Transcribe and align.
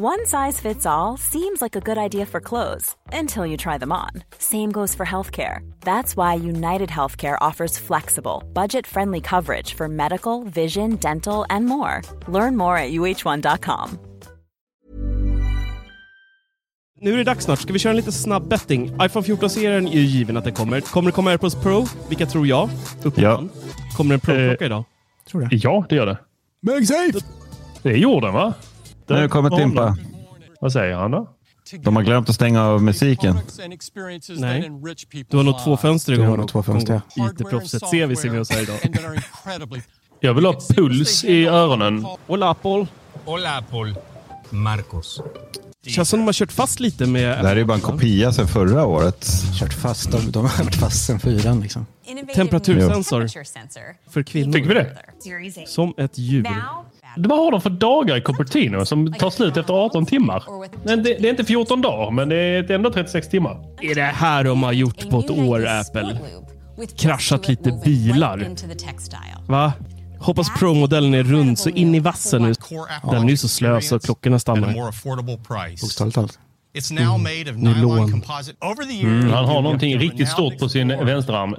One 0.00 0.26
size 0.26 0.60
fits 0.60 0.86
all 0.86 1.16
seems 1.16 1.60
like 1.60 1.74
a 1.74 1.80
good 1.80 1.98
idea 1.98 2.24
for 2.26 2.40
clothes 2.40 2.94
until 3.12 3.44
you 3.44 3.56
try 3.56 3.78
them 3.78 3.90
on. 3.92 4.10
Same 4.38 4.70
goes 4.70 4.94
for 4.94 5.04
healthcare. 5.06 5.58
That's 5.84 6.14
why 6.16 6.34
United 6.48 6.88
Healthcare 6.88 7.36
offers 7.48 7.78
flexible, 7.78 8.42
budget 8.54 8.86
friendly 8.86 9.20
coverage 9.20 9.74
for 9.74 9.88
medical, 9.88 10.44
vision, 10.44 10.96
dental, 11.00 11.44
and 11.50 11.66
more. 11.66 12.02
Learn 12.28 12.56
more 12.56 12.78
at 12.78 12.90
uh1.com. 12.92 13.98
Nu 17.00 17.12
är 17.12 17.16
det 17.16 17.24
dags 17.24 17.44
snart. 17.44 17.58
Ska 17.58 17.72
vi 17.72 17.78
köra 17.78 17.90
en 17.90 17.96
lite 17.96 18.12
snabb 18.12 18.48
betting? 18.48 18.84
iPhone 19.02 19.26
14-serien 19.26 19.88
är 19.88 19.92
ju 19.92 20.00
given 20.00 20.36
att 20.36 20.44
den 20.44 20.54
kommer. 20.54 20.80
Kommer 20.80 21.10
det 21.10 21.14
komma 21.14 21.30
AirPods 21.30 21.54
Pro? 21.54 21.86
Vilka 22.08 22.26
tror 22.26 22.46
jag? 22.46 22.70
Uppenbarligen. 23.02 23.50
Kommer 23.96 24.08
det 24.08 24.14
en 24.14 24.20
Pro-klocka 24.20 24.64
Eh, 24.64 24.66
idag? 24.66 24.84
Tror 25.30 25.40
det. 25.40 25.56
Ja, 25.56 25.86
det 25.88 25.94
gör 25.96 26.06
det. 26.06 26.18
MagSafe! 26.60 27.18
Det 27.82 27.88
är 27.88 27.96
jorden 27.96 28.34
va? 28.34 28.54
Nu 29.08 29.14
har 29.14 29.22
det 29.22 29.28
kommit 29.28 29.52
Timpa. 29.52 29.96
Vad 30.60 30.72
säger 30.72 30.94
han 30.94 31.10
då? 31.10 31.30
De 31.80 31.96
har 31.96 32.02
glömt 32.02 32.28
att 32.28 32.34
stänga 32.34 32.64
av 32.64 32.82
musiken. 32.82 33.38
Nej. 34.38 34.70
Du 35.28 35.36
har 35.36 35.44
nog 35.44 35.64
två 35.64 35.76
fönster 35.76 36.12
Du 36.12 36.18
har 36.18 36.26
igång. 36.26 36.36
nog 36.38 36.48
två 36.48 36.62
fönster, 36.62 37.00
IT-proffset 37.16 37.86
Sevi 37.88 38.16
ser 38.16 38.30
med 38.30 38.40
oss 38.40 38.50
här 38.50 38.62
idag. 38.62 38.78
Jag 40.20 40.34
vill 40.34 40.44
ha 40.44 40.60
puls 40.76 41.24
i 41.24 41.46
öronen. 41.46 42.06
Hola 42.26 42.50
Apple. 42.50 42.86
Hola 43.24 43.64
Paul. 43.70 43.94
Marcos. 44.50 45.20
Känns 45.86 46.08
som 46.08 46.18
de 46.18 46.26
har 46.26 46.32
kört 46.32 46.52
fast 46.52 46.80
lite 46.80 47.06
med... 47.06 47.22
Det 47.22 47.48
här 47.48 47.56
är 47.56 47.56
ju 47.56 47.64
bara 47.64 47.74
en 47.74 47.80
kopia 47.80 48.32
sedan 48.32 48.48
förra 48.48 48.86
året. 48.86 49.26
Kört 49.60 49.72
fast. 49.72 50.10
De, 50.12 50.32
de 50.32 50.46
har 50.46 50.64
varit 50.64 50.74
fast 50.74 51.06
sedan 51.06 51.20
fyran 51.20 51.60
liksom. 51.60 51.86
Temperatursensor 52.34 53.28
för 54.10 54.22
kvinnor. 54.22 54.52
Fick 54.52 54.66
vi 54.70 54.74
det? 54.74 54.96
Som 55.66 55.94
ett 55.96 56.18
djur. 56.18 56.48
Vad 57.16 57.38
har 57.38 57.52
de 57.52 57.60
för 57.60 57.70
dagar 57.70 58.16
i 58.16 58.20
Cupertino 58.20 58.84
som 58.84 59.12
tar 59.12 59.30
slut 59.30 59.56
efter 59.56 59.74
18 59.74 60.06
timmar? 60.06 60.44
Men 60.84 61.02
det, 61.02 61.16
det 61.18 61.28
är 61.28 61.30
inte 61.30 61.44
14 61.44 61.82
dagar, 61.82 62.10
men 62.10 62.28
det 62.28 62.36
är 62.36 62.70
ändå 62.70 62.92
36 62.92 63.28
timmar. 63.28 63.56
Är 63.80 63.94
det 63.94 64.02
här 64.02 64.44
de 64.44 64.62
har 64.62 64.72
gjort 64.72 65.10
på 65.10 65.18
ett 65.18 65.30
år, 65.30 65.66
Apple? 65.66 66.18
Kraschat 66.98 67.48
lite 67.48 67.80
bilar. 67.84 68.46
Va? 69.46 69.72
Hoppas 70.18 70.50
Pro-modellen 70.58 71.14
är 71.14 71.22
rund 71.22 71.58
så 71.58 71.70
in 71.70 71.94
i 71.94 72.00
vassen 72.00 72.42
nu. 72.42 72.52
Den 73.10 73.24
är 73.24 73.30
ju 73.30 73.36
så 73.36 73.48
slö 73.48 73.80
så 73.80 73.98
klockorna 73.98 74.38
stannar. 74.38 74.74
Bokstavligt 75.80 76.38
made 77.18 77.50
of 77.50 77.56
Nylon. 77.56 78.22
Mm, 79.00 79.30
han 79.30 79.44
har 79.44 79.62
någonting 79.62 79.98
riktigt 79.98 80.28
stort 80.28 80.58
på 80.58 80.68
sin 80.68 80.88
vänsterarm. 80.88 81.52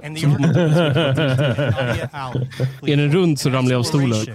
Är 2.86 2.96
den 2.96 3.12
rund 3.12 3.40
så 3.40 3.50
ramlar 3.50 3.72
jag 3.72 3.78
av 3.78 3.82
stolen. 3.82 4.26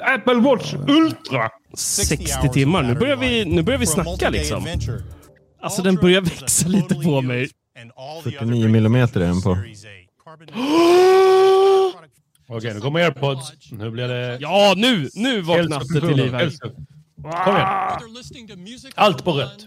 Apple 0.00 0.34
Watch 0.34 0.74
Ultra! 0.74 1.50
60 1.74 2.48
timmar. 2.52 2.82
Nu 2.82 2.94
börjar 2.94 3.16
vi, 3.16 3.44
nu 3.44 3.62
börjar 3.62 3.78
vi 3.78 3.86
snacka 3.86 4.30
liksom. 4.30 4.66
Alltså 5.60 5.82
den 5.82 5.94
börjar 5.94 6.20
växa 6.20 6.68
lite 6.68 6.94
på 6.94 7.20
mig. 7.20 7.50
49 8.22 8.68
millimeter 8.68 9.20
är 9.20 9.26
den 9.26 9.42
på. 9.42 9.58
Okej, 12.48 12.74
nu 12.74 12.80
kommer 12.80 13.00
airpods. 13.00 13.52
Nu 13.70 13.90
blir 13.90 14.08
det... 14.08 14.38
Ja, 14.40 14.74
nu! 14.76 15.08
Nu 15.14 15.40
vaknar 15.40 15.78
Hälsa 15.78 15.94
det 15.94 16.00
till 16.00 16.16
liv 16.16 16.32
här. 16.32 16.52
Kom 17.44 17.56
igen. 17.56 18.92
Allt 18.94 19.24
på 19.24 19.32
rött. 19.32 19.66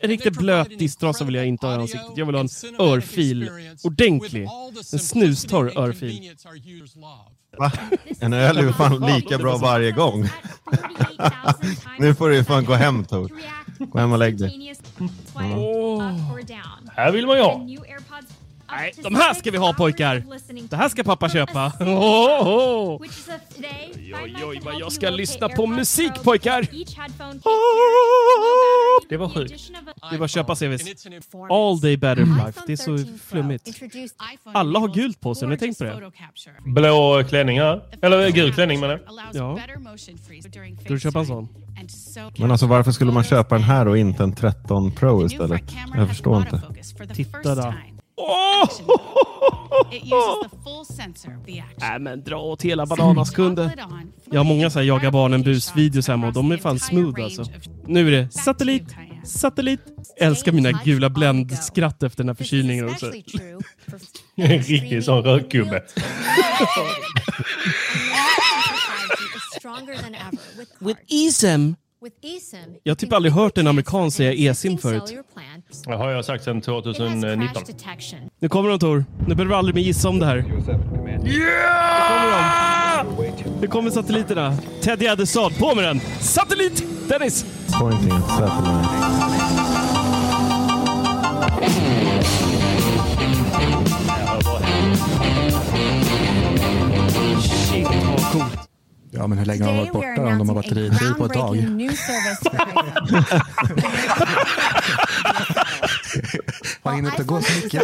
En 0.00 0.08
riktigt 0.08 0.38
blöt 0.38 0.78
disktrasa 0.78 1.24
vill 1.24 1.34
jag 1.34 1.46
inte 1.46 1.66
ha 1.66 1.72
i 1.72 1.76
ansiktet. 1.76 2.16
Jag 2.16 2.26
vill 2.26 2.34
ha 2.34 2.40
en 2.40 2.48
örfil. 2.78 3.50
Ordentlig. 3.84 4.48
En 4.92 4.98
snustorr 4.98 5.78
örfil. 5.78 6.30
Va? 7.58 7.72
En 8.20 8.32
öl 8.32 8.58
är 8.58 8.62
ju 8.62 8.72
fan 8.72 9.00
lika 9.00 9.38
bra 9.38 9.56
varje 9.56 9.92
gång. 9.92 10.28
nu 11.98 12.14
får 12.14 12.28
du 12.28 12.36
ju 12.36 12.44
fan 12.44 12.64
gå 12.64 12.74
hem 12.74 13.04
Tor. 13.04 13.30
Gå 13.78 13.98
hem 13.98 14.12
och 14.12 14.18
lägg 14.18 14.38
dig. 14.38 14.74
Här 16.96 17.12
vill 17.12 17.26
man 17.26 17.36
ju 17.36 17.42
ha. 17.42 17.66
Nej, 18.72 18.92
de 19.02 19.14
här 19.14 19.34
ska 19.34 19.50
vi 19.50 19.58
ha 19.58 19.72
pojkar! 19.72 20.22
Det 20.70 20.76
här 20.76 20.88
ska 20.88 21.02
pappa 21.02 21.28
köpa. 21.28 21.72
Oh, 21.80 21.88
oh, 21.88 22.48
oh. 22.48 23.02
Oj, 24.24 24.44
oj, 24.44 24.60
vad 24.64 24.74
jag 24.80 24.92
ska 24.92 25.10
lyssna 25.10 25.48
på 25.48 25.66
musik 25.66 26.12
pojkar! 26.24 26.66
Det 29.08 29.16
var 29.16 29.28
sjukt. 29.28 29.72
Det 30.10 30.18
var 30.18 30.28
köpa 30.28 30.54
CVs. 30.54 31.06
All 31.50 31.80
day 31.80 31.96
better 31.96 32.24
life. 32.46 32.60
Det 32.66 32.72
är 32.72 32.76
så 32.76 32.98
flummigt. 33.24 33.68
Alla 34.52 34.78
har 34.78 34.88
gult 34.88 35.20
på 35.20 35.34
sig, 35.34 35.46
har 35.46 35.50
ni 35.50 35.58
tänkt 35.58 35.78
på 35.78 35.84
det? 35.84 36.12
Blå 36.66 37.24
klänningar. 37.28 37.82
Eller 38.02 38.30
gul 38.30 38.52
klänning 38.54 38.80
menar 38.80 39.00
jag. 39.06 39.12
Ja. 39.32 39.58
Ska 40.80 40.88
du 40.94 41.00
köpa 41.00 41.18
en 41.18 41.26
sån? 41.26 41.48
Men 42.38 42.50
alltså 42.50 42.66
varför 42.66 42.92
skulle 42.92 43.12
man 43.12 43.24
köpa 43.24 43.54
den 43.54 43.64
här 43.64 43.88
och 43.88 43.98
inte 43.98 44.22
en 44.22 44.34
13 44.34 44.92
Pro 44.92 45.26
istället? 45.26 45.62
Jag 45.96 46.08
förstår 46.08 46.38
inte. 46.38 46.62
Titta 47.14 47.54
då. 47.54 47.74
Nej 51.78 51.98
men 51.98 52.24
dra 52.24 52.36
åt 52.36 52.62
hela 52.62 52.86
bananas 52.86 53.30
kunde. 53.30 53.72
Jag 54.30 54.40
har 54.40 54.44
många 54.44 54.70
så 54.70 54.78
här 54.78 54.86
jaga 54.86 55.10
barnen 55.10 55.42
bus-videos 55.42 56.08
hemma 56.08 56.26
och 56.26 56.32
de 56.32 56.52
är 56.52 56.56
fan 56.56 56.78
smooth 56.78 57.24
alltså. 57.24 57.44
Nu 57.86 58.06
är 58.08 58.10
det 58.10 58.32
satellit, 58.32 58.94
satellit. 59.24 59.80
Älskar 60.16 60.52
mina 60.52 60.72
gula 60.72 61.10
bländskratt 61.10 62.02
efter 62.02 62.24
den 62.24 62.28
här 62.28 62.34
förkylningen 62.34 62.88
också. 62.88 63.12
En 64.34 64.58
riktig 64.62 65.04
sån 65.04 65.22
rökgubbe. 65.22 65.82
With 70.78 71.00
eSIM? 71.08 71.76
Jag 72.82 72.90
har 72.90 72.94
typ 72.94 73.12
aldrig 73.12 73.32
hört 73.32 73.58
en 73.58 73.66
amerikan 73.66 74.10
säga 74.10 74.50
eSIM 74.50 74.78
förut. 74.78 75.16
Det 75.86 75.94
har 75.94 76.10
jag 76.10 76.24
sagt 76.24 76.44
sedan 76.44 76.60
2019. 76.60 77.62
Nu 78.38 78.48
kommer 78.48 78.70
de 78.70 78.78
Tor. 78.78 79.04
Nu 79.18 79.34
behöver 79.34 79.44
du 79.44 79.54
aldrig 79.54 79.74
mer 79.74 79.82
gissa 79.82 80.08
om 80.08 80.18
det 80.18 80.26
här. 80.26 80.36
Yeah! 81.26 83.06
Nu 83.60 83.66
kommer 83.66 83.90
satelliterna. 83.90 84.56
Ted 84.80 85.02
Gärdestad, 85.02 85.58
på 85.58 85.74
med 85.74 85.84
den! 85.84 86.00
Satellit! 86.20 86.84
Dennis! 87.08 87.44
Pointing 87.80 88.12
at 88.12 88.28
satellite. 88.28 89.32
Ja, 99.14 99.26
men 99.26 99.38
hur 99.38 99.46
länge 99.46 99.64
har 99.64 99.72
de 99.72 99.78
varit 99.78 99.92
borta 99.92 100.26
om 100.26 100.38
de 100.38 100.48
har 100.48 100.54
batteritid 100.54 101.16
på 101.18 101.24
ett 101.24 101.32
tag? 101.32 101.56
Man 106.82 106.94
hinner 106.94 107.10
inte 107.10 107.22
gå 107.22 107.42
så 107.42 107.52
mycket. 107.64 107.82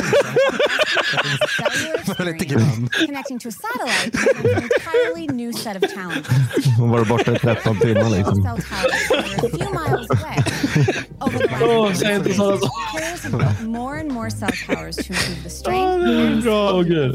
Lite 2.19 2.45
grann. 2.45 2.89
Connecting 3.07 3.39
to 3.39 3.49
a 3.49 3.53
satellite 3.53 4.19
is 4.19 4.45
an 4.57 4.63
entirely 4.63 5.27
new 5.45 5.53
set 5.53 5.77
of 5.85 5.91
challenges. 5.95 6.27
Hon 6.79 6.91
var 6.91 7.05
borta 7.05 7.33
i 7.37 7.39
13 7.39 7.79
timmar 7.79 8.11
liksom. 8.11 8.59
Åh, 11.63 11.93
säg 11.95 12.15
inte 12.17 12.35
sådana 12.35 12.57
saker. 12.59 13.65
more 13.67 14.01
and 14.01 14.13
more 14.13 14.31
cell 14.31 14.51
towers 14.67 14.97
to 14.97 15.03
improve 15.03 15.43
the 15.43 15.45
Ja, 15.45 15.51
strength 15.51 16.05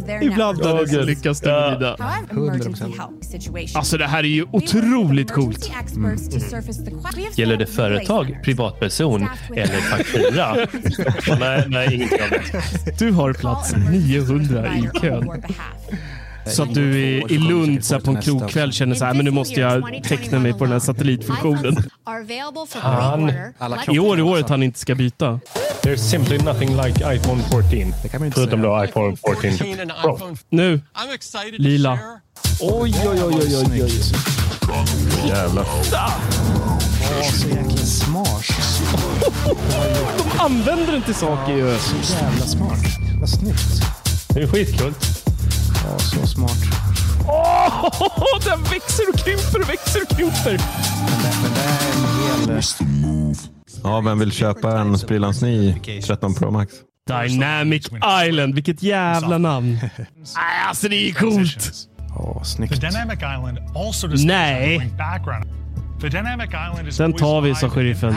det 0.06 0.14
är 0.14 0.20
bra. 0.20 0.24
Ibland. 0.24 0.64
Dennis, 0.64 0.92
Gud. 0.92 1.06
lyckas 1.06 1.40
du 1.42 1.50
Ja. 1.50 1.70
vrida. 1.70 1.96
However, 2.00 2.32
emergency 2.50 2.84
help 2.84 3.24
situations. 3.26 3.76
Alltså 3.76 3.98
det 3.98 4.08
här 4.08 4.20
är 4.20 4.28
ju 4.28 4.46
otroligt 4.52 5.32
coolt. 5.32 5.72
Gäller 7.36 7.58
det 7.58 7.66
företag, 7.66 8.40
privatperson 8.44 9.28
eller 9.56 9.78
faktura? 9.78 10.56
Nej, 11.40 11.64
nej, 11.68 11.96
ingenting 11.96 12.22
av 12.22 12.30
det. 12.30 13.00
Du 13.00 13.12
har 13.12 13.34
plats 13.34 13.74
900 13.90 14.76
i 14.78 15.00
kön. 15.02 15.44
Så 16.46 16.64
att 16.64 16.74
du 16.74 16.92
är 16.92 17.32
i 17.32 17.38
Lund 17.38 17.86
så 17.86 17.94
här, 17.94 18.02
på 18.02 18.12
en 18.12 18.22
krogkväll 18.22 18.74
känner 18.74 18.96
så 18.96 19.06
här, 19.06 19.14
men 19.14 19.26
nu 19.26 19.32
måste 19.32 19.60
jag 19.60 20.04
teckna 20.04 20.40
mig 20.40 20.54
på 20.54 20.64
den 20.64 20.72
här 20.72 20.80
satellitfunktionen. 20.80 21.78
Han. 22.74 23.32
I 23.92 24.00
år 24.00 24.18
är 24.18 24.22
året 24.22 24.50
han 24.50 24.64
inte 24.64 24.80
ska 24.80 24.96
byta. 24.96 25.40
There's 25.82 25.98
simply 25.98 26.38
nothing 26.38 26.70
like 26.78 27.16
iPhone 27.16 27.44
14. 27.44 27.94
Det 28.04 28.10
kan 28.10 28.22
man 28.22 28.26
inte 28.26 28.40
Förutom 28.40 28.62
då 28.62 28.84
iPhone 28.86 29.16
14 29.42 29.92
Pro. 30.02 30.38
Nu, 30.50 30.82
lila. 31.52 32.00
Oj, 32.62 32.96
oj, 33.06 33.24
oj, 33.24 33.36
oj, 33.42 33.66
oj, 33.72 33.84
oj. 33.84 33.92
Jävlar. 35.30 35.66
Så 37.32 37.48
jäkla 37.48 37.78
smart. 37.78 38.46
De 40.18 40.40
använder 40.40 41.02
till 41.02 41.16
saker 41.16 41.54
ju. 41.54 41.78
Så 41.78 42.14
jävla 42.14 42.46
smart. 42.46 42.80
Vad 43.20 43.30
snyggt. 43.30 43.84
Det 44.30 44.42
är 44.42 44.48
skitcoolt. 44.48 45.26
Ja, 45.84 46.00
så 46.00 46.28
smart. 46.28 46.58
Åh, 47.28 47.90
den 48.46 48.64
växer 48.64 49.04
och 49.14 49.20
krymper 49.20 49.62
och 49.62 49.70
växer 49.70 50.02
och 50.02 50.18
krymper. 50.18 50.52
Men 50.52 51.22
det, 51.24 51.36
men 51.44 51.54
det 51.54 51.62
är 51.62 52.48
en 52.48 52.96
hel... 52.96 53.36
Ja, 53.84 54.02
vem 54.02 54.20
vill 54.20 54.32
köpa 54.32 54.80
en 54.80 54.98
sprillans 54.98 55.42
ny 55.42 55.76
13 56.08 56.34
Pro 56.36 56.52
Max? 56.52 56.74
Dynamic 57.08 57.90
Island, 58.28 58.56
vilket 58.56 58.84
jävla 58.84 59.38
namn. 59.38 59.80
Alltså 60.68 60.90
det 60.90 60.96
är 60.96 61.08
ju 61.08 61.14
coolt. 61.14 61.72
Ja, 62.10 62.40
The 62.40 62.46
snyggt. 62.46 62.82
Nej. 64.26 64.92
Den 66.98 67.14
tar 67.14 67.42
vi, 67.42 67.56
sa 67.56 67.70
sheriffen. 67.70 68.16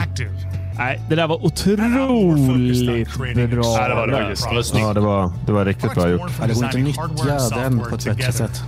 Nej, 0.77 1.01
det 1.09 1.15
där 1.15 1.27
var 1.27 1.45
otroligt 1.45 3.07
Ja, 3.07 3.35
det 3.35 3.47
bra. 3.47 3.63
var 3.63 4.07
det. 4.07 4.17
Det 4.49 4.55
var 4.55 4.61
snyggt. 4.61 4.85
Ja, 4.85 4.93
det 4.93 4.99
var, 4.99 5.31
det 5.45 5.51
var 5.51 5.65
riktigt 5.65 5.93
bra 5.93 6.09
gjort. 6.09 6.31
Ja, 6.39 6.47
det 6.47 6.53
går 6.53 6.63
inte 6.65 6.77
att 6.77 6.83
nyttja 6.83 7.59
den 7.59 7.79
på 7.79 7.95
ett 7.95 8.05
bättre 8.05 8.31
sätt. 8.31 8.61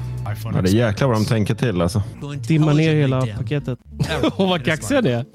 Ja, 0.53 0.61
det 0.61 0.69
är 0.69 0.73
jäklar 0.73 1.07
vad 1.07 1.17
de 1.17 1.25
tänker 1.25 1.55
till 1.55 1.81
alltså. 1.81 2.03
Dimma 2.47 2.73
ner 2.73 2.95
hela 2.95 3.25
paketet. 3.25 3.79
Och 4.35 4.47
vad 4.47 4.65
kaxiga 4.65 5.01
det 5.01 5.11
är. 5.11 5.25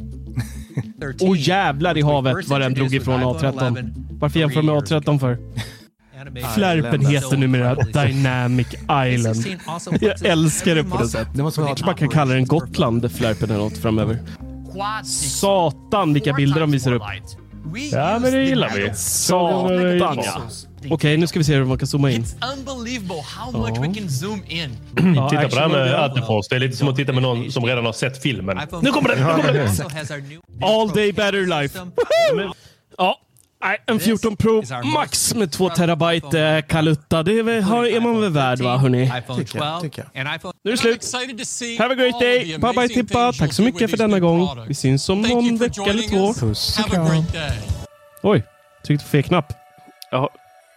Åh 1.20 1.32
oh, 1.32 1.38
jävlar 1.38 1.98
i 1.98 2.02
havet 2.02 2.48
vad 2.48 2.60
den 2.60 2.74
drog 2.74 2.94
ifrån 2.94 3.20
A13. 3.20 3.94
Varför 4.10 4.40
jämför 4.40 4.62
med 4.62 4.74
A13 4.74 5.18
för? 5.18 5.38
Flärpen 6.54 7.06
heter 7.06 7.36
numera 7.36 7.74
Dynamic 7.74 8.66
Island. 9.06 9.46
Jag 10.00 10.24
älskar 10.24 10.74
det 10.74 10.84
på. 10.84 11.08
Det 11.34 11.42
måste 11.42 11.60
vara 11.60 11.68
Kanske 11.68 11.86
man 11.86 11.94
kan 11.94 12.08
kalla 12.08 12.34
den 12.34 12.46
Gotland, 12.46 13.12
Flärpen 13.12 13.50
eller 13.50 13.64
något 13.64 13.78
framöver. 13.78 14.18
Satan 15.04 16.14
vilka 16.14 16.32
bilder 16.32 16.60
de 16.60 16.70
visar 16.70 16.92
upp. 16.92 17.02
Ja, 17.92 18.18
men 18.18 18.32
det 18.32 18.44
gillar 18.44 18.70
vi. 18.74 18.94
Satan 18.94 20.18
ja. 20.24 20.42
Okej, 20.90 21.16
nu 21.16 21.26
ska 21.26 21.38
vi 21.38 21.44
se 21.44 21.54
hur 21.54 21.64
man 21.64 21.78
kan 21.78 21.88
zooma 21.88 22.10
in. 22.10 22.24
unbelievable 22.58 23.22
how 23.36 23.52
much 23.52 23.78
we 23.78 23.94
can 24.00 24.10
zoom 24.10 24.42
in. 24.48 24.70
Ja, 25.16 25.28
Titta 25.28 25.48
på 25.48 25.54
det 25.54 25.60
här 25.60 25.68
med 25.68 25.94
Atterforce. 25.94 26.48
Det 26.50 26.56
är 26.56 26.60
lite 26.60 26.76
som 26.76 26.88
att 26.88 26.96
titta 26.96 27.12
med 27.12 27.22
någon 27.22 27.52
som 27.52 27.64
redan 27.64 27.84
har 27.86 27.92
sett 27.92 28.22
filmen. 28.22 28.60
Nu 28.82 28.90
kommer 28.90 29.08
den! 29.08 29.18
Nu 29.18 29.42
kommer 29.42 29.52
den! 29.52 29.68
All 30.62 30.88
day 30.88 31.12
better 31.12 31.60
life. 31.60 31.78
Ja, 32.98 33.20
nej, 33.64 33.78
en 33.86 34.00
14 34.00 34.36
Pro 34.36 34.62
Max 34.94 35.34
med 35.34 35.52
2 35.52 35.68
terabyte 35.68 36.40
eh, 36.40 36.62
kalutta. 36.62 37.22
Det 37.22 37.38
är, 37.38 37.42
väl, 37.42 37.62
har, 37.62 37.86
är 37.86 38.00
man 38.00 38.20
väl 38.20 38.32
värd 38.32 38.60
va, 38.60 38.76
hörni? 38.76 39.12
Tycker 39.36 39.58
jag, 39.58 39.80
tycker 39.80 40.06
jag. 40.12 40.24
Nu 40.64 40.70
är 40.70 40.76
det 41.36 41.44
slut. 41.44 41.78
Have 41.78 41.94
a 41.94 41.96
great 41.96 42.20
day. 42.20 42.58
Bye 42.58 42.72
bye 42.72 42.88
Tippa. 42.88 43.32
Tack 43.32 43.52
så 43.52 43.62
mycket 43.62 43.90
för 43.90 43.96
denna 43.96 44.20
gång. 44.20 44.48
Vi 44.68 44.74
syns 44.74 45.08
om 45.08 45.22
någon 45.22 45.56
vecka 45.56 45.82
eller 45.82 46.02
två. 46.02 46.34
Puss 46.34 46.78
och 46.78 46.84
Have 46.84 47.02
a 47.02 47.06
kram. 47.06 47.16
great 47.16 47.32
day. 47.32 47.58
Oj, 48.22 48.44
tryckte 48.86 49.04
på 49.04 49.10
fel 49.10 49.22
knapp. 49.22 49.52
Ja, 50.10 50.30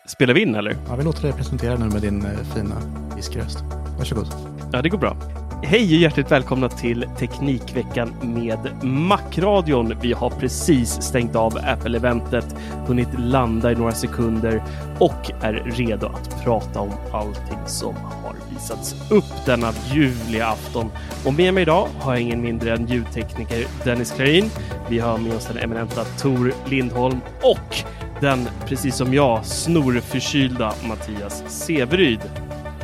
spelar 0.08 0.34
vi 0.34 0.42
in 0.42 0.56
eller? 0.56 0.78
Ja, 0.88 0.96
vi 0.96 1.04
låter 1.04 1.22
dig 1.22 1.34
presentera 1.34 1.76
nu 1.78 1.86
med 1.86 2.02
din 2.02 2.26
eh, 2.26 2.32
fina 2.56 2.76
viskröst. 3.16 3.58
Varsågod. 3.98 4.28
Ja, 4.74 4.82
det 4.82 4.90
går 4.90 4.98
bra. 4.98 5.18
Hej 5.64 5.84
och 5.84 6.02
hjärtligt 6.02 6.32
välkomna 6.32 6.70
till 6.70 7.06
Teknikveckan 7.18 8.14
med 8.22 8.84
Macradion. 8.84 9.94
Vi 10.02 10.14
har 10.14 10.30
precis 10.30 11.02
stängt 11.02 11.36
av 11.36 11.58
Apple-eventet, 11.58 12.56
hunnit 12.88 13.08
landa 13.18 13.72
i 13.72 13.76
några 13.76 13.92
sekunder 13.92 14.64
och 15.00 15.32
är 15.42 15.54
redo 15.54 16.08
att 16.08 16.44
prata 16.44 16.80
om 16.80 16.92
allting 17.12 17.60
som 17.66 17.96
har 17.96 18.36
visats 18.50 19.12
upp 19.12 19.46
denna 19.46 19.72
ljuvliga 19.94 20.48
afton. 20.48 20.92
Och 21.26 21.34
med 21.34 21.54
mig 21.54 21.62
idag 21.62 21.88
har 22.00 22.14
jag 22.14 22.22
ingen 22.22 22.42
mindre 22.42 22.74
än 22.74 22.88
ljudtekniker 22.88 23.66
Dennis 23.84 24.12
Klarin. 24.12 24.50
Vi 24.90 25.00
har 25.00 25.18
med 25.18 25.34
oss 25.34 25.46
den 25.46 25.58
eminenta 25.58 26.04
Tor 26.04 26.54
Lindholm 26.70 27.20
och 27.42 27.78
den, 28.22 28.48
precis 28.66 28.96
som 28.96 29.14
jag, 29.14 29.46
snorförkylda 29.46 30.74
Mattias 30.88 31.44
Severyd. 31.48 32.20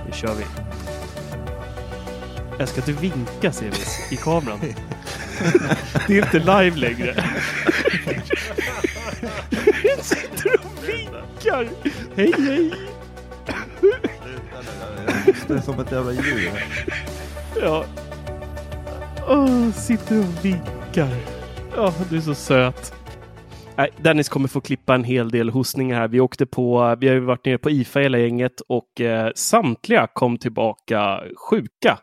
Nu 0.05 0.11
kör 0.11 0.35
vi! 0.35 0.72
Jag 2.59 2.69
ska 2.69 2.81
inte 2.81 3.01
vinka 3.01 3.51
Sevis 3.51 4.11
i 4.11 4.15
kameran. 4.15 4.59
Det 6.07 6.17
är 6.17 6.23
inte 6.23 6.39
live 6.39 6.77
längre. 6.77 7.15
Jag 9.83 10.00
sitter 10.05 10.53
och 10.53 10.89
vinkar. 10.89 11.69
Hej 12.15 12.33
hej! 12.38 12.73
Det 15.47 15.53
är 15.53 15.61
som 15.61 15.79
ett 15.79 15.91
jävla 15.91 16.11
djur. 16.11 16.51
Ja. 17.61 17.85
Åh, 19.29 19.71
sitter 19.71 20.19
och 20.19 20.45
vinkar. 20.45 21.17
Ja, 21.75 21.94
du 22.09 22.17
är 22.17 22.21
så 22.21 22.35
söt. 22.35 22.94
Nej, 23.75 23.89
Dennis 23.97 24.29
kommer 24.29 24.47
få 24.47 24.61
klippa 24.61 24.95
en 24.95 25.03
hel 25.03 25.29
del 25.29 25.50
hostningar 25.50 26.00
här. 26.00 26.07
Vi 26.07 26.19
åkte 26.19 26.45
på, 26.45 26.95
vi 27.00 27.07
har 27.07 27.15
ju 27.15 27.19
varit 27.19 27.45
nere 27.45 27.57
på 27.57 27.69
IFA 27.69 28.00
hela 28.00 28.17
gänget 28.17 28.61
och 28.67 29.01
eh, 29.01 29.31
samtliga 29.35 30.07
kom 30.13 30.38
tillbaka 30.38 31.21
sjuka. 31.50 32.00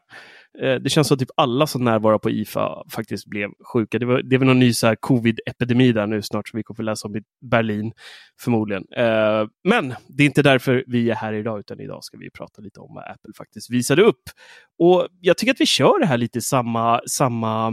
Eh, 0.58 0.74
det 0.74 0.90
känns 0.90 1.08
som 1.08 1.14
att 1.14 1.18
typ 1.20 1.30
alla 1.36 1.66
som 1.66 1.84
närvarar 1.84 2.18
på 2.18 2.30
IFA 2.30 2.84
faktiskt 2.90 3.26
blev 3.26 3.50
sjuka. 3.72 3.98
Det, 3.98 4.06
var, 4.06 4.22
det 4.22 4.36
är 4.36 4.38
väl 4.38 4.48
någon 4.48 4.58
ny 4.58 4.72
så 4.72 4.86
här 4.86 4.94
covid-epidemi 4.94 5.92
där 5.92 6.06
nu 6.06 6.22
snart 6.22 6.48
som 6.48 6.56
vi 6.56 6.62
kommer 6.62 6.76
få 6.76 6.82
läsa 6.82 7.08
om 7.08 7.16
i 7.16 7.22
Berlin 7.50 7.92
förmodligen. 8.40 8.84
Eh, 8.96 9.46
men 9.64 9.94
det 10.08 10.22
är 10.22 10.26
inte 10.26 10.42
därför 10.42 10.84
vi 10.86 11.10
är 11.10 11.14
här 11.14 11.32
idag 11.32 11.60
utan 11.60 11.80
idag 11.80 12.04
ska 12.04 12.16
vi 12.16 12.30
prata 12.30 12.62
lite 12.62 12.80
om 12.80 12.94
vad 12.94 13.04
Apple 13.04 13.32
faktiskt 13.36 13.70
visade 13.70 14.02
upp. 14.02 14.22
Och 14.78 15.08
jag 15.20 15.36
tycker 15.36 15.52
att 15.52 15.60
vi 15.60 15.66
kör 15.66 16.00
det 16.00 16.06
här 16.06 16.18
lite 16.18 16.40
samma, 16.40 17.00
samma 17.06 17.68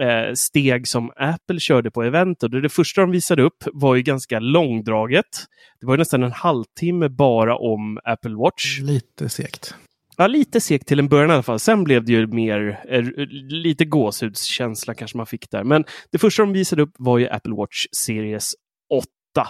eh, 0.00 0.34
steg 0.34 0.88
som 0.88 1.12
Apple 1.16 1.60
körde 1.60 1.90
på 1.90 2.02
eventet. 2.02 2.50
Det 2.62 2.68
första 2.68 3.00
de 3.00 3.10
visade 3.10 3.42
upp 3.42 3.64
var 3.72 3.94
ju 3.94 4.02
ganska 4.02 4.38
långdraget. 4.38 5.46
Det 5.80 5.86
var 5.86 5.94
ju 5.94 5.98
nästan 5.98 6.22
en 6.22 6.32
halvtimme 6.32 7.08
bara 7.08 7.56
om 7.56 7.98
Apple 8.04 8.34
Watch. 8.34 8.80
Lite 8.80 9.28
segt. 9.28 9.74
Ja, 10.20 10.26
lite 10.26 10.60
segt 10.60 10.86
till 10.88 10.98
en 10.98 11.08
början 11.08 11.30
i 11.30 11.32
alla 11.32 11.42
fall. 11.42 11.58
Sen 11.58 11.84
blev 11.84 12.04
det 12.04 12.12
ju 12.12 12.26
mer, 12.26 12.80
eh, 12.88 13.02
lite 13.48 13.84
gåshudskänsla 13.84 14.94
kanske 14.94 15.16
man 15.16 15.26
fick 15.26 15.50
där. 15.50 15.64
Men 15.64 15.84
det 16.12 16.18
första 16.18 16.42
de 16.42 16.52
visade 16.52 16.82
upp 16.82 16.92
var 16.98 17.18
ju 17.18 17.28
Apple 17.28 17.54
Watch 17.54 17.86
Series 18.04 18.52
8. 18.94 19.48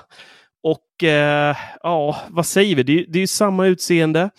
Och 0.63 1.05
eh, 1.09 1.57
ja, 1.83 2.17
vad 2.29 2.47
säger 2.47 2.77
vi? 2.77 2.83
Det, 2.83 2.93
är- 2.93 3.07
det 3.09 3.19
är 3.19 3.21
ju 3.21 3.27
samma 3.27 3.67
utseende. 3.67 4.31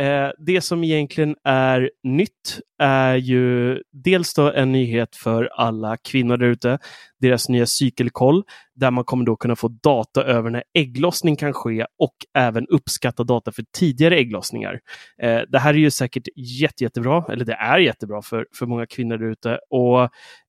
Eh, 0.00 0.30
det 0.38 0.60
som 0.60 0.84
egentligen 0.84 1.36
är 1.44 1.90
nytt 2.02 2.60
är 2.78 3.14
ju 3.14 3.78
dels 3.92 4.34
då 4.34 4.52
en 4.52 4.72
nyhet 4.72 5.16
för 5.16 5.44
alla 5.44 5.96
kvinnor 5.96 6.36
där 6.36 6.46
ute. 6.46 6.78
Deras 7.20 7.48
nya 7.48 7.66
cykelkoll 7.66 8.42
där 8.74 8.90
man 8.90 9.04
kommer 9.04 9.24
då 9.24 9.36
kunna 9.36 9.56
få 9.56 9.68
data 9.68 10.24
över 10.24 10.50
när 10.50 10.62
ägglossning 10.74 11.36
kan 11.36 11.52
ske 11.52 11.86
och 11.98 12.14
även 12.34 12.66
uppskatta 12.66 13.24
data 13.24 13.52
för 13.52 13.64
tidigare 13.78 14.16
ägglossningar. 14.16 14.80
Eh, 15.22 15.40
det 15.48 15.58
här 15.58 15.74
är 15.74 15.78
ju 15.78 15.90
säkert 15.90 16.28
jätte, 16.36 16.84
jättebra, 16.84 17.24
eller 17.32 17.44
det 17.44 17.54
är 17.54 17.78
jättebra 17.78 18.22
för, 18.22 18.46
för 18.58 18.66
många 18.66 18.86
kvinnor 18.86 19.18
där 19.18 19.30
ute. 19.30 19.58
Och 19.70 20.02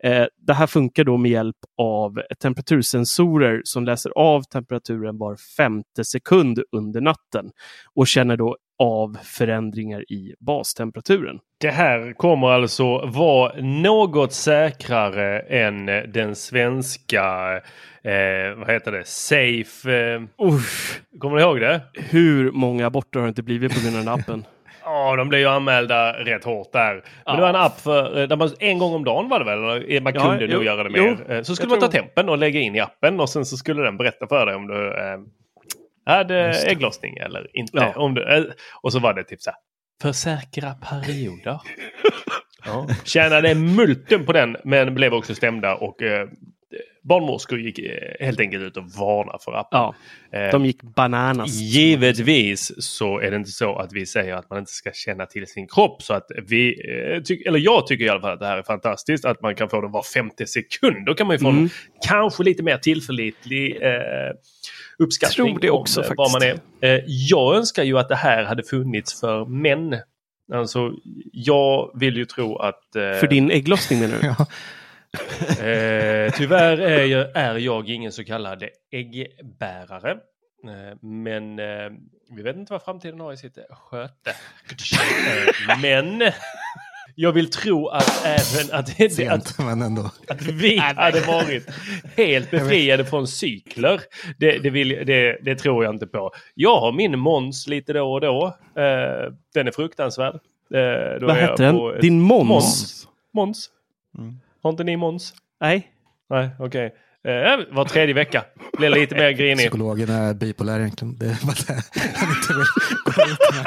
eh, 0.03 0.27
det 0.47 0.53
här 0.53 0.67
funkar 0.67 1.03
då 1.03 1.17
med 1.17 1.31
hjälp 1.31 1.57
av 1.77 2.21
temperatursensorer 2.41 3.61
som 3.63 3.85
läser 3.85 4.11
av 4.15 4.41
temperaturen 4.43 5.17
var 5.17 5.37
femte 5.57 6.03
sekund 6.03 6.63
under 6.71 7.01
natten 7.01 7.51
och 7.95 8.07
känner 8.07 8.37
då 8.37 8.57
av 8.81 9.17
förändringar 9.23 10.11
i 10.11 10.33
bastemperaturen. 10.39 11.39
Det 11.61 11.69
här 11.69 12.13
kommer 12.13 12.47
alltså 12.47 13.05
vara 13.05 13.53
något 13.61 14.33
säkrare 14.33 15.39
än 15.39 15.85
den 16.13 16.35
svenska, 16.35 17.23
eh, 18.03 18.55
vad 18.57 18.69
heter 18.71 18.91
det, 18.91 19.07
Safe... 19.07 19.91
Eh, 19.93 20.21
Uff, 20.47 21.01
kommer 21.19 21.35
ni 21.37 21.41
ihåg 21.41 21.59
det? 21.59 21.81
hur 22.09 22.51
många 22.51 22.85
aborter 22.87 23.19
har 23.19 23.25
det 23.27 23.29
inte 23.29 23.43
blivit 23.43 23.73
på 23.73 23.79
grund 23.83 23.97
av 23.97 24.03
den 24.05 24.13
appen? 24.13 24.45
Ja, 24.83 25.15
de 25.15 25.29
blev 25.29 25.41
ju 25.41 25.47
anmälda 25.47 26.13
rätt 26.13 26.43
hårt 26.43 26.71
där. 26.73 26.93
Men 26.93 27.01
Ja. 27.25 27.35
det 27.35 27.41
var 27.41 27.49
en 27.49 27.55
app 27.55 27.79
för, 27.81 28.21
eh, 28.21 28.27
där 28.27 28.35
man 28.35 28.49
en 28.59 28.77
gång 28.79 28.93
om 28.93 29.03
dagen 29.03 29.29
var 29.29 29.39
det 29.39 29.45
väl? 29.45 29.59
Eller 29.59 30.01
Man 30.01 30.13
Ja, 30.15 30.21
kunde 30.21 30.45
jo, 30.45 30.51
nog 30.53 30.63
göra 30.63 30.83
det 30.83 30.89
jo. 30.97 31.03
mer. 31.03 31.31
Eh, 31.37 31.41
Så 31.41 31.55
skulle 31.55 31.69
man 31.69 31.79
ta 31.79 31.87
tror- 31.87 32.01
tempen 32.01 32.29
och 32.29 32.37
lägga 32.37 32.59
in 32.59 32.75
i 32.75 32.79
appen 32.79 33.19
och 33.19 33.29
sen 33.29 33.45
så 33.45 33.57
skulle 33.57 33.81
den 33.83 33.97
berätta 33.97 34.27
för 34.27 34.45
dig 34.45 34.55
om 34.55 34.67
du 34.67 34.87
eh, 34.87 35.17
hade 36.05 36.53
ägglossning 36.67 37.17
eller 37.17 37.57
inte. 37.57 37.71
Ja. 37.77 37.93
Om 37.95 38.13
du, 38.13 38.37
eh, 38.37 38.43
och 38.81 38.91
så 38.91 38.99
var 38.99 39.13
det 39.13 39.23
typ 39.23 39.41
så 39.41 39.49
här. 39.49 39.59
För 40.01 40.11
säkra 40.11 40.73
perioder. 40.73 41.61
ja. 42.65 42.87
Tjänade 43.03 43.55
multum 43.55 44.25
på 44.25 44.33
den 44.33 44.57
men 44.63 44.95
blev 44.95 45.13
också 45.13 45.35
stämda 45.35 45.75
och 45.75 46.01
eh, 46.01 46.27
barnmorskor 47.03 47.59
gick 47.59 47.79
eh, 47.79 48.25
helt 48.25 48.39
enkelt 48.39 48.63
ut 48.63 48.77
och 48.77 48.83
varnade 48.83 49.37
för 49.41 49.51
appen. 49.51 49.79
Ja, 49.79 49.95
Eh, 50.33 50.51
de 50.51 50.65
gick 50.65 50.81
bananas. 50.81 51.49
Givetvis 51.61 52.71
så 52.83 53.19
är 53.19 53.31
det 53.31 53.37
inte 53.37 53.51
så 53.51 53.75
att 53.75 53.93
vi 53.93 54.05
säger 54.05 54.35
att 54.35 54.49
man 54.49 54.59
inte 54.59 54.71
ska 54.71 54.91
känna 54.93 55.25
till 55.25 55.47
sin 55.47 55.67
kropp. 55.67 56.01
Så 56.03 56.13
att 56.13 56.27
vi, 56.47 56.69
eh, 56.89 57.47
eller 57.47 57.59
jag 57.59 57.87
tycker 57.87 58.05
i 58.05 58.09
alla 58.09 58.21
fall 58.21 58.33
att 58.33 58.39
det 58.39 58.45
här 58.47 58.57
är 58.57 58.63
fantastiskt. 58.63 59.25
Att 59.25 59.41
man 59.41 59.55
kan 59.55 59.69
få 59.69 59.81
det 59.81 59.87
var 59.87 60.03
femte 60.03 60.47
sekund. 60.47 61.05
Då 61.05 61.13
kan 61.13 61.27
man 61.27 61.33
ju 61.35 61.39
få 61.39 61.49
Mm. 61.49 61.63
en 61.63 61.69
kanske 62.07 62.43
lite 62.43 62.63
mer 62.63 62.77
tillförlitlig 62.77 63.81
eh, 63.81 63.91
uppskattning 64.99 65.47
Tror 65.47 65.59
det 65.59 65.69
också 65.69 65.99
om 66.01 66.05
eh, 66.09 66.13
var 66.17 66.31
man 66.39 66.41
är. 66.49 66.51
faktiskt. 66.53 66.83
Eh, 66.83 66.99
jag 67.07 67.55
önskar 67.55 67.83
ju 67.83 67.97
att 67.99 68.09
det 68.09 68.15
här 68.15 68.43
hade 68.43 68.63
funnits 68.63 69.19
för 69.19 69.45
män. 69.45 69.95
Alltså, 70.53 70.91
jag 71.33 71.91
vill 71.99 72.17
ju 72.17 72.25
tro 72.25 72.57
att... 72.57 72.95
eh, 72.95 73.19
För 73.19 73.27
din 73.27 73.51
ägglossning 73.51 73.99
menar 73.99 74.15
du? 74.21 74.27
Ja. 74.39 74.45
Eh, 75.41 76.31
tyvärr 76.33 76.77
är 76.77 77.05
jag, 77.05 77.35
är 77.35 77.55
jag 77.55 77.89
ingen 77.89 78.11
så 78.11 78.23
kallad 78.23 78.63
äggbärare. 78.91 80.11
Eh, 80.11 80.97
men 81.01 81.59
eh, 81.59 81.89
vi 82.35 82.41
vet 82.43 82.55
inte 82.55 82.73
vad 82.73 82.83
framtiden 82.83 83.19
har 83.19 83.33
i 83.33 83.37
sitt 83.37 83.57
sköte. 83.69 84.35
Men 85.81 86.23
jag 87.15 87.31
vill 87.31 87.51
tro 87.51 87.87
att 87.87 88.25
även 88.25 88.79
att, 88.79 88.97
det, 88.97 89.05
att, 89.05 89.13
Sent, 89.13 89.57
men 89.57 89.81
ändå. 89.81 90.11
att 90.27 90.41
vi 90.41 90.77
hade 90.77 91.19
varit 91.19 91.69
helt 92.17 92.51
befriade 92.51 93.05
från 93.05 93.27
cykler. 93.27 94.01
Det, 94.37 94.59
det, 94.59 94.69
vill, 94.69 94.89
det, 95.05 95.37
det 95.41 95.55
tror 95.55 95.83
jag 95.83 95.95
inte 95.95 96.07
på. 96.07 96.31
Jag 96.55 96.79
har 96.79 96.91
min 96.91 97.19
Måns 97.19 97.67
lite 97.67 97.93
då 97.93 98.13
och 98.13 98.21
då. 98.21 98.47
Eh, 98.75 99.33
den 99.53 99.67
är 99.67 99.71
fruktansvärd. 99.71 100.35
Eh, 100.73 101.19
då 101.19 101.27
Vad 101.27 101.35
hette 101.35 101.63
den? 101.63 102.01
Din? 102.01 102.21
Måns. 102.21 103.07
Måns. 103.33 103.69
Mm. 104.17 104.39
Har 104.63 104.69
inte 104.69 104.83
ni 104.83 104.97
Måns? 104.97 105.33
Nej. 105.61 105.87
Nej, 106.29 106.49
okej. 106.59 106.93
Eh, 107.27 107.75
var 107.75 107.85
tredje 107.85 108.15
vecka. 108.15 108.43
Blir 108.77 108.89
lite 108.89 109.15
mer 109.15 109.31
grinig. 109.31 109.57
Psykologen 109.57 110.09
är 110.09 110.33
bipolär 110.33 110.79
egentligen. 110.79 111.17
Det 111.17 111.25
är 111.25 111.45
bara 111.45 111.55
det 111.67 111.83
han 112.15 112.29
inte 112.29 112.53
vill 112.53 112.65
gå 113.05 113.11
ut 113.11 113.39
med. 113.53 113.65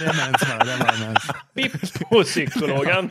Det 0.00 0.06
är 0.06 0.16
mens 0.16 0.48
bara. 0.48 0.64
Det 0.64 0.72
är 0.72 0.78
bara 0.78 1.06
mens. 1.06 1.30
Bippopsykologen. 1.54 3.10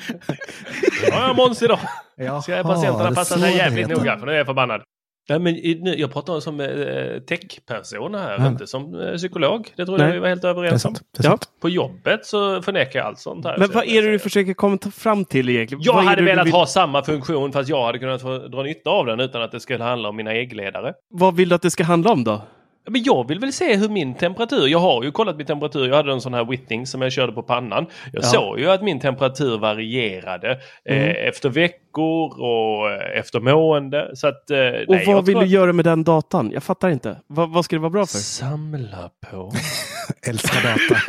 Ja, 1.10 1.28
jag 1.28 1.36
Måns 1.36 1.62
idag. 1.62 1.80
Jaha, 2.16 2.42
Ska 2.42 2.64
patienterna 2.64 3.12
passa 3.12 3.40
sig 3.40 3.58
jävligt 3.58 3.88
noga 3.88 4.18
för 4.18 4.26
nu 4.26 4.32
är 4.32 4.38
jag 4.38 4.46
förbannad. 4.46 4.82
Nej, 5.30 5.40
men 5.40 5.56
i- 5.56 5.96
jag 5.98 6.14
pratar 6.14 6.40
som 6.40 6.60
eh, 6.60 7.20
techperson 7.20 8.16
här, 8.16 8.36
Ja. 8.40 8.48
inte 8.48 8.68
som 8.68 9.00
eh, 9.02 9.14
psykolog. 9.16 9.70
Det 9.78 9.86
tror 9.86 10.02
jag 10.02 10.12
vi 10.12 10.20
var 10.20 10.28
helt 10.28 10.44
överens 10.44 10.86
om. 10.86 10.96
Ja. 11.24 11.38
På 11.62 11.70
jobbet 11.70 12.26
så 12.26 12.62
förnekar 12.62 13.00
jag 13.00 13.08
allt 13.08 13.20
sånt 13.20 13.46
här. 13.46 13.58
Men 13.58 13.68
Så 13.68 13.74
vad 13.74 13.86
är 13.88 14.02
det 14.02 14.12
du 14.12 14.20
försöker 14.20 14.54
komma 14.54 14.78
fram 14.96 15.26
till 15.26 15.50
egentligen? 15.50 15.82
Jag 15.84 15.94
Vad 15.94 16.04
hade 16.04 16.22
velat 16.22 16.46
vill, 16.46 16.54
ha 16.54 16.66
samma 16.66 17.04
funktion 17.04 17.52
fast 17.52 17.70
jag 17.70 17.86
hade 17.86 18.00
kunnat 18.00 18.22
få 18.22 18.38
dra 18.38 18.64
nytta 18.64 18.90
av 18.90 19.06
den 19.06 19.20
utan 19.20 19.42
att 19.42 19.52
det 19.52 19.60
skulle 19.60 19.84
handla 19.84 20.10
om 20.10 20.16
mina 20.16 20.32
äggledare. 20.34 20.94
Vad 21.10 21.36
vill 21.36 21.50
du 21.50 21.56
att 21.56 21.62
det 21.62 21.72
ska 21.72 21.84
handla 21.84 22.12
om 22.12 22.24
då? 22.24 22.42
Men 22.88 23.04
jag 23.04 23.28
vill 23.28 23.40
väl 23.40 23.54
se 23.54 23.76
hur 23.76 23.90
min 23.90 24.16
temperatur, 24.16 24.68
jag 24.68 24.80
har 24.80 25.04
ju 25.04 25.12
kollat 25.12 25.38
min 25.38 25.46
temperatur, 25.46 25.88
jag 25.88 25.96
hade 25.96 26.12
en 26.12 26.22
sån 26.22 26.34
här 26.34 26.46
Whitting 26.46 26.88
som 26.88 27.02
jag 27.02 27.12
körde 27.12 27.32
på 27.34 27.44
pannan. 27.44 27.86
Jag 28.14 28.24
Ja. 28.24 28.28
såg 28.28 28.60
ju 28.60 28.72
att 28.72 28.84
min 28.84 29.00
temperatur 29.00 29.58
varierade 29.58 30.60
Mm. 30.90 31.04
eh, 31.10 31.28
efter 31.28 31.50
veckor 31.50 32.42
och 32.42 32.92
eh, 32.92 33.20
efter 33.20 33.40
mående. 33.40 34.12
Så 34.16 34.28
att, 34.28 34.50
eh, 34.52 34.58
Och 34.58 34.96
nej, 34.96 35.04
vad 35.08 35.26
vill 35.26 35.38
du 35.40 35.46
göra 35.46 35.74
med 35.74 35.86
den 35.86 36.04
datan? 36.04 36.52
Jag 36.54 36.64
fattar 36.64 36.90
inte. 36.90 37.18
Vad, 37.28 37.50
vad 37.50 37.66
ska 37.66 37.76
det 37.76 37.80
vara 37.80 37.90
bra 37.90 38.06
för? 38.06 38.18
Samla 38.18 39.10
på. 39.32 39.52
Älskar 40.28 40.64
data. 40.64 41.02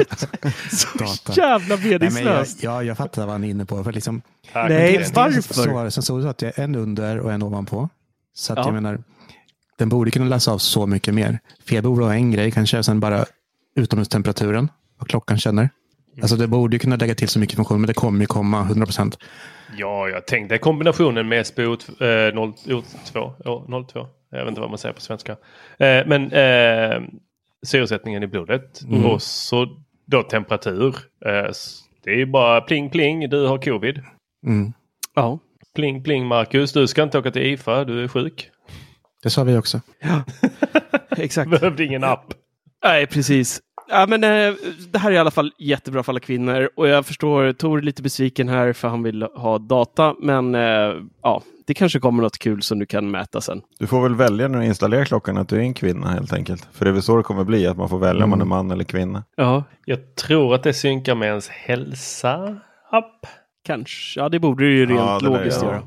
data. 1.05 1.41
Jävla 1.41 1.77
Nej, 1.77 1.83
men 1.83 1.91
jag, 1.93 2.01
meningslöst. 2.01 2.63
jag, 2.63 2.85
jag 2.85 2.97
fattar 2.97 3.23
vad 3.23 3.33
han 3.33 3.45
är 3.45 3.49
inne 3.49 3.65
på. 3.67 3.85
För 3.85 3.93
liksom. 3.93 4.23
Nej, 4.55 5.05
varför? 5.15 5.55
Så 5.55 5.73
var 5.73 5.85
det, 5.85 5.91
så 5.91 6.29
att 6.29 6.43
jag 6.43 6.59
är 6.59 6.65
en 6.65 6.75
under 6.75 7.19
och 7.21 7.33
en 7.33 7.43
ovanpå. 7.43 7.89
Så 8.35 8.53
att 8.53 8.59
Ja. 8.59 8.65
jag 8.65 8.75
menar, 8.75 8.99
den 9.79 9.89
borde 9.89 10.11
kunna 10.11 10.25
läsa 10.27 10.53
av 10.53 10.59
så 10.59 10.87
mycket 10.87 11.15
mer. 11.15 11.39
Feber 11.69 11.89
borde 11.89 12.03
vara 12.05 12.15
en 12.15 12.31
grej 12.31 12.51
kanske, 12.51 12.83
sen 12.83 13.01
bara 13.01 13.25
utomhustemperaturen, 13.77 14.69
vad 14.99 15.09
klockan 15.09 15.39
känner. 15.39 15.69
Alltså 16.23 16.37
det 16.37 16.47
borde 16.47 16.79
kunna 16.79 16.97
lägga 16.97 17.15
till 17.15 17.29
så 17.29 17.39
mycket 17.39 17.57
funktion, 17.57 17.81
men 17.81 17.89
det 17.89 17.95
kommer 17.95 18.21
ju 18.21 18.27
komma 18.27 18.61
100 18.63 18.87
procent. 18.87 19.19
Ja, 19.77 20.09
jag 20.09 20.27
tänkte 20.27 20.59
kombinationen 20.59 21.29
med 21.29 21.47
SPO 21.47 21.63
eh, 21.63 22.53
02, 23.13 23.33
ja, 23.45 23.67
02. 23.93 24.07
Jag 24.31 24.39
vet 24.39 24.49
inte 24.49 24.61
vad 24.61 24.71
man 24.71 24.79
säger 24.79 24.93
på 24.93 25.01
svenska. 25.01 25.33
Eh, 25.79 26.07
men 26.07 26.33
eh, 26.33 27.03
syresättningen 27.67 28.23
i 28.23 28.27
blodet 28.27 28.83
Mm. 28.83 29.05
och 29.07 29.23
så 29.23 29.67
då 30.07 30.23
temperatur. 30.23 30.97
Eh, 31.27 31.51
det 32.05 32.11
är 32.11 32.17
ju 32.17 32.27
bara 32.27 32.61
pling 32.61 32.91
pling, 32.91 33.29
du 33.31 33.47
har 33.47 33.59
covid. 33.59 34.01
Mm. 34.47 34.73
Ja. 35.15 35.39
Pling 35.75 36.03
pling 36.03 36.27
Marcus, 36.27 36.73
du 36.73 36.87
ska 36.87 37.03
inte 37.03 37.19
åka 37.19 37.31
till 37.31 37.43
IFA, 37.43 37.85
du 37.85 38.05
är 38.05 38.09
sjuk. 38.09 38.51
Det 39.27 39.31
sa 39.31 39.45
vi 39.45 39.57
också. 39.57 39.81
Exakt. 41.17 41.51
Behövde 41.51 41.85
ingen 41.85 42.05
app. 42.05 42.25
Nej, 42.85 43.07
precis. 43.07 43.61
Ja, 43.89 44.07
men, 44.09 44.25
eh, 44.25 44.55
det 44.93 44.99
här 44.99 45.11
är 45.11 45.15
i 45.15 45.19
alla 45.19 45.31
fall 45.31 45.53
jättebra 45.59 46.03
för 46.03 46.13
alla 46.13 46.21
kvinnor 46.21 46.69
och 46.77 46.89
jag 46.89 47.07
förstår 47.07 47.53
Tor 47.53 47.79
är 47.79 47.83
lite 47.83 48.03
besviken 48.03 48.49
här 48.49 48.73
för 48.73 48.89
han 48.89 49.03
vill 49.03 49.23
ha 49.23 49.59
data. 49.59 50.15
Men 50.21 50.55
eh, 50.55 50.95
ja, 51.23 51.43
det 51.67 51.75
kanske 51.75 52.01
kommer 52.01 52.23
något 52.23 52.39
kul 52.39 52.63
som 52.63 52.79
du 52.79 52.87
kan 52.87 53.11
mäta 53.11 53.41
sen. 53.41 53.63
Du 53.79 53.87
får 53.87 54.03
väl 54.03 54.15
välja 54.15 54.49
när 54.49 54.59
du 54.61 54.65
installerar 54.67 55.05
klockan 55.05 55.37
att 55.39 55.49
du 55.49 55.57
är 55.57 55.61
en 55.61 55.75
kvinna 55.75 56.09
helt 56.11 56.33
enkelt. 56.33 56.69
För 56.73 56.85
det 56.85 56.91
är 56.91 56.93
väl 56.93 57.03
så 57.03 57.17
det 57.17 57.23
kommer 57.23 57.45
bli, 57.45 57.67
att 57.67 57.77
man 57.77 57.89
får 57.89 57.99
välja 57.99 58.25
om 58.25 58.31
man 58.31 58.41
är 58.41 58.45
man 58.45 58.71
eller 58.71 58.85
kvinna. 58.85 59.25
Ja, 59.37 59.65
Jag 59.85 60.15
tror 60.15 60.55
att 60.55 60.63
det 60.63 60.75
synkar 60.75 61.15
med 61.15 61.29
ens 61.29 61.49
hälsa-app. 61.49 63.27
kanske. 63.65 64.21
Ja, 64.21 64.29
det 64.29 64.39
borde 64.39 64.65
du 64.65 64.77
ju 64.77 64.87
rent 64.87 65.01
Ja, 65.01 65.19
det 65.23 65.27
logiskt 65.27 65.63
ja. 65.63 65.69
göra. 65.69 65.83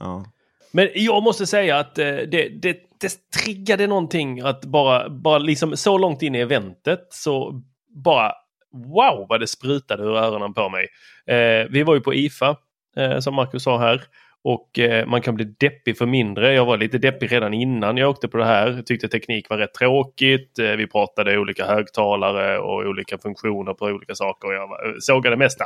Ja. 0.00 0.24
Men 0.72 0.88
jag 0.94 1.22
måste 1.22 1.46
säga 1.46 1.78
att 1.78 1.98
eh, 1.98 2.06
det, 2.06 2.48
det, 2.62 2.78
det 3.00 3.30
triggade 3.44 3.86
någonting 3.86 4.40
att 4.40 4.64
bara, 4.64 5.08
bara 5.08 5.38
liksom 5.38 5.76
så 5.76 5.98
långt 5.98 6.22
in 6.22 6.34
i 6.34 6.38
eventet 6.38 7.06
så 7.10 7.62
bara 8.04 8.32
wow 8.72 9.26
vad 9.28 9.40
det 9.40 9.46
sprutade 9.46 10.02
ur 10.02 10.16
öronen 10.16 10.54
på 10.54 10.68
mig. 10.68 10.88
Eh, 11.26 11.66
vi 11.70 11.82
var 11.82 11.94
ju 11.94 12.00
på 12.00 12.14
IFA 12.14 12.56
eh, 12.96 13.18
som 13.18 13.34
Marcus 13.34 13.62
sa 13.62 13.78
här 13.78 14.02
och 14.44 14.78
eh, 14.78 15.06
man 15.06 15.22
kan 15.22 15.34
bli 15.34 15.44
deppig 15.44 15.98
för 15.98 16.06
mindre. 16.06 16.54
Jag 16.54 16.64
var 16.66 16.76
lite 16.76 16.98
deppig 16.98 17.32
redan 17.32 17.54
innan 17.54 17.96
jag 17.96 18.10
åkte 18.10 18.28
på 18.28 18.36
det 18.38 18.44
här. 18.44 18.82
Tyckte 18.82 19.08
teknik 19.08 19.50
var 19.50 19.58
rätt 19.58 19.74
tråkigt. 19.74 20.58
Eh, 20.58 20.70
vi 20.70 20.86
pratade 20.86 21.38
olika 21.38 21.66
högtalare 21.66 22.58
och 22.58 22.76
olika 22.76 23.18
funktioner 23.18 23.74
på 23.74 23.84
olika 23.84 24.14
saker. 24.14 24.48
Och 24.48 24.54
jag 24.54 24.68
var, 24.68 24.86
eh, 24.88 24.94
sågade 25.00 25.36
det 25.36 25.38
mesta. 25.38 25.64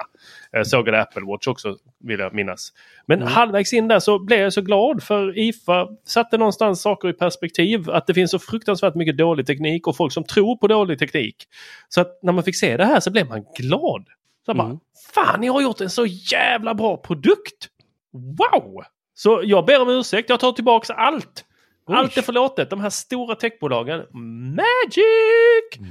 Jag 0.50 0.66
sågade 0.66 1.00
Apple 1.02 1.22
Watch 1.26 1.46
också 1.46 1.76
vill 2.04 2.20
jag 2.20 2.34
minnas. 2.34 2.72
Men 3.06 3.22
halvvägs 3.22 3.72
in 3.72 3.88
där 3.88 3.98
så 4.00 4.18
blev 4.18 4.40
jag 4.40 4.52
så 4.52 4.60
glad 4.62 5.02
för 5.02 5.38
IFA 5.38 5.88
satte 6.06 6.38
någonstans 6.38 6.82
saker 6.82 7.08
i 7.08 7.12
perspektiv. 7.12 7.90
Att 7.90 8.06
det 8.06 8.14
finns 8.14 8.30
så 8.30 8.38
fruktansvärt 8.38 8.94
mycket 8.94 9.16
dålig 9.18 9.46
teknik 9.46 9.86
och 9.86 9.96
folk 9.96 10.12
som 10.12 10.24
tror 10.24 10.56
på 10.56 10.66
dålig 10.66 10.98
teknik. 10.98 11.36
Så 11.88 12.00
att 12.00 12.18
när 12.22 12.32
man 12.32 12.44
fick 12.44 12.56
se 12.56 12.76
det 12.76 12.84
här 12.84 13.00
så 13.00 13.10
blev 13.10 13.28
man 13.28 13.44
glad. 13.58 14.04
Så 14.44 14.50
jag 14.50 14.56
bara, 14.56 14.66
Mm. 14.66 14.78
fan 15.14 15.40
ni 15.40 15.46
har 15.46 15.62
gjort 15.62 15.80
en 15.80 15.90
så 15.90 16.06
jävla 16.06 16.74
bra 16.74 16.96
produkt! 16.96 17.68
Wow! 18.14 18.82
Så 19.14 19.40
jag 19.44 19.66
ber 19.66 19.82
om 19.82 19.88
ursäkt, 19.88 20.30
jag 20.30 20.40
tar 20.40 20.52
tillbaks 20.52 20.90
allt. 20.90 21.44
Allt 21.86 22.16
är 22.16 22.22
förlåtet. 22.22 22.70
De 22.70 22.80
här 22.80 22.90
stora 22.90 23.34
techbolagen, 23.34 24.02
magic! 24.56 25.88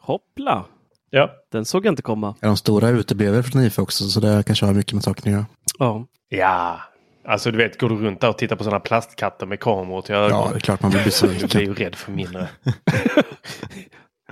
Hoppla! 0.00 0.64
Ja. 1.10 1.30
Den 1.52 1.64
såg 1.64 1.86
jag 1.86 1.92
inte 1.92 2.02
komma. 2.02 2.34
Ja, 2.40 2.48
De 2.48 2.56
stora 2.56 2.88
uteblev 2.88 3.42
från 3.42 3.62
IFA 3.62 3.82
också, 3.82 4.04
så 4.04 4.20
det 4.20 4.42
kanske 4.46 4.66
har 4.66 4.74
mycket 4.74 4.92
med 4.92 5.02
saken 5.04 5.22
att 5.32 5.32
göra. 5.32 5.46
Ja. 5.78 6.06
Ja, 6.28 6.80
alltså 7.24 7.50
du 7.50 7.58
vet, 7.58 7.78
går 7.80 7.88
du 7.88 7.96
runt 7.96 8.20
där 8.20 8.28
och 8.28 8.38
tittar 8.38 8.56
på 8.56 8.64
sådana 8.64 8.80
plastkatter 8.80 9.46
med 9.46 9.60
kameror 9.60 10.02
till 10.02 10.14
ögonen. 10.14 10.36
Ja, 10.36 10.48
det 10.50 10.56
är 10.56 10.60
klart 10.60 10.82
man 10.82 10.90
blir 10.90 11.00
Jag 11.22 11.30
blir 11.30 11.40
besviken. 11.40 11.60
ju 11.60 11.74
rädd 11.74 11.94
för 11.94 12.12
mindre. 12.12 12.48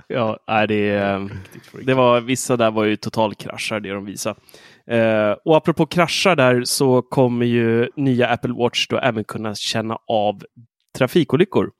Ja, 0.09 0.37
nej, 0.47 0.67
det, 0.67 0.89
eh, 0.89 1.25
det 1.83 1.93
var 1.93 2.21
vissa 2.21 2.57
där 2.57 2.71
var 2.71 2.83
ju 2.83 2.95
totalkraschar 2.95 3.79
det 3.79 3.89
de 3.93 4.05
visade. 4.05 4.39
Eh, 4.91 5.31
och 5.45 5.57
apropå 5.57 5.85
kraschar 5.85 6.35
där 6.35 6.63
så 6.63 7.01
kommer 7.01 7.45
ju 7.45 7.89
nya 7.95 8.27
Apple 8.27 8.53
Watch 8.53 8.87
då 8.87 8.97
även 8.97 9.23
kunna 9.23 9.55
känna 9.55 9.97
av 10.07 10.43
trafikolyckor. 10.97 11.71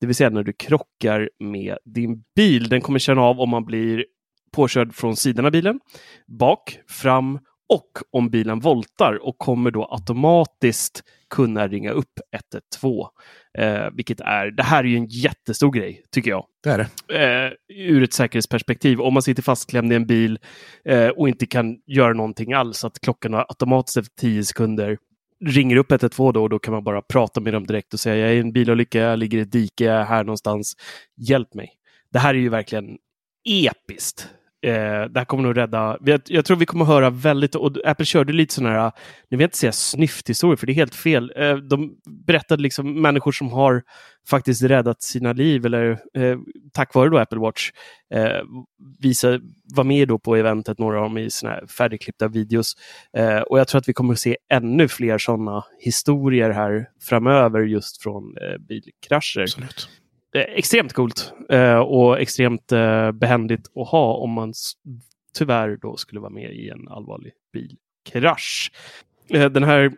Det 0.00 0.06
vill 0.06 0.16
säga 0.16 0.30
när 0.30 0.42
du 0.42 0.52
krockar 0.52 1.30
med 1.38 1.78
din 1.84 2.24
bil. 2.36 2.68
Den 2.68 2.80
kommer 2.80 2.98
känna 2.98 3.22
av 3.22 3.40
om 3.40 3.50
man 3.50 3.64
blir 3.64 4.04
påkörd 4.52 4.94
från 4.94 5.16
sidan 5.16 5.46
av 5.46 5.52
bilen, 5.52 5.80
bak, 6.38 6.78
fram 6.88 7.38
och 7.68 7.90
om 8.10 8.30
bilen 8.30 8.60
voltar 8.60 9.26
och 9.26 9.38
kommer 9.38 9.70
då 9.70 9.88
automatiskt 9.90 11.02
kunna 11.30 11.68
ringa 11.68 11.90
upp 11.90 12.20
112. 12.32 13.06
Eh, 13.58 13.90
vilket 13.92 14.20
är, 14.20 14.50
det 14.50 14.62
här 14.62 14.84
är 14.84 14.88
ju 14.88 14.96
en 14.96 15.06
jättestor 15.06 15.72
grej, 15.72 16.02
tycker 16.10 16.30
jag. 16.30 16.44
Det 16.62 16.70
är 16.70 16.78
det. 16.78 17.46
Eh, 17.46 17.52
ur 17.68 18.02
ett 18.02 18.12
säkerhetsperspektiv. 18.12 19.00
Om 19.00 19.14
man 19.14 19.22
sitter 19.22 19.42
fastklämd 19.42 19.92
i 19.92 19.96
en 19.96 20.06
bil 20.06 20.38
eh, 20.84 21.08
och 21.08 21.28
inte 21.28 21.46
kan 21.46 21.76
göra 21.86 22.12
någonting 22.12 22.52
alls, 22.52 22.84
att 22.84 23.00
klockan 23.00 23.34
automatiskt 23.34 23.96
efter 23.96 24.14
10 24.20 24.44
sekunder 24.44 24.98
ringer 25.44 25.76
upp 25.76 25.90
112 25.90 26.32
då 26.32 26.42
och 26.42 26.50
då 26.50 26.58
kan 26.58 26.74
man 26.74 26.84
bara 26.84 27.02
prata 27.02 27.40
med 27.40 27.52
dem 27.52 27.66
direkt 27.66 27.94
och 27.94 28.00
säga 28.00 28.16
jag 28.16 28.30
är 28.30 28.34
i 28.34 28.38
en 28.38 28.52
bilolycka, 28.52 28.98
jag 28.98 29.18
ligger 29.18 29.38
i 29.38 29.40
ett 29.40 29.52
dike, 29.52 29.84
jag 29.84 29.96
är 29.96 30.04
här 30.04 30.24
någonstans, 30.24 30.76
hjälp 31.16 31.54
mig. 31.54 31.70
Det 32.12 32.18
här 32.18 32.34
är 32.34 32.38
ju 32.38 32.48
verkligen 32.48 32.98
episkt. 33.44 34.28
Eh, 34.62 35.04
det 35.10 35.18
här 35.18 35.24
kommer 35.24 35.42
nog 35.42 35.56
rädda, 35.56 35.98
jag, 36.04 36.20
jag 36.26 36.44
tror 36.44 36.56
vi 36.56 36.66
kommer 36.66 36.84
höra 36.84 37.10
väldigt, 37.10 37.54
och 37.54 37.72
Apple 37.84 38.06
körde 38.06 38.32
lite 38.32 38.54
sådana 38.54 38.74
här, 38.74 38.92
nu 39.30 39.36
vill 39.36 39.40
jag 39.40 39.46
inte 39.46 39.58
säga 39.58 39.72
snyfthistorier 39.72 40.56
för 40.56 40.66
det 40.66 40.72
är 40.72 40.74
helt 40.74 40.94
fel. 40.94 41.32
Eh, 41.36 41.56
de 41.56 41.96
berättade 42.26 42.62
liksom 42.62 43.02
människor 43.02 43.32
som 43.32 43.52
har 43.52 43.82
faktiskt 44.30 44.62
räddat 44.62 45.02
sina 45.02 45.32
liv 45.32 45.66
eller 45.66 45.90
eh, 45.90 46.38
tack 46.72 46.94
vare 46.94 47.10
då 47.10 47.18
Apple 47.18 47.38
Watch 47.38 47.70
eh, 48.14 48.42
visa, 48.98 49.40
var 49.74 49.84
med 49.84 50.08
då 50.08 50.18
på 50.18 50.36
eventet, 50.36 50.78
några 50.78 50.96
av 50.96 51.02
dem 51.02 51.18
i 51.18 51.30
såna 51.30 51.52
här 51.52 51.66
färdigklippta 51.66 52.28
videos. 52.28 52.74
Eh, 53.16 53.38
och 53.38 53.58
jag 53.58 53.68
tror 53.68 53.78
att 53.78 53.88
vi 53.88 53.92
kommer 53.92 54.12
att 54.12 54.20
se 54.20 54.36
ännu 54.52 54.88
fler 54.88 55.18
sådana 55.18 55.64
historier 55.80 56.50
här 56.50 56.88
framöver 57.08 57.60
just 57.60 58.02
från 58.02 58.36
eh, 58.36 58.58
bilkrascher. 58.58 59.42
Absolut. 59.42 59.88
Eh, 60.38 60.44
extremt 60.54 60.92
coolt 60.92 61.32
eh, 61.48 61.78
och 61.78 62.20
extremt 62.20 62.72
eh, 62.72 63.12
behändigt 63.12 63.66
att 63.74 63.88
ha 63.88 64.14
om 64.14 64.30
man 64.30 64.52
tyvärr 65.34 65.76
då 65.76 65.96
skulle 65.96 66.20
vara 66.20 66.30
med 66.30 66.52
i 66.52 66.68
en 66.68 66.88
allvarlig 66.88 67.32
bilkrasch. 67.52 68.72
Eh, 69.28 69.50
den 69.50 69.64
här 69.64 69.92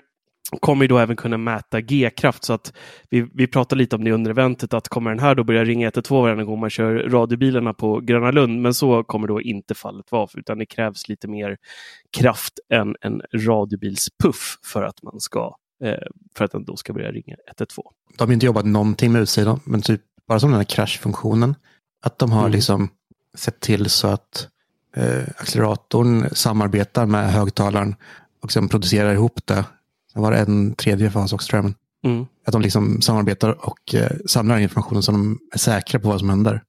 kommer 0.60 0.84
ju 0.84 0.88
då 0.88 0.98
även 0.98 1.16
kunna 1.16 1.38
mäta 1.38 1.80
G-kraft 1.80 2.44
så 2.44 2.52
att 2.52 2.72
vi, 3.10 3.26
vi 3.34 3.46
pratar 3.46 3.76
lite 3.76 3.96
om 3.96 4.04
det 4.04 4.12
under 4.12 4.30
eventet 4.30 4.74
att 4.74 4.88
kommer 4.88 5.10
den 5.10 5.18
här 5.18 5.34
då 5.34 5.44
börja 5.44 5.64
ringa 5.64 5.86
112 5.86 6.22
varje 6.22 6.44
gång 6.44 6.60
man 6.60 6.70
kör 6.70 6.94
radiobilarna 6.94 7.74
på 7.74 8.00
Gröna 8.00 8.30
Lund 8.30 8.62
men 8.62 8.74
så 8.74 9.04
kommer 9.04 9.28
då 9.28 9.40
inte 9.40 9.74
fallet 9.74 10.12
vara 10.12 10.28
utan 10.34 10.58
det 10.58 10.66
krävs 10.66 11.08
lite 11.08 11.28
mer 11.28 11.56
kraft 12.16 12.58
än 12.72 12.96
en 13.00 13.22
radiobilspuff 13.34 14.58
för 14.72 14.82
att 14.82 15.02
man 15.02 15.20
ska 15.20 15.56
eh, 15.84 15.94
för 16.36 16.44
att 16.44 16.52
den 16.52 16.64
då 16.64 16.76
ska 16.76 16.92
börja 16.92 17.12
ringa 17.12 17.36
112. 17.46 17.84
De 18.18 18.24
har 18.28 18.32
inte 18.32 18.46
jobbat 18.46 18.66
någonting 18.66 19.12
med 19.12 19.22
utsidan, 19.22 19.60
men 19.64 19.82
typ 19.82 20.02
bara 20.30 20.40
som 20.40 20.50
den 20.50 20.56
här 20.60 20.64
kraschfunktionen. 20.64 21.54
Att 22.02 22.18
de 22.18 22.32
har 22.32 22.40
Mm. 22.40 22.52
liksom 22.52 22.88
sett 23.34 23.60
till 23.60 23.90
så 23.90 24.08
att 24.08 24.48
eh, 24.96 25.22
acceleratorn 25.36 26.28
samarbetar 26.32 27.06
med 27.06 27.32
högtalaren 27.32 27.94
och 28.42 28.52
sen 28.52 28.68
producerar 28.68 29.14
ihop 29.14 29.40
det. 29.46 29.64
Sen 30.12 30.22
var 30.22 30.32
det 30.32 30.38
en 30.38 30.74
tredje 30.74 31.10
fas 31.10 31.32
också 31.32 31.48
tror 31.50 31.62
jag. 31.64 31.74
Mm. 32.12 32.26
att 32.46 32.52
de 32.52 32.62
liksom 32.62 33.02
samarbetar 33.02 33.66
och 33.66 33.94
eh, 33.94 34.10
samlar 34.26 34.58
informationen 34.58 35.02
så 35.02 35.12
de 35.12 35.38
är 35.54 35.58
säkra 35.58 36.00
på 36.00 36.08
vad 36.08 36.18
som 36.20 36.28
händer. 36.30 36.62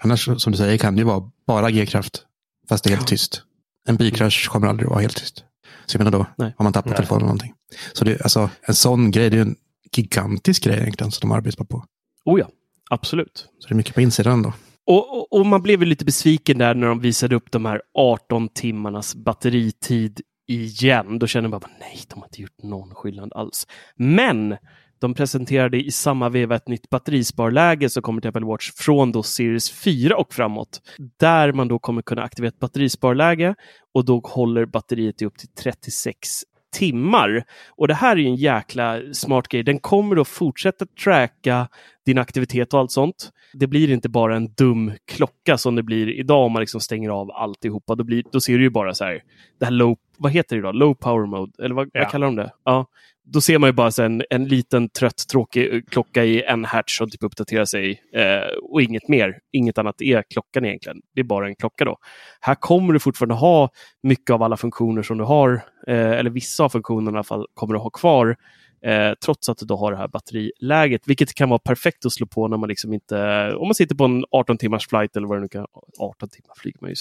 Annars, 0.00 0.24
som 0.42 0.52
du 0.52 0.56
säger, 0.58 0.78
kan 0.78 0.94
det 0.94 0.98
ju 0.98 1.04
vara 1.04 1.30
bara 1.46 1.70
G-kraft, 1.70 2.22
fast 2.68 2.84
det 2.84 2.90
är 2.90 2.96
helt 2.96 3.06
tyst. 3.08 3.42
En 3.88 3.96
bilkrasch 3.96 4.48
kommer 4.48 4.66
aldrig 4.66 4.86
att 4.86 4.90
vara 4.90 5.00
helt 5.00 5.16
tyst. 5.16 5.44
Så 5.86 5.96
jag 5.96 6.04
menar 6.04 6.18
då, 6.18 6.26
Nej. 6.36 6.54
har 6.58 6.62
man 6.64 6.72
tappat 6.72 6.90
Nej. 6.90 6.96
telefonen 6.96 7.18
eller 7.20 7.26
någonting. 7.26 7.54
Så 7.92 8.04
det, 8.04 8.22
alltså, 8.22 8.50
en 8.62 8.74
sån 8.74 9.10
grej, 9.10 9.30
det 9.30 9.36
är 9.36 9.40
en 9.42 9.56
gigantisk 9.96 10.64
grej 10.64 10.78
egentligen 10.80 11.10
som 11.12 11.28
de 11.28 11.36
arbetar 11.36 11.64
på. 11.64 11.84
Oh 12.24 12.40
ja, 12.40 12.48
absolut. 12.90 13.48
Så 13.58 13.68
det 13.68 13.72
är 13.72 13.76
mycket 13.76 13.94
på 13.94 14.00
insidan 14.00 14.42
då. 14.42 14.52
Och, 14.86 15.18
och, 15.18 15.32
och 15.32 15.46
man 15.46 15.62
blev 15.62 15.82
lite 15.82 16.04
besviken 16.04 16.58
där 16.58 16.74
när 16.74 16.86
de 16.86 17.00
visade 17.00 17.36
upp 17.36 17.50
de 17.52 17.64
här 17.64 17.82
18 17.98 18.48
timmarnas 18.48 19.14
batteritid 19.14 20.20
igen. 20.48 21.18
Då 21.18 21.26
kände 21.26 21.48
man 21.48 21.60
bara 21.60 21.70
nej, 21.80 21.98
de 22.08 22.18
har 22.18 22.26
inte 22.26 22.42
gjort 22.42 22.62
någon 22.62 22.94
skillnad 22.94 23.32
alls. 23.34 23.66
Men 23.96 24.56
de 25.00 25.14
presenterade 25.14 25.84
i 25.84 25.90
samma 25.90 26.28
veva 26.28 26.56
ett 26.56 26.68
nytt 26.68 26.90
batterisparläge 26.90 27.88
som 27.88 28.02
kommer 28.02 28.20
till 28.20 28.28
Apple 28.28 28.46
Watch 28.46 28.70
från 28.76 29.12
då 29.12 29.22
Series 29.22 29.70
4 29.70 30.16
och 30.16 30.34
framåt. 30.34 30.80
Där 31.20 31.52
man 31.52 31.68
då 31.68 31.78
kommer 31.78 32.02
kunna 32.02 32.22
aktivera 32.22 32.48
ett 32.48 32.58
batterisparläge 32.58 33.54
och 33.94 34.04
då 34.04 34.20
håller 34.24 34.66
batteriet 34.66 35.22
i 35.22 35.24
upp 35.24 35.38
till 35.38 35.48
36 35.48 36.28
timmar. 36.72 37.44
Och 37.70 37.88
det 37.88 37.94
här 37.94 38.16
är 38.16 38.20
ju 38.20 38.26
en 38.26 38.36
jäkla 38.36 39.00
smart 39.12 39.48
grej. 39.48 39.62
Den 39.62 39.78
kommer 39.78 40.16
då 40.16 40.24
fortsätta 40.24 40.86
tracka 41.04 41.68
din 42.06 42.18
aktivitet 42.18 42.74
och 42.74 42.80
allt 42.80 42.92
sånt. 42.92 43.30
Det 43.52 43.66
blir 43.66 43.90
inte 43.90 44.08
bara 44.08 44.36
en 44.36 44.52
dum 44.54 44.92
klocka 45.12 45.58
som 45.58 45.74
det 45.74 45.82
blir 45.82 46.08
idag 46.08 46.46
om 46.46 46.52
man 46.52 46.60
liksom 46.60 46.80
stänger 46.80 47.10
av 47.10 47.30
alltihopa. 47.30 47.94
Då, 47.94 48.04
blir, 48.04 48.24
då 48.32 48.40
ser 48.40 48.58
du 48.58 48.64
ju 48.64 48.70
bara 48.70 48.94
så 48.94 49.04
här, 49.04 49.22
det 49.58 49.64
här 49.64 49.72
low, 49.72 49.96
vad 50.18 50.32
heter 50.32 50.56
det 50.56 50.60
idag? 50.60 50.74
Low 50.74 50.94
power 50.94 51.26
mode? 51.26 51.64
Eller 51.64 51.74
vad, 51.74 51.90
Ja. 51.92 52.00
vad 52.02 52.10
kallar 52.10 52.26
de 52.26 52.36
det? 52.36 52.52
Ja. 52.64 52.86
Då 53.32 53.40
ser 53.40 53.58
man 53.58 53.68
ju 53.68 53.72
bara 53.72 54.04
en, 54.04 54.22
en 54.30 54.44
liten 54.44 54.88
trött 54.88 55.24
tråkig 55.32 55.74
eh, 55.74 55.80
klocka 55.90 56.24
i 56.24 56.42
en 56.42 56.64
hertz 56.64 56.96
som 56.96 57.10
typ 57.10 57.22
uppdaterar 57.22 57.64
sig 57.64 58.02
eh, 58.14 58.48
och 58.62 58.82
inget 58.82 59.08
mer. 59.08 59.38
Inget 59.52 59.78
annat 59.78 60.02
är 60.02 60.22
klockan 60.30 60.64
egentligen. 60.64 61.00
Det 61.14 61.20
är 61.20 61.24
bara 61.24 61.48
en 61.48 61.54
klocka 61.56 61.84
då. 61.84 61.96
Här 62.40 62.54
kommer 62.54 62.92
du 62.92 63.00
fortfarande 63.00 63.34
ha 63.34 63.70
mycket 64.02 64.30
av 64.30 64.42
alla 64.42 64.56
funktioner 64.56 65.02
som 65.02 65.18
du 65.18 65.24
har, 65.24 65.52
eh, 65.88 66.10
eller 66.10 66.30
vissa 66.30 66.64
av 66.64 66.68
funktionerna 66.68 67.10
i 67.10 67.18
alla 67.18 67.24
fall, 67.24 67.46
kommer 67.54 67.74
du 67.74 67.80
ha 67.80 67.90
kvar. 67.90 68.36
Eh, 68.82 69.12
trots 69.24 69.48
att 69.48 69.58
du 69.58 69.66
då 69.66 69.76
har 69.76 69.92
det 69.92 69.98
här 69.98 70.08
batteriläget, 70.08 71.02
vilket 71.06 71.34
kan 71.34 71.48
vara 71.48 71.58
perfekt 71.58 72.06
att 72.06 72.12
slå 72.12 72.26
på 72.26 72.48
när 72.48 72.56
man 72.56 72.68
liksom 72.68 72.92
inte, 72.92 73.16
om 73.54 73.68
man 73.68 73.74
sitter 73.74 73.94
på 73.94 74.04
en 74.04 74.24
18 74.30 74.58
timmars 74.58 74.88
flight 74.88 75.16
eller 75.16 75.26
vad 75.28 75.36
det 75.38 75.42
nu 75.42 75.48
kan 75.48 75.66
18 75.98 76.28
timmar 76.28 76.54
flyger 76.56 76.78
man 76.80 76.90
ju 76.90 76.94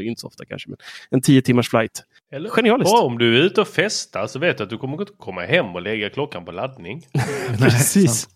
eh, 0.00 0.06
inte 0.08 0.20
så 0.20 0.26
ofta 0.26 0.44
kanske, 0.44 0.68
men 0.70 0.78
en 1.10 1.20
10 1.20 1.42
timmars 1.42 1.70
flight. 1.70 2.02
Eller 2.32 2.48
Genialiskt. 2.50 2.92
bara 2.92 3.02
om 3.02 3.18
du 3.18 3.38
är 3.38 3.42
ute 3.42 3.60
och 3.60 3.68
festar 3.68 4.26
så 4.26 4.38
vet 4.38 4.58
du 4.58 4.64
att 4.64 4.70
du 4.70 4.78
kommer 4.78 5.00
inte 5.00 5.12
komma 5.18 5.40
hem 5.42 5.66
och 5.74 5.82
lägga 5.82 6.10
klockan 6.10 6.44
på 6.44 6.52
laddning. 6.52 7.02
Precis. 7.58 8.28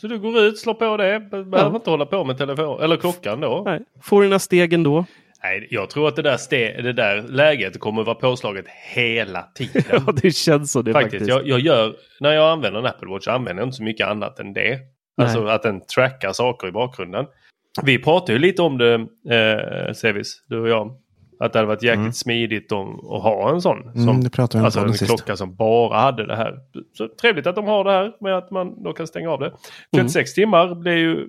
Så 0.00 0.06
du 0.08 0.18
går 0.18 0.38
ut, 0.38 0.58
slår 0.58 0.74
på 0.74 0.96
det, 0.96 1.20
be- 1.30 1.44
behöver 1.44 1.76
inte 1.76 1.90
hålla 1.90 2.06
på 2.06 2.24
med 2.24 2.38
telefon 2.38 2.82
eller 2.82 2.96
klockan 2.96 3.40
då. 3.40 3.62
Nej. 3.66 3.80
Får 4.02 4.22
dina 4.22 4.38
steg 4.38 4.72
ändå. 4.72 5.04
Nej, 5.44 5.66
jag 5.70 5.90
tror 5.90 6.08
att 6.08 6.16
det 6.16 6.22
där, 6.22 6.36
ste- 6.36 6.82
det 6.82 6.92
där 6.92 7.22
läget 7.22 7.80
kommer 7.80 8.04
vara 8.04 8.14
påslaget 8.14 8.64
hela 8.94 9.42
tiden. 9.42 9.82
Ja, 10.06 10.12
det 10.22 10.30
känns 10.30 10.72
så 10.72 10.82
det 10.82 10.92
faktiskt. 10.92 11.12
faktiskt. 11.12 11.28
Jag, 11.28 11.48
jag 11.48 11.60
gör, 11.60 11.94
när 12.20 12.32
jag 12.32 12.50
använder 12.52 12.80
en 12.80 12.86
Apple 12.86 13.08
Watch 13.08 13.28
använder 13.28 13.60
jag 13.62 13.66
inte 13.66 13.76
så 13.76 13.82
mycket 13.82 14.06
annat 14.08 14.38
än 14.38 14.52
det. 14.52 14.78
Alltså 15.22 15.46
att 15.46 15.62
den 15.62 15.80
trackar 15.86 16.32
saker 16.32 16.68
i 16.68 16.72
bakgrunden. 16.72 17.26
Vi 17.82 17.98
pratade 17.98 18.32
ju 18.32 18.38
lite 18.38 18.62
om 18.62 18.78
det, 18.78 18.94
eh, 19.30 19.92
Sevis, 19.92 20.44
du 20.48 20.60
och 20.60 20.68
jag. 20.68 20.96
Att 21.40 21.52
det 21.52 21.58
hade 21.58 21.66
varit 21.68 21.82
jäkligt 21.82 21.98
Mm. 22.00 22.12
smidigt 22.12 22.72
om, 22.72 22.94
att 23.10 23.22
ha 23.22 23.50
en 23.54 23.60
sån. 23.60 23.82
Som, 23.92 24.08
Mm, 24.08 24.20
det 24.24 24.38
alltså 24.54 24.80
en 24.80 24.92
sist. 24.94 25.06
klocka 25.06 25.36
som 25.36 25.56
bara 25.56 25.98
hade 25.98 26.26
det 26.26 26.36
här. 26.36 26.54
Så 26.98 27.08
trevligt 27.20 27.46
att 27.46 27.54
de 27.54 27.64
har 27.66 27.84
det 27.84 27.90
här 27.92 28.12
med 28.20 28.36
att 28.36 28.50
man 28.50 28.82
då 28.82 28.92
kan 28.92 29.06
stänga 29.06 29.30
av 29.30 29.40
det. 29.40 29.52
36 29.96 30.34
timmar 30.34 30.74
blir 30.74 30.96
ju... 30.96 31.28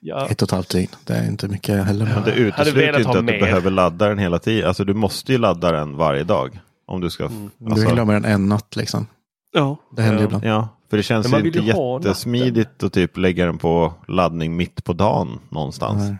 Ja, 0.00 0.26
Ett 0.30 0.42
och 0.42 0.48
ett 0.48 0.50
halvt 0.52 0.70
dygn. 0.70 0.88
Det 1.06 1.12
är 1.14 1.26
inte 1.28 1.48
mycket 1.48 1.84
heller. 1.86 2.04
Men 2.14 2.24
det 2.24 2.32
utesluter 2.34 2.98
inte 2.98 3.10
att 3.10 3.16
du 3.16 3.22
mer. 3.22 3.40
behöver 3.40 3.70
ladda 3.70 4.08
den 4.08 4.18
hela 4.18 4.38
tiden. 4.38 4.68
Alltså 4.68 4.84
du 4.84 4.94
måste 4.94 5.32
ju 5.32 5.38
ladda 5.38 5.72
den 5.72 5.96
varje 5.96 6.24
dag. 6.24 6.58
Om 6.86 7.00
du 7.00 7.10
ska... 7.10 7.28
Du 7.58 7.70
Alltså, 7.70 7.88
glömmer 7.94 8.12
den 8.14 8.24
en 8.24 8.48
natt 8.48 8.76
liksom. 8.76 9.06
Ja. 9.52 9.76
Det 9.96 10.02
händer 10.02 10.20
Ja. 10.22 10.26
ibland. 10.26 10.44
ja, 10.44 10.68
för 10.90 10.96
det 10.96 11.02
känns 11.02 11.32
ju 11.32 11.38
inte 11.46 11.58
jättesmidigt 11.58 12.82
att 12.82 12.92
typ 12.92 13.16
lägga 13.16 13.46
den 13.46 13.58
på 13.58 13.94
laddning 14.08 14.56
mitt 14.56 14.84
på 14.84 14.92
dagen 14.92 15.38
någonstans. 15.48 15.98
Nej. 16.08 16.16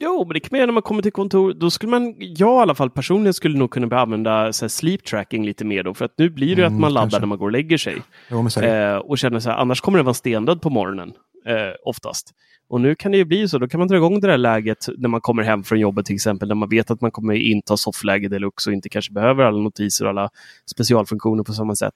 Jo, 0.00 0.24
men 0.24 0.34
det 0.34 0.40
kan 0.40 0.48
man 0.50 0.58
göra 0.58 0.66
när 0.66 0.72
man 0.72 0.82
kommer 0.82 1.02
till 1.02 1.12
kontor. 1.12 1.52
Då 1.52 1.70
skulle 1.70 1.90
man, 1.90 2.14
jag 2.18 2.58
i 2.58 2.62
alla 2.62 2.74
fall 2.74 2.90
personligen 2.90 3.34
skulle 3.34 3.58
nog 3.58 3.70
kunna 3.70 4.00
använda 4.00 4.52
så 4.52 4.64
här, 4.64 4.68
sleep 4.68 5.04
tracking 5.04 5.46
lite 5.46 5.64
mer 5.64 5.82
då. 5.82 5.94
För 5.94 6.04
att 6.04 6.14
nu 6.16 6.30
blir 6.30 6.56
det 6.56 6.62
Mm, 6.62 6.74
att 6.74 6.80
man 6.80 6.92
laddar 6.92 7.04
kanske. 7.04 7.20
när 7.20 7.26
man 7.26 7.38
går 7.38 7.46
och 7.46 7.52
lägger 7.52 7.78
sig. 7.78 7.96
Jo, 8.30 8.48
det. 8.56 8.76
Eh, 8.90 8.96
och 8.96 9.18
känner 9.18 9.40
så 9.40 9.50
här, 9.50 9.56
annars 9.56 9.80
kommer 9.80 9.98
den 9.98 10.04
vara 10.04 10.14
stendöd 10.14 10.60
på 10.62 10.70
morgonen. 10.70 11.12
Eh, 11.46 11.74
oftast. 11.84 12.34
Och 12.68 12.80
nu 12.80 12.94
kan 12.94 13.12
det 13.12 13.18
ju 13.18 13.24
bli 13.24 13.48
så, 13.48 13.58
då 13.58 13.68
kan 13.68 13.78
man 13.78 13.88
dra 13.88 13.96
igång 13.96 14.20
det 14.20 14.26
där 14.26 14.38
läget 14.38 14.86
när 14.98 15.08
man 15.08 15.20
kommer 15.20 15.42
hem 15.42 15.64
från 15.64 15.80
jobbet 15.80 16.06
till 16.06 16.14
exempel, 16.14 16.48
när 16.48 16.54
man 16.54 16.68
vet 16.68 16.90
att 16.90 17.00
man 17.00 17.10
kommer 17.10 17.34
inta 17.34 17.76
soffläge 17.76 18.28
deluxe 18.28 18.70
och 18.70 18.74
inte 18.74 18.88
kanske 18.88 19.12
behöver 19.12 19.44
alla 19.44 19.58
notiser 19.58 20.04
och 20.04 20.10
alla 20.10 20.30
specialfunktioner 20.70 21.44
på 21.44 21.52
samma 21.52 21.76
sätt. 21.76 21.94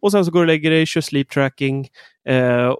Och 0.00 0.12
sen 0.12 0.24
så 0.24 0.30
går 0.30 0.40
du 0.40 0.42
och 0.42 0.46
lägger 0.46 0.70
dig, 0.70 0.86
kör 0.86 1.00
sleep 1.00 1.30
tracking. 1.30 1.88
Eh, 2.28 2.74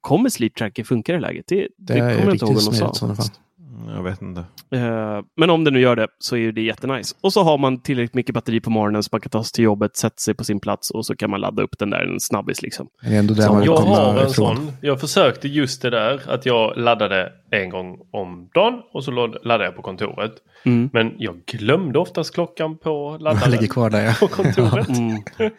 kommer 0.00 0.28
sleep 0.28 0.54
tracking 0.54 0.84
funka 0.84 1.12
i 1.12 1.14
det 1.14 1.20
läget? 1.20 1.44
Det, 1.48 1.56
det, 1.56 1.68
Det 1.76 2.00
kommer 2.00 2.24
jag 2.24 2.34
inte 2.34 2.44
ihåg 2.44 2.60
smidigt 2.60 2.96
i 2.96 3.16
sa. 3.16 3.24
Jag 3.88 4.02
vet 4.02 4.22
inte. 4.22 4.40
Eh, 4.74 5.20
Men 5.36 5.50
om 5.50 5.64
det 5.64 5.70
nu 5.70 5.80
gör 5.80 5.96
det 5.96 6.06
så 6.18 6.36
är 6.36 6.52
det 6.52 6.62
jättenice. 6.62 7.16
Och 7.20 7.32
så 7.32 7.42
har 7.42 7.58
man 7.58 7.82
tillräckligt 7.82 8.14
mycket 8.14 8.34
batteri 8.34 8.60
på 8.60 8.70
morgonen 8.70 9.02
så 9.02 9.08
man 9.12 9.20
kan 9.20 9.30
ta 9.30 9.44
sig 9.44 9.52
till 9.52 9.64
jobbet, 9.64 9.96
sätta 9.96 10.16
sig 10.16 10.34
på 10.34 10.44
sin 10.44 10.60
plats 10.60 10.90
och 10.90 11.06
så 11.06 11.16
kan 11.16 11.30
man 11.30 11.40
ladda 11.40 11.62
upp 11.62 11.78
den 11.78 11.90
där 11.90 12.00
en 12.00 12.20
snabbis. 12.20 12.62
Liksom. 12.62 12.88
Jag 13.64 13.76
har 13.76 14.22
en 14.22 14.30
sån. 14.30 14.72
Jag 14.80 15.00
försökte 15.00 15.48
just 15.48 15.82
det 15.82 15.90
där 15.90 16.20
att 16.26 16.46
jag 16.46 16.76
laddade 16.76 17.32
en 17.50 17.70
gång 17.70 17.98
om 18.12 18.50
dagen 18.54 18.82
och 18.92 19.04
så 19.04 19.10
laddade 19.10 19.64
jag 19.64 19.76
på 19.76 19.82
kontoret. 19.82 20.32
Mm. 20.64 20.90
Men 20.92 21.14
jag 21.18 21.44
glömde 21.46 21.98
oftast 21.98 22.34
klockan 22.34 22.78
på 22.78 23.10
Man 23.10 23.22
laddaren 23.22 23.50
ligger 23.50 23.66
kvar 23.66 23.90
där 23.90 24.04
ja. 24.04 24.14
på 24.20 24.28
kontoret. 24.28 24.88
Mm. 24.98 25.52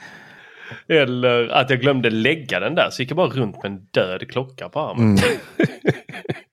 Eller 0.87 1.47
att 1.47 1.69
jag 1.69 1.79
glömde 1.79 2.09
lägga 2.09 2.59
den 2.59 2.75
där 2.75 2.89
så 2.91 3.01
gick 3.01 3.11
jag 3.11 3.17
bara 3.17 3.27
runt 3.27 3.63
med 3.63 3.71
en 3.71 3.87
död 3.91 4.31
klocka 4.31 4.69
på 4.69 4.79
armen. 4.79 5.17
Mm. 5.17 5.17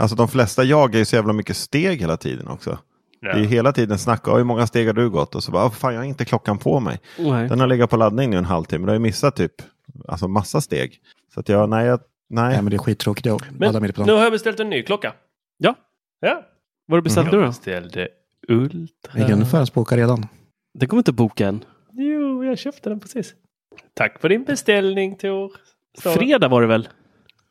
Alltså 0.00 0.16
de 0.16 0.28
flesta 0.28 0.64
jagar 0.64 0.98
ju 0.98 1.04
så 1.04 1.16
jävla 1.16 1.32
mycket 1.32 1.56
steg 1.56 2.00
hela 2.00 2.16
tiden 2.16 2.48
också. 2.48 2.78
Ja. 3.20 3.34
Det 3.34 3.40
är 3.40 3.44
hela 3.44 3.72
tiden 3.72 3.98
snacka, 3.98 4.30
"Oj, 4.32 4.36
hur 4.36 4.44
många 4.44 4.66
steg 4.66 4.86
har 4.86 4.94
du 4.94 5.10
gått? 5.10 5.34
Och 5.34 5.42
så 5.42 5.52
bara, 5.52 5.64
"Åh, 5.64 5.70
fan 5.70 5.94
jag 5.94 6.00
har 6.00 6.04
inte 6.04 6.24
klockan 6.24 6.58
på 6.58 6.80
mig. 6.80 7.00
Nej. 7.18 7.48
Den 7.48 7.60
har 7.60 7.66
legat 7.66 7.90
på 7.90 7.96
laddning 7.96 8.30
nu 8.30 8.36
en 8.36 8.44
halvtimme, 8.44 8.86
då 8.86 8.90
har 8.90 8.94
jag 8.94 9.02
missat 9.02 9.36
typ 9.36 9.52
alltså 10.08 10.28
massa 10.28 10.60
steg. 10.60 11.00
Så 11.34 11.40
att 11.40 11.48
jag, 11.48 11.68
nej, 11.68 11.86
jag, 11.86 12.00
nej. 12.30 12.48
Nej, 12.52 12.62
men 12.62 12.70
det 12.70 12.76
är 12.76 12.78
skittråkigt 12.78 13.26
ladda 13.26 13.44
Men 13.58 13.82
med 13.82 13.94
på 13.94 14.04
nu 14.04 14.12
har 14.12 14.22
jag 14.22 14.32
beställt 14.32 14.60
en 14.60 14.70
ny 14.70 14.82
klocka. 14.82 15.12
Ja. 15.58 15.74
Ja. 16.20 16.42
Vad 16.86 16.96
har 16.96 16.96
du 16.96 17.02
beställt 17.02 17.32
Jag 17.32 17.42
då? 17.42 17.46
beställde 17.46 18.08
Ultra. 18.48 19.12
Vi 19.14 19.24
kan 19.24 19.46
förhandsboka 19.46 19.96
redan. 19.96 20.26
Det 20.78 20.86
kommer 20.86 21.00
inte 21.00 21.12
boka 21.12 21.48
än. 21.48 21.64
Jo, 21.92 22.44
jag 22.44 22.58
köpte 22.58 22.88
den 22.88 23.00
precis. 23.00 23.34
Tack 23.94 24.20
för 24.20 24.28
din 24.28 24.44
beställning 24.44 25.16
Tor. 25.16 25.52
Fredag 26.02 26.48
var 26.48 26.60
det 26.60 26.66
väl? 26.68 26.88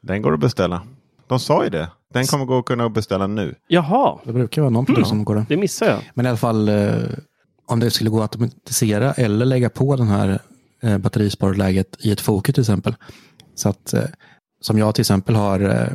Den 0.01 0.21
går 0.21 0.33
att 0.33 0.39
beställa. 0.39 0.81
De 1.27 1.39
sa 1.39 1.63
ju 1.63 1.69
det. 1.69 1.89
Den 2.13 2.25
kommer 2.25 2.45
gå 2.45 2.59
att 2.59 2.65
kunna 2.65 2.89
beställa 2.89 3.27
nu. 3.27 3.55
Jaha, 3.67 4.19
Det 4.25 4.33
brukar 4.33 4.61
vara 4.61 4.69
någon 4.69 4.85
produkt 4.85 5.07
som 5.07 5.25
går 5.25 5.35
det. 5.35 5.45
det 5.49 5.57
missade 5.57 5.91
jag. 5.91 6.01
Men 6.13 6.25
i 6.25 6.29
alla 6.29 6.37
fall 6.37 6.69
eh, 6.69 6.93
om 7.65 7.79
det 7.79 7.91
skulle 7.91 8.09
gå 8.09 8.17
att 8.17 8.35
automatisera 8.35 9.13
eller 9.13 9.45
lägga 9.45 9.69
på 9.69 9.95
den 9.95 10.07
här 10.07 10.39
eh, 10.83 10.97
batterisparläget 10.97 11.95
i 11.99 12.11
ett 12.11 12.21
Focus 12.21 12.53
till 12.55 12.61
exempel. 12.61 12.95
Så 13.55 13.69
att 13.69 13.93
eh, 13.93 14.03
som 14.61 14.77
jag 14.77 14.95
till 14.95 15.01
exempel 15.01 15.35
har 15.35 15.59
eh, 15.59 15.87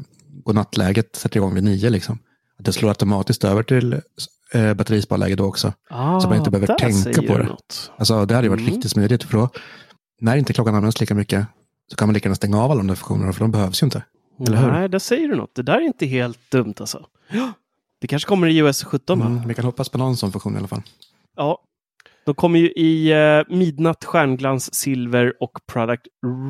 godnattläget 0.44 1.16
sätter 1.16 1.36
igång 1.36 1.54
vid 1.54 1.64
nio 1.64 1.90
liksom. 1.90 2.18
Att 2.58 2.64
det 2.64 2.72
slår 2.72 2.88
automatiskt 2.88 3.44
över 3.44 3.62
till 3.62 4.00
eh, 4.52 4.74
batterisparläge 4.74 5.34
då 5.36 5.44
också. 5.44 5.72
Ah, 5.90 6.20
så 6.20 6.28
man 6.28 6.38
inte 6.38 6.50
behöver 6.50 6.66
där 6.66 6.74
tänka 6.78 7.22
på 7.22 7.38
det. 7.38 7.44
något. 7.44 7.90
Alltså 7.96 8.26
det 8.26 8.34
hade 8.34 8.44
ju 8.46 8.50
varit 8.50 8.60
Mm. 8.60 8.72
riktigt 8.74 8.90
smidigt 8.90 9.22
för 9.24 9.38
då 9.38 9.48
när 10.20 10.36
inte 10.36 10.52
klockan 10.52 10.74
används 10.74 11.00
lika 11.00 11.14
mycket 11.14 11.46
så 11.90 11.96
kan 11.96 12.08
man 12.08 12.14
lika 12.14 12.26
gärna 12.28 12.34
stänga 12.34 12.62
av 12.62 12.70
alla 12.70 12.78
de 12.78 12.86
där 12.86 12.94
funktionerna 12.94 13.32
för 13.32 13.40
de 13.40 13.50
behövs 13.50 13.82
ju 13.82 13.84
inte. 13.84 14.02
Eller 14.46 14.56
hur? 14.56 14.70
Nej, 14.70 14.88
där 14.88 14.98
säger 14.98 15.28
du 15.28 15.34
något. 15.36 15.54
Det 15.54 15.62
där 15.62 15.76
är 15.76 15.80
inte 15.80 16.06
helt 16.06 16.50
dumt 16.50 16.74
alltså. 16.80 17.06
Ja, 17.30 17.52
Det 18.00 18.06
kanske 18.06 18.28
kommer 18.28 18.46
i 18.48 18.56
iOS 18.58 18.84
17 18.84 19.18
va? 19.18 19.26
Mm, 19.26 19.48
vi 19.48 19.54
kan 19.54 19.64
hoppas 19.64 19.88
på 19.88 19.98
någon 19.98 20.16
sån 20.16 20.32
funktion 20.32 20.54
i 20.54 20.58
alla 20.58 20.68
fall. 20.68 20.82
Ja. 21.36 21.58
De 22.24 22.34
kommer 22.34 22.58
ju 22.58 22.70
i 22.70 23.12
eh, 23.12 23.56
midnatt, 23.56 24.04
stjärnglans, 24.04 24.74
silver 24.74 25.32
och 25.40 25.58
product 25.66 26.06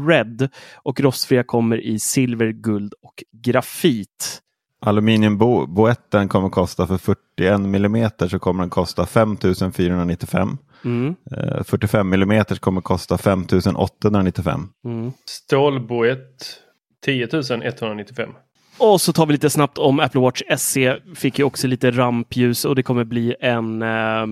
red. 0.09 0.49
Och 0.75 1.01
rostfria 1.01 1.43
kommer 1.43 1.81
i 1.81 1.99
silver, 1.99 2.53
guld 2.53 2.95
och 3.03 3.25
grafit. 3.33 4.43
Aluminiumboetten 4.81 6.29
kommer 6.29 6.49
kosta 6.49 6.87
för 6.87 6.99
41 6.99 7.61
millimeter 7.61 8.29
så 8.29 8.39
kommer 8.39 8.63
den 8.63 8.71
kosta 8.71 9.07
5 9.07 9.37
495. 9.73 10.59
Mm. 10.85 11.15
Eh, 11.31 11.63
45 11.65 12.09
millimeter 12.09 12.57
kommer 12.57 12.81
kosta 12.81 13.19
5 13.19 13.47
895. 13.77 14.69
Mm. 14.85 15.13
Stålboett 15.25 16.63
10 17.05 17.29
195. 17.65 18.31
Och 18.79 19.01
så 19.01 19.13
tar 19.13 19.27
vi 19.27 19.33
lite 19.33 19.51
snabbt 19.51 19.79
om 19.79 20.01
Apple 20.01 20.21
Watch 20.21 20.43
SE. 20.57 20.99
Fick 21.15 21.39
ju 21.39 21.45
också 21.45 21.67
lite 21.67 21.91
rampljus 21.91 22.65
och 22.65 22.75
det 22.77 22.83
kommer 22.83 23.05
bli 23.05 23.35
en 23.41 23.83
eh, 23.83 24.23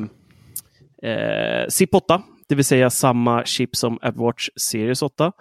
eh, 1.10 1.68
SIP 1.68 1.94
8. 1.94 2.22
Det 2.48 2.54
vill 2.54 2.64
säga 2.64 2.90
samma 2.90 3.44
chip 3.44 3.76
som 3.76 3.98
Apple 4.02 4.22
Watch 4.22 4.48
Series 4.56 5.02
8. 5.02 5.32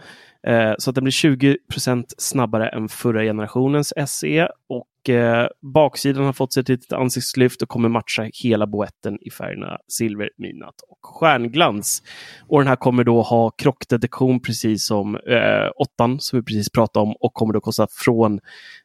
Eh, 0.48 0.74
så 0.78 0.90
att 0.90 0.96
den 0.96 1.04
blir 1.04 1.12
20% 1.12 2.04
snabbare 2.18 2.70
än 2.70 2.90
förra 2.90 3.24
generationens 3.24 3.94
SE. 4.08 4.48
Och 4.70 5.10
eh, 5.10 5.48
baksidan 5.62 6.26
har 6.26 6.34
fått 6.34 6.54
sig 6.54 6.62
ett 6.62 6.70
litet 6.70 6.94
ansiktslyft 6.94 7.62
och 7.62 7.70
kommer 7.70 7.90
matcha 7.90 8.30
hela 8.44 8.68
boetten 8.68 9.18
i 9.22 9.32
färgerna 9.32 9.78
silver, 9.88 10.30
midnatt 10.38 10.76
och 10.90 11.00
stjärnglans. 11.02 12.04
Och 12.48 12.60
den 12.60 12.68
här 12.68 12.76
kommer 12.76 13.04
då 13.04 13.22
ha 13.22 13.50
krockdetektion 13.50 14.40
precis 14.40 14.86
som 14.86 15.16
eh, 15.16 15.70
åttan 15.76 16.20
som 16.20 16.40
vi 16.40 16.44
precis 16.44 16.70
pratade 16.70 17.04
om 17.04 17.16
och 17.20 17.34
kommer 17.34 17.54
då 17.54 17.62
kosta 17.62 17.88
från 17.92 18.40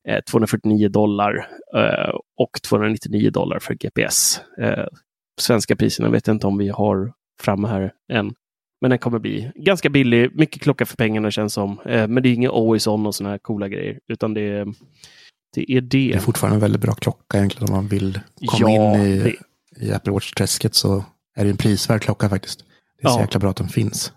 eh, 0.09 0.21
249 0.31 0.89
dollar 0.89 1.49
eh, 1.77 2.15
och 2.37 2.63
299 2.69 3.31
dollar 3.31 3.59
för 3.59 3.75
GPS. 3.75 4.41
Eh, 4.59 4.87
svenska 5.41 5.77
priserna 5.77 6.11
vet 6.11 6.27
jag 6.27 6.35
inte 6.35 6.47
om 6.47 6.59
vi 6.59 6.69
har 6.69 7.13
framme 7.41 7.69
här 7.69 7.93
än. 8.13 8.35
Men 8.85 8.91
den 8.91 8.99
kommer 8.99 9.19
bli 9.19 9.53
ganska 9.55 9.89
billig, 9.89 10.31
mycket 10.37 10.63
klocka 10.63 10.87
för 10.87 10.97
pengarna 10.97 11.31
känns 11.31 11.53
som. 11.53 11.81
Eh, 11.85 12.09
men 12.09 12.23
det 12.23 12.29
är 12.29 12.33
inget 12.35 12.51
always 12.51 12.87
on 12.87 13.07
och 13.07 13.15
sådana 13.15 13.31
här 13.31 13.39
coola 13.39 13.69
grejer, 13.69 13.99
utan 14.09 14.35
det 14.35 14.41
är 14.41 14.65
det. 15.55 15.73
Är 15.73 15.81
det. 15.81 15.89
Det 16.09 16.13
är 16.13 16.19
fortfarande 16.19 16.57
en 16.57 16.61
väldigt 16.61 16.81
bra 16.81 16.95
klocka 16.95 17.39
egentligen 17.39 17.69
om 17.69 17.75
man 17.77 17.89
vill 17.89 18.21
komma 18.47 18.71
Ja, 18.71 18.95
in 18.97 19.01
i, 19.03 19.19
det- 19.19 19.85
i 19.87 19.93
Apple 19.93 20.13
Watch-träsket 20.13 20.75
så 20.75 21.05
är 21.37 21.45
det 21.45 21.51
en 21.51 21.57
prisvärd 21.57 22.03
klocka 22.03 22.29
faktiskt. 22.29 22.65
Det 23.01 23.07
är 23.07 23.11
så 23.11 23.19
Ja. 23.19 23.21
jäkla 23.21 23.41
bra 23.41 23.51
att 23.51 23.57
den 23.57 23.69
finns. 23.69 24.13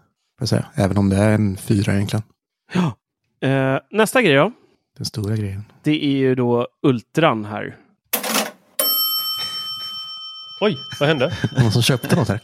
Säga. 0.46 0.66
Även 0.76 0.98
om 0.98 1.10
det 1.10 1.16
är 1.18 1.32
en 1.36 1.58
fyra 1.58 1.94
egentligen. 1.94 2.24
Eh, 3.42 3.78
nästa 3.92 4.22
grej 4.22 4.36
då. 4.36 4.52
Den 4.98 5.06
stora 5.06 5.36
grejen. 5.36 5.64
Det 5.84 6.06
är 6.06 6.18
ju 6.18 6.36
då 6.36 6.68
Ultran 6.84 7.46
här. 7.46 7.76
Oj, 10.62 10.78
vad 11.00 11.10
hände? 11.10 11.34
Någon 11.62 11.72
som 11.72 11.82
köpte 11.82 12.16
något 12.16 12.28
här? 12.28 12.40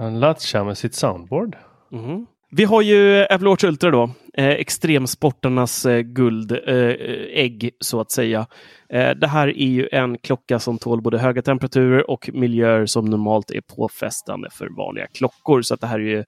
Han 0.00 0.20
latchar 0.20 0.64
med 0.64 0.78
sitt 0.78 0.94
soundboard. 0.94 1.56
Mm. 1.92 2.26
Vi 2.50 2.64
har 2.64 2.82
ju 2.82 3.26
Apple 3.30 3.48
Watch 3.48 3.64
Ultra 3.64 3.90
då. 3.90 4.10
Eh, 4.34 4.48
extremsportarnas 4.48 5.86
eh, 5.86 6.00
guldägg 6.00 7.64
eh, 7.64 7.68
eh, 7.68 7.72
så 7.80 8.00
att 8.00 8.10
säga. 8.10 8.46
Eh, 8.88 9.10
det 9.10 9.26
här 9.26 9.48
är 9.48 9.68
ju 9.68 9.88
en 9.92 10.18
klocka 10.18 10.58
som 10.58 10.78
tål 10.78 11.02
både 11.02 11.18
höga 11.18 11.42
temperaturer 11.42 12.10
och 12.10 12.30
miljöer 12.32 12.86
som 12.86 13.04
normalt 13.04 13.50
är 13.50 13.60
påfrestande 13.60 14.48
för 14.52 14.68
vanliga 14.76 15.06
klockor. 15.06 15.62
Så 15.62 15.74
att 15.74 15.80
det 15.80 15.86
här 15.86 15.98
är 15.98 16.04
ju, 16.04 16.18
eh, 16.18 16.24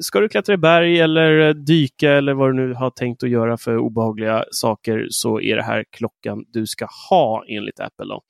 ska 0.00 0.20
du 0.20 0.28
klättra 0.28 0.54
i 0.54 0.58
berg 0.58 1.00
eller 1.00 1.54
dyka 1.54 2.12
eller 2.12 2.34
vad 2.34 2.48
du 2.48 2.66
nu 2.66 2.74
har 2.74 2.90
tänkt 2.90 3.22
att 3.22 3.30
göra 3.30 3.56
för 3.56 3.78
obehagliga 3.78 4.44
saker 4.50 5.06
så 5.10 5.40
är 5.40 5.56
det 5.56 5.62
här 5.62 5.84
klockan 5.90 6.44
du 6.52 6.66
ska 6.66 6.86
ha 7.10 7.44
enligt 7.48 7.80
Apple. 7.80 8.06
Då. 8.06 8.22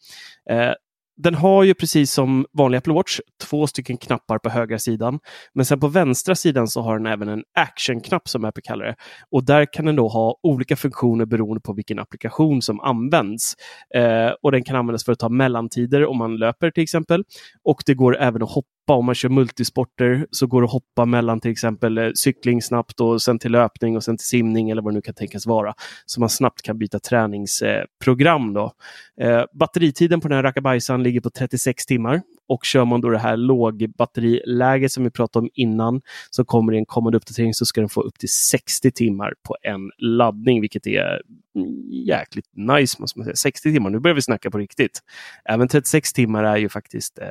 Den 1.16 1.34
har 1.34 1.64
ju 1.64 1.74
precis 1.74 2.12
som 2.12 2.46
vanliga 2.52 2.78
Apple 2.78 2.92
Watch 2.92 3.20
två 3.42 3.66
stycken 3.66 3.96
knappar 3.96 4.38
på 4.38 4.50
högra 4.50 4.78
sidan. 4.78 5.18
Men 5.54 5.64
sen 5.64 5.80
på 5.80 5.88
vänstra 5.88 6.34
sidan 6.34 6.68
så 6.68 6.80
har 6.82 6.98
den 6.98 7.06
även 7.06 7.28
en 7.28 7.42
actionknapp 7.58 8.28
som 8.28 8.44
Apple 8.44 8.62
kallar 8.62 8.84
det. 8.84 8.94
Och 9.30 9.44
där 9.44 9.66
kan 9.72 9.84
den 9.84 9.96
då 9.96 10.08
ha 10.08 10.36
olika 10.42 10.76
funktioner 10.76 11.24
beroende 11.24 11.60
på 11.60 11.72
vilken 11.72 11.98
applikation 11.98 12.62
som 12.62 12.80
används. 12.80 13.54
Eh, 13.94 14.30
och 14.42 14.52
den 14.52 14.64
kan 14.64 14.76
användas 14.76 15.04
för 15.04 15.12
att 15.12 15.18
ta 15.18 15.28
mellantider 15.28 16.06
om 16.06 16.18
man 16.18 16.36
löper 16.36 16.70
till 16.70 16.82
exempel. 16.82 17.24
Och 17.64 17.82
det 17.86 17.94
går 17.94 18.16
även 18.18 18.42
att 18.42 18.50
hoppa 18.50 18.68
om 18.86 19.06
man 19.06 19.14
kör 19.14 19.28
multisporter 19.28 20.26
så 20.30 20.46
går 20.46 20.60
det 20.60 20.64
att 20.64 20.72
hoppa 20.72 21.04
mellan 21.04 21.40
till 21.40 21.50
exempel 21.50 21.98
eh, 21.98 22.10
cykling 22.14 22.62
snabbt 22.62 23.00
och 23.00 23.22
sen 23.22 23.38
till 23.38 23.52
löpning 23.52 23.96
och 23.96 24.04
sen 24.04 24.16
till 24.16 24.26
simning 24.26 24.70
eller 24.70 24.82
vad 24.82 24.92
det 24.92 24.94
nu 24.94 25.02
kan 25.02 25.14
tänkas 25.14 25.46
vara. 25.46 25.74
Så 26.06 26.20
man 26.20 26.28
snabbt 26.28 26.62
kan 26.62 26.78
byta 26.78 26.98
träningsprogram. 26.98 28.48
Eh, 28.48 28.52
då. 28.52 28.72
Eh, 29.20 29.44
batteritiden 29.52 30.20
på 30.20 30.28
den 30.28 30.36
här 30.36 30.42
rackabajsan 30.42 31.02
ligger 31.02 31.20
på 31.20 31.30
36 31.30 31.86
timmar. 31.86 32.22
Och 32.48 32.64
kör 32.64 32.84
man 32.84 33.00
då 33.00 33.10
det 33.10 33.18
här 33.18 33.36
lågbatteriläget 33.36 34.92
som 34.92 35.04
vi 35.04 35.10
pratade 35.10 35.42
om 35.42 35.50
innan 35.54 36.00
så 36.30 36.44
kommer 36.44 36.74
i 36.74 36.78
en 36.78 36.86
kommande 36.86 37.16
uppdatering 37.16 37.54
så 37.54 37.66
ska 37.66 37.80
den 37.80 37.88
få 37.88 38.00
upp 38.00 38.18
till 38.18 38.28
60 38.28 38.90
timmar 38.90 39.34
på 39.48 39.56
en 39.62 39.90
laddning, 39.98 40.60
vilket 40.60 40.86
är 40.86 41.22
mm, 41.56 41.90
jäkligt 41.90 42.46
nice 42.52 42.96
måste 43.00 43.18
man 43.18 43.24
säga. 43.24 43.36
60 43.36 43.72
timmar, 43.72 43.90
nu 43.90 43.98
börjar 43.98 44.14
vi 44.14 44.22
snacka 44.22 44.50
på 44.50 44.58
riktigt. 44.58 45.00
Även 45.44 45.68
36 45.68 46.12
timmar 46.12 46.44
är 46.44 46.56
ju 46.56 46.68
faktiskt 46.68 47.18
eh, 47.18 47.26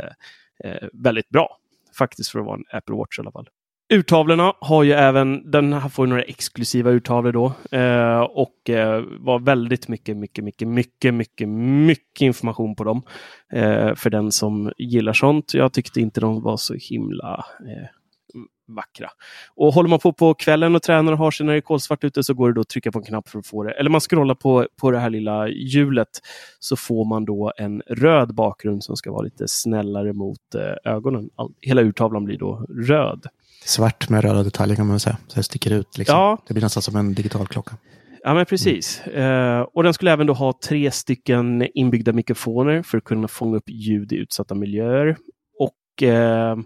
eh, 0.63 0.87
väldigt 0.93 1.29
bra. 1.29 1.57
Faktiskt 1.97 2.29
för 2.29 2.39
att 2.39 2.45
vara 2.45 2.55
en 2.55 2.77
Apple 2.77 2.95
Watch 2.95 3.19
i 3.19 3.21
alla 3.21 3.31
fall. 3.31 3.49
Urtavlorna 3.93 4.53
har 4.59 4.83
ju 4.83 4.91
även, 4.91 5.51
den 5.51 5.73
här 5.73 5.89
får 5.89 6.05
ju 6.05 6.09
några 6.09 6.23
exklusiva 6.23 6.91
urtavlor 6.91 7.31
då. 7.31 7.77
Eh, 7.77 8.19
och 8.19 8.69
eh, 8.69 9.03
var 9.19 9.39
väldigt 9.39 9.87
mycket, 9.87 10.17
mycket, 10.17 10.43
mycket, 10.43 10.67
mycket, 10.67 11.13
mycket, 11.13 11.49
mycket 11.49 12.21
information 12.21 12.75
på 12.75 12.83
dem. 12.83 13.03
Eh, 13.53 13.95
för 13.95 14.09
den 14.09 14.31
som 14.31 14.71
gillar 14.77 15.13
sånt. 15.13 15.53
Jag 15.53 15.73
tyckte 15.73 16.01
inte 16.01 16.21
de 16.21 16.41
var 16.41 16.57
så 16.57 16.73
himla 16.73 17.45
eh, 17.59 18.00
vackra. 18.75 19.09
Och 19.55 19.73
håller 19.73 19.89
man 19.89 19.99
på 19.99 20.13
på 20.13 20.33
kvällen 20.33 20.75
och 20.75 20.83
tränar 20.83 21.11
och 21.11 21.17
har 21.17 21.31
sig 21.31 21.45
när 21.45 21.53
det 21.53 21.59
är 21.59 21.61
kolsvart 21.61 22.03
ute 22.03 22.23
så 22.23 22.33
går 22.33 22.47
det 22.47 22.53
då 22.53 22.61
att 22.61 22.69
trycka 22.69 22.91
på 22.91 22.99
en 22.99 23.05
knapp 23.05 23.29
för 23.29 23.39
att 23.39 23.47
få 23.47 23.63
det. 23.63 23.71
Eller 23.71 23.89
man 23.89 24.01
scrollar 24.01 24.35
på, 24.35 24.67
på 24.81 24.91
det 24.91 24.99
här 24.99 25.09
lilla 25.09 25.47
hjulet 25.47 26.09
så 26.59 26.75
får 26.75 27.05
man 27.05 27.25
då 27.25 27.53
en 27.57 27.81
röd 27.87 28.35
bakgrund 28.35 28.83
som 28.83 28.95
ska 28.95 29.11
vara 29.11 29.21
lite 29.21 29.47
snällare 29.47 30.13
mot 30.13 30.55
eh, 30.55 30.93
ögonen. 30.93 31.29
All, 31.35 31.51
hela 31.61 31.81
urtavlan 31.81 32.25
blir 32.25 32.37
då 32.37 32.65
röd. 32.87 33.25
Svart 33.65 34.09
med 34.09 34.23
röda 34.23 34.43
detaljer 34.43 34.75
kan 34.75 34.87
man 34.87 34.99
säga. 34.99 35.17
Så 35.27 35.35
det 35.35 35.43
sticker 35.43 35.71
ut. 35.71 35.97
Liksom. 35.97 36.15
Ja. 36.15 36.37
Det 36.47 36.53
blir 36.53 36.63
nästan 36.63 36.83
som 36.83 36.95
en 36.95 37.13
digital 37.13 37.47
klocka. 37.47 37.77
Ja, 38.23 38.33
men 38.33 38.45
precis. 38.45 39.01
Eh, 39.01 39.61
och 39.61 39.83
den 39.83 39.93
skulle 39.93 40.11
även 40.11 40.27
då 40.27 40.33
ha 40.33 40.53
tre 40.67 40.91
stycken 40.91 41.67
inbyggda 41.73 42.13
mikrofoner 42.13 42.83
för 42.83 42.97
att 42.97 43.03
kunna 43.03 43.27
fånga 43.27 43.57
upp 43.57 43.69
ljud 43.69 44.13
i 44.13 44.15
utsatta 44.15 44.55
miljöer. 44.55 45.17
Eh, 46.01 46.57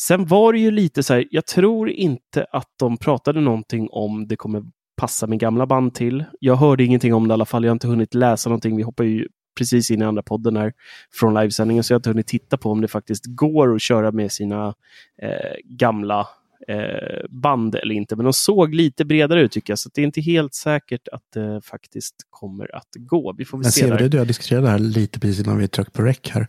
sen 0.00 0.26
var 0.26 0.52
det 0.52 0.58
ju 0.58 0.70
lite 0.70 1.02
så 1.02 1.14
här, 1.14 1.26
jag 1.30 1.46
tror 1.46 1.90
inte 1.90 2.46
att 2.52 2.68
de 2.78 2.96
pratade 2.96 3.40
någonting 3.40 3.88
om 3.90 4.28
det 4.28 4.36
kommer 4.36 4.62
passa 4.96 5.26
min 5.26 5.38
gamla 5.38 5.66
band 5.66 5.94
till. 5.94 6.24
Jag 6.40 6.56
hörde 6.56 6.84
ingenting 6.84 7.14
om 7.14 7.28
det 7.28 7.32
i 7.32 7.34
alla 7.34 7.44
fall. 7.44 7.64
Jag 7.64 7.70
har 7.70 7.74
inte 7.74 7.88
hunnit 7.88 8.14
läsa 8.14 8.50
någonting. 8.50 8.76
Vi 8.76 8.82
hoppar 8.82 9.04
ju 9.04 9.28
precis 9.58 9.90
in 9.90 10.02
i 10.02 10.04
andra 10.04 10.22
podden 10.22 10.56
här 10.56 10.72
från 11.12 11.34
livesändningen, 11.34 11.84
så 11.84 11.92
jag 11.92 11.94
har 11.94 11.98
inte 11.98 12.10
hunnit 12.10 12.26
titta 12.26 12.56
på 12.56 12.70
om 12.70 12.80
det 12.80 12.88
faktiskt 12.88 13.24
går 13.26 13.74
att 13.74 13.82
köra 13.82 14.12
med 14.12 14.32
sina 14.32 14.74
eh, 15.22 15.56
gamla 15.64 16.28
eh, 16.68 17.26
band 17.30 17.74
eller 17.74 17.94
inte. 17.94 18.16
Men 18.16 18.24
de 18.24 18.32
såg 18.32 18.74
lite 18.74 19.04
bredare 19.04 19.42
ut 19.42 19.52
tycker 19.52 19.70
jag, 19.70 19.78
så 19.78 19.90
det 19.94 20.00
är 20.00 20.04
inte 20.04 20.20
helt 20.20 20.54
säkert 20.54 21.08
att 21.08 21.22
det 21.34 21.60
faktiskt 21.64 22.14
kommer 22.30 22.76
att 22.76 22.88
gå. 22.98 23.34
Vi 23.38 23.44
får 23.44 23.58
väl 23.58 23.64
Men 23.64 23.72
se. 23.72 23.80
ser 23.80 23.90
där. 23.90 23.98
du, 23.98 24.08
du 24.08 24.16
jag 24.16 24.26
diskuterade 24.26 24.66
det 24.66 24.70
här 24.70 24.78
lite 24.78 25.20
precis 25.20 25.46
innan 25.46 25.58
vi 25.58 25.68
tryckte 25.68 25.92
på 25.92 26.02
rec 26.02 26.18
här. 26.30 26.48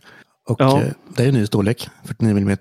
Och 0.50 0.60
Ja. 0.60 0.82
eh, 0.82 0.88
det 1.16 1.22
är 1.24 1.28
en 1.28 1.34
ny 1.34 1.46
storlek, 1.46 1.88
49 2.04 2.36
mm. 2.36 2.56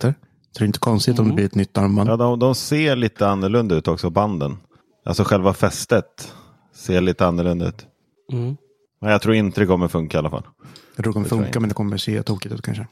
Så 0.52 0.60
det 0.60 0.64
är 0.64 0.66
inte 0.66 0.80
konstigt 0.80 1.20
om 1.20 1.26
Mm. 1.26 1.30
det 1.30 1.36
blir 1.36 1.46
ett 1.46 1.56
nytt 1.56 1.78
armband. 1.78 2.10
Ja, 2.10 2.16
de, 2.18 2.40
de 2.40 2.56
ser 2.56 2.96
lite 2.96 3.28
annorlunda 3.28 3.76
ut 3.76 3.88
också, 3.88 4.10
banden. 4.10 4.58
Alltså 5.06 5.24
själva 5.24 5.54
fästet 5.54 6.34
ser 6.74 7.02
lite 7.02 7.26
annorlunda 7.28 7.68
ut. 7.68 7.88
Mm. 8.32 8.58
Men 9.02 9.12
jag 9.12 9.22
tror 9.22 9.36
inte 9.36 9.62
det 9.62 9.68
kommer 9.68 9.88
funka 9.88 10.18
i 10.18 10.20
alla 10.20 10.30
fall. 10.30 10.44
Jag 10.96 11.04
tror 11.04 11.12
det 11.12 11.14
kommer 11.14 11.26
funka, 11.44 11.60
men 11.60 11.70
det 11.70 11.76
kommer 11.76 11.98
se 11.98 12.24
tokigt 12.24 12.54
ut 12.56 12.62
kanske. 12.62 12.88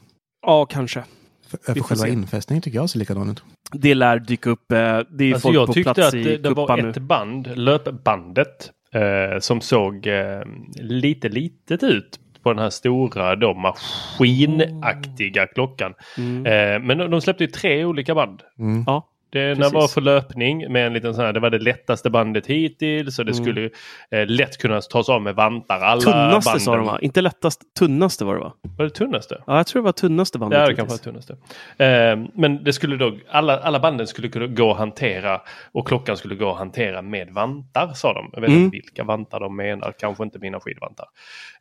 Ja, 0.45 0.65
kanske. 0.65 1.03
För, 1.47 1.57
för 1.73 1.79
själva 1.81 2.03
se. 2.03 2.09
infästningen 2.09 2.61
tycker 2.61 2.77
jag 2.77 2.89
ser 2.89 2.99
likadan 2.99 3.29
ut. 3.29 3.43
Det 3.71 3.95
lär 3.95 4.19
dyka 4.19 4.49
upp. 4.49 4.71
eh, 4.71 4.77
Det 4.77 4.83
är 4.83 5.33
Alltså 5.33 5.39
folk 5.47 5.55
jag 5.55 5.67
på 5.67 5.73
tyckte 5.73 5.93
plats 5.93 6.07
att 6.07 6.11
det, 6.23 6.37
det 6.37 6.49
var 6.49 6.77
nu. 6.81 6.89
ett 6.89 6.97
band, 6.97 7.57
löpbandet, 7.57 8.71
eh, 8.93 9.39
som 9.39 9.61
såg 9.61 10.07
eh, 10.07 10.41
lite 10.75 11.29
litet 11.29 11.83
ut 11.83 12.19
på 12.43 12.53
den 12.53 12.63
här 12.63 12.69
stora 12.69 13.35
då, 13.35 13.53
maskinaktiga 13.53 15.47
klockan. 15.47 15.93
Mm. 16.17 16.45
Eh, 16.45 16.79
men 16.87 16.97
de, 16.97 17.11
de 17.11 17.21
släppte 17.21 17.43
ju 17.43 17.49
tre 17.49 17.85
olika 17.85 18.15
band. 18.15 18.43
Mm. 18.59 18.83
Ja, 18.87 19.09
Det 19.29 19.55
Precis. 19.55 19.73
var 19.73 19.87
för 19.87 20.01
löpning 20.01 20.71
med 20.71 20.87
en 20.87 20.93
liten 20.93 21.13
sån 21.15 21.25
här, 21.25 21.33
det 21.33 21.39
var 21.39 21.49
det 21.49 21.59
lättaste 21.59 22.09
bandet 22.09 22.47
hittills 22.47 23.15
så 23.15 23.23
det 23.23 23.31
Mm. 23.31 23.43
skulle 23.43 23.69
eh, 24.11 24.27
lätt 24.27 24.57
kunna 24.57 24.81
tas 24.81 25.09
av 25.09 25.21
med 25.21 25.35
vantar. 25.35 25.79
Alla 25.79 26.01
tunnaste 26.01 26.49
banden. 26.49 26.59
sa 26.61 26.75
de 26.75 26.85
va? 26.85 26.99
Inte 27.01 27.21
lättast, 27.21 27.61
tunnaste 27.79 28.25
var 28.25 28.33
det 28.35 28.39
va? 28.39 28.53
Var 28.77 28.85
det 28.85 28.91
tunnaste? 28.91 29.41
Ja, 29.47 29.57
jag 29.57 29.67
tror 29.67 29.81
det 29.81 29.85
var 29.85 29.91
tunnaste 29.91 30.37
bandet. 30.39 30.59
Ja, 30.59 30.67
det 30.67 30.75
kanske 30.75 30.93
var 30.93 30.97
tunnaste. 31.03 31.33
Eh, 31.77 32.27
men 32.33 32.63
det 32.63 32.73
skulle 32.73 32.95
då, 32.97 33.17
alla, 33.29 33.59
alla 33.59 33.79
banden 33.79 34.07
skulle 34.07 34.27
kunna 34.29 34.47
gå 34.47 34.71
att 34.71 34.77
hantera 34.77 35.41
och 35.71 35.87
klockan 35.87 36.17
skulle 36.17 36.35
gå 36.35 36.51
att 36.51 36.57
hantera 36.57 37.01
med 37.01 37.29
vantar 37.31 37.87
sa 37.93 38.13
de. 38.13 38.29
Jag 38.33 38.41
vet 38.41 38.49
Mm. 38.49 38.63
inte 38.63 38.75
vilka 38.77 39.03
vantar 39.03 39.39
de 39.39 39.55
menar, 39.55 39.93
kanske 39.99 40.23
inte 40.23 40.39
mina 40.39 40.59
skidvantar. 40.59 41.05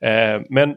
Eh, 0.01 0.41
men 0.51 0.77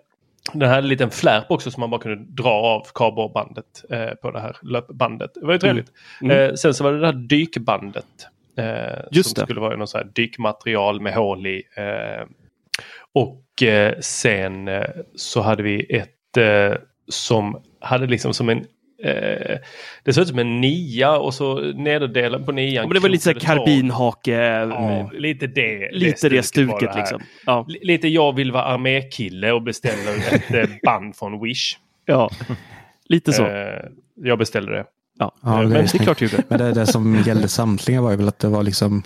den 0.54 0.62
här 0.62 0.76
hade 0.76 0.86
en 0.86 0.90
liten 0.90 1.10
flärp 1.10 1.46
också 1.50 1.72
som 1.72 1.82
man 1.82 1.90
bara 1.90 2.02
kunde 2.02 2.44
dra 2.44 2.50
av 2.50 2.88
kardborrebandet 2.96 3.84
eh, 3.90 4.10
på 4.22 4.32
det 4.32 4.40
här 4.40 4.58
löpbandet. 4.62 5.32
Det 5.34 5.46
var 5.46 5.54
ju 5.54 5.60
trevligt. 5.60 5.92
Mm. 6.22 6.50
Eh, 6.50 6.54
sen 6.54 6.74
så 6.74 6.84
var 6.84 6.94
det 6.94 7.00
det 7.00 7.06
här 7.06 7.14
dykbandet. 7.14 8.06
Eh, 8.58 9.02
Just 9.12 9.30
som 9.30 9.42
det. 9.42 9.46
skulle 9.46 9.60
vara 9.60 9.76
någon 9.76 9.88
sån 9.88 10.02
här 10.02 10.12
dykmaterial 10.16 11.02
med 11.02 11.14
hål 11.14 11.48
i. 11.48 11.64
Eh, 11.76 12.28
och 13.14 13.64
eh, 13.64 14.00
sen 14.00 14.68
eh, 14.68 14.90
så 15.16 15.42
hade 15.42 15.64
vi 15.64 15.96
ett 15.96 16.16
som 17.08 17.62
hade 17.80 18.08
liksom 18.08 18.34
som 18.34 18.50
en 18.50 18.66
eh, 19.04 19.58
det 20.04 20.14
såg 20.14 20.22
ut 20.22 20.28
som 20.28 20.40
en 20.40 20.62
nia 20.62 21.18
och 21.18 21.34
så 21.34 21.60
nederdelen 21.60 22.46
på 22.46 22.52
nian. 22.52 22.74
Ja, 22.74 22.82
men 22.82 22.94
det 22.94 23.00
var 23.00 23.10
lite 23.10 23.24
så 23.34 23.40
karbinhake. 23.40 24.32
Ja, 24.32 25.10
lite 25.14 25.48
det. 25.48 25.90
lite 25.92 26.30
det 26.30 26.44
stuket 26.44 26.80
det 26.80 26.90
här. 26.90 26.98
liksom. 26.98 27.22
Ja. 27.46 27.66
Lite 27.82 28.08
jag 28.08 28.36
vill 28.36 28.52
vara 28.52 28.64
armékille 28.64 29.52
och 29.52 29.62
beställer 29.62 30.18
ett 30.36 30.54
eh, 30.70 30.76
band 30.84 31.16
från 31.16 31.44
Wish. 31.44 31.78
ja, 32.06 32.30
lite 33.10 33.34
så. 33.34 33.46
Eh, 33.46 33.84
jag 34.16 34.38
beställde 34.40 34.72
det. 34.72 34.86
Ja, 35.20 35.32
Ja, 35.44 35.58
men 35.58 35.70
det 35.70 35.74
det 35.74 35.80
är 35.80 35.84
är 35.84 35.88
snyggt. 35.88 36.04
klart 36.04 36.18
du 36.18 36.26
gjorde. 36.26 36.44
Men 36.50 36.60
det, 36.60 36.72
det 36.72 36.86
som 36.88 37.16
gällde 37.26 37.48
samtliga 37.48 38.02
var 38.02 38.12
ju 38.12 38.18
väl 38.18 38.28
att 38.28 38.40
det 38.40 38.48
var 38.48 38.64
liksom, 38.64 39.04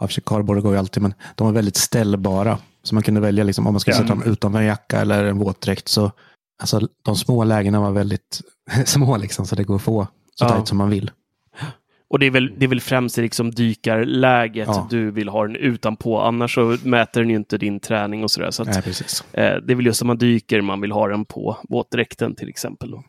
ja, 0.00 0.06
för 0.08 0.20
kardborre 0.20 0.60
går 0.60 0.72
ju 0.72 0.78
alltid, 0.78 1.02
men 1.02 1.14
de 1.34 1.46
var 1.46 1.54
väldigt 1.54 1.76
ställbara. 1.76 2.58
Så 2.82 2.94
man 2.94 3.02
kunde 3.02 3.20
välja 3.20 3.44
liksom, 3.44 3.66
om 3.66 3.72
man 3.74 3.80
skulle 3.80 3.96
Ja. 3.96 4.00
sätta 4.02 4.14
dem 4.14 4.22
utanför 4.32 4.58
en 4.60 4.66
jacka 4.66 5.00
eller 5.00 5.24
en 5.24 5.38
våtdräkt. 5.38 5.88
Så, 5.88 6.10
alltså, 6.60 6.80
de 7.04 7.16
små 7.16 7.44
lägena 7.44 7.80
var 7.80 7.90
väldigt 7.90 8.40
små, 8.86 9.16
liksom, 9.16 9.46
så 9.46 9.54
det 9.56 9.64
går 9.64 9.76
att 9.76 9.82
få 9.82 10.06
så 10.34 10.44
Ja. 10.44 10.48
tajt 10.48 10.68
som 10.68 10.78
man 10.78 10.90
vill. 10.90 11.10
Och 12.08 12.18
det 12.18 12.26
är 12.26 12.30
väl, 12.30 12.52
det 12.58 12.64
är 12.64 12.68
väl 12.68 12.80
främst 12.80 13.18
i 13.18 13.22
liksom 13.22 13.50
dykarläget 13.50 14.68
Ja. 14.68 14.86
du 14.90 15.10
vill 15.10 15.28
ha 15.28 15.46
den 15.46 15.56
utanpå. 15.56 16.20
Annars 16.20 16.54
så 16.54 16.76
mäter 16.84 17.20
den 17.20 17.30
ju 17.30 17.36
inte 17.36 17.58
din 17.58 17.80
träning 17.80 18.22
och 18.22 18.30
sådär. 18.30 18.50
Så 18.50 18.62
att, 18.62 18.68
Nej, 18.68 18.82
precis. 18.82 19.24
eh, 19.32 19.56
det 19.56 19.72
är 19.72 19.74
väl 19.74 19.86
just 19.86 20.02
när 20.02 20.06
man 20.06 20.18
dyker 20.18 20.60
man 20.60 20.80
vill 20.80 20.92
ha 20.92 21.08
den 21.08 21.24
på 21.24 21.56
våtdräkten 21.68 22.34
till 22.34 22.48
exempel. 22.48 22.90
Då. 22.90 23.02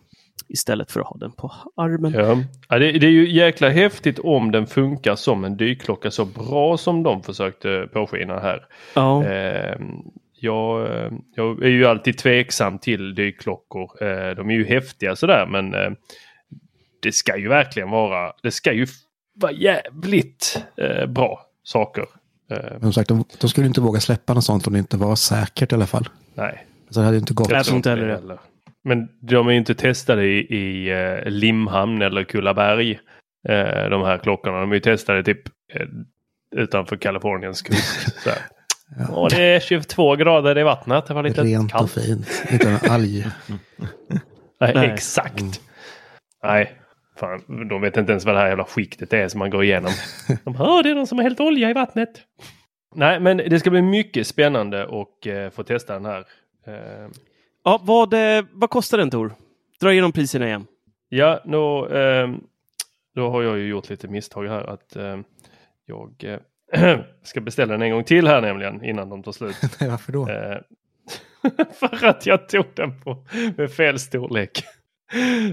Istället 0.48 0.92
för 0.92 1.00
att 1.00 1.08
ha 1.08 1.18
den 1.18 1.32
på 1.32 1.52
armen. 1.78 2.14
Ja. 2.14 2.38
Ja, 2.70 2.80
det, 2.80 2.92
det 2.92 3.06
är 3.08 3.12
ju 3.12 3.30
jäkla 3.32 3.70
häftigt 3.70 4.20
om 4.20 4.52
den 4.52 4.68
funkar 4.68 5.16
som 5.16 5.44
en 5.46 5.58
dykklocka 5.58 6.12
så 6.12 6.26
bra 6.26 6.78
som 6.78 7.04
de 7.04 7.24
försökte 7.24 7.88
påskina 7.94 8.40
här. 8.40 8.66
Ja. 8.94 9.26
Eh, 9.26 9.76
jag, 10.46 10.86
eh, 10.86 11.12
jag 11.36 11.64
är 11.64 11.70
ju 11.70 11.86
alltid 11.86 12.18
tveksam 12.18 12.80
till 12.80 13.16
dykklockor. 13.16 14.04
Eh, 14.04 14.36
de 14.36 14.50
är 14.50 14.54
ju 14.54 14.66
häftiga 14.66 15.16
sådär 15.16 15.46
men 15.46 15.74
eh, 15.74 15.92
det 17.02 17.12
ska 17.12 17.38
ju 17.38 17.48
verkligen 17.48 17.90
vara, 17.90 18.34
det 18.44 18.52
ska 18.52 18.74
ju 18.74 18.88
vara 19.36 19.52
jävligt 19.52 20.66
bra 21.08 21.46
saker. 21.64 22.06
Men 22.48 22.82
som 22.82 22.94
sagt, 22.94 23.10
de, 23.10 23.24
de 23.42 23.50
skulle 23.50 23.68
inte 23.68 23.82
våga 23.82 24.00
släppa 24.00 24.34
något 24.34 24.44
sånt 24.44 24.68
om 24.68 24.74
det 24.74 24.80
inte 24.80 24.98
var 24.98 25.16
säkert 25.16 25.72
i 25.72 25.76
alla 25.76 25.86
fall. 25.86 26.10
nej. 26.36 26.66
Så 26.90 27.00
det 27.00 27.06
hade 27.06 27.18
inte 27.18 27.34
gått. 27.34 27.50
Jag 27.50 27.66
tror 27.66 27.78
inte 27.78 27.90
heller 27.90 28.08
det. 28.08 28.38
Men 28.84 29.10
de 29.20 29.48
är 29.48 29.52
ju 29.52 29.58
inte 29.58 29.76
testade 29.76 30.26
i, 30.26 30.58
i 30.58 30.92
Limhamn 31.26 32.02
eller 32.02 32.24
Kullaberg. 32.24 33.00
De 33.90 34.02
här 34.02 34.18
klockorna. 34.18 34.60
De 34.60 34.72
är 34.72 34.76
ju 34.76 34.80
testade 34.80 35.24
typ 35.24 35.42
utanför 36.56 36.98
Kaliforniens 36.98 37.62
kust. 37.62 38.28
Här. 38.98 39.18
Och 39.20 39.30
det 39.30 39.44
är 39.44 39.60
22 39.60 40.16
grader 40.16 40.58
i 40.58 40.64
vattnet. 40.64 41.06
Det 41.06 41.14
var 41.14 41.24
lite 41.24 41.44
Rent 41.44 41.74
och 41.74 41.80
kallt. 41.80 41.92
fint. 41.92 42.28
Inte 42.52 42.70
en 42.70 42.92
alg. 42.92 43.26
Nej, 44.60 44.72
Nej. 44.76 44.90
Exakt. 44.90 45.62
Nej, 46.44 46.72
fan, 47.20 47.68
de 47.70 47.82
vet 47.82 47.98
inte 47.98 48.12
ens 48.12 48.26
vad 48.26 48.36
det 48.36 48.40
här 48.40 48.48
jävla 48.48 48.66
skiktet 48.66 49.14
är 49.14 49.28
som 49.28 49.40
man 49.40 49.50
går 49.50 49.64
igenom. 49.64 49.92
De 50.44 50.56
hör 50.56 50.84
det 50.84 50.90
är 50.90 50.96
någon 50.96 51.08
som 51.08 51.18
har 51.18 51.24
hällt 51.24 51.40
olja 51.40 51.70
i 51.70 51.74
vattnet. 51.74 52.10
Nej, 52.96 53.20
men 53.20 53.38
det 53.38 53.60
ska 53.60 53.70
bli 53.70 53.82
mycket 53.82 54.28
spännande 54.28 54.84
att 54.84 55.26
eh, 55.26 55.50
få 55.50 55.64
testa 55.64 55.94
den 55.94 56.06
här. 56.06 56.20
Eh, 56.68 57.10
Ja, 57.64 57.80
vad, 57.84 58.14
eh, 58.14 58.46
vad 58.52 58.70
kostar 58.70 58.98
den 58.98 59.10
Tor? 59.10 59.36
Dra 59.82 59.92
igenom 59.92 60.12
priserna 60.12 60.48
igen. 60.48 60.68
Ja, 61.10 61.42
nå, 61.46 61.88
ehm, 61.88 62.40
då 63.16 63.30
har 63.30 63.44
jag 63.44 63.58
ju 63.58 63.68
gjort 63.68 63.90
lite 63.90 64.08
misstag 64.08 64.48
här 64.48 64.70
att 64.70 64.96
ehm, 64.96 65.24
jag 65.86 66.24
eh, 66.24 66.40
ska 67.24 67.42
beställa 67.42 67.72
den 67.74 67.82
en 67.82 67.92
gång 67.92 68.04
till 68.04 68.28
här 68.28 68.42
nämligen 68.42 68.84
innan 68.86 69.10
de 69.10 69.24
tar 69.24 69.32
slut. 69.32 69.56
Nej, 69.80 69.90
varför 69.90 70.12
då? 70.12 70.30
Eh, 70.30 70.58
för 71.80 72.06
att 72.06 72.26
jag 72.26 72.50
tog 72.50 72.66
den 72.74 73.02
på, 73.02 73.26
med 73.58 73.72
fel 73.72 74.00
storlek. 74.00 74.64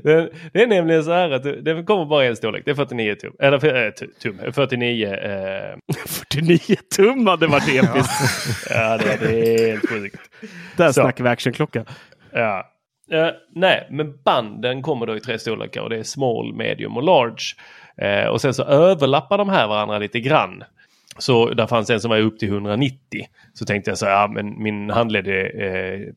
Den, 0.02 0.30
det 0.52 0.62
är 0.62 0.66
nämligen 0.66 1.04
så 1.04 1.12
här 1.12 1.30
att 1.30 1.42
det 1.42 1.84
kommer 1.86 2.04
bara 2.04 2.24
en 2.24 2.36
storlek. 2.36 2.62
Det 2.64 2.70
är 2.70 2.74
49 2.74 3.14
tum. 3.14 3.32
Eller 3.40 3.84
äh, 3.86 3.90
tu- 3.90 4.12
tum. 4.22 4.52
49. 4.52 5.14
Eh, 5.14 5.76
49 6.06 6.58
tum 6.96 7.26
hade 7.26 7.46
varit 7.46 7.68
episkt. 7.68 8.12
ja, 8.70 8.98
det 8.98 9.06
var 9.20 9.32
helt 9.66 9.88
sjukt. 9.88 10.20
Där 10.76 10.92
snackar 10.92 11.24
vi 11.24 11.30
actionklocka. 11.30 11.84
Ja. 12.32 12.68
Eh, 13.12 13.28
nej, 13.54 13.86
men 13.90 14.22
banden 14.22 14.82
kommer 14.82 15.06
då 15.06 15.16
i 15.16 15.20
tre 15.20 15.38
storlekar 15.38 15.80
och 15.82 15.90
det 15.90 15.96
är 15.98 16.02
small, 16.02 16.54
medium 16.54 16.96
och 16.96 17.02
large. 17.02 17.44
Eh, 17.96 18.28
och 18.28 18.40
sen 18.40 18.54
så 18.54 18.64
överlappar 18.64 19.38
de 19.38 19.48
här 19.48 19.68
varandra 19.68 19.98
lite 19.98 20.20
grann. 20.20 20.64
Så 21.18 21.54
där 21.54 21.66
fanns 21.66 21.90
en 21.90 22.00
som 22.00 22.10
var 22.10 22.18
upp 22.18 22.38
till 22.38 22.48
190. 22.48 22.98
Så 23.54 23.64
tänkte 23.64 23.90
jag 23.90 23.98
så 23.98 24.06
här, 24.06 24.12
ja 24.12 24.28
men 24.28 24.62
min 24.62 24.90
handled 24.90 25.28
är 25.28 26.00
eh, 26.00 26.12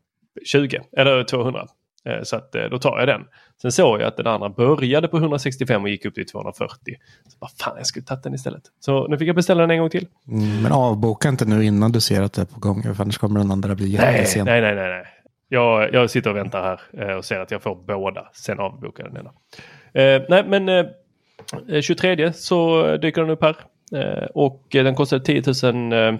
20 0.46 0.82
eller 0.98 1.24
200. 1.24 1.68
Eh, 2.06 2.24
så 2.24 2.36
att 2.36 2.56
eh, 2.56 2.64
då 2.64 2.80
tar 2.80 3.00
jag 3.00 3.08
den. 3.08 3.22
Sen 3.62 3.72
såg 3.72 4.02
jag 4.02 4.08
att 4.08 4.18
den 4.18 4.28
andra 4.28 4.50
började 4.50 5.08
på 5.08 5.18
165 5.18 5.84
och 5.84 5.90
gick 5.90 6.06
upp 6.06 6.16
till 6.16 6.28
240. 6.28 6.78
Så 7.28 7.38
vad 7.40 7.52
fan, 7.52 7.74
jag 7.78 7.88
skulle 7.88 8.06
tagit 8.06 8.24
den 8.24 8.34
istället. 8.34 8.64
Så 8.80 9.08
nu 9.08 9.18
fick 9.18 9.28
jag 9.28 9.36
beställa 9.36 9.62
den 9.62 9.72
en 9.72 9.80
gång 9.80 9.90
till. 9.90 10.08
Mm, 10.28 10.62
men 10.62 10.72
avboka 10.72 11.30
inte 11.30 11.46
nu 11.46 11.64
innan 11.66 11.92
du 11.92 12.02
ser 12.02 12.22
att 12.22 12.34
det 12.34 12.42
är 12.42 12.46
på 12.46 12.60
gång. 12.60 12.84
För 12.84 13.02
annars 13.02 13.18
kommer 13.18 13.40
den 13.40 13.52
andra 13.52 13.76
bli 13.76 13.88
jättesen. 13.88 14.46
nej, 14.46 14.62
nej, 14.62 14.76
nej. 14.76 14.90
nej. 14.90 15.06
Jag, 15.50 15.94
jag 15.94 16.10
sitter 16.10 16.30
och 16.30 16.36
väntar 16.36 16.62
här 16.94 17.10
eh, 17.10 17.18
och 17.18 17.26
ser 17.26 17.40
att 17.40 17.52
jag 17.52 17.62
får 17.62 17.76
båda. 17.76 18.30
Sen 18.34 18.60
avbokar 18.60 19.04
den 19.04 19.18
ena. 19.18 19.32
Eh, 19.94 20.22
nej, 20.30 20.44
men 20.48 20.70
eh, 20.70 21.82
23 21.82 22.34
så 22.34 22.88
dyker 22.98 23.22
den 23.22 23.30
upp 23.30 23.44
här. 23.44 23.56
Eh, 23.96 24.24
och 24.34 24.76
eh, 24.76 24.84
den 24.84 24.96
kostar 24.96 25.20
10 25.20 25.72
000. 25.72 25.94
Eh, 25.94 26.20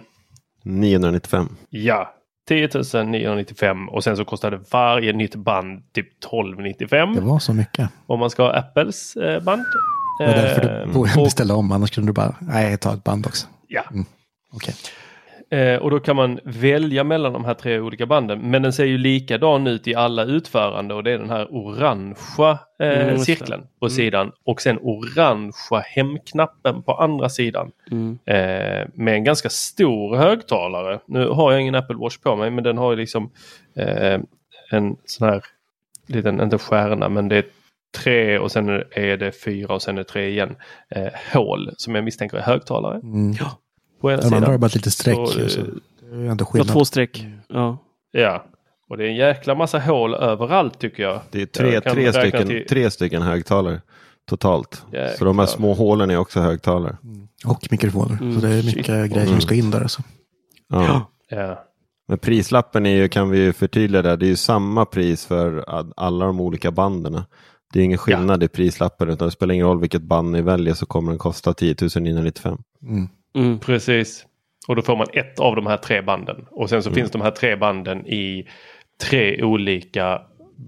995. 0.64 1.50
ja, 1.70 2.14
10 2.48 2.70
995 3.04 3.90
och 3.90 4.04
sen 4.04 4.18
så 4.18 4.26
kostade 4.26 4.60
varje 4.72 5.14
nytt 5.14 5.36
band 5.36 5.94
typ 5.94 6.08
1295 6.24 7.16
Det 7.16 7.22
var 7.22 7.40
så 7.40 7.54
mycket. 7.54 7.90
om 8.06 8.20
man 8.20 8.30
ska 8.30 8.44
ha 8.44 8.54
Apples 8.58 9.16
eh, 9.16 9.44
band. 9.44 9.66
Det 10.20 10.26
var 10.26 10.34
därför 10.34 10.62
du 11.16 11.24
beställa 11.24 11.56
om. 11.56 11.72
Annars 11.72 11.92
kunde 11.92 12.10
du 12.10 12.14
bara, 12.14 12.36
nej, 12.40 12.78
ta 12.78 12.94
ett 12.94 13.04
band 13.04 13.28
också. 13.28 13.48
Ja. 13.68 13.84
Okej. 14.54 14.76
Eh, 15.50 15.76
och 15.76 15.92
då 15.92 16.00
kan 16.00 16.16
man 16.16 16.40
välja 16.44 17.04
mellan 17.04 17.34
de 17.34 17.46
här 17.46 17.54
tre 17.54 17.80
olika 17.80 18.06
banden. 18.06 18.40
Men 18.40 18.62
den 18.62 18.74
ser 18.74 18.86
ju 18.86 18.98
likadan 18.98 19.68
ut 19.68 19.88
i 19.88 19.96
alla 19.96 20.24
utförande 20.24 20.94
och 20.94 21.04
det 21.04 21.12
är 21.12 21.18
den 21.18 21.30
här 21.30 21.48
orangea 21.52 22.60
eh, 22.80 23.08
Mm, 23.08 23.18
cirkeln 23.20 23.64
på 23.80 23.90
sidan. 23.90 24.32
Och 24.44 24.62
sen 24.62 24.80
orangea 24.82 25.80
hemknappen 25.86 26.84
på 26.84 26.94
andra 26.94 27.30
sidan. 27.30 27.72
Mm. 27.92 28.20
Eh, 28.26 28.88
med 28.94 29.14
en 29.16 29.24
ganska 29.24 29.50
stor 29.50 30.16
högtalare. 30.16 31.00
Nu 31.08 31.28
har 31.28 31.52
jag 31.52 31.62
ingen 31.62 31.76
Apple 31.76 31.96
Watch 31.96 32.18
på 32.18 32.36
mig 32.36 32.52
men 32.52 32.64
den 32.64 32.78
har 32.78 32.92
ju 32.92 32.98
liksom 32.98 33.32
eh, 33.76 34.20
en 34.72 34.96
sån 35.06 35.30
här 35.30 35.44
liten, 36.08 36.42
inte 36.42 36.58
stjärna 36.58 37.10
men 37.10 37.30
det 37.30 37.38
är 37.38 37.46
tre 37.98 38.40
och 38.40 38.52
sen 38.52 38.70
är 38.92 39.18
det 39.18 39.32
fyra 39.32 39.74
och 39.74 39.82
sen 39.82 39.96
är 39.98 40.02
det 40.02 40.10
tre 40.10 40.28
igen. 40.30 40.56
Eh, 40.90 41.08
hål 41.34 41.70
som 41.78 41.96
jag 41.96 42.04
misstänker 42.04 42.38
är 42.38 42.42
högtalare. 42.42 43.00
Mm. 43.04 43.34
På 44.06 44.12
ena 44.12 44.22
Den 44.22 44.34
andra 44.34 44.38
har 44.40 44.46
sidan. 44.46 44.60
bara 44.60 44.66
ett 44.68 44.76
litet 44.76 44.94
streck. 44.94 45.30
Så, 45.30 45.40
ju, 45.40 45.50
så 45.50 45.60
eh, 45.60 45.66
det 46.12 46.16
är 46.16 46.30
ändå 46.32 46.46
skillnad. 46.46 46.68
två 46.68 46.86
streck. 46.86 47.26
Ja. 47.48 47.78
Ja, 48.12 48.46
Och 48.90 48.98
det 48.98 49.04
är 49.04 49.08
en 49.08 49.16
jäkla 49.16 49.56
massa 49.56 49.80
hål 49.80 50.16
överallt 50.16 50.80
tycker 50.80 51.04
jag. 51.04 51.20
Det 51.32 51.42
är 51.42 51.46
tre, 51.46 51.82
tre, 51.82 52.14
stycken, 52.14 52.48
till- 52.48 52.66
tre 52.70 52.92
stycken 52.92 53.22
högtalare 53.22 53.82
totalt. 54.30 54.74
Så 54.76 54.86
de 54.92 54.98
Jäklar. 54.98 55.34
här 55.34 55.46
små 55.46 55.74
hålen 55.74 56.10
är 56.12 56.18
också 56.18 56.40
högtalare. 56.40 56.98
Och 57.46 57.68
mikrofoner. 57.72 58.18
Mm, 58.22 58.34
så 58.42 58.48
det 58.48 58.54
är 58.54 58.64
mycket 58.64 58.86
grejer 58.88 59.26
som 59.26 59.42
ska 59.42 59.56
in 59.56 59.72
där. 59.72 59.82
Alltså. 59.82 60.02
Ja. 60.70 61.12
Ja. 61.30 61.64
Men 62.08 62.18
prislappen 62.18 62.86
är 62.86 62.96
ju, 62.96 63.08
kan 63.10 63.30
vi 63.30 63.38
ju 63.40 63.54
förtydliga 63.54 64.02
där, 64.02 64.18
det 64.18 64.26
är 64.26 64.28
ju 64.30 64.36
samma 64.36 64.86
pris 64.86 65.26
för 65.26 65.64
alla 65.98 66.26
de 66.26 66.40
olika 66.42 66.72
banden. 66.72 67.22
Det 67.74 67.80
är 67.80 67.84
ingen 67.84 67.98
skillnad 67.98 68.44
i 68.44 68.48
prislappen 68.48 69.10
utan 69.10 69.28
det 69.28 69.32
spelar 69.32 69.54
ingen 69.54 69.68
roll 69.68 69.80
vilket 69.80 70.02
band 70.02 70.32
ni 70.32 70.42
väljer 70.42 70.74
så 70.74 70.86
kommer 70.86 71.12
den 71.12 71.20
kosta 71.20 71.54
10 71.54 71.76
995. 72.00 72.58
Mm. 72.84 73.08
Mm. 73.36 73.60
Precis. 73.60 74.26
Och 74.68 74.76
då 74.76 74.82
får 74.82 74.96
man 74.96 75.08
ett 75.14 75.40
av 75.40 75.56
de 75.56 75.68
här 75.68 75.78
tre 75.78 76.02
banden. 76.02 76.46
Och 76.52 76.70
sen 76.70 76.84
så 76.84 76.90
Mm. 76.90 76.96
finns 76.96 77.12
de 77.12 77.22
här 77.22 77.32
tre 77.32 77.56
banden 77.56 78.08
i 78.08 78.48
tre 79.10 79.44
olika 79.44 80.22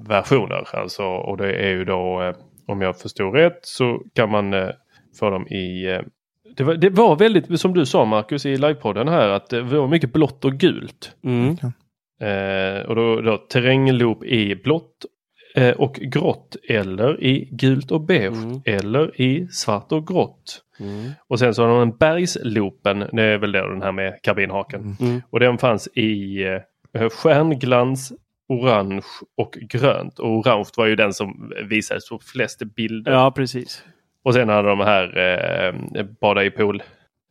versioner. 0.08 0.75
Alltså, 0.75 1.03
och 1.03 1.38
det 1.38 1.53
är 1.56 1.69
ju 1.69 1.86
då, 1.86 2.21
eh, 2.21 2.36
om 2.67 2.82
jag 2.82 2.99
förstår 2.99 3.32
rätt, 3.32 3.60
så 3.62 4.01
kan 4.15 4.32
man 4.32 4.53
eh, 4.53 4.69
få 5.19 5.30
dem 5.30 5.47
i... 5.47 5.86
Eh, 5.91 5.99
det, 6.58 6.63
var, 6.63 6.75
det 6.75 6.89
var 6.89 7.15
väldigt, 7.15 7.60
som 7.60 7.73
du 7.73 7.86
sa 7.86 8.06
Marcus 8.06 8.45
i 8.45 8.58
livepodden 8.58 9.08
här, 9.08 9.30
att 9.30 9.49
det 9.49 9.62
var 9.62 9.88
mycket 9.88 10.13
blått 10.13 10.45
och 10.45 10.53
gult. 10.53 11.12
Mm. 11.23 11.58
Eh, 12.21 12.82
och 12.86 12.95
då, 12.95 13.21
då 13.21 13.38
terrängloop 13.38 14.23
i 14.23 14.56
blått 14.56 15.06
och 15.78 15.93
grått 15.96 16.56
eller 16.70 17.24
i 17.24 17.50
gult 17.52 17.91
och 17.91 18.02
beige 18.02 18.43
Mm. 18.43 18.62
eller 18.65 19.22
i 19.22 19.48
svart 19.48 19.91
och 19.91 20.08
grått. 20.08 20.62
Mm. 20.80 21.12
Och 21.28 21.39
sen 21.39 21.54
så 21.54 21.62
har 21.62 21.70
de 21.70 21.82
en 21.82 21.98
bergsloopen, 21.98 23.00
det 23.13 23.24
är 23.24 23.38
väl 23.38 23.52
då 23.52 23.67
den 23.67 23.82
här 23.82 23.91
med 23.91 24.20
karbinhaken. 24.24 24.96
Mm. 25.00 25.22
Och 25.30 25.39
den 25.39 25.58
fanns 25.58 25.88
i 25.88 26.43
eh, 26.98 27.10
stjärnglans, 27.10 28.13
orange 28.50 29.06
och 29.38 29.52
grönt. 29.54 30.20
Och 30.20 30.30
orange 30.30 30.70
var 30.78 30.86
ju 30.86 30.96
den 30.96 31.13
som 31.13 31.52
visades 31.70 32.10
på 32.10 32.20
flest 32.20 32.62
bilder. 32.76 33.12
Ja, 33.12 33.32
precis. 33.32 33.84
Och 34.24 34.34
sen 34.34 34.50
hade 34.50 34.70
de 34.70 34.80
här 34.80 35.17
eh, 35.98 36.04
bada 36.22 36.43
i 36.43 36.50
pool 36.52 36.84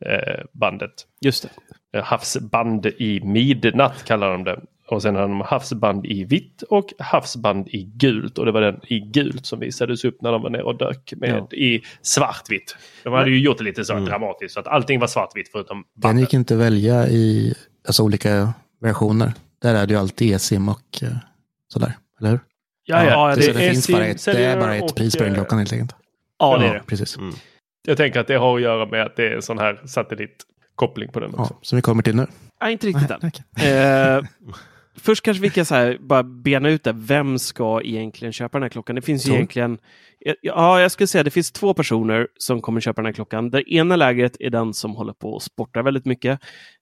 eh, 0.05 0.43
bandet. 0.53 0.91
Just 1.21 1.43
det. 1.91 1.97
Eh, 1.97 2.03
Havsband 2.03 2.85
i 2.85 3.21
midnatt 3.23 4.03
kallar 4.05 4.31
de 4.31 4.43
det. 4.43 4.59
Och 4.87 5.01
sen 5.01 5.15
hade 5.15 5.27
de 5.27 5.41
havsband 5.41 6.05
i 6.05 6.23
vitt 6.23 6.61
och 6.61 6.93
havsband 6.99 7.67
i 7.67 7.83
gult. 7.83 8.37
Och 8.37 8.45
det 8.45 8.51
var 8.51 8.61
den 8.61 8.79
i 8.87 8.99
gult 8.99 9.45
som 9.45 9.59
visades 9.59 10.05
upp 10.05 10.21
när 10.21 10.31
de 10.31 10.41
var 10.41 10.49
nere 10.49 10.63
och 10.63 10.77
dök 10.77 11.13
med 11.17 11.53
i 11.53 11.81
svartvitt. 12.01 12.75
De 13.03 13.13
hade 13.13 13.29
ju 13.29 13.39
gjort 13.39 13.57
det 13.57 13.63
lite 13.63 13.85
så 13.85 13.93
Mm. 13.93 14.05
dramatiskt 14.05 14.53
så 14.53 14.59
att 14.59 14.67
allting 14.67 14.99
var 14.99 15.07
svartvitt 15.07 15.49
förutom 15.51 15.77
Den 15.77 16.01
bandet. 16.01 16.21
gick 16.21 16.33
inte 16.33 16.53
att 16.53 16.59
välja 16.59 17.07
i 17.07 17.55
alltså, 17.87 18.03
olika 18.03 18.53
versioner. 18.81 19.33
Där 19.61 19.75
är 19.75 19.85
det 19.87 19.93
ju 19.93 19.99
alltid 19.99 20.35
eSIM 20.35 20.69
och 20.69 21.03
eh, 21.03 21.09
sådär. 21.67 21.93
Eller 22.19 22.29
hur? 22.29 22.39
Ja, 22.85 23.05
ja, 23.05 23.35
det, 23.35 23.41
det 23.41 23.53
det, 23.53 23.69
finns 23.69 23.89
bara 23.89 24.05
ett, 24.05 24.25
det 24.25 24.45
är 24.45 24.59
bara 24.59 24.75
ett 24.75 24.83
och, 24.83 24.95
pris 24.95 25.15
på 25.15 25.23
den 25.23 25.31
eh, 25.31 25.35
klockan 25.35 25.57
helt 25.57 25.73
enkelt. 25.73 25.95
Ja, 26.39 26.57
det 26.57 26.67
är 26.67 26.73
det. 26.73 26.83
Precis. 26.87 27.17
Mm. 27.17 27.33
Jag 27.87 27.97
tänker 27.97 28.19
att 28.19 28.27
det 28.27 28.35
har 28.35 28.55
att 28.55 28.61
göra 28.61 28.85
med 28.85 29.05
att 29.05 29.15
det 29.15 29.27
är 29.27 29.35
en 29.35 29.41
sån 29.41 29.57
här 29.59 29.81
satellitkoppling 29.85 31.11
på 31.11 31.19
den 31.19 31.29
också. 31.35 31.53
Ja, 31.53 31.59
som 31.61 31.75
vi 31.75 31.81
kommer 31.81 32.03
till 32.03 32.15
nu. 32.15 32.27
Nej, 32.61 32.71
inte 32.71 32.87
riktigt 32.87 33.11
än. 33.11 34.27
Först 34.99 35.23
kanske 35.23 35.41
vi 35.41 35.49
kan 35.49 35.65
så 35.65 35.75
här, 35.75 35.97
bara 35.99 36.23
bena 36.23 36.69
ut 36.69 36.83
det. 36.83 36.93
Vem 36.93 37.39
ska 37.39 37.81
egentligen 37.81 38.33
köpa 38.33 38.57
den 38.57 38.63
här 38.63 38.69
klockan? 38.69 38.95
Det 38.95 39.01
finns 39.01 39.27
ju 39.27 39.33
egentligen... 39.33 39.77
Ja, 40.41 40.81
jag 40.81 40.91
skulle 40.91 41.07
säga 41.07 41.23
det 41.23 41.31
finns 41.31 41.51
två 41.51 41.73
personer 41.73 42.27
som 42.37 42.61
kommer 42.61 42.81
köpa 42.81 43.01
den 43.01 43.05
här 43.05 43.13
klockan. 43.13 43.49
Det 43.49 43.73
ena 43.73 43.95
lägret 43.95 44.37
är 44.39 44.49
den 44.49 44.73
som 44.73 44.95
håller 44.95 45.13
på 45.13 45.33
och 45.33 45.43
sportar 45.43 45.83
väldigt 45.83 46.05
mycket. 46.05 46.39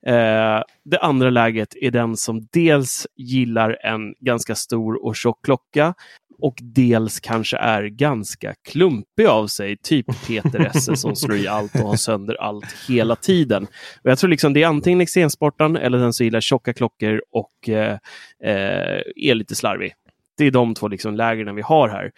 Eh, 0.08 0.62
det 0.86 0.99
andra 1.01 1.30
läget 1.30 1.75
är 1.82 1.91
den 1.91 2.17
som 2.17 2.47
dels 2.51 3.08
gillar 3.15 3.78
en 3.84 4.13
ganska 4.19 4.56
stor 4.56 5.06
och 5.06 5.15
tjock 5.15 5.45
klocka 5.45 5.93
och 6.39 6.56
dels 6.62 7.19
kanske 7.19 7.58
är 7.58 7.84
ganska 7.84 8.54
klumpig 8.69 9.26
av 9.26 9.48
sig, 9.48 9.78
typ 9.78 10.06
Peter 10.28 10.65
Esse 10.65 10.95
som 10.95 11.15
slår 11.15 11.38
i 11.38 11.48
allt 11.48 11.76
och 11.76 11.88
har 11.89 11.95
sönder 11.95 12.36
allt 12.36 12.76
hela 12.88 13.15
tiden. 13.15 13.63
Och 14.04 14.10
jag 14.12 14.17
tror 14.17 14.30
liksom 14.30 14.54
det 14.54 14.63
är 14.63 14.67
antingen 14.67 15.02
extremsportaren 15.02 15.76
eller 15.76 15.98
den 15.98 16.13
som 16.13 16.24
gillar 16.24 16.41
tjocka 16.41 16.74
klockor 16.74 17.21
och 17.32 17.69
eh, 17.69 17.98
eh, 18.43 19.02
är 19.15 19.36
lite 19.36 19.56
slarvig. 19.56 19.93
Det 20.38 20.45
är 20.45 20.52
de 20.52 20.74
två 20.74 20.88
liksom 20.88 21.15
lägren 21.15 21.56
vi 21.56 21.62
har 21.62 21.89
här. 21.89 22.12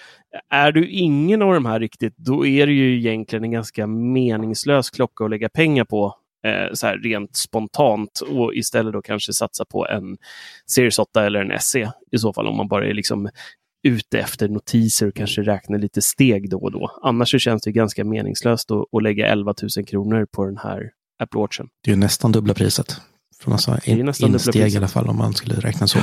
Är 0.49 0.71
du 0.71 0.89
ingen 0.89 1.41
av 1.41 1.53
de 1.53 1.65
här 1.65 1.79
riktigt, 1.79 2.17
då 2.17 2.45
är 2.45 2.67
det 2.67 2.73
ju 2.73 2.97
egentligen 2.97 3.43
en 3.43 3.51
ganska 3.51 3.87
meningslös 3.87 4.89
klocka 4.89 5.23
att 5.23 5.29
lägga 5.29 5.49
pengar 5.49 5.85
på 5.85 6.15
eh, 6.45 6.73
så 6.73 6.87
här 6.87 6.97
rent 6.97 7.35
spontant 7.35 8.21
och 8.29 8.55
istället 8.55 8.93
då 8.93 9.01
kanske 9.01 9.33
satsa 9.33 9.65
på 9.65 9.87
en 9.87 10.17
Series 10.65 10.99
8 10.99 11.25
eller 11.25 11.39
en 11.39 11.59
SE 11.59 11.91
i 12.11 12.17
så 12.17 12.33
fall 12.33 12.47
om 12.47 12.57
man 12.57 12.67
bara 12.67 12.87
är 12.87 12.93
liksom 12.93 13.29
ute 13.87 14.19
efter 14.19 14.47
notiser 14.49 15.07
och 15.07 15.15
kanske 15.15 15.41
räknar 15.41 15.77
lite 15.79 16.01
steg 16.01 16.49
då 16.49 16.57
och 16.57 16.71
då. 16.71 16.99
Annars 17.03 17.31
så 17.31 17.39
känns 17.39 17.61
det 17.63 17.71
ganska 17.71 18.03
meningslöst 18.03 18.71
att, 18.71 18.83
att 18.93 19.03
lägga 19.03 19.27
11 19.27 19.53
000 19.77 19.85
kronor 19.85 20.25
på 20.31 20.45
den 20.45 20.57
här 20.57 20.89
Apple 21.23 21.39
Watchen. 21.41 21.67
Det 21.83 21.91
är 21.91 21.95
ju 21.95 21.99
nästan 21.99 22.31
dubbla 22.31 22.53
priset. 22.53 23.01
Från 23.39 23.53
alltså 23.53 23.71
Det 23.85 23.91
är 23.91 23.97
in, 23.97 24.05
nästan 24.05 24.27
dubbla 24.31 24.35
insteg 24.37 24.53
priset. 24.53 24.73
i 24.73 24.77
alla 24.77 24.87
fall 24.87 25.07
om 25.09 25.17
man 25.17 25.33
skulle 25.33 25.55
räkna 25.55 25.87
så. 25.87 25.99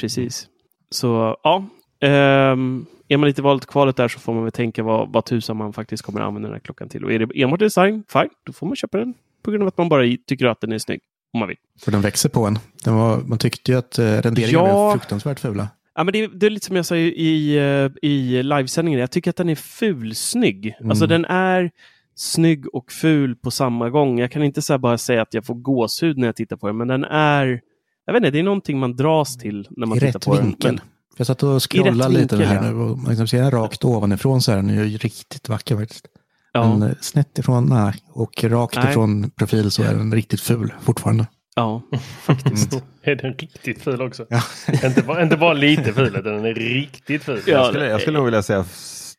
Precis. 0.00 0.46
Så 0.90 1.36
ja, 1.42 1.64
ehm, 2.00 2.86
är 3.08 3.16
man 3.16 3.26
lite 3.28 3.42
valet 3.42 3.66
kvalet 3.66 3.96
där 3.96 4.08
så 4.08 4.18
får 4.20 4.34
man 4.34 4.42
väl 4.42 4.52
tänka 4.52 4.82
vad, 4.82 5.12
vad 5.12 5.24
tusan 5.24 5.56
man 5.56 5.72
faktiskt 5.72 6.02
kommer 6.02 6.20
använda 6.20 6.48
den 6.48 6.54
här 6.54 6.60
klockan 6.60 6.88
till. 6.88 7.04
Och 7.04 7.12
är 7.12 7.18
det 7.18 7.42
enbart 7.42 7.60
design, 7.60 8.04
fine, 8.12 8.28
då 8.46 8.52
får 8.52 8.66
man 8.66 8.76
köpa 8.76 8.98
den 8.98 9.14
på 9.44 9.50
grund 9.50 9.62
av 9.62 9.68
att 9.68 9.78
man 9.78 9.88
bara 9.88 10.02
tycker 10.26 10.46
att 10.46 10.60
den 10.60 10.72
är 10.72 10.78
snygg. 10.78 11.00
Om 11.32 11.40
man 11.40 11.48
vill. 11.48 11.56
För 11.80 11.92
den 11.92 12.00
växer 12.00 12.28
på 12.28 12.46
en. 12.46 12.58
Den 12.84 12.94
var, 12.94 13.20
man 13.20 13.38
tyckte 13.38 13.72
ju 13.72 13.78
att 13.78 13.98
eh, 13.98 14.04
renderingarna 14.04 14.68
Ja. 14.68 14.90
blev 14.92 15.00
fruktansvärt 15.00 15.40
fula. 15.40 15.68
Ja, 15.98 16.04
men 16.04 16.12
det, 16.12 16.24
är, 16.24 16.28
det 16.28 16.46
är 16.46 16.50
lite 16.50 16.66
som 16.66 16.76
jag 16.76 16.86
sa 16.86 16.96
i, 16.96 17.08
i, 17.08 17.56
eh, 17.58 18.10
i 18.10 18.42
livesändningen. 18.42 19.00
Jag 19.00 19.10
tycker 19.10 19.30
att 19.30 19.36
den 19.36 19.48
är 19.48 19.54
fulsnygg. 19.54 20.74
Mm. 20.78 20.90
Alltså 20.90 21.06
den 21.06 21.24
är 21.24 21.70
snygg 22.16 22.74
och 22.74 22.92
ful 22.92 23.36
på 23.36 23.50
samma 23.50 23.90
gång. 23.90 24.18
Jag 24.18 24.32
kan 24.32 24.42
inte 24.42 24.62
så 24.62 24.78
bara 24.78 24.98
säga 24.98 25.22
att 25.22 25.34
jag 25.34 25.46
får 25.46 25.54
gåshud 25.54 26.18
när 26.18 26.26
jag 26.28 26.36
tittar 26.36 26.56
på 26.56 26.66
den, 26.66 26.76
men 26.76 26.88
den 26.88 27.04
är... 27.04 27.60
Jag 28.06 28.12
vet 28.12 28.20
inte, 28.20 28.30
det 28.30 28.38
är 28.38 28.42
någonting 28.42 28.78
man 28.78 28.96
dras 28.96 29.36
till 29.36 29.68
när 29.70 29.86
man 29.86 29.98
I 29.98 30.00
tittar 30.00 30.18
på 30.20 30.34
den. 30.34 30.44
vinkel. 30.44 30.72
Men, 30.72 30.78
För 30.78 30.84
jag 31.16 31.26
satt 31.26 31.42
och 31.42 31.70
scrollade 31.72 32.08
lite 32.14 32.36
vinkel, 32.36 32.56
här 32.56 32.64
ja. 32.64 32.72
nu 32.72 32.78
och 32.78 32.98
man 32.98 33.16
kan 33.16 33.28
se 33.28 33.38
den 33.40 33.50
rakt 33.50 33.84
ovanifrån 33.84 34.42
så 34.42 34.52
är 34.52 34.56
den 34.56 34.68
ju 34.68 34.98
riktigt 34.98 35.48
vacker 35.48 35.76
faktiskt. 35.76 36.06
ja, 36.52 36.76
Men 36.76 36.88
eh, 36.88 36.96
snett 37.00 37.38
ifrån, 37.38 37.66
nej. 37.66 37.94
Och 38.08 38.44
rakt 38.44 38.76
Nej. 38.76 38.90
ifrån 38.90 39.30
profil 39.30 39.70
så 39.70 39.82
är 39.82 39.94
den 39.94 40.14
riktigt 40.14 40.40
ful 40.40 40.72
fortfarande. 40.80 41.26
Ja, 41.58 41.82
faktiskt. 42.22 42.82
Är 43.02 43.14
den 43.14 43.34
riktigt 43.34 43.82
ful 43.82 44.02
också? 44.02 44.26
Ja. 44.30 44.42
inte, 44.84 45.02
bara, 45.02 45.22
inte 45.22 45.36
bara 45.36 45.52
lite 45.52 45.92
ful, 45.92 46.16
utan 46.16 46.22
den 46.32 46.44
är 46.44 46.54
riktigt 46.54 47.24
ful. 47.24 47.40
Ja, 47.46 47.52
Jag 47.52 47.66
skulle, 47.66 47.86
jag 47.86 48.00
skulle 48.00 48.16
nog 48.16 48.24
vilja 48.24 48.42
säga 48.42 48.64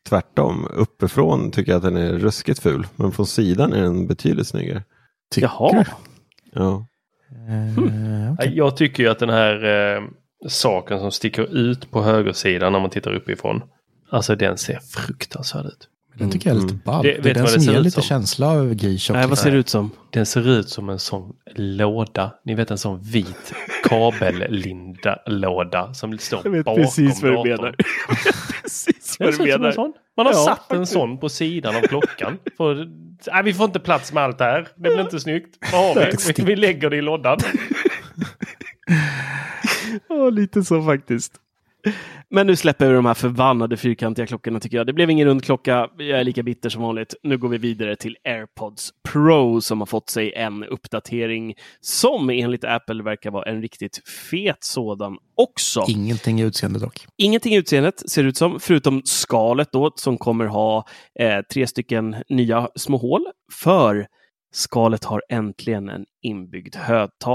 tvärtom. 0.08 0.66
Uppifrån 0.70 1.50
tycker 1.50 1.72
jag 1.72 1.76
att 1.76 1.82
den 1.82 1.96
är 1.96 2.12
ruskigt 2.12 2.58
ful. 2.62 2.86
Men 2.96 3.12
från 3.12 3.26
sidan 3.26 3.72
är 3.72 3.82
den 3.82 4.06
betydligt 4.06 4.46
snyggare. 4.46 4.82
Tycker 5.34 5.50
Jaha. 5.58 5.84
Ja. 6.52 6.86
Eh, 7.30 8.32
okej. 8.32 8.56
Jag 8.56 8.76
tycker 8.76 9.02
ju 9.02 9.08
att 9.08 9.18
den 9.18 9.30
här 9.30 9.64
eh, 9.96 10.02
saken 10.48 10.98
som 10.98 11.12
sticker 11.12 11.56
ut 11.56 11.90
på 11.90 12.02
högersidan 12.02 12.72
när 12.72 12.80
man 12.80 12.90
tittar 12.90 13.12
uppifrån. 13.14 13.62
Alltså 14.10 14.36
den 14.36 14.58
ser 14.58 14.78
fruktansvärd 14.78 15.66
ut. 15.66 15.88
Den 16.20 16.30
tycker 16.30 16.50
jag 16.50 16.56
är 16.56 16.60
lite 16.60 16.72
Mm. 16.74 16.82
ball. 16.84 17.02
Det- 17.02 17.12
Det, 17.12 17.18
är 17.18 17.22
du 17.22 17.32
den 17.40 17.46
som 17.48 17.60
ser 17.60 17.72
ger 17.72 17.80
lite 17.80 17.94
som? 17.94 18.02
känsla 18.02 18.48
av 18.48 18.74
G-Shock. 18.74 19.16
Nej, 19.16 19.26
vad 19.26 19.38
ser 19.38 19.50
det 19.50 19.56
ut 19.56 19.68
som? 19.68 19.90
Den 20.10 20.26
ser 20.26 20.48
ut 20.48 20.68
som 20.68 20.88
en 20.88 20.98
sån 20.98 21.32
låda. 21.54 22.30
Ni 22.44 22.54
vet 22.54 22.70
en 22.70 22.78
sån 22.78 23.02
vit 23.02 23.52
kabellinda-låda 23.84 25.94
som 25.94 26.18
står 26.18 26.40
Jag 26.44 26.50
vet 26.50 26.64
bakom 26.64 26.82
precis 26.82 27.22
vad 27.22 27.32
du 27.32 27.36
datorn. 27.36 27.48
menar. 27.56 27.74
precis 28.62 29.16
Den 29.18 29.26
vad 29.38 29.46
du 29.46 29.52
en 29.52 29.60
menar. 29.60 29.72
sån. 29.72 29.92
Man 30.16 30.26
har 30.26 30.32
Ja, 30.32 30.38
satt 30.44 30.70
en 30.72 30.76
faktiskt. 30.78 30.92
sån 30.92 31.18
på 31.18 31.28
sidan 31.28 31.76
av 31.76 31.80
klockan. 31.80 32.38
För, 32.56 32.74
nej, 33.32 33.42
vi 33.44 33.54
får 33.54 33.66
inte 33.66 33.80
plats 33.80 34.12
med 34.12 34.22
allt 34.22 34.38
det 34.38 34.44
här. 34.44 34.68
Det 34.76 34.80
blir 34.80 35.00
inte 35.00 35.20
snyggt. 35.20 35.56
Vad 35.72 35.84
har 35.84 35.94
vi? 35.94 36.16
Vi, 36.36 36.42
vi 36.44 36.56
lägger 36.56 36.90
det 36.90 36.96
i 36.96 37.02
lådan. 37.02 37.38
Ja, 40.08 40.30
lite 40.30 40.62
så 40.64 40.82
faktiskt. 40.82 41.32
Men 42.30 42.46
nu 42.46 42.56
släpper 42.56 42.88
vi 42.88 42.94
de 42.94 43.06
här 43.06 43.14
förbannade 43.14 43.76
fyrkantiga 43.76 44.26
klockorna 44.26 44.60
tycker 44.60 44.76
jag. 44.76 44.86
Det 44.86 44.92
blev 44.92 45.10
ingen 45.10 45.28
rund 45.28 45.44
klocka. 45.44 45.88
Jag 45.98 46.20
är 46.20 46.24
lika 46.24 46.42
bitter 46.42 46.68
som 46.68 46.82
vanligt. 46.82 47.14
Nu 47.22 47.38
går 47.38 47.48
vi 47.48 47.58
vidare 47.58 47.96
till 47.96 48.16
AirPods 48.24 48.90
Pro 49.08 49.60
som 49.60 49.80
har 49.80 49.86
fått 49.86 50.10
sig 50.10 50.32
en 50.32 50.64
uppdatering 50.64 51.54
som 51.80 52.30
enligt 52.30 52.64
Apple 52.64 53.02
verkar 53.02 53.30
vara 53.30 53.50
en 53.50 53.62
riktigt 53.62 54.08
fet 54.30 54.64
sådan 54.64 55.18
också. 55.36 55.84
Ingenting 55.88 56.40
i 56.40 56.44
utseende 56.44 56.78
dock. 56.78 57.06
Ingenting 57.16 57.54
i 57.54 57.56
utseendet 57.56 58.10
ser 58.10 58.22
det 58.22 58.28
ut 58.28 58.36
som, 58.36 58.60
förutom 58.60 59.02
skalet 59.04 59.68
då 59.72 59.92
som 59.96 60.18
kommer 60.18 60.46
ha 60.46 60.86
eh, 61.20 61.40
tre 61.52 61.66
stycken 61.66 62.16
nya 62.28 62.68
små 62.74 62.96
hål. 62.96 63.26
För 63.52 64.06
skalet 64.52 65.04
har 65.04 65.22
äntligen 65.28 65.88
en 65.88 66.04
inbyggd 66.22 66.76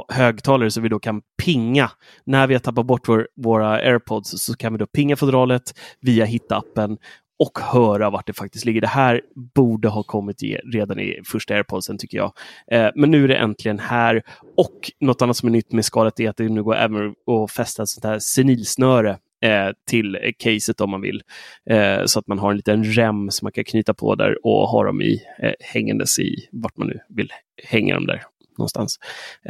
högtalare 0.10 0.72
så 0.72 0.82
vi 0.82 0.90
då 0.90 1.00
kan 1.00 1.22
pinga. 1.44 1.92
När 2.26 2.48
vi 2.48 2.54
har 2.54 2.60
tappat 2.60 2.86
bort 2.86 3.08
vår, 3.08 3.28
våra 3.36 3.70
airpods 3.70 4.46
så 4.46 4.58
kan 4.58 4.74
vi 4.74 4.80
då 4.80 4.86
pinga 4.86 5.16
fodralet 5.16 5.74
via 6.02 6.26
hittappen 6.26 6.98
och 7.40 7.60
höra 7.60 8.10
vart 8.10 8.28
det 8.28 8.34
faktiskt 8.34 8.66
ligger. 8.66 8.82
Det 8.82 8.88
här 8.88 9.22
borde 9.56 9.88
ha 9.88 10.04
kommit 10.04 10.44
i, 10.44 10.56
redan 10.56 11.00
i 11.00 11.22
första 11.26 11.54
airpodsen 11.54 11.98
tycker 11.98 12.18
jag. 12.18 12.32
Eh, 12.72 12.90
men 12.96 13.12
nu 13.12 13.24
är 13.24 13.28
det 13.28 13.36
äntligen 13.36 13.80
här. 13.80 14.24
Och 14.58 14.92
något 15.00 15.22
annat 15.22 15.38
som 15.38 15.48
är 15.48 15.52
nytt 15.52 15.72
med 15.72 15.86
skalet 15.86 16.20
är 16.20 16.30
att 16.30 16.38
det 16.38 16.50
nu 16.50 16.64
går 16.64 16.76
även 16.76 17.08
att 17.08 17.52
fästa 17.52 17.84
ett 17.84 17.90
sånt 17.90 18.06
här 18.06 18.20
senilsnöre 18.20 19.18
eh, 19.46 19.72
till 19.90 20.34
caset 20.38 20.82
om 20.82 20.90
man 20.90 21.02
vill. 21.02 21.22
Eh, 21.70 22.06
så 22.06 22.20
att 22.20 22.28
man 22.28 22.40
har 22.40 22.52
en 22.52 22.58
liten 22.58 22.84
rem 22.84 23.32
som 23.32 23.46
man 23.46 23.52
kan 23.52 23.64
knyta 23.64 23.94
på 23.94 24.16
där 24.16 24.46
och 24.46 24.70
ha 24.70 24.84
dem 24.84 25.02
i 25.02 25.22
eh, 25.40 25.52
hängandes 25.60 26.20
i 26.20 26.36
vart 26.52 26.78
man 26.78 26.88
nu 26.88 27.00
vill 27.10 27.30
hänga 27.64 27.94
dem 27.96 28.06
där 28.06 28.24
någonstans. 28.58 29.00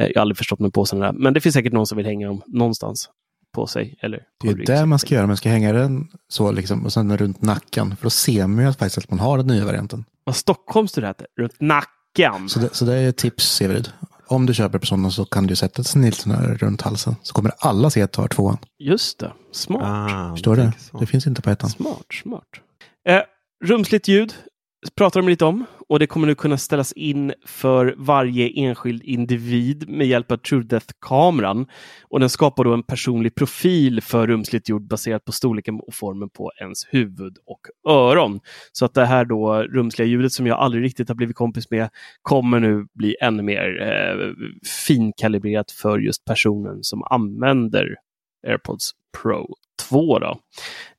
Eh, 0.00 0.06
jag 0.06 0.14
har 0.14 0.20
aldrig 0.20 0.36
förstått 0.36 0.60
mig 0.60 0.70
på 0.70 0.84
sådana 0.84 1.12
där, 1.12 1.18
men 1.18 1.34
det 1.34 1.40
finns 1.40 1.54
säkert 1.54 1.72
någon 1.72 1.86
som 1.86 1.96
vill 1.96 2.06
hänga 2.06 2.26
dem 2.26 2.42
någonstans 2.46 3.10
på 3.54 3.66
sig. 3.66 3.98
Eller 4.00 4.22
Det 4.42 4.48
är 4.48 4.52
på 4.52 4.62
det 4.62 4.86
man 4.86 4.98
ska 4.98 5.14
göra, 5.14 5.26
man 5.26 5.36
ska 5.36 5.48
hänga 5.48 5.72
den 5.72 6.08
så 6.28 6.52
liksom 6.52 6.84
och 6.84 6.92
sen 6.92 7.16
runt 7.16 7.42
nacken. 7.42 7.96
För 7.96 8.02
då 8.02 8.10
ser 8.10 8.46
man 8.46 8.64
ju 8.64 8.70
att 8.70 8.78
faktiskt 8.78 8.98
att 8.98 9.10
man 9.10 9.18
har 9.18 9.38
den 9.38 9.46
nya 9.46 9.64
varianten. 9.64 10.04
Vad 10.24 10.36
Stockholms 10.36 10.92
du 10.92 11.06
heter? 11.06 11.26
Runt 11.40 11.60
nacken. 11.60 12.48
Så 12.48 12.58
det, 12.58 12.74
så 12.74 12.84
det 12.84 12.94
är 12.94 13.12
tips, 13.12 13.44
Severid. 13.44 13.88
Om 14.28 14.46
du 14.46 14.54
köper 14.54 14.78
personen 14.78 15.12
så 15.12 15.24
kan 15.24 15.46
du 15.46 15.56
sätta 15.56 15.80
ett 15.82 15.86
snillsnöre 15.88 16.54
runt 16.54 16.82
halsen. 16.82 17.16
Så 17.22 17.34
kommer 17.34 17.52
alla 17.58 17.90
se 17.90 18.02
att 18.02 18.12
du 18.12 18.20
har 18.20 18.28
tvåan. 18.28 18.58
Just 18.78 19.18
det, 19.18 19.32
smart. 19.52 19.82
Ah, 19.84 20.30
Förstår 20.34 20.56
du? 20.56 20.72
så. 20.78 20.98
Det 20.98 21.06
finns 21.06 21.26
inte 21.26 21.42
på 21.42 21.50
ettan. 21.50 21.70
Smart, 21.70 22.06
smart. 22.22 22.44
Eh, 23.08 23.20
rumsligt 23.64 24.08
ljud 24.08 24.34
pratar 24.96 25.20
de 25.20 25.28
lite 25.28 25.44
om 25.44 25.64
och 25.88 25.98
det 25.98 26.06
kommer 26.06 26.26
nu 26.26 26.34
kunna 26.34 26.58
ställas 26.58 26.92
in 26.92 27.32
för 27.46 27.94
varje 27.98 28.48
enskild 28.48 29.02
individ 29.02 29.88
med 29.88 30.06
hjälp 30.06 30.32
av 30.32 30.36
TrueDepth-kameran. 30.36 31.66
Och 32.08 32.20
den 32.20 32.30
skapar 32.30 32.64
då 32.64 32.74
en 32.74 32.82
personlig 32.82 33.34
profil 33.34 34.00
för 34.00 34.26
rumsligt 34.26 34.68
ljud 34.68 34.82
baserat 34.82 35.24
på 35.24 35.32
storleken 35.32 35.80
och 35.80 35.94
formen 35.94 36.28
på 36.30 36.52
ens 36.60 36.86
huvud 36.90 37.36
och 37.46 37.92
öron. 37.92 38.40
Så 38.72 38.84
att 38.84 38.94
det 38.94 39.06
här 39.06 39.24
då 39.24 39.62
rumsliga 39.62 40.08
ljudet 40.08 40.32
som 40.32 40.46
jag 40.46 40.58
aldrig 40.58 40.84
riktigt 40.84 41.08
har 41.08 41.14
blivit 41.14 41.36
kompis 41.36 41.70
med 41.70 41.88
kommer 42.22 42.60
nu 42.60 42.86
bli 42.94 43.16
ännu 43.20 43.42
mer 43.42 43.82
eh, 43.82 44.32
finkalibrerat 44.86 45.70
för 45.70 45.98
just 45.98 46.24
personen 46.24 46.78
som 46.82 47.02
använder 47.02 47.96
AirPods 48.46 48.90
Pro 49.22 49.46
2. 49.88 50.18
Då. 50.18 50.38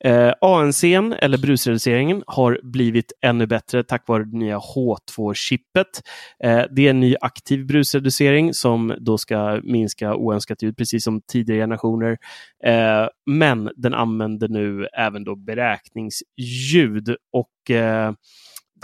Eh, 0.10 0.34
ANCn, 0.41 1.14
eller 1.14 1.38
brusreduceringen, 1.38 2.24
har 2.28 2.60
blivit 2.64 3.12
ännu 3.22 3.48
bättre 3.48 3.84
tack 3.84 4.08
vare 4.08 4.24
det 4.24 4.38
nya 4.38 4.58
H2-chippet. 4.58 6.02
Eh, 6.43 6.64
det 6.72 6.86
är 6.86 6.89
en 6.89 7.00
ny 7.00 7.16
aktiv 7.22 7.66
brusreducering 7.66 8.54
som 8.54 8.95
då 9.00 9.18
ska 9.18 9.60
minska 9.64 10.16
oönskat 10.16 10.64
ljud, 10.64 10.78
precis 10.78 11.04
som 11.04 11.22
tidigare 11.32 11.62
generationer. 11.62 12.18
Eh, 12.64 13.08
men 13.26 13.72
den 13.76 13.93
använder 13.93 14.48
nu 14.48 14.88
även 14.98 15.24
då 15.24 15.36
beräkningsljud 15.36 17.16
och 17.32 17.76
eh, 17.76 18.12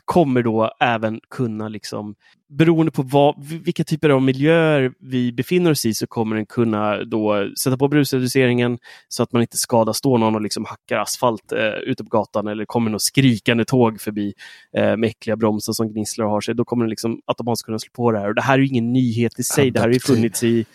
kommer 0.06 0.44
då 0.44 0.72
även 0.80 1.20
kunna, 1.30 1.70
liksom, 1.70 2.16
beroende 2.50 2.92
på 2.92 3.02
vad, 3.02 3.44
vilka 3.44 3.84
typer 3.84 4.10
av 4.10 4.22
miljöer 4.22 4.94
vi 5.00 5.32
befinner 5.32 5.72
oss 5.72 5.86
i, 5.86 5.94
så 5.94 6.08
kommer 6.08 6.36
den 6.36 6.46
kunna 6.46 7.04
då 7.04 7.50
sätta 7.64 7.78
på 7.78 7.88
brusreduceringen 7.88 8.78
så 9.08 9.24
att 9.24 9.32
man 9.32 9.42
inte 9.42 9.58
skadar, 9.58 9.94
står 9.94 10.18
någon 10.18 10.36
och 10.36 10.42
liksom 10.42 10.66
hackar 10.66 10.98
asfalt 10.98 11.52
eh, 11.52 11.68
ute 11.68 12.04
på 12.04 12.10
gatan 12.10 12.48
eller 12.48 12.66
kommer 12.66 12.92
något 12.92 13.02
skrikande 13.02 13.66
tåg 13.66 14.02
förbi 14.02 14.34
eh, 14.78 14.98
med 14.98 15.04
äckliga 15.04 15.36
bromsar 15.36 15.74
som 15.74 15.94
gnisslar 15.94 16.26
och 16.26 16.32
har 16.32 16.42
sig. 16.42 16.56
Då 16.56 16.66
kommer 16.66 16.86
den 16.86 16.90
liksom 16.90 17.22
automatiskt 17.26 17.66
kunna 17.66 17.80
slå 17.80 17.92
på 17.96 18.12
det 18.12 18.20
här. 18.20 18.28
Och 18.28 18.36
det 18.36 18.42
här 18.42 18.60
är 18.60 18.64
ingen 18.64 18.94
nyhet 18.94 19.40
i 19.40 19.44
sig. 19.44 19.72
Det 19.72 19.80
här 19.80 19.88
har 19.88 19.94
ju 19.94 19.96
Adaptiv. 19.96 20.16
funnits 20.16 20.44
i 20.44 20.66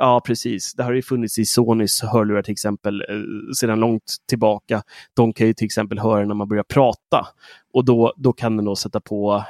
Ja, 0.00 0.20
precis. 0.26 0.74
Det 0.74 0.82
har 0.82 0.92
ju 0.92 1.02
funnits 1.02 1.38
i 1.38 1.44
Sonys 1.44 2.02
hörlurar 2.02 2.42
till 2.42 2.52
exempel 2.52 3.00
eh, 3.00 3.52
sedan 3.60 3.80
långt 3.80 4.16
tillbaka. 4.28 4.82
De 5.16 5.32
kan 5.32 5.46
ju 5.46 5.54
till 5.54 5.64
exempel 5.64 5.98
höra 5.98 6.24
när 6.24 6.34
man 6.34 6.48
börjar 6.48 6.62
prata. 6.62 7.26
Och 7.72 7.84
då, 7.84 8.12
då 8.16 8.32
kan 8.32 8.56
den 8.56 8.64
då 8.64 8.76
sätta 8.76 9.00
på 9.00 9.32
a 9.32 9.44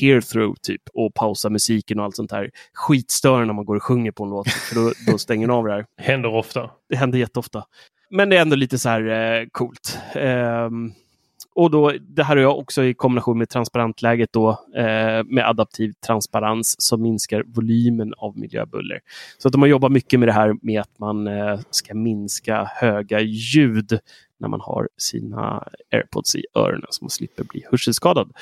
hear 0.00 0.20
through 0.20 0.54
typ 0.62 0.82
och 0.94 1.14
pausa 1.14 1.50
musiken 1.50 1.98
och 1.98 2.04
allt 2.04 2.16
sånt 2.16 2.30
där. 2.30 2.50
Skitstör 2.74 3.44
när 3.44 3.54
man 3.54 3.64
går 3.64 3.76
och 3.76 3.82
sjunger 3.82 4.10
på 4.10 4.24
en 4.24 4.30
låt. 4.30 4.48
För 4.48 4.74
då, 4.74 4.92
då 5.12 5.18
stänger 5.18 5.46
den 5.46 5.56
av 5.56 5.64
det 5.64 5.72
här. 5.72 5.86
Händer 6.02 6.34
ofta. 6.34 6.70
Det 6.88 6.96
händer 6.96 7.18
jätteofta. 7.18 7.64
Men 8.10 8.28
det 8.28 8.36
är 8.36 8.40
ändå 8.40 8.56
lite 8.56 8.78
så 8.78 8.88
här 8.88 9.08
eh, 9.40 9.46
coolt. 9.52 9.98
Ehm, 10.14 10.92
och 11.56 11.70
då, 11.70 11.92
det 12.00 12.22
här 12.22 12.36
har 12.36 12.42
jag 12.42 12.58
också 12.58 12.84
i 12.84 12.94
kombination 12.94 13.38
med 13.38 13.48
transparentläget 13.48 14.32
då, 14.32 14.50
eh, 14.76 15.24
med 15.24 15.48
adaptiv 15.48 15.92
transparens 16.06 16.76
som 16.78 17.02
minskar 17.02 17.44
volymen 17.46 18.14
av 18.16 18.38
miljöbuller. 18.38 19.00
Så 19.38 19.48
att 19.48 19.52
de 19.52 19.62
har 19.62 19.68
jobbat 19.68 19.92
mycket 19.92 20.20
med 20.20 20.28
det 20.28 20.32
här 20.32 20.56
med 20.62 20.80
att 20.80 20.98
man 20.98 21.26
eh, 21.26 21.60
ska 21.70 21.94
minska 21.94 22.70
höga 22.74 23.20
ljud 23.20 23.98
när 24.38 24.48
man 24.48 24.60
har 24.60 24.88
sina 24.96 25.68
airpods 25.92 26.34
i 26.34 26.44
öronen 26.54 26.86
så 26.90 27.04
man 27.04 27.10
slipper 27.10 27.44
bli 27.44 27.64
hörselskadad. 27.70 28.32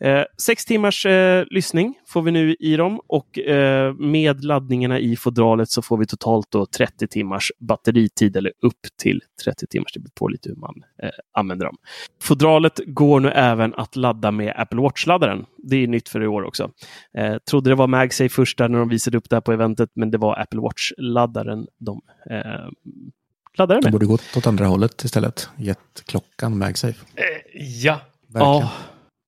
Eh, 0.00 0.22
sex 0.42 0.64
timmars 0.64 1.06
eh, 1.06 1.44
lyssning 1.50 1.94
får 2.06 2.22
vi 2.22 2.30
nu 2.30 2.54
i 2.60 2.76
dem 2.76 3.00
och 3.06 3.38
eh, 3.38 3.94
med 3.94 4.44
laddningarna 4.44 4.98
i 4.98 5.16
fodralet 5.16 5.70
så 5.70 5.82
får 5.82 5.96
vi 5.98 6.06
totalt 6.06 6.50
då 6.50 6.66
30 6.66 7.08
timmars 7.08 7.52
batteritid 7.58 8.36
eller 8.36 8.52
upp 8.62 8.80
till 9.02 9.20
30 9.44 9.66
timmars. 9.66 9.92
Det 9.92 10.00
beror 10.00 10.10
på 10.14 10.28
lite 10.28 10.48
hur 10.48 10.56
man 10.56 10.74
eh, 11.02 11.08
använder 11.32 11.66
dem. 11.66 11.76
Fodralet 12.22 12.80
går 12.86 13.20
nu 13.20 13.30
även 13.30 13.74
att 13.74 13.96
ladda 13.96 14.30
med 14.30 14.52
Apple 14.56 14.80
Watch-laddaren. 14.80 15.46
Det 15.64 15.76
är 15.76 15.86
nytt 15.86 16.08
för 16.08 16.22
i 16.22 16.26
år 16.26 16.42
också. 16.42 16.70
Eh, 17.18 17.36
trodde 17.50 17.70
det 17.70 17.74
var 17.76 17.86
MagSafe 17.86 18.28
först 18.28 18.58
där 18.58 18.68
när 18.68 18.78
de 18.78 18.88
visade 18.88 19.16
upp 19.18 19.30
det 19.30 19.36
här 19.36 19.40
på 19.40 19.52
eventet, 19.52 19.90
men 19.94 20.10
det 20.10 20.18
var 20.18 20.40
Apple 20.40 20.60
Watch-laddaren 20.60 21.66
de 21.78 22.00
eh, 22.30 22.40
laddade 23.58 23.80
De 23.80 23.84
med. 23.84 23.92
borde 23.92 24.06
gått 24.06 24.36
åt 24.36 24.46
andra 24.46 24.66
hållet 24.66 25.04
istället. 25.04 25.48
Gett 25.56 26.02
klockan 26.06 26.58
MagSafe. 26.58 27.04
Eh, 27.14 27.24
ja, 27.82 28.00
Verkligen. 28.26 28.52
Ja, 28.54 28.70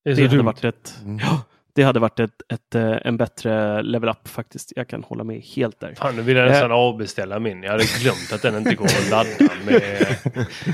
det 0.05 0.14
det 0.14 0.26
hade 0.28 0.42
varit 0.42 0.64
ett, 0.64 0.94
Mm. 1.05 1.18
ja, 1.18 1.42
det 1.72 1.82
hade 1.82 2.01
varit 2.01 2.20
ett, 2.20 2.42
ett, 2.53 2.74
eh, 2.74 2.96
en 3.05 3.16
bättre 3.16 3.82
level 3.82 4.09
up 4.09 4.28
faktiskt. 4.28 4.72
Jag 4.76 4.88
kan 4.88 5.05
hålla 5.05 5.24
med 5.24 5.40
helt 5.40 5.80
där. 5.80 5.94
Fan, 5.94 6.16
nu 6.16 6.22
vill 6.22 6.36
jag 6.36 6.48
nästan 6.48 6.72
avbeställa 6.72 7.38
min. 7.40 7.62
Jag 7.62 7.70
hade 7.70 7.84
glömt 8.03 8.32
att 8.34 8.42
den 8.42 8.57
inte 8.57 8.74
går 8.74 8.84
att 8.84 9.11
ladda 9.11 9.55
med 9.66 10.07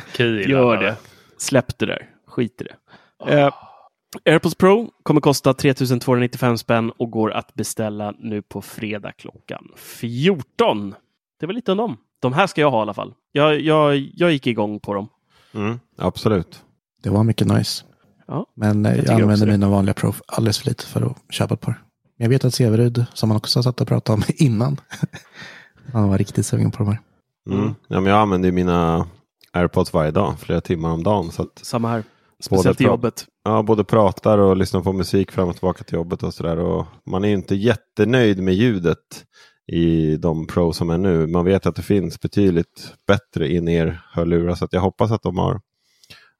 QI. 0.12 0.50
Gör 0.50 0.76
det. 0.82 0.96
Släpp 1.38 1.78
det 1.78 1.86
där. 1.86 2.10
Skit 2.26 2.60
i 2.60 2.64
det. 2.64 2.76
Eh, 3.40 3.52
AirPods 4.24 4.54
Pro 4.54 4.90
kommer 5.02 5.20
kosta 5.20 5.54
3295 5.54 6.58
spänn 6.58 6.90
och 6.90 7.10
går 7.10 7.30
att 7.32 7.54
beställa 7.54 8.14
nu 8.18 8.42
på 8.42 8.62
fredag 8.62 9.12
klockan 9.12 9.68
14. 9.76 10.94
Det 11.40 11.46
var 11.46 11.52
lite 11.52 11.72
om 11.72 11.78
dem. 11.78 11.96
De 12.20 12.32
här 12.32 12.46
ska 12.46 12.60
jag 12.60 12.70
ha 12.70 12.78
i 12.78 12.82
alla 12.82 12.94
fall. 12.94 13.14
Jag, 13.32 13.60
jag, 13.60 13.96
jag 14.14 14.32
gick 14.32 14.46
igång 14.46 14.80
på 14.80 14.94
dem. 14.94 15.08
Mm, 15.54 15.80
absolut. 15.98 16.62
Det 17.02 17.10
var 17.10 17.24
mycket 17.24 17.46
nice. 17.46 17.84
Ja, 18.26 18.46
Men 18.56 18.84
jag, 18.84 18.98
också 18.98 19.12
använder 19.12 19.46
mina 19.46 19.68
vanliga 19.68 19.94
Pro 19.94 20.14
alldeles 20.26 20.58
för 20.58 20.66
lite 20.68 20.84
för 20.86 21.02
att 21.02 21.16
köpa 21.30 21.54
ett 21.54 21.60
par. 21.60 21.82
Men 22.18 22.24
jag 22.24 22.28
vet 22.28 22.44
att 22.44 22.54
Severud, 22.54 23.04
som 23.14 23.28
man 23.28 23.36
också 23.36 23.58
har 23.58 23.62
satt 23.62 23.80
och 23.80 23.88
pratat 23.88 24.14
om 24.14 24.22
innan, 24.36 24.80
han 25.92 26.08
var 26.08 26.18
riktigt 26.18 26.46
sugen 26.46 26.70
på 26.70 26.78
de 26.78 26.88
här. 26.88 27.00
Mm. 27.50 27.74
Ja, 27.88 28.00
men 28.00 28.12
jag 28.12 28.20
använder 28.20 28.52
mina 28.52 29.06
airpods 29.52 29.92
varje 29.92 30.10
dag, 30.10 30.34
flera 30.38 30.60
timmar 30.60 30.90
om 30.90 31.02
dagen. 31.02 31.32
Så 31.32 31.42
att, 31.42 31.58
Samma 31.62 31.88
här. 31.88 32.04
Speciellt 32.40 32.80
i 32.80 32.84
jobbet. 32.84 33.26
Ja, 33.44 33.62
både 33.62 33.84
pratar 33.84 34.38
och 34.38 34.56
lyssnar 34.56 34.80
på 34.80 34.92
musik 34.92 35.32
fram 35.32 35.48
och 35.48 35.54
tillbaka 35.54 35.84
till 35.84 35.94
jobbet 35.94 36.22
och 36.22 36.34
sådär. 36.34 36.58
Och 36.58 36.86
Man 37.06 37.24
är 37.24 37.28
ju 37.28 37.34
inte 37.34 37.54
jättenöjd 37.54 38.42
med 38.42 38.54
ljudet 38.54 39.24
i 39.72 40.16
de 40.16 40.46
Pro 40.46 40.72
som 40.72 40.90
är 40.90 40.98
nu. 40.98 41.26
Man 41.26 41.44
vet 41.44 41.66
att 41.66 41.76
det 41.76 41.82
finns 41.82 42.20
betydligt 42.20 42.94
bättre 43.06 43.52
in-ear 43.52 44.02
hörlurar 44.12 44.54
så 44.54 44.64
att 44.64 44.72
jag 44.72 44.80
hoppas 44.80 45.10
att 45.10 45.22
de 45.22 45.38
har. 45.38 45.60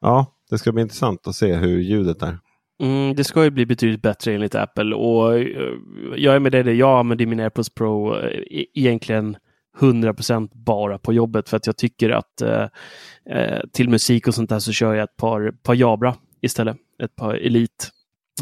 Ja, 0.00 0.35
det 0.50 0.58
ska 0.58 0.72
bli 0.72 0.82
intressant 0.82 1.26
att 1.26 1.34
se 1.34 1.54
hur 1.54 1.80
ljudet 1.80 2.22
är. 2.22 2.38
Mm, 2.82 3.14
det 3.14 3.24
ska 3.24 3.44
ju 3.44 3.50
bli 3.50 3.66
betydligt 3.66 4.02
bättre 4.02 4.34
enligt 4.34 4.54
Apple 4.54 4.94
och 4.94 5.38
eh, 5.38 5.72
jag 6.16 6.34
är 6.36 6.40
med 6.40 6.52
dig. 6.52 6.76
Jag 6.76 6.98
använder 6.98 7.26
min 7.26 7.40
AirPods 7.40 7.70
Pro 7.70 8.16
eh, 8.16 8.40
e-, 8.50 8.66
egentligen 8.74 9.36
100% 9.78 10.50
bara 10.52 10.98
på 10.98 11.12
jobbet 11.12 11.48
för 11.48 11.56
att 11.56 11.66
jag 11.66 11.76
tycker 11.76 12.10
att 12.10 12.40
eh, 12.40 12.66
eh, 13.30 13.60
till 13.72 13.88
musik 13.88 14.28
och 14.28 14.34
sånt 14.34 14.50
där 14.50 14.58
så 14.58 14.72
kör 14.72 14.94
jag 14.94 15.04
ett 15.04 15.16
par, 15.16 15.52
par 15.62 15.74
Jabra 15.74 16.14
istället. 16.42 16.76
Ett 17.02 17.16
par 17.16 17.34
Elite 17.34 17.84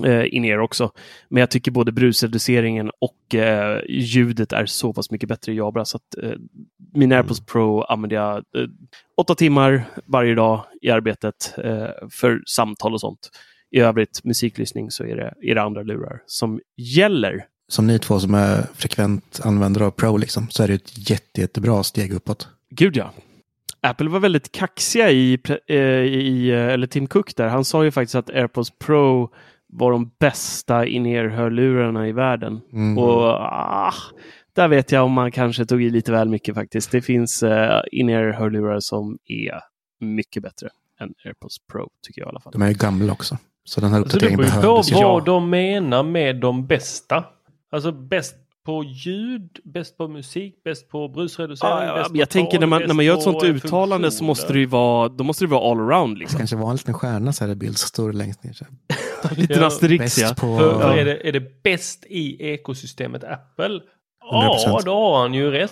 eh, 0.05 0.35
in 0.35 0.59
också. 0.61 0.91
Men 1.29 1.41
jag 1.41 1.51
tycker 1.51 1.71
både 1.71 1.93
brusreduceringen 1.93 2.91
och 3.01 3.35
eh, 3.35 3.81
ljudet 3.89 4.53
är 4.53 4.67
så 4.67 4.93
pass 4.93 5.11
mycket 5.11 5.29
bättre 5.29 5.53
i 5.53 5.57
Jabra 5.57 5.85
så 5.85 5.97
att 5.97 6.23
eh, 6.23 6.33
min 6.95 7.13
AirPods 7.13 7.47
Pro 7.47 7.83
använder 7.83 8.17
jag 8.17 8.37
eh, 8.37 8.69
åtta 9.17 9.35
timmar 9.35 9.85
varje 10.07 10.35
dag 10.35 10.65
i 10.83 10.91
arbetet 10.91 11.55
eh, 11.65 12.09
för 12.11 12.43
samtal 12.47 12.95
och 12.95 13.01
sånt. 13.01 13.31
I 13.71 13.81
övrigt 13.81 14.25
musiklyssning 14.25 14.91
så 14.91 15.05
är 15.05 15.17
det, 15.17 15.35
är 15.51 15.55
det 15.55 15.63
andra 15.63 15.83
lurar 15.83 16.23
som 16.27 16.61
gäller. 16.77 17.47
Som 17.69 17.87
ni 17.87 17.99
två 17.99 18.21
som 18.21 18.35
är 18.35 18.63
frekvent 18.75 19.41
användare 19.45 19.87
av 19.87 19.91
Pro 19.91 20.17
liksom, 20.17 20.47
så 20.51 20.63
är 20.63 20.69
det 20.69 20.75
ett 20.75 21.11
jätte, 21.11 21.41
jättebra 21.41 21.83
steg 21.83 22.13
uppåt. 22.13 22.49
Gud 22.71 22.97
ja. 22.97 23.13
Apple 23.81 24.09
var 24.09 24.21
väldigt 24.21 24.53
kaxiga 24.53 25.11
i, 25.11 25.39
eh, 25.67 25.77
i, 25.77 26.51
eh, 26.51 26.69
eller 26.69 26.87
Tim 26.87 27.07
Cook 27.07 27.37
där. 27.37 27.49
Han 27.49 27.65
sa 27.65 27.85
ju 27.85 27.91
faktiskt 27.91 28.15
att 28.15 28.31
AirPods 28.31 28.71
Pro 28.71 29.31
var 29.75 29.91
de 29.91 30.11
bästa 30.21 30.87
in-ear-hörlurarna 30.87 32.09
i 32.09 32.13
världen. 32.13 32.61
Mm. 32.73 32.99
Och 32.99 33.23
ah, 33.31 33.95
där 34.53 34.69
vet 34.69 34.93
jag 34.93 35.05
om 35.05 35.13
man 35.13 35.33
kanske 35.33 35.67
tog 35.67 35.83
i 35.83 35.91
lite 35.91 36.13
väl 36.13 36.29
mycket 36.29 36.55
faktiskt. 36.55 36.91
Det 36.91 37.03
finns 37.03 37.43
eh, 37.43 37.81
in-ear-hörlurar 37.93 38.81
som 38.81 39.19
är 39.25 39.61
mycket 40.01 40.43
bättre. 40.43 40.69
än 41.01 41.15
AirPods 41.25 41.57
Pro, 41.73 41.89
tycker 42.07 42.21
jag 42.21 42.29
i 42.29 42.31
alla 42.31 42.41
fall. 42.41 42.53
De 42.53 42.63
är 42.63 42.69
ju 42.69 42.75
gamla 42.75 43.13
också. 43.13 43.39
Så 43.65 43.81
den 43.81 43.91
här 43.91 43.99
Så 43.99 44.03
det 44.03 44.07
uppdateringen 44.07 44.51
beror 44.61 44.93
på 44.93 45.09
vad 45.09 45.25
de 45.25 45.51
menar 45.51 46.03
med 46.03 46.37
de 46.37 46.67
bästa. 46.67 47.25
Alltså 47.71 47.93
bäst 47.93 48.37
på 48.65 48.85
ljud, 48.85 49.59
bäst 49.65 49.97
på 49.99 50.09
musik, 50.09 50.63
bäst 50.65 50.89
på 50.89 51.09
brusreducering. 51.09 51.73
Ja, 51.73 51.85
ja, 51.87 51.95
bäst 51.95 52.11
men 52.11 52.19
jag 52.19 52.29
på 52.29 52.33
tänker 52.33 52.51
tal, 52.51 52.61
när 52.61 52.67
man, 52.67 52.83
när 52.87 52.95
man 52.95 53.05
gör 53.05 53.13
ett 53.15 53.25
på, 53.25 53.33
sånt 53.41 53.45
uttalande 53.45 54.11
så 54.11 54.25
måste 54.25 54.53
det 54.53 54.59
ju 54.59 54.67
vara, 54.67 55.09
då 55.09 55.25
måste 55.25 55.45
det 55.45 55.49
vara 55.51 55.71
all 55.71 55.79
around 55.81 56.17
Det 56.17 56.19
liksom. 56.21 56.39
kanske 56.39 56.57
var 56.57 56.71
en 56.71 56.77
liten 56.77 56.95
stjärna 56.95 57.33
så 57.33 57.45
här 57.45 57.53
i 57.53 57.55
bild, 57.57 57.79
så 57.79 57.87
står 57.87 58.11
det 58.13 58.17
längst 58.19 58.45
ner. 58.45 58.53
Så 58.53 58.65
här. 58.65 59.37
Lite 59.37 59.55
Ja, 59.55 59.67
Asterix 59.67 60.19
ja. 60.19 60.29
på- 60.29 60.59
För, 60.59 60.79
för 60.81 60.91
Ja. 60.91 60.97
är, 60.97 61.05
det, 61.05 61.29
är 61.29 61.33
det 61.33 61.63
bäst 61.63 62.05
i 62.09 62.43
ekosystemet 62.53 63.25
Apple? 63.25 63.81
Ja, 64.21 64.59
100%. 64.67 64.85
då 64.85 64.95
har 64.95 65.21
han 65.21 65.35
ju 65.35 65.51
rätt. 65.51 65.71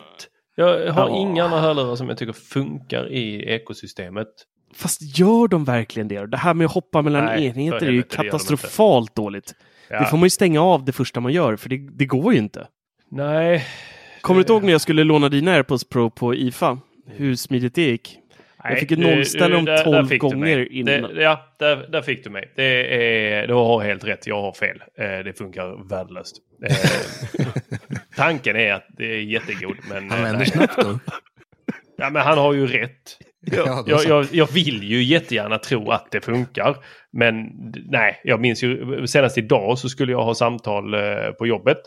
Jag 0.56 0.92
har 0.92 1.08
Ja. 1.08 1.16
inga 1.16 1.44
andra 1.44 1.58
hörlurar 1.60 1.96
som 1.96 2.08
jag 2.08 2.18
tycker 2.18 2.32
funkar 2.32 3.12
i 3.12 3.42
ekosystemet. 3.54 4.28
Fast 4.74 5.18
gör 5.18 5.48
de 5.48 5.64
verkligen 5.64 6.08
det? 6.08 6.26
Det 6.26 6.36
här 6.36 6.54
med 6.54 6.64
att 6.64 6.72
hoppa 6.72 7.02
mellan 7.02 7.24
Nej, 7.24 7.46
enheter 7.46 7.86
är 7.86 7.90
ju 7.90 8.02
katastrofalt 8.02 9.16
dåligt. 9.16 9.54
Ja. 9.90 9.98
Det 9.98 10.06
får 10.06 10.16
man 10.16 10.26
ju 10.26 10.30
stänga 10.30 10.60
av 10.62 10.84
det 10.84 10.92
första 10.92 11.20
man 11.20 11.32
gör, 11.32 11.56
för 11.56 11.68
det, 11.68 11.76
det 11.92 12.04
går 12.06 12.32
ju 12.32 12.38
inte. 12.38 12.66
Nej. 13.12 13.64
Kommer 14.20 14.38
du 14.38 14.40
inte 14.42 14.52
ihåg 14.52 14.62
när 14.64 14.72
jag 14.72 14.80
skulle 14.80 15.04
låna 15.04 15.28
dina 15.28 15.52
AirPods 15.52 15.88
Pro 15.88 16.10
på 16.10 16.34
IFA? 16.34 16.78
Hur 17.06 17.36
smidigt 17.36 17.74
det 17.74 17.82
gick? 17.82 18.18
Nej, 18.64 18.72
Jag 18.72 18.80
fick 18.80 18.88
dem 18.88 19.00
där- 19.00 19.62
där 19.62 19.84
12 19.84 20.06
fick 20.06 20.20
du 20.22 20.36
mig. 20.36 20.54
gånger 20.54 20.72
innan. 20.72 21.14
Det, 21.14 21.22
ja, 21.22 21.54
där, 21.58 21.76
där 21.92 22.02
fick 22.02 22.24
du 22.24 22.30
mig. 22.30 22.52
Det 22.56 22.94
är, 23.34 23.46
du 23.46 23.54
har 23.54 23.80
helt 23.80 24.04
rätt, 24.04 24.26
jag 24.26 24.42
har 24.42 24.52
fel. 24.52 24.82
Eh, 24.98 25.04
det 25.24 25.38
funkar 25.38 25.88
värdelöst. 25.88 26.36
Eh, 26.68 26.76
tanken 28.16 28.56
är 28.56 28.72
att 28.72 28.86
det 28.88 29.04
är 29.14 29.20
jättegod, 29.20 29.76
men... 29.90 30.10
Han 30.10 30.18
eh, 30.18 30.24
vänder 30.24 30.44
snabbt 30.44 30.76
då. 30.76 30.98
Ja, 31.96 32.10
men 32.10 32.22
han 32.22 32.38
har 32.38 32.52
ju 32.52 32.66
rätt. 32.66 33.18
Jag, 33.86 34.00
så. 34.00 34.08
jag, 34.08 34.26
jag 34.32 34.52
vill 34.52 34.82
ju 34.82 35.02
jättegärna 35.02 35.58
tro 35.58 35.90
att 35.90 36.10
det 36.10 36.20
funkar. 36.20 36.76
Men 37.12 37.46
nej, 37.88 38.20
jag 38.24 38.40
minns 38.40 38.62
ju 38.64 39.06
senast 39.06 39.38
idag 39.38 39.78
så 39.78 39.88
skulle 39.88 40.12
jag 40.12 40.22
ha 40.24 40.34
samtal 40.34 40.94
på 41.38 41.46
jobbet. 41.46 41.78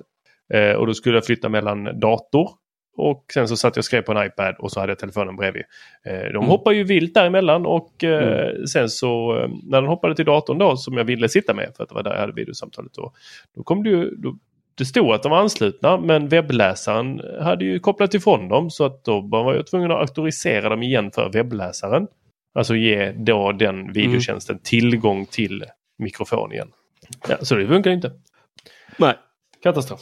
Eh, 0.54 0.72
och 0.72 0.88
då 0.88 0.94
skulle 0.94 1.18
jag 1.18 1.26
flytta 1.26 1.50
mellan 1.50 2.00
dator 2.00 2.50
och 2.98 3.26
sen 3.34 3.48
så 3.48 3.58
satt 3.58 3.76
jag 3.76 3.82
och 3.82 3.86
skrev 3.86 4.02
på 4.02 4.12
en 4.12 4.28
iPad 4.28 4.56
och 4.60 4.72
så 4.72 4.80
hade 4.80 4.92
jag 4.92 5.00
telefonen 5.00 5.36
bredvid. 5.36 5.64
Eh, 6.06 6.14
de 6.14 6.28
Mm. 6.36 6.44
hoppar 6.46 6.72
ju 6.72 6.84
vilt 6.84 7.14
däremellan 7.14 7.66
och 7.66 8.04
eh, 8.04 8.64
sen 8.66 8.90
så 8.90 9.38
eh, 9.40 9.50
när 9.64 9.82
den 9.82 9.90
hoppade 9.90 10.16
till 10.16 10.26
datorn 10.26 10.58
då 10.58 10.78
som 10.78 10.98
jag 10.98 11.04
ville 11.06 11.30
sitta 11.30 11.54
med 11.54 11.74
för 11.78 11.84
att 11.84 11.90
det 11.90 11.96
var 11.96 12.04
där 12.04 12.12
jag 12.14 12.20
hade 12.20 12.34
videosamtalet 12.34 12.94
då. 12.94 13.14
Då 13.56 13.64
kom 13.64 13.84
det 13.84 13.90
ju, 13.90 14.10
då, 14.16 14.36
det 14.78 14.86
stod 14.86 15.12
att 15.12 15.24
de 15.24 15.32
var 15.32 15.40
anslutna 15.40 15.98
men 15.98 16.28
webbläsaren 16.28 17.22
hade 17.42 17.66
ju 17.66 17.80
kopplat 17.80 18.14
ifrån 18.14 18.48
dem 18.48 18.70
så 18.70 18.86
att 18.86 19.04
då 19.04 19.22
var 19.22 19.56
jag 19.56 19.68
tvungen 19.68 19.92
att 19.92 19.98
auktorisera 19.98 20.70
dem 20.70 20.84
igen 20.84 21.12
för 21.12 21.30
webbläsaren. 21.30 22.08
Alltså 22.54 22.76
ge 22.76 23.12
då 23.12 23.52
den 23.52 23.94
videotjänsten 23.94 24.60
tillgång 24.64 25.26
till 25.26 25.64
mikrofon 25.98 26.52
igen. 26.54 26.68
Ja, 27.28 27.38
så 27.42 27.56
det 27.56 27.68
funkar 27.68 27.92
inte. 27.92 28.12
Nej, 28.98 29.14
Katastrof. 29.64 30.02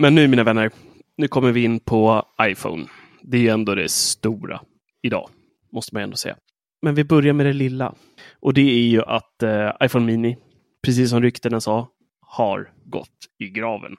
Men 0.00 0.14
nu 0.14 0.28
mina 0.28 0.44
vänner, 0.44 0.70
nu 1.16 1.28
kommer 1.28 1.52
vi 1.52 1.64
in 1.64 1.80
på 1.80 2.22
iPhone. 2.42 2.86
Det 3.22 3.36
är 3.36 3.40
ju 3.40 3.48
ändå 3.48 3.74
det 3.74 3.90
stora 3.90 4.60
idag, 5.02 5.28
måste 5.72 5.94
man 5.94 6.02
ändå 6.02 6.16
säga. 6.16 6.36
Men 6.82 6.94
vi 6.94 7.04
börjar 7.04 7.32
med 7.32 7.46
det 7.46 7.52
lilla. 7.52 7.94
Och 8.40 8.54
det 8.54 8.60
är 8.60 8.88
ju 8.88 9.02
att 9.02 9.42
eh, 9.42 9.70
iPhone 9.82 10.06
Mini, 10.06 10.36
precis 10.82 11.10
som 11.10 11.22
ryktena 11.22 11.60
sa, 11.60 11.88
har 12.20 12.72
gått 12.84 13.08
i 13.38 13.48
graven. 13.48 13.96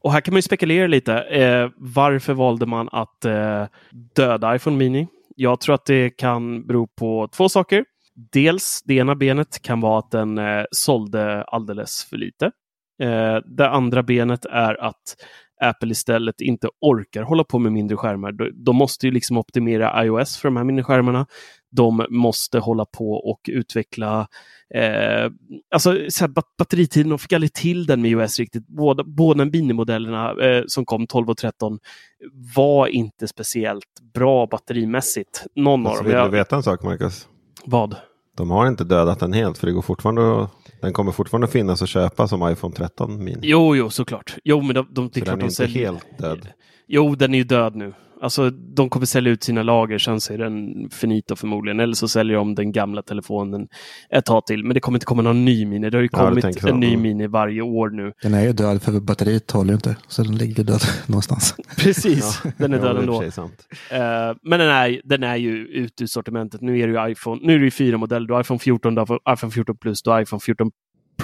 Och 0.00 0.12
här 0.12 0.20
kan 0.20 0.34
man 0.34 0.38
ju 0.38 0.42
spekulera 0.42 0.86
lite. 0.86 1.14
Eh, 1.20 1.70
varför 1.76 2.34
valde 2.34 2.66
man 2.66 2.88
att 2.92 3.24
eh, 3.24 3.66
döda 4.16 4.56
iPhone 4.56 4.76
Mini? 4.76 5.08
Jag 5.36 5.60
tror 5.60 5.74
att 5.74 5.84
det 5.84 6.10
kan 6.10 6.66
bero 6.66 6.86
på 6.86 7.28
två 7.32 7.48
saker. 7.48 7.84
Dels, 8.32 8.82
det 8.84 8.94
ena 8.94 9.14
benet 9.14 9.62
kan 9.62 9.80
vara 9.80 9.98
att 9.98 10.10
den 10.10 10.38
eh, 10.38 10.64
sålde 10.70 11.44
alldeles 11.44 12.04
för 12.04 12.16
lite. 12.16 12.50
Eh, 13.02 13.36
det 13.46 13.68
andra 13.68 14.02
benet 14.02 14.44
är 14.44 14.84
att 14.84 15.16
Apple 15.60 15.90
istället 15.90 16.40
inte 16.40 16.68
orkar 16.80 17.22
hålla 17.22 17.44
på 17.44 17.58
med 17.58 17.72
mindre 17.72 17.96
skärmar. 17.96 18.32
De, 18.32 18.50
de 18.64 18.76
måste 18.76 19.06
ju 19.06 19.12
liksom 19.12 19.36
optimera 19.38 20.04
iOS 20.04 20.36
för 20.36 20.48
de 20.48 20.56
här 20.56 20.64
mindre 20.64 20.84
skärmarna. 20.84 21.26
De 21.70 22.06
måste 22.10 22.58
hålla 22.58 22.84
på 22.84 23.12
och 23.12 23.40
utveckla 23.48 24.28
eh, 24.74 25.30
alltså, 25.74 25.96
så 26.08 26.24
här, 26.24 26.28
bat- 26.28 26.54
batteritiden. 26.58 27.08
De 27.10 27.18
fick 27.18 27.32
aldrig 27.32 27.52
till 27.52 27.86
den 27.86 28.02
med 28.02 28.10
iOS 28.10 28.38
riktigt. 28.38 28.66
Båda, 28.68 29.04
båda 29.04 29.44
minimodellerna 29.44 30.30
eh, 30.32 30.62
som 30.66 30.84
kom 30.84 31.06
12 31.06 31.30
och 31.30 31.36
13 31.36 31.78
var 32.56 32.86
inte 32.86 33.28
speciellt 33.28 34.00
bra 34.14 34.46
batterimässigt. 34.46 35.46
Någon 35.54 35.86
Alltså, 35.86 36.00
av 36.00 36.06
vill 36.06 36.14
dem. 36.14 36.30
du 36.30 36.36
Jag, 36.36 36.44
veta 36.44 36.56
en 36.56 36.62
sak 36.62 36.82
Marcus? 36.82 37.28
vad? 37.64 37.96
De 38.36 38.50
har 38.50 38.68
inte 38.68 38.84
dödat 38.84 39.20
den 39.20 39.32
helt 39.32 39.58
för 39.58 39.66
det 39.66 39.72
går 39.72 39.82
fortfarande 39.82 40.42
att, 40.42 40.50
den 40.80 40.92
kommer 40.92 41.12
fortfarande 41.12 41.48
finnas 41.48 41.82
att 41.82 41.88
köpa 41.88 42.28
som 42.28 42.52
iPhone 42.52 42.74
13 42.74 43.24
mini. 43.24 43.38
Jo, 43.42 43.76
jo, 43.76 43.90
såklart. 43.90 44.36
Jo, 44.44 44.60
men 44.62 44.74
de, 44.74 44.86
de, 44.90 45.10
det 45.12 45.20
är 45.20 45.24
klart 45.24 45.26
den 45.26 45.34
är 45.34 45.38
de 45.38 45.44
inte 45.44 45.54
säljer. 45.54 45.86
helt 45.86 46.18
död. 46.18 46.48
Jo, 46.86 47.14
den 47.14 47.34
är 47.34 47.38
ju 47.38 47.44
död 47.44 47.76
nu. 47.76 47.92
Alltså, 48.20 48.50
de 48.50 48.90
kommer 48.90 49.06
sälja 49.06 49.32
ut 49.32 49.42
sina 49.42 49.62
lager, 49.62 49.98
sen 49.98 50.20
så 50.20 50.32
är 50.32 50.38
den 50.38 50.90
finito 50.90 51.36
förmodligen. 51.36 51.80
Eller 51.80 51.94
så 51.94 52.08
säljer 52.08 52.36
de 52.36 52.54
den 52.54 52.72
gamla 52.72 53.02
telefonen 53.02 53.68
ett 54.10 54.24
tag 54.24 54.46
till. 54.46 54.64
Men 54.64 54.74
det 54.74 54.80
kommer 54.80 54.96
inte 54.96 55.06
komma 55.06 55.22
någon 55.22 55.44
ny 55.44 55.66
mini. 55.66 55.90
Det 55.90 55.96
har 55.96 56.02
ju 56.02 56.08
Ja, 56.12 56.18
kommit 56.28 56.64
en 56.64 56.80
ny 56.80 56.88
Mm. 56.88 57.02
mini 57.02 57.26
varje 57.26 57.62
år 57.62 57.90
nu. 57.90 58.12
Den 58.22 58.34
är 58.34 58.42
ju 58.44 58.52
död 58.52 58.82
för 58.82 59.00
batteriet 59.00 59.50
håller 59.50 59.70
ju 59.70 59.74
inte. 59.74 59.96
Så 60.08 60.22
den 60.22 60.36
ligger 60.36 60.64
död 60.64 60.80
någonstans. 61.06 61.54
Precis, 61.78 62.42
den 62.58 62.72
är 62.74 62.78
Ja, 62.78 62.84
död 62.84 62.96
det 62.96 63.02
är 63.02 63.08
och 63.08 63.14
ändå. 63.14 63.20
sig 63.20 63.32
sant. 63.32 63.66
Eh, 63.90 63.98
men 64.42 64.58
den 64.60 64.68
är, 64.68 65.00
den 65.04 65.22
är 65.22 65.36
ju 65.36 65.56
ute 65.66 66.02
ur 66.02 66.06
sortimentet. 66.06 66.60
Nu 66.60 66.78
är 66.80 66.88
det 66.88 66.92
ju 67.06 67.12
iPhone. 67.12 67.40
Nu 67.46 67.54
är 67.54 67.58
det 67.58 67.64
ju 67.64 67.70
fyra 67.70 67.98
modeller. 67.98 68.26
Du 68.26 68.34
har 68.34 68.40
iPhone 68.40 68.58
14, 68.58 68.94
du 68.94 69.00
har 69.00 69.20
iPhone 69.34 69.50
14 69.52 69.76
Plus, 69.76 70.02
du 70.02 70.10
har 70.10 70.22
iPhone 70.22 70.40
14 70.40 70.70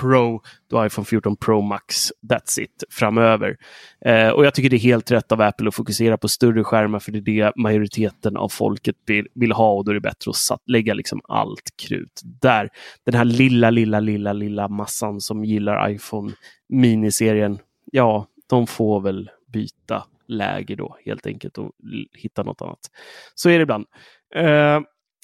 Pro, 0.03 0.43
då 0.71 0.87
iPhone 0.87 1.05
14 1.05 1.37
Pro 1.37 1.61
Max. 1.61 2.13
That's 2.29 2.61
it 2.61 2.85
framöver. 2.91 3.57
Eh, 4.05 4.29
och 4.29 4.45
jag 4.45 4.55
tycker 4.55 4.71
det 4.71 4.77
är 4.77 4.79
helt 4.79 5.11
rätt 5.11 5.33
av 5.33 5.41
Apple 5.41 5.69
att 5.69 5.75
fokusera 5.75 6.19
på 6.19 6.29
större 6.29 6.65
skärmar 6.65 6.99
för 6.99 7.13
det 7.13 7.19
är 7.19 7.23
det 7.45 7.53
majoriteten 7.57 8.37
av 8.37 8.49
folket 8.49 8.97
vill, 9.07 9.29
vill 9.35 9.53
ha 9.53 9.73
och 9.73 9.85
då 9.85 9.91
är 9.91 9.95
det 9.95 10.01
bättre 10.01 10.31
att 10.31 10.37
satt, 10.37 10.63
lägga 10.67 10.95
liksom 10.95 11.21
allt 11.29 11.71
krut 11.83 12.21
där. 12.25 12.69
Den 13.05 13.15
här 13.15 13.25
lilla, 13.25 13.71
lilla, 13.71 14.01
lilla, 14.01 14.33
lilla 14.33 14.69
massan 14.69 15.21
som 15.21 15.45
gillar 15.45 15.91
iPhone 15.91 16.33
miniserien, 16.69 17.59
ja, 17.93 18.27
de 18.49 18.67
får 18.67 19.01
väl 19.01 19.31
byta 19.53 20.05
läge 20.29 20.77
då 20.77 20.97
helt 21.05 21.27
enkelt 21.27 21.59
och 21.59 21.71
hitta 22.13 22.43
något 22.43 22.63
annat. 22.63 22.91
Så 23.35 23.51
är 23.51 23.59
det 23.59 23.63
ibland. 23.63 23.87
Eh, 24.35 24.81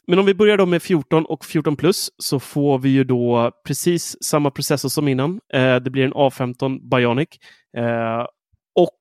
men 0.09 0.19
om 0.19 0.27
vi 0.27 0.35
börjar 0.35 0.57
då 0.57 0.67
med 0.67 0.83
14 0.83 1.25
och 1.25 1.45
14 1.45 1.77
plus 1.77 2.11
så 2.19 2.41
får 2.41 2.79
vi 2.79 2.89
ju 2.89 3.05
då 3.05 3.53
precis 3.67 4.25
samma 4.25 4.51
processor 4.51 4.89
som 4.89 5.09
innan. 5.09 5.41
Eh, 5.55 5.77
det 5.77 5.91
blir 5.91 6.05
en 6.05 6.15
A15 6.15 6.91
Bionic. 6.91 7.29
Eh, 7.77 8.27
och 8.75 8.99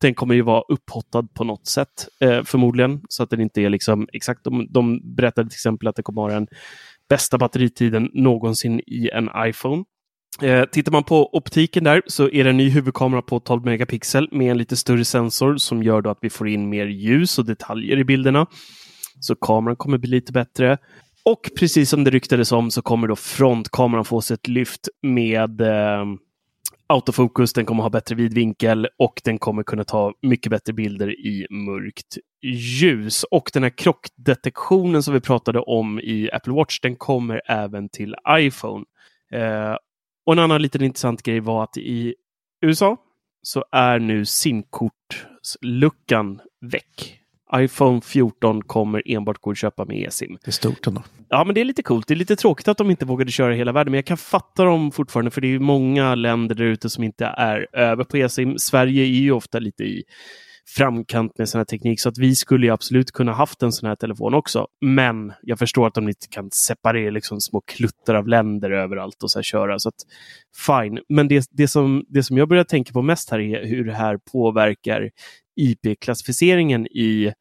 den 0.00 0.14
kommer 0.14 0.34
ju 0.34 0.42
vara 0.42 0.62
upphottad 0.68 1.28
på 1.34 1.44
något 1.44 1.66
sätt 1.66 2.08
eh, 2.20 2.42
förmodligen. 2.44 3.00
Så 3.08 3.22
att 3.22 3.30
den 3.30 3.40
inte 3.40 3.60
är 3.60 3.70
liksom 3.70 4.08
exakt. 4.12 4.44
De, 4.44 4.66
de 4.70 5.14
berättade 5.16 5.48
till 5.48 5.56
exempel 5.56 5.88
att 5.88 5.96
det 5.96 6.02
kommer 6.02 6.22
vara 6.22 6.34
den 6.34 6.46
bästa 7.08 7.38
batteritiden 7.38 8.10
någonsin 8.12 8.80
i 8.86 9.10
en 9.12 9.30
iPhone. 9.36 9.84
Eh, 10.42 10.64
tittar 10.64 10.92
man 10.92 11.04
på 11.04 11.36
optiken 11.36 11.84
där 11.84 12.02
så 12.06 12.30
är 12.30 12.44
det 12.44 12.50
en 12.50 12.56
ny 12.56 12.68
huvudkamera 12.70 13.22
på 13.22 13.40
12 13.40 13.64
megapixel 13.64 14.28
med 14.32 14.50
en 14.50 14.58
lite 14.58 14.76
större 14.76 15.04
sensor 15.04 15.56
som 15.56 15.82
gör 15.82 16.02
då 16.02 16.10
att 16.10 16.18
vi 16.20 16.30
får 16.30 16.48
in 16.48 16.68
mer 16.68 16.86
ljus 16.86 17.38
och 17.38 17.44
detaljer 17.44 17.98
i 17.98 18.04
bilderna. 18.04 18.46
Så 19.22 19.34
kameran 19.34 19.76
kommer 19.76 19.98
bli 19.98 20.10
lite 20.10 20.32
bättre. 20.32 20.78
Och 21.24 21.50
precis 21.58 21.90
som 21.90 22.04
det 22.04 22.10
ryktades 22.10 22.52
om 22.52 22.70
så 22.70 22.82
kommer 22.82 23.08
då 23.08 23.16
frontkameran 23.16 24.04
få 24.04 24.20
sig 24.20 24.34
ett 24.34 24.48
lyft 24.48 24.88
med 25.02 25.60
eh, 25.60 26.04
autofokus. 26.86 27.52
Den 27.52 27.66
kommer 27.66 27.82
ha 27.82 27.90
bättre 27.90 28.14
vidvinkel 28.14 28.88
och 28.98 29.20
den 29.24 29.38
kommer 29.38 29.62
kunna 29.62 29.84
ta 29.84 30.12
mycket 30.22 30.50
bättre 30.50 30.72
bilder 30.72 31.26
i 31.26 31.46
mörkt 31.50 32.18
ljus. 32.42 33.24
Och 33.24 33.50
den 33.54 33.62
här 33.62 33.70
krockdetektionen 33.70 35.02
som 35.02 35.14
vi 35.14 35.20
pratade 35.20 35.60
om 35.60 36.00
i 36.00 36.30
Apple 36.32 36.52
Watch, 36.52 36.80
den 36.80 36.96
kommer 36.96 37.42
även 37.46 37.88
till 37.88 38.16
iPhone. 38.28 38.84
Eh, 39.32 39.76
och 40.26 40.32
en 40.32 40.38
annan 40.38 40.62
liten 40.62 40.82
intressant 40.82 41.22
grej 41.22 41.40
var 41.40 41.64
att 41.64 41.76
i 41.76 42.14
USA 42.62 42.96
så 43.42 43.64
är 43.72 43.98
nu 43.98 44.24
SIM-kortsluckan 44.24 46.40
väck 46.60 47.21
iPhone 47.56 48.00
14 48.00 48.62
kommer 48.62 49.02
enbart 49.06 49.40
gå 49.40 49.50
att 49.50 49.58
köpa 49.58 49.84
med 49.84 50.06
eSIM. 50.06 50.38
Det 50.44 50.48
är 50.48 50.52
stort 50.52 50.86
ändå. 50.86 51.02
Ja, 51.28 51.44
men 51.44 51.54
det 51.54 51.60
är 51.60 51.64
lite 51.64 51.82
coolt. 51.82 52.08
Det 52.08 52.14
är 52.14 52.16
lite 52.16 52.36
tråkigt 52.36 52.68
att 52.68 52.78
de 52.78 52.90
inte 52.90 53.04
vågade 53.04 53.30
köra 53.30 53.54
hela 53.54 53.72
världen, 53.72 53.90
men 53.90 53.98
jag 53.98 54.06
kan 54.06 54.16
fatta 54.16 54.64
dem 54.64 54.92
fortfarande, 54.92 55.30
för 55.30 55.40
det 55.40 55.54
är 55.54 55.58
många 55.58 56.14
länder 56.14 56.54
där 56.54 56.64
ute 56.64 56.90
som 56.90 57.04
inte 57.04 57.26
är 57.26 57.66
över 57.72 58.04
på 58.04 58.16
eSIM. 58.16 58.58
Sverige 58.58 59.02
är 59.02 59.06
ju 59.06 59.32
ofta 59.32 59.58
lite 59.58 59.84
i 59.84 60.02
framkant 60.76 61.38
med 61.38 61.48
sån 61.48 61.58
här 61.58 61.64
teknik, 61.64 62.00
så 62.00 62.08
att 62.08 62.18
vi 62.18 62.34
skulle 62.34 62.66
ju 62.66 62.72
absolut 62.72 63.12
kunna 63.12 63.32
haft 63.32 63.62
en 63.62 63.72
sån 63.72 63.88
här 63.88 63.96
telefon 63.96 64.34
också. 64.34 64.66
Men 64.80 65.32
jag 65.42 65.58
förstår 65.58 65.86
att 65.86 65.94
de 65.94 66.08
inte 66.08 66.26
kan 66.30 66.50
separera 66.50 67.10
liksom 67.10 67.40
små 67.40 67.60
kluttar 67.60 68.14
av 68.14 68.28
länder 68.28 68.70
överallt 68.70 69.22
och 69.22 69.30
så 69.30 69.42
köra. 69.42 69.78
Så 69.78 69.88
att, 69.88 69.94
fine. 70.66 71.00
Men 71.08 71.28
det, 71.28 71.46
det, 71.50 71.68
som, 71.68 72.04
det 72.08 72.22
som 72.22 72.38
jag 72.38 72.48
börjar 72.48 72.64
tänka 72.64 72.92
på 72.92 73.02
mest 73.02 73.30
här 73.30 73.40
är 73.40 73.66
hur 73.66 73.84
det 73.84 73.94
här 73.94 74.18
påverkar 74.32 75.10
IP-klassificeringen 75.56 76.86
i 76.86 77.32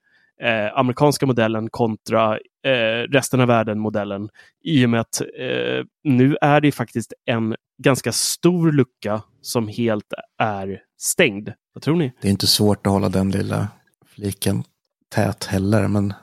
eh, 0.42 0.78
amerikanska 0.78 1.26
modellen 1.26 1.70
kontra 1.70 2.38
eh, 2.66 3.08
resten 3.10 3.42
av 3.42 3.48
världen-modellen. 3.48 4.30
I 4.64 4.86
och 4.86 4.90
med 4.90 5.00
att 5.02 5.22
eh, 5.22 5.86
nu 6.04 6.38
är 6.42 6.62
det 6.62 6.72
faktiskt 6.72 7.14
en 7.26 7.56
ganska 7.84 8.12
stor 8.12 8.72
lucka 8.72 9.22
som 9.42 9.68
helt 9.68 10.14
är 10.38 10.80
stängd. 10.98 11.50
Vad 11.74 11.84
tror 11.84 11.96
ni? 11.96 12.12
Det 12.22 12.28
är 12.28 12.32
inte 12.32 12.48
svårt 12.48 12.88
att 12.88 12.94
hålla 12.94 13.10
den 13.10 13.32
lilla 13.32 13.68
fliken 14.06 14.64
tät 15.10 15.44
heller, 15.46 15.88
men 15.88 16.14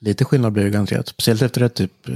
lite 0.00 0.24
skillnad 0.24 0.52
blir 0.52 0.64
det 0.64 0.70
garanterat. 0.70 1.08
Speciellt 1.08 1.42
efter 1.42 1.60
det, 1.60 1.68
typ, 1.68 2.08
eh, 2.08 2.14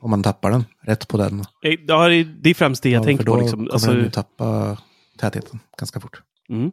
om 0.00 0.10
man 0.10 0.22
tappar 0.22 0.50
den 0.50 0.64
rätt 0.82 1.08
på 1.08 1.16
den. 1.16 1.40
Eh, 1.40 1.74
Ja, 1.86 2.08
det, 2.08 2.50
är 2.50 2.54
främst 2.54 2.82
det 2.82 2.90
jag 2.90 3.00
Ja, 3.00 3.04
tänker 3.04 3.24
då 3.24 3.34
på. 3.34 3.40
Liksom. 3.40 3.58
kommer 3.58 3.72
Alltså, 3.72 3.90
den 3.92 4.04
ju 4.04 4.10
tappa 4.10 4.78
tätheten 5.18 5.60
ganska 5.78 6.00
fort. 6.00 6.22
mm, 6.48 6.72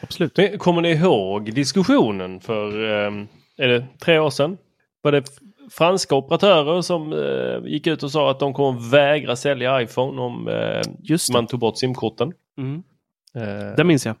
absolut. 0.00 0.36
Men 0.36 0.58
kommer 0.58 0.82
ni 0.82 0.90
ihåg 0.90 1.54
diskussionen 1.54 2.40
för, 2.40 2.84
eh, 2.84 3.12
är 3.58 3.68
det 3.68 3.86
tre 4.00 4.18
år 4.18 4.30
sedan? 4.30 4.58
Var 5.02 5.12
det 5.12 5.24
franska 5.70 6.14
operatörer 6.14 6.80
som 6.82 7.12
eh, 7.12 7.70
gick 7.72 7.86
ut 7.86 8.02
och 8.02 8.10
sa 8.10 8.30
att 8.30 8.40
de 8.40 8.54
kommer 8.54 8.90
vägra 8.90 9.36
sälja 9.36 9.82
iPhone 9.82 10.20
om 10.22 10.48
eh, 10.48 10.80
Just 11.02 11.26
det. 11.28 11.32
man 11.32 11.46
tog 11.46 11.60
bort 11.60 11.78
simkorten. 11.78 12.32
Mm. 12.58 12.82
Eh, 13.36 13.74
Det 13.76 13.84
minns 13.84 14.06
jag. 14.06 14.16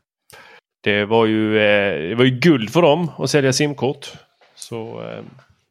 det, 0.84 1.04
var 1.04 1.26
ju, 1.26 1.58
eh, 1.58 2.08
det 2.08 2.14
var 2.14 2.24
ju 2.24 2.30
guld 2.30 2.70
för 2.70 2.82
dem 2.82 3.10
att 3.18 3.30
sälja 3.30 3.52
simkort. 3.52 4.12
Så 4.56 5.02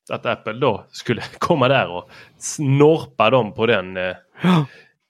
att 0.09 0.25
Apple 0.25 0.53
då 0.53 0.83
skulle 0.91 1.21
komma 1.37 1.67
där 1.67 1.89
och 1.89 2.09
snorpa 2.37 3.29
dem 3.29 3.53
på 3.53 3.65
den 3.65 3.97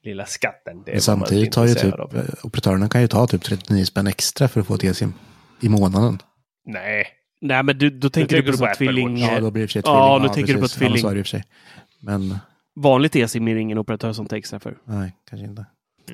lilla 0.04 0.26
skatten. 0.26 0.84
Det 0.86 0.92
Men 0.92 1.02
samtidigt 1.02 1.56
har 1.56 1.68
ju 1.68 1.74
typ, 1.74 1.94
eh, 2.14 2.24
operatörerna 2.44 2.90
kan 2.90 3.02
ju 3.02 3.08
ta 3.08 3.28
typ 3.28 3.44
39 3.44 3.86
spänn 3.86 4.08
extra 4.08 4.48
för 4.48 4.62
att 4.62 4.68
få 4.68 4.76
ett 4.76 4.84
eSIM 4.84 5.14
i 5.62 5.70
månaden. 5.70 6.20
Nej. 6.66 7.06
Nej, 7.42 7.64
men 7.64 7.78
du, 7.78 7.90
då 7.90 8.10
tänker 8.10 8.42
du 8.42 8.52
på, 8.52 8.58
så 8.58 8.68
tvilling... 8.78 9.18
Ja, 9.18 9.40
då 9.40 9.52
blir 9.52 9.62
det 9.62 9.68
för 9.68 9.72
sig 9.72 9.82
Ja, 9.86 10.16
tvilling. 10.18 10.28
då 10.28 10.34
tänker 10.34 10.54
du 10.54 10.60
på 10.60 10.64
precis. 10.64 10.76
Ja, 10.82 10.88
tvilling. 10.88 11.02
så 11.02 11.08
är 11.10 11.14
det 11.14 11.20
i 11.20 11.22
och 11.22 11.26
för 11.26 11.30
sig. 11.30 11.44
Men 12.00 12.38
Vanligt 12.76 13.16
eSIM 13.16 13.48
är 13.48 13.56
ingen 13.56 13.78
operatör 13.78 14.14
som 14.14 14.26
tar 14.26 14.38
extra 14.38 14.60
för. 14.60 14.78
nej, 14.86 15.16
kanske 15.30 15.48
inte. 15.48 15.66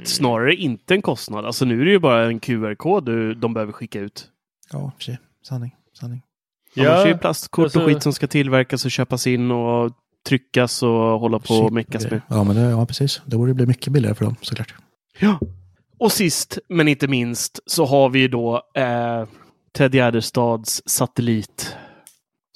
Snarare 0.04 0.56
inte 0.56 0.94
en 0.94 1.02
kostnad. 1.02 1.46
Alltså 1.46 1.66
nu 1.66 1.82
är 1.82 1.86
det 1.86 1.92
ju 1.92 2.00
bara 2.00 2.26
en 2.26 2.40
QR-kod 2.40 3.06
du- 3.06 3.34
de 3.34 3.54
behöver 3.54 3.72
skicka 3.74 4.00
ut. 4.00 4.28
Ja, 4.72 4.92
för 4.98 5.04
sig. 5.04 5.18
Sanning. 5.48 5.76
Sanning. 6.00 6.22
Annars 6.78 7.06
är 7.06 7.08
det 7.08 7.18
plastkort 7.18 7.64
alltså- 7.64 7.80
och 7.80 7.86
skit 7.86 8.04
som 8.04 8.14
ska 8.14 8.28
tillverkas 8.28 8.86
och 8.86 8.92
köpas 8.92 9.28
in 9.28 9.52
och 9.52 9.92
tryckas 10.28 10.84
och 10.84 11.20
hålla 11.20 11.40
på 11.40 11.54
och 11.54 11.74
meckas 11.74 12.12
med. 12.12 12.22
Ja, 12.28 12.44
men 12.44 12.56
det, 12.56 12.62
ja, 12.62 12.86
precis. 12.86 13.22
Det 13.26 13.38
borde 13.38 13.54
bli 13.54 13.66
mycket 13.66 13.94
billigare 13.94 14.16
för 14.16 14.26
dem 14.26 14.36
såklart. 14.42 14.74
Ja. 15.20 15.40
Och 15.98 16.12
sist 16.12 16.60
men 16.70 16.88
inte 16.88 17.08
minst 17.08 17.60
så 17.66 17.86
har 17.86 18.10
vi 18.10 18.28
då 18.28 18.62
eh, 18.76 19.26
Ted 19.74 19.96
Gärdestads 19.96 20.82
satellit 20.86 21.76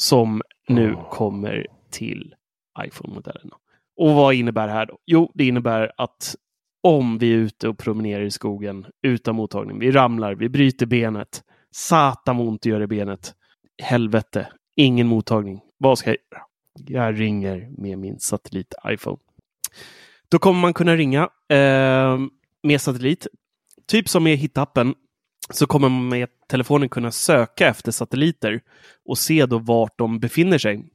som 0.02 0.42
nu 0.68 0.98
kommer 1.12 1.68
till 1.92 2.36
iPhone-modellerna. 2.86 3.56
Och 3.98 4.14
vad 4.14 4.34
innebär 4.34 4.68
det 4.68 4.74
här 4.74 4.86
då? 4.86 4.98
Jo, 5.06 5.32
det 5.34 5.48
innebär 5.48 5.92
att 5.98 6.36
om 6.84 7.18
vi 7.18 7.34
är 7.34 7.38
ute 7.38 7.68
och 7.68 7.78
promenerar 7.78 8.24
i 8.24 8.32
skogen 8.32 8.86
utan 9.04 9.36
mottagning, 9.36 9.80
vi 9.80 9.92
ramlar, 9.92 10.36
vi 10.36 10.50
bryter 10.50 10.86
benet, 10.86 11.44
satan 11.72 12.40
ont 12.40 12.62
det 12.62 12.70
gör 12.70 12.82
i 12.82 12.88
benet. 12.88 13.34
Helvete, 13.82 14.48
ingen 14.76 15.08
mottagning. 15.08 15.62
Vad 15.78 15.98
ska 15.98 16.10
jag 16.10 16.18
göra? 16.32 16.44
Jag 16.80 17.20
ringer 17.20 17.70
med 17.78 17.98
min 17.98 18.20
satellit 18.20 18.74
iPhone. 18.88 19.18
Då 20.30 20.40
kommer 20.40 20.60
man 20.60 20.74
kunna 20.74 20.96
ringa 20.96 21.30
eh, 21.50 22.20
med 22.64 22.82
satellit. 22.82 23.28
Typ 23.88 24.10
som 24.10 24.24
med 24.24 24.38
hitappen 24.38 24.96
så 25.50 25.68
kommer 25.68 25.90
man 25.90 26.08
med 26.08 26.30
telefonen 26.48 26.90
kunna 26.90 27.12
söka 27.12 27.68
efter 27.68 27.92
satelliter 27.92 28.62
och 29.06 29.18
se 29.18 29.46
då 29.46 29.58
vart 29.58 29.98
de 29.98 30.20
befinner 30.20 30.58
sig. 30.58 30.86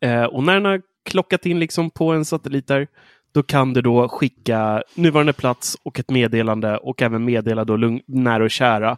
Eh, 0.00 0.24
och 0.24 0.44
när 0.44 0.54
den 0.54 0.64
har 0.64 0.82
klockat 1.04 1.46
in 1.46 1.58
liksom 1.58 1.90
på 1.90 2.12
en 2.12 2.24
satellit 2.24 2.66
där, 2.66 2.86
då 3.32 3.42
kan 3.42 3.72
du 3.72 3.82
då 3.82 4.08
skicka 4.08 4.82
nuvarande 4.94 5.32
plats 5.32 5.76
och 5.82 6.00
ett 6.00 6.10
meddelande 6.10 6.76
och 6.76 7.02
även 7.02 7.24
meddela 7.24 7.64
då 7.64 7.76
lugn, 7.76 8.00
nära 8.06 8.44
och 8.44 8.50
kära 8.50 8.96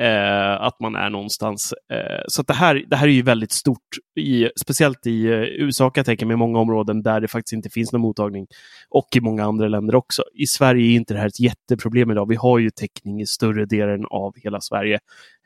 eh, 0.00 0.62
att 0.62 0.80
man 0.80 0.96
är 0.96 1.10
någonstans. 1.10 1.74
Eh, 1.92 2.22
så 2.28 2.40
att 2.40 2.46
det, 2.46 2.54
här, 2.54 2.84
det 2.88 2.96
här 2.96 3.06
är 3.06 3.12
ju 3.12 3.22
väldigt 3.22 3.52
stort, 3.52 3.88
i, 4.16 4.48
speciellt 4.60 5.06
i 5.06 5.26
eh, 5.26 5.42
USA 5.42 5.90
kan 5.90 6.00
jag 6.00 6.06
tänka 6.06 6.26
mig, 6.26 6.36
många 6.36 6.58
områden 6.58 7.02
där 7.02 7.20
det 7.20 7.28
faktiskt 7.28 7.52
inte 7.52 7.70
finns 7.70 7.92
någon 7.92 8.00
mottagning 8.00 8.46
och 8.90 9.08
i 9.16 9.20
många 9.20 9.44
andra 9.44 9.68
länder 9.68 9.94
också. 9.94 10.22
I 10.34 10.46
Sverige 10.46 10.92
är 10.92 10.96
inte 10.96 11.14
det 11.14 11.20
här 11.20 11.26
ett 11.26 11.40
jätteproblem 11.40 12.10
idag. 12.10 12.28
Vi 12.28 12.36
har 12.36 12.58
ju 12.58 12.70
täckning 12.70 13.20
i 13.20 13.26
större 13.26 13.64
delen 13.64 14.06
av 14.10 14.32
hela 14.36 14.60
Sverige. 14.60 14.98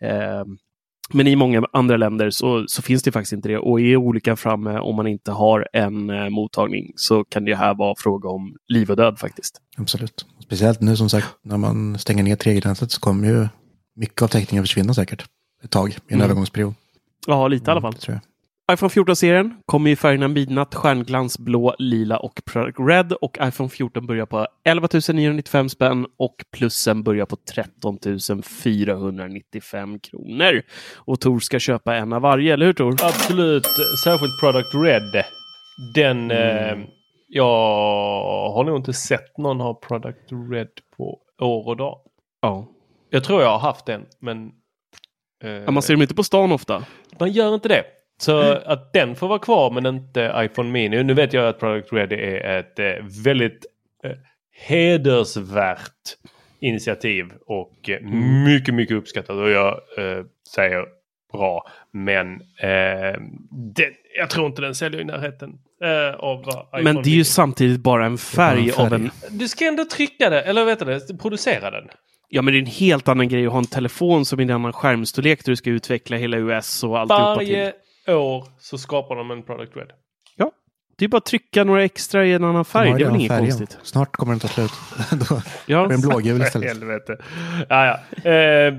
Eh, 0.02 0.44
men 1.12 1.26
i 1.26 1.36
många 1.36 1.62
andra 1.72 1.96
länder 1.96 2.30
så, 2.30 2.64
så 2.68 2.82
finns 2.82 3.02
det 3.02 3.12
faktiskt 3.12 3.32
inte 3.32 3.48
det. 3.48 3.58
Och 3.58 3.80
är 3.80 3.96
olyckan 3.96 4.36
framme 4.36 4.78
om 4.78 4.96
man 4.96 5.06
inte 5.06 5.32
har 5.32 5.68
en 5.72 6.10
eh, 6.10 6.28
mottagning 6.30 6.92
så 6.96 7.24
kan 7.24 7.44
det 7.44 7.54
här 7.54 7.74
vara 7.74 7.94
fråga 7.98 8.28
om 8.28 8.56
liv 8.68 8.90
och 8.90 8.96
död 8.96 9.18
faktiskt. 9.18 9.60
Absolut. 9.76 10.26
Speciellt 10.40 10.80
nu 10.80 10.96
som 10.96 11.10
sagt, 11.10 11.26
när 11.42 11.56
man 11.56 11.98
stänger 11.98 12.22
ner 12.22 12.36
3 12.36 12.74
så 12.88 13.00
kommer 13.00 13.28
ju 13.28 13.48
mycket 13.96 14.22
av 14.22 14.28
täckningen 14.28 14.64
försvinna 14.64 14.94
säkert. 14.94 15.24
Ett 15.64 15.70
tag, 15.70 15.90
i 15.90 15.94
en 15.94 16.14
Mm. 16.14 16.24
övergångsperiod. 16.24 16.74
Ja, 17.26 17.48
lite 17.48 17.70
i 17.70 17.72
alla 17.72 17.80
fall. 17.80 17.94
Tror 17.94 18.14
jag. 18.14 18.74
iPhone 18.74 18.88
14-serien 18.90 19.56
kommer 19.66 19.90
i 19.90 19.96
färgerna 19.96 20.28
midnatt, 20.28 20.74
stjärnglans, 20.74 21.38
blå, 21.38 21.74
lila 21.78 22.16
och 22.18 22.40
Product 22.44 22.78
Red 22.80 23.12
och 23.12 23.38
iPhone 23.42 23.68
14 23.68 24.06
börjar 24.06 24.26
på 24.26 24.46
11 24.64 24.88
995 25.12 25.68
spänn 25.68 26.06
och 26.18 26.34
plussen 26.56 27.02
börjar 27.02 27.26
på 27.26 27.36
13 27.54 27.98
495 28.42 29.98
kronor. 29.98 30.62
Och 30.94 31.20
Tor 31.20 31.40
ska 31.40 31.58
köpa 31.58 31.96
en 31.96 32.12
av 32.12 32.22
varje, 32.22 32.52
eller 32.52 32.66
hur 32.66 32.72
Tor? 32.72 32.96
Absolut, 33.02 33.66
särskilt 34.04 34.40
Product 34.40 34.74
Red. 34.74 35.24
Den... 35.94 36.30
Mm. 36.30 36.80
Eh, 36.80 36.86
jag 37.28 37.44
har 38.52 38.64
nog 38.64 38.76
inte 38.76 38.92
sett 38.92 39.38
någon 39.38 39.60
ha 39.60 39.74
Product 39.74 40.32
Red 40.52 40.68
på 40.96 41.18
år 41.40 41.68
och 41.68 41.76
dag. 41.76 41.98
Ja. 42.42 42.66
Jag 43.14 43.24
tror 43.24 43.42
jag 43.42 43.48
har 43.48 43.58
haft 43.58 43.86
den, 43.86 44.06
men... 44.20 44.50
eh, 45.44 45.50
Ja, 45.50 45.70
Man 45.70 45.82
ser 45.82 45.94
dem 45.94 46.02
inte 46.02 46.14
på 46.14 46.22
stan 46.22 46.52
ofta. 46.52 46.84
Man 47.20 47.32
gör 47.32 47.54
inte 47.54 47.68
det. 47.68 47.84
Så 48.18 48.40
att 48.52 48.92
den 48.92 49.16
får 49.16 49.28
vara 49.28 49.38
kvar 49.38 49.70
men 49.70 49.86
inte 49.86 50.32
iPhone 50.36 50.70
Mini. 50.70 51.02
Nu 51.02 51.14
vet 51.14 51.32
jag 51.32 51.48
att 51.48 51.58
Product 51.58 51.92
Red 51.92 52.12
är 52.12 52.58
ett 52.58 52.78
eh, 52.78 53.04
väldigt 53.24 53.66
eh, 54.04 54.10
hedersvärt 54.52 56.16
initiativ 56.60 57.32
och 57.46 57.90
eh, 57.90 58.00
mycket, 58.46 58.74
mycket 58.74 58.96
uppskattat. 58.96 59.36
Och 59.36 59.50
jag 59.50 59.68
eh, 59.98 60.24
säger 60.54 60.84
bra. 61.32 61.66
Men 61.92 62.34
eh, 62.40 63.20
det, 63.50 63.92
jag 64.18 64.30
tror 64.30 64.46
inte 64.46 64.62
den 64.62 64.74
säljer 64.74 65.00
i 65.00 65.04
närheten 65.04 65.58
eh, 65.84 66.82
Men 66.82 67.02
det 67.02 67.10
är 67.10 67.16
ju 67.16 67.24
samtidigt 67.24 67.80
bara 67.80 68.06
en 68.06 68.18
färg, 68.18 68.70
färg. 68.70 68.86
av 68.86 68.92
en... 68.92 69.10
Du 69.30 69.48
ska 69.48 69.64
ändå 69.64 69.84
trycka 69.84 70.30
det, 70.30 70.42
eller 70.42 70.64
vet 70.64 71.08
du 71.08 71.16
producera 71.16 71.70
den. 71.70 71.88
Ja, 72.34 72.42
men 72.42 72.52
det 72.54 72.58
är 72.58 72.60
en 72.60 72.66
helt 72.66 73.08
annan 73.08 73.28
grej 73.28 73.46
att 73.46 73.52
ha 73.52 73.58
en 73.58 73.64
telefon 73.66 74.24
som 74.24 74.38
är 74.38 74.42
en 74.42 74.50
annan 74.50 74.72
skärmstorlek 74.72 75.44
där 75.44 75.52
du 75.52 75.56
ska 75.56 75.70
utveckla 75.70 76.16
hela 76.16 76.36
US 76.36 76.84
och 76.84 76.98
alltihopa 76.98 77.36
till. 77.38 77.70
Varje 78.06 78.18
år 78.18 78.44
så 78.58 78.78
skapar 78.78 79.16
de 79.16 79.30
en 79.30 79.42
Product 79.42 79.76
Red. 79.76 79.86
Ja, 80.36 80.50
det 80.98 81.04
är 81.04 81.08
bara 81.08 81.18
att 81.18 81.24
trycka 81.26 81.64
några 81.64 81.84
extra 81.84 82.26
i 82.26 82.32
en 82.32 82.44
annan 82.44 82.64
färg. 82.64 82.90
De 82.90 82.98
Det 82.98 83.04
är 83.04 83.06
väl 83.06 83.16
inget 83.16 83.28
färgen. 83.32 83.44
konstigt. 83.50 83.78
Snart 83.82 84.12
kommer 84.16 84.32
den 84.32 84.40
ta 84.40 84.48
slut. 84.48 84.70
Då 85.28 85.42
Ja. 85.66 85.84
är 85.84 85.88
den 85.88 86.00
blågul 86.00 86.42
istället. 86.42 86.68
helvete. 86.78 87.16
Ja, 87.68 87.98
ja. 88.24 88.30
Eh, 88.30 88.74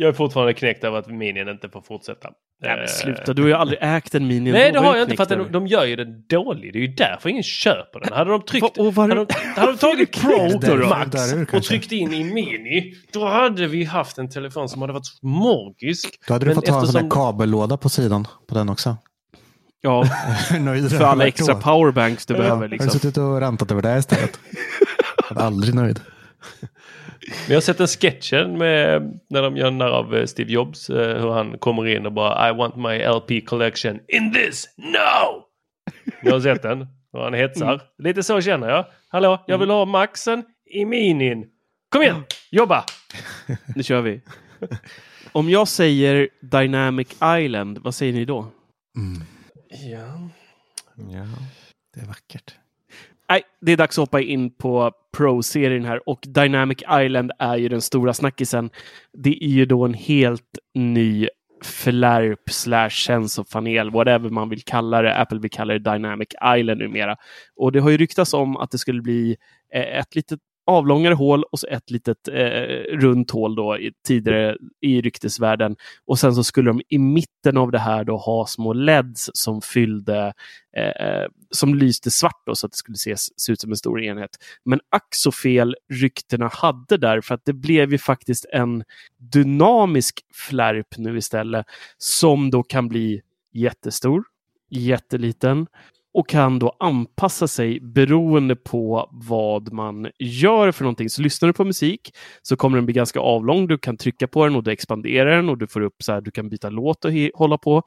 jag 0.00 0.08
är 0.08 0.12
fortfarande 0.12 0.54
knäckt 0.54 0.84
över 0.84 0.98
att 0.98 1.06
minien 1.06 1.48
inte 1.48 1.68
får 1.68 1.82
fortsätta. 1.82 2.28
Nej, 2.62 2.70
Eh, 2.72 2.76
men 2.78 2.88
sluta, 2.88 3.32
du 3.32 3.42
har 3.42 3.48
ju 3.48 3.54
aldrig 3.54 3.78
ägt 3.82 4.14
en 4.14 4.26
Mini. 4.26 4.52
Nej, 4.52 4.72
det 4.72 4.78
har 4.78 4.96
jag 4.96 5.04
inte 5.04 5.16
för 5.16 5.22
att 5.22 5.28
de, 5.28 5.52
de 5.52 5.66
gör 5.66 5.84
ju 5.84 5.96
den 5.96 6.24
dålig. 6.28 6.72
Det 6.72 6.78
är 6.78 6.80
ju 6.80 6.86
därför 6.94 7.28
ingen 7.28 7.42
köper 7.42 8.00
den. 8.00 8.12
Hade 8.12 8.30
de 8.30 8.42
tryckt... 8.42 8.78
Och 8.78 8.94
var- 8.94 9.08
hade, 9.08 9.24
de, 9.24 9.34
hade 9.56 9.72
de 9.72 9.78
tagit 9.78 10.20
Pro 10.20 10.30
Där- 10.58 10.58
där 10.78 10.88
Max 10.88 11.32
är 11.32 11.36
du 11.52 11.56
och 11.58 11.62
tryckt 11.64 11.92
in 11.92 12.14
i 12.14 12.24
Mini, 12.24 12.94
då 13.12 13.24
hade 13.26 13.66
vi 13.66 13.84
haft 13.84 14.18
en 14.18 14.28
telefon 14.30 14.68
som 14.68 14.80
hade 14.80 14.92
varit 14.92 15.22
magisk. 15.22 16.20
Då 16.26 16.34
hade 16.34 16.44
du 16.44 16.48
Men 16.48 16.54
fått 16.54 16.68
ha 16.68 16.80
en 16.80 16.86
sån 16.86 17.02
där 17.02 17.10
kabellåda 17.10 17.76
på 17.76 17.88
sidan 17.88 18.26
på 18.48 18.54
den 18.54 18.68
också. 18.68 18.96
Ja, 19.80 20.04
Nöjd 20.60 20.90
för 20.90 21.04
alla 21.04 21.26
extra 21.26 21.54
powerbanks 21.54 22.26
du 22.26 22.34
Ja, 22.34 22.38
behöver. 22.38 22.56
Har 22.60 22.68
du 22.68 22.72
Liksom. 22.72 22.90
suttit 22.90 23.16
och 23.16 23.40
rantat 23.40 23.70
över 23.70 23.82
det 23.82 23.98
istället? 23.98 24.40
Jag 25.30 25.38
är 25.40 25.44
aldrig 25.46 25.74
nöjd. 25.74 26.00
Men 27.28 27.48
jag 27.48 27.56
har 27.56 27.60
sett 27.60 27.80
en 27.80 27.86
sketchen 27.86 28.58
med 28.58 29.02
när 29.30 29.42
de 29.42 29.56
gör 29.56 29.70
när 29.70 29.88
av 29.88 30.14
eh, 30.16 30.26
Steve 30.26 30.52
Jobs. 30.52 30.90
eh, 30.90 31.20
Hur 31.22 31.30
han 31.30 31.58
kommer 31.58 31.86
in 31.86 32.06
och 32.06 32.12
bara 32.12 32.50
I 32.50 32.52
want 32.54 32.76
my 32.76 32.98
LP 32.98 33.46
collection 33.46 34.00
in 34.08 34.32
this 34.32 34.68
no! 34.76 35.44
Jag 36.22 36.32
har 36.32 36.40
sett 36.40 36.62
den. 36.62 36.86
Och 37.12 37.22
han 37.24 37.34
hetsar. 37.34 37.82
Lite 37.98 38.22
så 38.22 38.40
känner 38.40 38.68
jag. 38.68 38.86
Hallå, 39.08 39.44
jag 39.46 39.58
vill 39.58 39.70
ha 39.70 39.84
Maxen 39.84 40.44
i 40.74 40.84
minin. 40.84 41.46
Kom 41.92 42.02
igen, 42.02 42.24
jobba! 42.50 42.84
Nu 43.76 43.82
kör 43.82 44.00
vi. 44.00 44.20
Om 45.32 45.50
jag 45.50 45.68
säger 45.68 46.28
Dynamic 46.42 47.08
Island, 47.38 47.78
vad 47.78 47.94
säger 47.94 48.12
ni 48.12 48.24
då? 48.24 48.46
Ja. 49.68 50.28
Ja. 51.12 51.26
Det 51.94 52.00
är 52.00 52.06
vackert. 52.06 52.54
Nej, 53.30 53.42
det 53.60 53.72
är 53.72 53.76
dags 53.76 53.98
att 53.98 54.02
hoppa 54.02 54.20
in 54.20 54.56
på 54.56 54.92
Pro-serien 55.16 55.84
här 55.84 56.08
och 56.08 56.18
Dynamic 56.22 56.78
Island 57.02 57.32
är 57.38 57.56
ju 57.56 57.68
den 57.68 57.80
stora 57.80 58.14
snackisen. 58.14 58.70
Det 59.12 59.44
är 59.44 59.48
ju 59.48 59.66
då 59.66 59.84
en 59.84 59.94
helt 59.94 60.58
ny 60.74 61.28
flärp 61.64 62.50
slash 62.50 62.90
sensorpanel, 62.90 63.90
whatever 63.90 64.30
man 64.30 64.48
vill 64.48 64.62
kalla 64.62 65.02
det. 65.02 65.16
Apple 65.16 65.38
vill 65.38 65.50
kalla 65.50 65.72
det 65.72 65.92
Dynamic 65.92 66.28
Island 66.58 66.80
numera. 66.80 67.16
Och 67.56 67.72
det 67.72 67.80
har 67.80 67.90
ju 67.90 67.96
ryktats 67.96 68.34
om 68.34 68.56
att 68.56 68.70
det 68.70 68.78
skulle 68.78 69.02
bli 69.02 69.36
eh, 69.74 69.98
ett 69.98 70.14
litet 70.14 70.40
avlångare 70.66 71.14
hål 71.14 71.42
och 71.42 71.58
så 71.58 71.66
ett 71.66 71.90
litet 71.90 72.28
eh, 72.28 72.98
runt 72.98 73.30
hål 73.30 73.54
då 73.54 73.78
i, 73.78 73.92
tidigare 74.06 74.56
i 74.80 75.00
ryktesvärlden. 75.00 75.76
Och 76.06 76.18
sen 76.18 76.34
så 76.34 76.44
skulle 76.44 76.70
de 76.70 76.80
i 76.88 76.98
mitten 76.98 77.56
av 77.56 77.70
det 77.70 77.78
här 77.78 78.04
då 78.04 78.16
ha 78.16 78.46
små 78.46 78.72
LEDs 78.72 79.30
som 79.34 79.62
fyllde 79.62 80.32
eh, 80.76 81.06
eh, 81.06 81.26
som 81.50 81.74
lyste 81.74 82.10
svart 82.10 82.42
då, 82.46 82.54
så 82.54 82.66
att 82.66 82.72
det 82.72 82.78
skulle 82.78 82.94
ses, 82.94 83.40
se 83.40 83.52
ut 83.52 83.60
som 83.60 83.70
en 83.70 83.76
stor 83.76 84.02
enhet. 84.02 84.30
Men 84.64 84.80
ack 84.88 85.14
så 85.14 85.32
fel 85.32 85.76
ryktena 85.92 86.50
hade 86.52 86.96
där 86.96 87.20
för 87.20 87.34
att 87.34 87.44
det 87.44 87.52
blev 87.52 87.92
ju 87.92 87.98
faktiskt 87.98 88.46
en 88.52 88.84
dynamisk 89.18 90.20
flärp 90.34 90.98
nu 90.98 91.16
istället 91.16 91.66
som 91.98 92.50
då 92.50 92.62
kan 92.62 92.88
bli 92.88 93.22
jättestor, 93.52 94.24
jätteliten 94.70 95.66
och 96.14 96.28
kan 96.28 96.58
då 96.58 96.76
anpassa 96.78 97.48
sig 97.48 97.80
beroende 97.80 98.56
på 98.56 99.08
vad 99.12 99.72
man 99.72 100.10
gör 100.18 100.72
för 100.72 100.84
någonting. 100.84 101.10
Så 101.10 101.22
lyssnar 101.22 101.46
du 101.46 101.52
på 101.52 101.64
musik 101.64 102.14
så 102.42 102.56
kommer 102.56 102.78
den 102.78 102.86
bli 102.86 102.94
ganska 102.94 103.20
avlång. 103.20 103.66
Du 103.66 103.78
kan 103.78 103.96
trycka 103.96 104.26
på 104.26 104.44
den 104.44 104.56
och 104.56 104.62
då 104.62 104.70
expanderar 104.70 105.36
den 105.36 105.48
och 105.48 105.58
du 105.58 105.66
får 105.66 105.80
upp 105.80 106.02
så 106.02 106.12
här, 106.12 106.20
du 106.20 106.30
kan 106.30 106.48
byta 106.48 106.70
låt 106.70 107.04
och 107.04 107.12
hålla 107.34 107.58
på. 107.58 107.82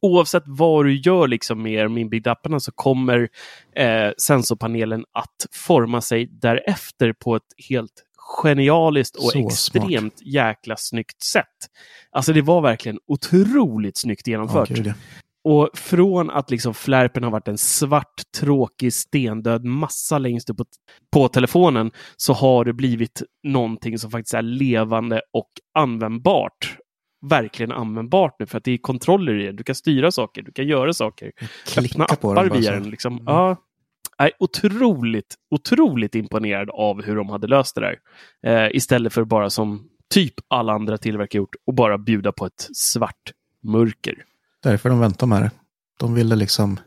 Oavsett 0.00 0.42
vad 0.46 0.84
du 0.84 0.94
gör 0.96 1.28
liksom 1.28 1.62
med 1.62 1.84
de 1.84 1.98
inbyggda 1.98 2.32
apparna 2.32 2.60
så 2.60 2.72
kommer 2.72 3.28
eh, 3.76 4.10
sensorpanelen 4.18 5.04
att 5.12 5.46
forma 5.52 6.00
sig 6.00 6.26
därefter 6.26 7.12
på 7.12 7.36
ett 7.36 7.42
helt 7.68 8.04
genialiskt 8.42 9.16
och 9.16 9.22
Så 9.22 9.46
extremt 9.46 10.22
jäkla 10.22 10.76
snyggt 10.76 11.22
sätt. 11.22 11.46
Alltså 12.10 12.32
det 12.32 12.42
var 12.42 12.60
verkligen 12.60 12.98
otroligt 13.06 13.98
snyggt 13.98 14.26
genomfört. 14.26 14.70
Ja. 14.70 14.92
Och 15.44 15.70
från 15.74 16.30
att 16.30 16.50
liksom 16.50 16.74
flärpen 16.74 17.24
har 17.24 17.30
varit 17.30 17.48
en 17.48 17.58
svart, 17.58 18.22
tråkig, 18.38 18.92
stendöd 18.92 19.64
massa 19.64 20.18
längst 20.18 20.50
upp 20.50 20.56
på, 20.56 20.64
på 21.12 21.28
telefonen 21.28 21.90
så 22.16 22.32
har 22.32 22.64
det 22.64 22.72
blivit 22.72 23.22
någonting 23.42 23.98
som 23.98 24.10
faktiskt 24.10 24.34
är 24.34 24.42
levande 24.42 25.22
och 25.32 25.50
användbart. 25.74 26.78
Verkligen 27.30 27.72
användbart 27.72 28.36
nu 28.38 28.46
för 28.46 28.58
att 28.58 28.64
det 28.64 28.72
är 28.72 28.78
kontroller 28.78 29.40
i 29.40 29.46
det. 29.46 29.52
Du 29.52 29.64
kan 29.64 29.74
styra 29.74 30.12
saker, 30.12 30.42
du 30.42 30.52
kan 30.52 30.66
göra 30.66 30.92
saker. 30.92 31.32
Klicka 31.66 32.02
Öppna 32.02 32.04
på 32.04 32.30
appar 32.30 32.44
den 32.48 32.60
via 32.60 32.72
den. 32.72 32.90
Liksom. 32.90 33.12
Mm. 33.12 33.24
Ja, 33.26 33.56
är 34.18 34.32
otroligt, 34.38 35.34
otroligt 35.50 36.14
imponerad 36.14 36.70
av 36.70 37.02
hur 37.02 37.16
de 37.16 37.28
hade 37.28 37.46
löst 37.46 37.74
det 37.74 37.80
där. 37.80 37.98
Eh, 38.46 38.76
istället 38.76 39.12
för 39.12 39.24
bara 39.24 39.50
som 39.50 39.88
typ 40.14 40.34
alla 40.48 40.72
andra 40.72 40.98
tillverkare 40.98 41.38
gjort 41.38 41.54
och 41.66 41.74
bara 41.74 41.98
bjuda 41.98 42.32
på 42.32 42.46
ett 42.46 42.68
svart 42.72 43.32
mörker. 43.62 44.24
Därför 44.62 44.88
de 44.88 45.00
väntar 45.00 45.26
med 45.26 45.42
det. 45.42 45.50
De 45.98 46.14
ville 46.14 46.36
liksom 46.36 46.78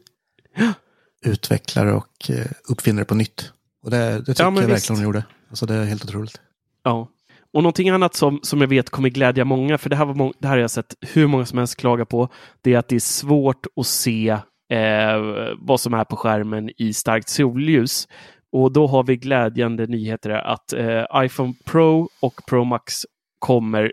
utveckla 1.26 1.84
det 1.84 1.94
och 1.94 2.30
eh, 2.30 2.46
uppfinna 2.70 3.00
det 3.00 3.06
på 3.06 3.16
nytt. 3.16 3.52
Och 3.84 3.92
det, 3.92 3.98
det 3.98 4.26
tycker 4.26 4.44
Ja, 4.44 4.46
jag 4.62 4.68
visst. 4.68 4.70
verkligen 4.70 5.00
de 5.02 5.04
gjorde. 5.06 5.24
Alltså 5.50 5.66
det 5.66 5.74
är 5.76 5.86
helt 5.86 6.06
otroligt. 6.06 6.42
Ja. 6.84 7.08
Och 7.54 7.64
någonting 7.64 7.90
annat 7.90 8.16
som, 8.16 8.40
som 8.44 8.62
jag 8.62 8.68
vet 8.68 8.90
kommer 8.90 9.10
glädja 9.10 9.46
många, 9.46 9.78
för 9.78 9.90
det 9.90 9.96
här, 9.96 10.06
var 10.06 10.14
må- 10.14 10.34
det 10.40 10.48
här 10.48 10.56
har 10.56 10.62
jag 10.62 10.72
sett 10.72 10.96
hur 11.02 11.28
många 11.28 11.46
som 11.46 11.58
helst 11.58 11.76
klaga 11.76 12.06
på, 12.06 12.30
det 12.62 12.74
är 12.74 12.78
att 12.78 12.88
det 12.88 12.96
är 12.96 13.00
svårt 13.00 13.66
att 13.76 13.86
se 13.88 14.30
eh, 14.72 15.18
vad 15.60 15.80
som 15.80 15.94
är 15.94 16.04
på 16.04 16.16
skärmen 16.16 16.70
i 16.78 16.94
starkt 16.94 17.30
solljus. 17.30 18.08
Och 18.52 18.72
då 18.72 18.88
har 18.88 19.04
vi 19.04 19.16
glädjande 19.18 19.88
nyheter 19.88 20.30
att 20.30 20.74
eh, 20.74 21.04
iPhone 21.16 21.54
Pro 21.66 22.10
och 22.22 22.42
Pro 22.48 22.64
Max 22.64 22.94
kommer 23.40 23.92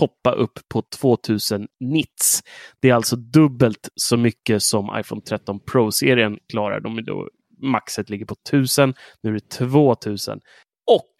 toppa 0.00 0.32
upp 0.32 0.58
på 0.68 0.82
2000 0.82 1.68
nits. 1.80 2.42
Det 2.80 2.90
är 2.90 2.94
alltså 2.94 3.16
dubbelt 3.16 3.88
så 3.94 4.16
mycket 4.16 4.62
som 4.62 4.98
iPhone 5.00 5.20
13 5.20 5.60
Pro-serien 5.60 6.38
klarar. 6.48 6.80
De 6.80 6.98
är 6.98 7.02
då, 7.02 7.28
maxet 7.62 8.10
ligger 8.10 8.26
på 8.26 8.34
1000, 8.48 8.94
nu 9.22 9.30
är 9.30 9.34
det 9.34 9.48
2000. 9.48 10.40
Och 10.86 11.14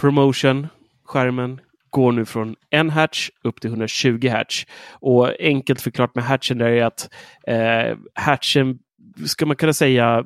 promotion, 0.00 0.66
skärmen, 1.04 1.60
går 1.90 2.12
nu 2.12 2.24
från 2.24 2.56
1 2.70 2.92
hertz 2.92 3.30
upp 3.44 3.60
till 3.60 3.70
120 3.70 4.28
hertz. 4.28 4.64
Och 4.90 5.40
enkelt 5.40 5.80
förklarat 5.80 6.14
med 6.14 6.24
hertzen 6.24 6.58
där 6.58 6.66
är 6.66 6.84
att 6.84 7.10
eh, 7.46 7.98
hertzen, 8.14 8.78
ska 9.26 9.46
man 9.46 9.56
kunna 9.56 9.72
säga, 9.72 10.24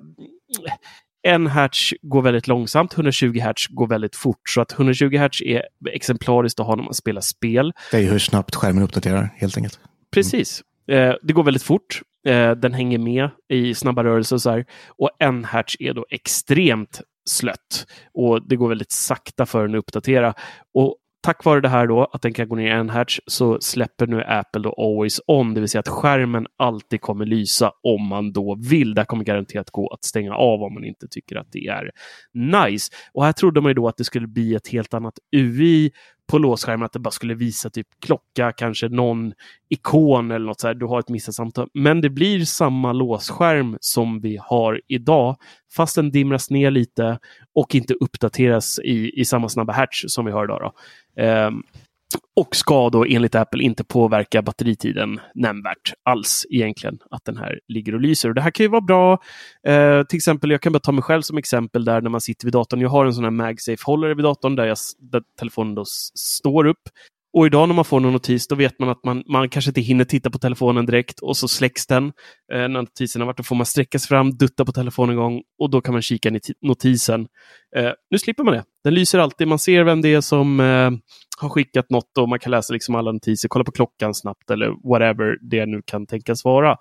en 1.23 1.47
hertz 1.47 1.95
går 2.03 2.23
väldigt 2.23 2.49
långsamt, 2.49 2.95
120 2.95 3.39
hertz 3.39 3.67
går 3.67 3.87
väldigt 3.87 4.17
fort. 4.17 4.49
Så 4.49 4.61
att 4.61 4.73
120 4.73 5.17
hertz 5.17 5.41
är 5.41 5.63
exemplariskt 5.91 6.61
att 6.61 6.67
ha 6.67 6.77
när 6.77 6.83
man 6.83 6.95
spelar 6.95 7.21
spel. 7.21 7.73
Det 7.91 7.99
är 7.99 8.11
hur 8.11 8.19
snabbt 8.19 8.55
skärmen 8.55 8.83
uppdaterar 8.83 9.35
helt 9.37 9.57
enkelt. 9.57 9.81
Precis. 10.15 10.63
Eh, 10.91 11.15
det 11.23 11.33
går 11.33 11.43
väldigt 11.43 11.63
fort. 11.63 12.01
Eh, 12.27 12.51
den 12.51 12.75
hänger 12.75 12.99
med 12.99 13.31
i 13.49 13.75
snabba 13.75 14.05
rörelser 14.05 14.37
och 14.37 14.43
så 14.43 14.51
här. 14.51 14.65
Och 14.89 15.11
en 15.19 15.45
hertz 15.45 15.77
är 15.79 15.95
då 15.95 16.07
extremt 16.11 17.01
slött. 17.29 17.87
Och 18.15 18.49
det 18.49 18.57
går 18.57 18.69
väldigt 18.69 18.93
sakta 18.93 19.47
för 19.47 19.63
den 19.63 19.75
att 19.75 19.79
uppdatera. 19.79 20.35
Och 20.75 20.97
tack 21.23 21.45
vare 21.45 21.61
det 21.61 21.69
här 21.69 21.87
då, 21.87 22.05
att 22.13 22.23
den 22.23 22.33
kan 22.33 22.49
gå 22.49 22.57
ner 22.57 22.71
en 22.71 22.91
hertz, 22.91 23.21
så 23.27 23.61
släpper 23.61 24.07
nu 24.07 24.23
Apple 24.23 24.63
då 24.63 24.75
Always 24.79 25.21
On, 25.27 25.55
det 25.55 25.61
vill 25.61 25.69
säga 25.69 25.81
att 25.81 25.89
skärmen 25.89 26.47
alltid 26.57 27.01
kommer 27.01 27.27
lysa 27.27 27.73
om 27.83 28.07
man 28.07 28.33
då 28.33 28.59
vill. 28.71 28.95
Det 28.95 29.05
kommer 29.05 29.25
garanterat 29.25 29.71
gå 29.71 29.89
att 29.89 30.05
stänga 30.05 30.35
av 30.35 30.63
om 30.63 30.75
man 30.75 30.85
inte 30.85 31.07
tycker 31.11 31.37
att 31.37 31.53
det 31.53 31.67
är 31.67 31.91
nice. 32.33 32.93
Och 33.13 33.25
här 33.25 33.33
trodde 33.33 33.61
man 33.61 33.71
ju 33.71 33.75
då 33.75 33.89
att 33.89 33.97
det 33.97 34.05
skulle 34.05 34.27
bli 34.27 34.55
ett 34.55 34.69
helt 34.69 34.95
annat 34.95 35.15
UI 35.37 35.91
på 36.31 36.39
låsskärmen, 36.39 36.87
att 36.87 36.93
det 36.93 36.99
bara 36.99 37.11
skulle 37.11 37.35
visa 37.35 37.71
typ 37.71 37.87
klocka, 38.01 38.53
kanske 38.53 38.89
någon 38.89 39.33
ikon 39.69 40.31
eller 40.31 40.47
något 40.47 40.61
så 40.61 40.67
här. 40.67 40.75
Du 40.75 40.87
har 40.87 41.01
ett 41.01 41.09
missat 41.09 41.35
samtal. 41.35 41.69
Men 41.75 42.01
det 42.01 42.11
blir 42.11 42.45
samma 42.45 42.93
låsskärm 42.93 43.77
som 43.81 44.21
vi 44.21 44.39
har 44.43 44.81
idag, 44.89 45.37
fast 45.77 45.95
den 45.97 46.11
dimras 46.11 46.51
ner 46.51 46.71
lite 46.71 47.19
och 47.55 47.75
inte 47.75 47.95
uppdateras 47.95 48.79
i, 48.79 49.21
i 49.21 49.25
samma 49.25 49.49
snabba 49.49 49.73
hertz 49.73 50.05
som 50.07 50.25
vi 50.25 50.33
har 50.33 50.45
idag. 50.45 50.61
Då. 50.61 50.73
Ehm, 51.23 51.63
och 52.37 52.57
ska 52.57 52.91
då 52.91 53.05
enligt 53.05 53.35
Apple 53.35 53.63
inte 53.63 53.85
påverka 53.85 54.43
batteritiden 54.43 55.21
nämnvärt 55.35 55.93
alls 56.03 56.47
egentligen, 56.51 56.99
att 57.11 57.25
den 57.25 57.37
här 57.37 57.61
ligger 57.69 57.95
och 57.95 58.01
lyser. 58.01 58.29
Och 58.29 58.35
det 58.35 58.41
här 58.41 58.51
kan 58.51 58.65
ju 58.65 58.71
vara 58.71 58.81
bra. 58.81 59.19
Eh, 59.67 60.03
till 60.03 60.17
exempel, 60.17 60.51
jag 60.51 60.61
kan 60.61 60.73
bara 60.73 60.79
ta 60.81 60.93
mig 60.93 61.03
själv 61.03 61.23
som 61.23 61.39
exempel 61.39 61.85
där 61.85 62.01
när 62.01 62.11
man 62.11 62.21
sitter 62.21 62.47
vid 62.47 62.53
datorn. 62.53 62.81
Jag 62.81 62.89
har 62.89 63.07
en 63.07 63.15
sån 63.15 63.25
här 63.25 63.31
MagSafe-hållare 63.31 64.15
vid 64.15 64.25
datorn 64.25 64.57
där, 64.57 64.67
jag, 64.67 64.77
där 64.99 65.23
telefonen 65.39 65.75
då 65.75 65.85
står 66.15 66.67
upp. 66.67 66.83
Och 67.33 67.47
idag 67.47 67.69
när 67.69 67.75
man 67.75 67.85
får 67.85 68.01
någon 68.01 68.13
notis, 68.13 68.49
då 68.49 68.55
vet 68.55 68.79
man 68.79 68.89
att 68.89 69.05
man, 69.05 69.23
man 69.27 69.49
kanske 69.49 69.71
inte 69.71 69.81
hinner 69.81 70.05
titta 70.05 70.31
på 70.31 70.39
telefonen 70.39 70.87
direkt 70.87 71.21
och 71.21 71.37
så 71.37 71.49
släcks 71.49 71.87
den. 71.87 72.05
Eh, 72.53 72.59
när 72.59 72.69
notisen 72.69 73.21
har 73.21 73.27
varit, 73.27 73.37
då 73.37 73.43
får 73.43 73.57
man 73.57 73.67
sträcka 73.67 73.99
sig 73.99 74.09
fram, 74.09 74.31
dutta 74.31 74.65
på 74.65 74.73
telefonen 74.73 75.11
en 75.11 75.17
gång 75.17 75.43
och 75.59 75.71
då 75.71 75.81
kan 75.81 75.93
man 75.93 76.03
kika 76.03 76.29
i 76.29 76.41
notisen. 76.63 77.29
Eh, 77.77 77.91
nu 78.11 78.19
slipper 78.19 78.45
man 78.45 78.55
det. 78.55 78.65
Den 78.85 78.95
lyser 78.95 79.19
alltid. 79.19 79.49
Man 79.49 79.59
ser 79.59 79.85
vem 79.85 80.03
det 80.03 80.15
är 80.15 80.21
som 80.21 80.61
eh, 80.61 80.91
har 81.39 81.49
skickat 81.49 81.91
något 81.91 82.19
och 82.19 82.29
man 82.29 82.39
kan 82.39 82.51
läsa 82.51 82.73
liksom 82.73 82.95
alla 82.95 83.13
notiser, 83.13 83.49
kolla 83.49 83.65
på 83.65 83.73
klockan 83.73 84.15
snabbt 84.15 84.51
eller 84.51 84.89
whatever 84.89 85.39
det 85.41 85.67
nu 85.67 85.83
kan 85.85 86.07
tänkas 86.07 86.45
vara. 86.45 86.77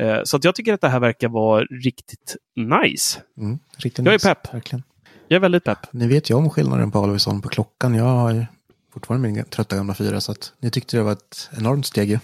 Eh, 0.00 0.20
så 0.24 0.36
att 0.36 0.44
jag 0.44 0.54
tycker 0.54 0.74
att 0.74 0.80
det 0.80 0.88
här 0.88 1.00
verkar 1.00 1.28
vara 1.28 1.64
riktigt 1.64 2.36
nice. 2.56 3.20
Mm, 3.38 3.58
riktigt 3.76 4.04
Jag 4.04 4.14
är 4.14 4.18
pepp. 4.18 4.54
Verkligen. 4.54 4.82
Jag 5.28 5.36
är 5.36 5.40
väldigt 5.40 5.64
pepp. 5.64 5.92
Ni 5.92 6.06
vet 6.06 6.30
ju 6.30 6.34
om 6.34 6.50
skillnaden 6.50 6.90
på 6.90 6.98
Always 6.98 7.26
On 7.26 7.42
på 7.42 7.48
klockan. 7.48 7.94
Jag 7.94 8.04
har 8.04 8.46
fortfarande 8.92 9.28
min 9.28 9.44
trötta 9.44 9.76
gamla 9.76 9.94
fyra 9.94 10.20
så 10.20 10.32
att 10.32 10.52
ni 10.60 10.70
tyckte 10.70 10.96
det 10.96 11.02
var 11.02 11.12
ett 11.12 11.50
enormt 11.58 11.86
steg 11.86 12.18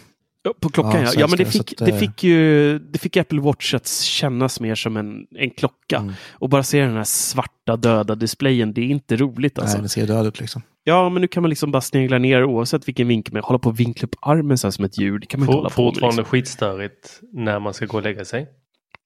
På 0.61 0.69
klockan, 0.69 1.03
ja. 1.03 1.13
ja 1.17 1.27
men 1.27 1.39
det 1.39 1.45
fick, 1.45 1.73
att, 1.73 1.87
det 1.87 1.91
eh, 1.93 1.97
fick 1.99 2.25
ju 2.25 2.79
det 2.79 2.99
fick 2.99 3.17
Apple 3.17 3.41
Watch 3.41 3.75
att 3.75 3.89
kännas 3.89 4.61
mer 4.61 4.75
som 4.75 4.97
en, 4.97 5.27
en 5.39 5.51
klocka. 5.51 5.97
Mm. 5.97 6.15
Och 6.33 6.49
bara 6.49 6.63
se 6.63 6.81
den 6.81 6.97
här 6.97 7.05
svarta 7.05 7.77
döda 7.77 8.15
displayen, 8.15 8.73
det 8.73 8.81
är 8.81 8.87
inte 8.87 9.17
roligt 9.17 9.59
alltså. 9.59 9.77
Nej, 9.77 9.83
det 9.83 9.89
ser 9.89 10.07
död 10.07 10.27
ut 10.27 10.41
liksom. 10.41 10.63
Ja, 10.85 11.09
men 11.09 11.21
nu 11.23 11.29
kan 11.29 11.43
man 11.43 11.51
liksom 11.51 11.71
bara 11.73 11.81
snegla 11.81 12.19
ner 12.19 12.45
oavsett 12.45 12.89
vilken 12.89 13.09
vinkel 13.09 13.35
man 13.35 13.43
hålla 13.43 13.59
på 13.59 13.69
och 13.69 13.81
vinkla 13.81 14.07
upp 14.07 14.17
armen 14.21 14.59
så 14.59 14.67
här 14.67 14.73
som 14.73 14.85
ett 14.85 14.99
djur. 14.99 15.19
Det 15.19 15.27
kan 15.27 15.41
man 15.41 15.49
inte 15.49 15.57
hålla 15.57 15.71
på 15.71 15.83
med. 15.83 15.93
fortfarande 15.93 16.17
Liksom. 16.23 16.31
skitstörigt 16.31 17.21
när 17.33 17.61
man 17.61 17.75
ska 17.75 17.87
gå 17.87 17.97
och 17.97 18.03
lägga 18.03 18.25
sig. 18.25 18.47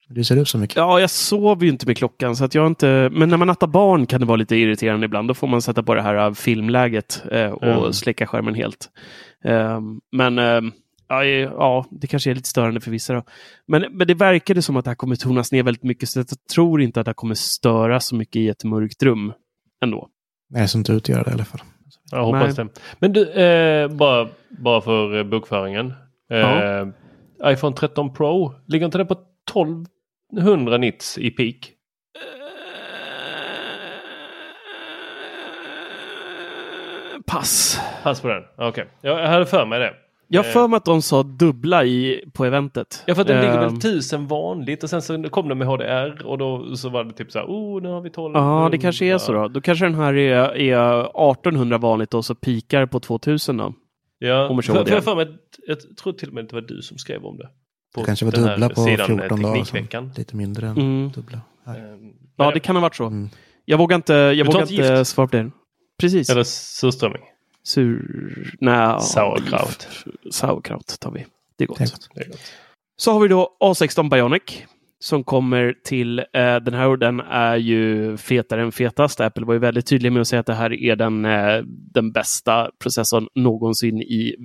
Du 0.09 0.24
ser 0.24 0.36
ut 0.36 0.49
så 0.49 0.59
mycket. 0.59 0.76
Ja, 0.76 1.01
jag 1.01 1.11
sover 1.11 1.64
ju 1.64 1.70
inte 1.70 1.86
med 1.86 1.97
klockan 1.97 2.36
så 2.36 2.45
att 2.45 2.55
jag 2.55 2.66
inte... 2.66 3.09
Men 3.12 3.28
när 3.28 3.36
man 3.36 3.47
nattar 3.49 3.66
barn 3.66 4.07
kan 4.07 4.20
det 4.20 4.26
vara 4.26 4.36
lite 4.36 4.57
irriterande 4.57 5.05
ibland. 5.05 5.28
Då 5.28 5.34
får 5.34 5.47
man 5.47 5.62
sätta 5.62 5.82
på 5.82 5.95
det 5.95 6.03
här 6.03 6.26
äh, 6.26 6.32
filmläget 6.34 7.22
eh, 7.32 7.47
och 7.47 7.62
Mm. 7.62 7.93
släcka 7.93 8.26
skärmen 8.26 8.55
helt. 8.55 8.90
Ehm, 9.45 10.01
men 10.12 10.38
ehm, 10.38 10.72
ja, 11.09 11.24
ja, 11.24 11.86
det 11.90 12.07
kanske 12.07 12.30
är 12.30 12.34
lite 12.34 12.48
störande 12.48 12.80
för 12.80 12.90
vissa. 12.90 13.14
Då. 13.14 13.22
Men, 13.66 13.96
men 13.96 14.07
det 14.07 14.14
verkade 14.14 14.62
som 14.62 14.76
att 14.76 14.84
det 14.84 14.90
här 14.90 14.94
kommer 14.96 15.16
tonas 15.16 15.53
ner 15.53 15.62
väldigt 15.62 15.82
mycket 15.82 16.09
så 16.09 16.18
jag 16.18 16.26
tror 16.55 16.82
inte 16.82 17.00
att 17.00 17.07
det 17.07 17.09
här 17.09 17.14
kommer 17.14 17.34
störa 17.34 18.00
så 18.00 18.14
mycket 18.16 18.36
i 18.36 18.48
ett 18.48 18.64
mörkt 18.64 19.03
rum 19.03 19.32
ändå. 19.84 20.09
Nej, 20.50 20.62
det 20.62 20.68
ser 20.68 20.78
inte 20.78 20.92
ut 20.92 21.03
att 21.03 21.09
göra 21.09 21.22
det 21.22 21.30
i 21.30 21.34
alla 21.34 21.44
fall. 21.44 21.61
Jag 22.11 22.24
hoppas 22.24 22.59
Nej. 22.59 22.66
det. 22.66 22.80
Men 22.98 23.12
du, 23.12 23.30
eh, 23.32 23.88
bara, 23.88 24.28
bara 24.48 24.80
för 24.80 25.18
eh, 25.18 25.24
bokföringen. 25.24 25.92
Eh, 26.32 26.38
Ja. 26.38 26.86
iPhone 27.53 27.76
13 27.76 28.12
Pro, 28.14 28.55
ligger 28.66 28.86
inte 28.86 28.98
den 28.98 29.07
på 29.07 29.16
1200 29.50 30.78
nits 30.78 31.18
i 31.18 31.30
peak? 31.30 31.57
Pass. 37.26 37.80
Pass 38.03 38.20
på 38.20 38.28
den? 38.28 38.42
Okej, 38.59 38.86
jag 39.00 39.26
hade 39.26 39.46
för 39.46 39.66
mig 39.66 39.78
det. 39.80 39.94
Jag 40.33 40.43
har 40.43 40.51
för 40.51 40.68
mig 40.68 40.76
att 40.76 40.85
de 40.85 41.03
sa 41.03 41.22
dubbla 41.22 41.85
i, 41.85 42.24
på 42.33 42.45
eventet. 42.45 43.05
Ja, 43.07 43.14
för 43.14 43.22
att 43.22 43.28
den 43.28 43.41
ligger 43.41 43.59
Ehm, 43.62 43.72
väl 43.72 43.80
tusen 43.80 44.26
vanligt 44.26 44.83
och 44.83 44.91
sen 44.91 45.03
så 45.03 45.22
kom 45.22 45.49
den 45.49 45.59
med 45.59 45.66
HDR 45.68 46.26
och 46.26 46.39
då 46.39 46.76
så 46.76 46.89
var 46.89 47.05
det 47.05 47.12
typ 47.12 47.33
så 47.33 47.39
här, 47.39 47.47
oh, 47.47 47.83
nu 47.83 47.89
har 47.89 48.01
vi 48.01 48.11
12. 48.11 48.35
Ja, 48.35 48.68
det 48.72 48.78
kanske 48.78 49.05
är 49.07 49.18
så 49.18 49.33
då. 49.33 49.49
Då 49.49 49.61
kanske 49.61 49.85
den 49.85 49.95
här 49.95 50.14
är, 50.14 50.57
är 50.57 51.01
1800 51.33 51.78
vanligt 51.78 52.14
och 52.14 52.24
så 52.24 52.35
pikar 52.35 52.87
på 52.87 53.01
2000 53.01 53.57
då. 53.57 53.74
Ja, 54.18 54.49
Om 54.49 54.62
för, 54.62 54.85
för, 54.85 54.95
jag 54.95 55.05
för 55.05 55.16
mig, 55.16 55.28
jag 55.66 55.97
tror 55.97 56.12
till 56.12 56.28
och 56.28 56.35
med 56.35 56.43
att 56.45 56.51
det 56.51 56.57
var 56.57 56.62
du 56.62 56.83
som 56.83 56.99
skrev 56.99 57.24
om 57.24 57.37
det. 57.37 57.49
På 57.95 58.01
Det 58.01 58.07
kanske 58.07 58.24
var 58.24 58.33
dubbla 58.33 58.68
på 58.68 58.85
sidan, 58.85 59.07
14 59.07 59.45
eh, 59.45 59.53
dagar. 59.53 60.18
Lite 60.18 60.37
mindre 60.37 60.66
än 60.66 60.76
Mm. 60.76 61.11
dubbla. 61.11 61.41
Här. 61.66 61.78
Ehm, 61.78 62.12
Ja, 62.37 62.51
det 62.51 62.61
kan 62.61 62.76
ha 62.76 62.80
varit 62.80 62.97
så. 62.97 63.07
Mm. 63.07 63.28
Jag 63.64 63.78
vågar 63.78 63.97
inte, 63.97 64.12
jag 64.14 64.47
vågar 64.47 64.72
inte 64.72 65.05
svara 65.05 65.28
på 65.28 65.37
det. 65.37 65.51
Precis. 66.01 66.30
Eller 66.30 66.43
surströmming. 66.45 67.22
Sur... 67.65 68.55
Nej, 68.61 69.01
Sauerkraut. 69.01 69.89
Sauerkraut 70.31 70.97
tar 71.01 71.11
vi. 71.11 71.27
Det 71.57 71.65
är 71.65 71.69
gott. 71.69 71.79
Det 71.79 71.85
är 71.85 71.91
gott. 71.91 72.09
Det 72.15 72.21
är 72.21 72.29
gott. 72.29 72.53
Så 72.97 73.13
har 73.13 73.21
vi 73.21 73.29
då 73.29 73.57
A16 73.61 74.11
Bionic 74.11 74.43
som 75.03 75.25
kommer 75.25 75.75
till 75.85 76.19
eh, 76.19 76.57
den 76.57 76.75
här 76.75 76.89
och 76.89 76.99
den 76.99 77.21
är 77.21 77.57
ju 77.57 78.17
fetare 78.17 78.63
än 78.63 78.73
fetast. 78.73 79.21
Apple 79.21 79.47
var 79.47 79.55
ju 79.55 79.61
väldigt 79.61 79.87
tydlig 79.87 80.13
med 80.13 80.21
att 80.21 80.29
säga 80.29 80.41
att 80.41 80.47
det 80.47 80.55
här 80.55 80.73
är 80.73 80.97
den, 80.97 81.25
eh, 81.25 81.63
den 81.67 82.13
bästa 82.13 82.71
processorn 82.79 83.29
någonsin 83.35 84.03
i 84.03 84.37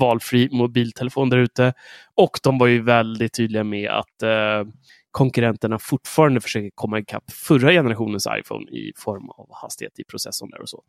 valfri 0.00 0.48
mobiltelefon 0.52 1.30
där 1.30 1.38
ute. 1.38 1.74
Och 2.14 2.38
de 2.42 2.58
var 2.58 2.66
ju 2.66 2.82
väldigt 2.82 3.32
tydliga 3.32 3.64
med 3.64 3.90
att 3.90 4.22
eh, 4.22 4.72
konkurrenterna 5.10 5.78
fortfarande 5.78 6.40
försöker 6.40 6.70
komma 6.74 6.98
ikapp 6.98 7.30
förra 7.30 7.72
generationens 7.72 8.26
iPhone 8.40 8.70
i 8.70 8.92
form 8.96 9.28
av 9.30 9.48
hastighet 9.62 9.98
i 9.98 10.04
processorn 10.04 10.50
där 10.50 10.60
och 10.60 10.68
så. 10.68 10.82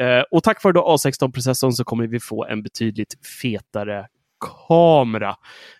Eh, 0.00 0.22
och 0.30 0.42
tack 0.42 0.64
vare 0.64 0.72
A16-processorn 0.80 1.72
så 1.72 1.84
kommer 1.84 2.06
vi 2.06 2.20
få 2.20 2.46
en 2.46 2.62
betydligt 2.62 3.26
fetare 3.42 4.06
kamera. 4.40 5.36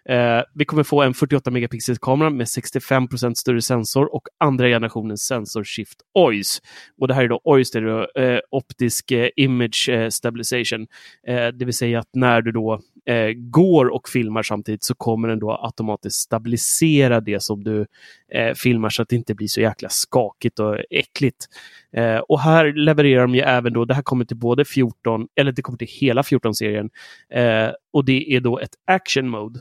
Eh, 0.09 0.43
vi 0.55 0.65
kommer 0.65 0.83
få 0.83 1.03
en 1.03 1.15
48 1.15 1.51
megapixels 1.51 1.99
kamera 1.99 2.31
med 2.31 2.47
65% 2.47 3.35
större 3.35 3.63
sensor 3.63 4.15
och 4.15 4.29
andra 4.39 4.67
generationens 4.67 5.23
sensor 5.23 5.65
Shift 5.65 6.01
OIS. 6.15 6.63
Och 6.99 7.09
det 7.09 7.15
här 7.15 7.25
är 7.25 7.29
då 7.29 7.41
OIS, 7.45 7.71
det 7.71 7.79
är 7.79 7.83
då, 7.83 8.23
eh, 8.23 8.41
optisk 8.51 9.11
eh, 9.11 9.29
image 9.37 9.89
eh, 9.89 10.09
stabilization. 10.09 10.87
Eh, 11.27 11.49
det 11.49 11.65
vill 11.65 11.75
säga 11.75 11.99
att 11.99 12.09
när 12.15 12.43
du 12.43 12.53
då 12.53 12.81
eh, 13.07 13.33
går 13.35 13.87
och 13.87 14.09
filmar 14.09 14.43
samtidigt 14.43 14.85
så 14.85 14.95
kommer 14.95 15.29
den 15.29 15.39
då 15.39 15.59
automatiskt 15.63 16.21
stabilisera 16.21 17.21
det 17.21 17.43
som 17.43 17.65
du 17.65 17.87
eh, 18.33 18.55
filmar 18.55 18.89
så 18.89 19.03
att 19.03 19.09
det 19.09 19.17
inte 19.17 19.35
blir 19.35 19.49
så 19.49 19.61
jäkla 19.61 19.89
skakigt 19.89 20.59
och 20.59 20.77
äckligt. 20.91 21.47
Eh, 21.93 22.19
och 22.19 22.41
här 22.41 22.73
levererar 22.73 23.23
de 23.23 23.35
ju 23.35 23.41
även 23.41 23.73
då, 23.73 23.85
det 23.85 23.95
här 23.95 24.03
kommer 24.03 24.25
till 24.25 24.37
både 24.37 24.65
14, 24.65 25.29
eller 25.37 25.53
det 25.53 25.63
kommer 25.63 25.79
till 25.79 25.89
hela 25.91 26.23
14-serien, 26.23 26.91
eh, 27.35 27.71
och 27.93 28.05
det 28.05 28.34
är 28.34 28.41
då 28.41 28.59
ett 28.59 28.74
action 28.86 29.28
mode 29.28 29.61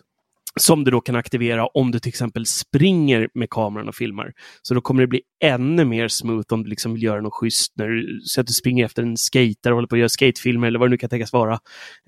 som 0.60 0.84
du 0.84 0.92
då 0.92 1.02
kan 1.02 1.16
aktivera 1.16 1.68
om 1.68 1.92
du 1.92 2.00
till 2.00 2.10
exempel 2.10 2.46
springer 2.46 3.30
med 3.34 3.50
kameran 3.50 3.88
och 3.88 3.96
filmar. 3.96 4.34
Så 4.62 4.74
då 4.74 4.82
kommer 4.82 5.02
det 5.02 5.08
bli 5.08 5.22
ännu 5.44 5.86
mer 5.86 6.08
smooth 6.08 6.54
om 6.54 6.64
du 6.64 6.70
liksom 6.70 6.94
vill 6.94 7.04
göra 7.04 7.22
något 7.22 7.34
schysst. 7.34 7.74
När 7.76 7.88
du, 7.88 8.22
så 8.24 8.42
att 8.42 8.48
du 8.48 8.54
springer 8.54 8.86
efter 8.86 9.04
en 9.04 9.18
skater 9.18 9.72
och 9.72 9.76
håller 9.76 9.88
på 9.88 9.96
att 9.96 10.00
göra 10.00 10.10
skatefilmer 10.10 10.68
eller 10.68 10.80
vad 10.80 10.90
det 10.90 10.92
nu 10.92 10.98
kan 10.98 11.10
tänkas 11.10 11.34
vara. 11.34 11.60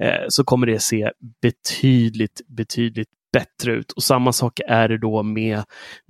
Eh, 0.01 0.25
så 0.29 0.43
kommer 0.43 0.67
det 0.67 0.79
se 0.79 1.11
betydligt, 1.41 2.41
betydligt 2.47 3.09
bättre 3.33 3.73
ut. 3.73 3.91
Och 3.91 4.03
samma 4.03 4.33
sak 4.33 4.59
är 4.67 4.89
det 4.89 4.97
då 4.97 5.23
med 5.23 5.63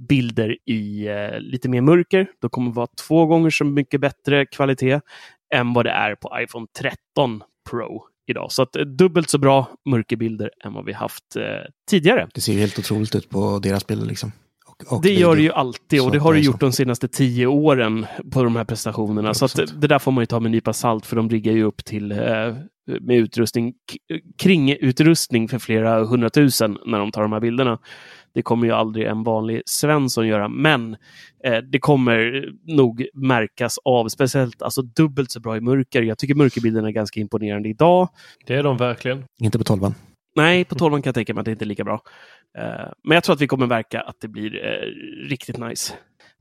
bilder 0.10 0.58
i 0.66 1.08
eh, 1.08 1.40
lite 1.40 1.70
mer 1.70 1.82
mörker. 1.82 2.28
Då 2.42 2.50
kommer 2.50 2.72
det 2.72 2.76
vara 2.76 2.88
två 3.08 3.26
gånger 3.26 3.50
så 3.50 3.66
mycket 3.66 4.02
bättre 4.02 4.46
kvalitet 4.46 5.00
än 5.54 5.74
vad 5.74 5.86
det 5.86 5.92
är 5.92 6.16
på 6.16 6.40
iPhone 6.42 6.68
13 6.80 7.44
Pro 7.70 8.11
idag. 8.32 8.52
Så 8.52 8.62
att 8.62 8.76
eh, 8.76 8.82
dubbelt 8.82 9.30
så 9.30 9.38
bra 9.38 9.68
mörkerbilder 9.90 10.50
än 10.66 10.74
vad 10.74 10.86
vi 10.86 10.94
haft 10.94 11.36
eh, 11.36 11.44
tidigare. 11.90 12.28
Det 12.34 12.42
ser 12.42 12.54
ju 12.54 12.60
helt 12.60 12.80
otroligt 12.80 13.16
ut 13.16 13.30
på 13.30 13.60
deras 13.60 13.88
bilder 13.88 14.06
liksom. 14.08 14.32
Och, 14.66 14.94
och 14.94 15.02
Det 15.02 15.14
gör 15.14 15.36
det 15.36 15.42
ju 15.42 15.52
alltid 15.52 16.00
Så 16.00 16.06
och 16.06 16.12
det 16.12 16.20
har 16.20 16.34
det 16.34 16.40
gjort 16.40 16.60
så. 16.60 16.66
de 16.66 16.72
senaste 16.72 17.08
tio 17.08 17.48
åren 17.48 18.06
på 18.32 18.44
de 18.44 18.56
här 18.56 18.64
prestationerna. 18.64 19.34
Så 19.34 19.46
att 19.46 19.52
100%. 19.56 19.74
det 19.80 19.88
där 19.88 20.00
får 20.00 20.12
man 20.12 20.22
ju 20.22 20.26
ta 20.26 20.40
med 20.40 20.46
en 20.48 20.52
nypa 20.52 20.74
salt 20.74 21.06
för 21.06 21.16
de 21.16 21.30
riggar 21.30 21.54
ju 21.54 21.64
upp 21.64 21.86
till 21.86 22.12
eh, 22.12 22.18
med 23.02 23.18
utrustning, 23.18 23.72
k- 23.72 24.16
kringutrustning 24.38 25.48
för 25.48 25.60
flera 25.60 26.04
hundratusen 26.06 26.78
när 26.86 27.00
de 27.00 27.12
tar 27.12 27.22
de 27.22 27.32
här 27.32 27.40
bilderna. 27.40 27.80
Det 28.34 28.42
kommer 28.42 28.68
ju 28.68 28.74
aldrig 28.74 29.08
en 29.08 29.24
vanlig 29.24 29.62
Svensson 29.66 30.28
göra, 30.28 30.48
men 30.48 30.98
eh, 31.44 31.58
det 31.58 31.80
kommer 31.80 32.46
nog 32.64 33.06
märkas 33.14 33.78
av, 33.86 34.08
speciellt 34.08 34.62
alltså 34.62 34.82
dubbelt 34.82 35.32
så 35.32 35.40
bra 35.40 35.58
i 35.58 35.62
mörker. 35.62 36.02
Jag 36.02 36.18
tycker 36.18 36.36
mörkerbilderna 36.36 36.88
är 36.88 36.92
ganska 36.92 37.20
imponerande 37.20 37.70
idag. 37.70 38.10
Det 38.46 38.56
är 38.56 38.64
de 38.64 38.78
verkligen. 38.78 39.24
Inte 39.42 39.58
på 39.58 39.64
tolvan. 39.64 39.96
Nej, 40.36 40.66
på 40.66 40.76
12 40.76 40.92
kan 40.92 41.02
jag 41.06 41.16
tänka 41.16 41.34
mig 41.34 41.40
att 41.42 41.46
det 41.46 41.52
inte 41.52 41.66
är 41.66 41.68
lika 41.68 41.84
bra. 41.84 42.02
Eh, 42.58 42.92
men 43.04 43.16
jag 43.16 43.24
tror 43.24 43.34
att 43.36 43.42
vi 43.42 43.48
kommer 43.48 43.68
märka 43.68 44.02
att 44.02 44.16
det 44.22 44.28
blir 44.28 44.66
eh, 44.66 45.30
riktigt 45.30 45.58
nice. 45.58 45.94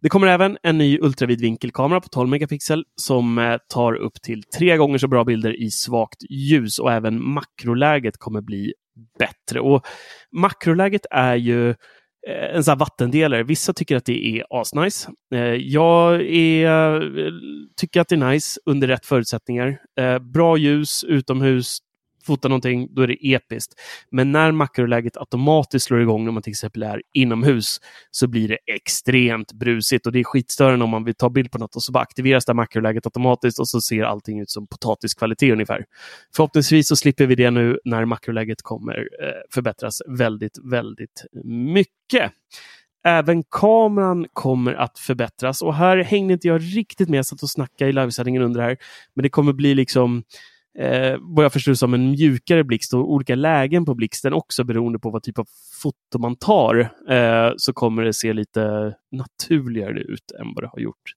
Det 0.02 0.08
kommer 0.08 0.26
även 0.26 0.58
en 0.62 0.78
ny 0.78 0.98
ultravidvinkelkamera 0.98 2.00
på 2.00 2.08
12 2.08 2.28
megapixel 2.28 2.84
som 2.96 3.38
eh, 3.38 3.56
tar 3.68 3.94
upp 3.94 4.22
till 4.22 4.42
tre 4.42 4.76
gånger 4.76 4.98
så 4.98 5.08
bra 5.08 5.24
bilder 5.24 5.62
i 5.62 5.70
svagt 5.70 6.22
ljus 6.30 6.78
och 6.78 6.92
även 6.92 7.24
makroläget 7.30 8.18
kommer 8.18 8.40
bli 8.40 8.72
bättre. 9.18 9.60
Och 9.60 9.86
makroläget 10.32 11.06
är 11.10 11.36
ju 11.36 11.70
eh, 11.70 12.54
en 12.54 12.64
sån 12.64 12.72
här 12.72 12.78
vattendelare. 12.78 13.42
Vissa 13.42 13.72
tycker 13.72 13.96
att 13.96 14.04
det 14.04 14.26
är 14.26 14.44
asnice. 14.50 15.10
Eh, 15.34 15.54
jag 15.54 16.22
är, 16.22 16.66
eh, 17.18 17.32
tycker 17.80 18.00
att 18.00 18.08
det 18.08 18.14
är 18.14 18.30
nice 18.30 18.60
under 18.66 18.88
rätt 18.88 19.06
förutsättningar. 19.06 19.78
Bra 20.32 20.56
ljus 20.56 21.04
utomhus, 21.04 21.78
fota 22.22 22.48
någonting, 22.48 22.88
då 22.94 23.02
är 23.02 23.06
det 23.06 23.32
episkt. 23.34 23.74
Men 24.10 24.32
när 24.32 24.52
makroläget 24.52 25.16
automatiskt 25.16 25.86
slår 25.86 26.02
igång 26.02 26.24
när 26.24 26.32
man 26.32 26.42
till 26.42 26.50
exempel 26.50 26.82
är 26.82 27.02
inomhus 27.12 27.80
så 28.10 28.26
blir 28.26 28.48
det 28.48 28.58
extremt 28.66 29.52
brusigt 29.52 30.06
och 30.06 30.12
det 30.12 30.20
är 30.20 30.24
skitstörande 30.24 30.84
om 30.84 30.90
man 30.90 31.04
vill 31.04 31.14
ta 31.14 31.30
bild 31.30 31.50
på 31.50 31.58
något 31.58 31.76
och 31.76 31.82
så 31.82 31.92
bara 31.92 32.02
aktiveras 32.02 32.44
det 32.44 32.54
makroläget 32.54 33.06
automatiskt 33.06 33.58
och 33.58 33.68
så 33.68 33.80
ser 33.80 34.02
allting 34.02 34.40
ut 34.40 34.50
som 34.50 34.66
potatiskvalitet 34.66 35.52
ungefär. 35.52 35.84
Förhoppningsvis 36.36 36.88
så 36.88 36.96
slipper 36.96 37.26
vi 37.26 37.34
det 37.34 37.50
nu 37.50 37.78
när 37.84 38.04
makroläget 38.04 38.62
kommer 38.62 38.98
eh, 38.98 39.28
förbättras 39.54 40.02
väldigt, 40.06 40.58
väldigt 40.64 41.24
mycket. 41.44 42.32
Även 43.04 43.42
kameran 43.50 44.26
kommer 44.32 44.74
att 44.74 44.98
förbättras 44.98 45.62
och 45.62 45.74
här 45.74 45.96
hängde 45.96 46.32
inte 46.32 46.48
jag 46.48 46.60
riktigt 46.76 47.08
med, 47.08 47.18
jag 47.18 47.26
satt 47.26 47.42
och 47.42 47.50
snackade 47.50 47.90
i 47.90 47.92
livesändningen 47.92 48.42
under 48.42 48.60
här. 48.60 48.76
Men 49.14 49.22
det 49.22 49.28
kommer 49.28 49.52
bli 49.52 49.74
liksom 49.74 50.22
eh, 50.78 51.16
vad 51.20 51.44
jag 51.44 51.52
förstår 51.52 51.74
som 51.74 51.94
en 51.94 52.10
mjukare 52.10 52.64
blixt 52.64 52.94
och 52.94 53.12
olika 53.12 53.34
lägen 53.34 53.84
på 53.84 53.94
blixten 53.94 54.32
också 54.32 54.64
beroende 54.64 54.98
på 54.98 55.10
vad 55.10 55.22
typ 55.22 55.38
av 55.38 55.46
foto 55.82 56.18
man 56.18 56.36
tar. 56.36 56.78
Eh, 57.08 57.52
så 57.56 57.72
kommer 57.72 58.02
det 58.02 58.12
se 58.12 58.32
lite 58.32 58.94
naturligare 59.12 60.00
ut 60.00 60.30
än 60.40 60.54
vad 60.54 60.64
det 60.64 60.68
har 60.68 60.78
gjort 60.78 61.12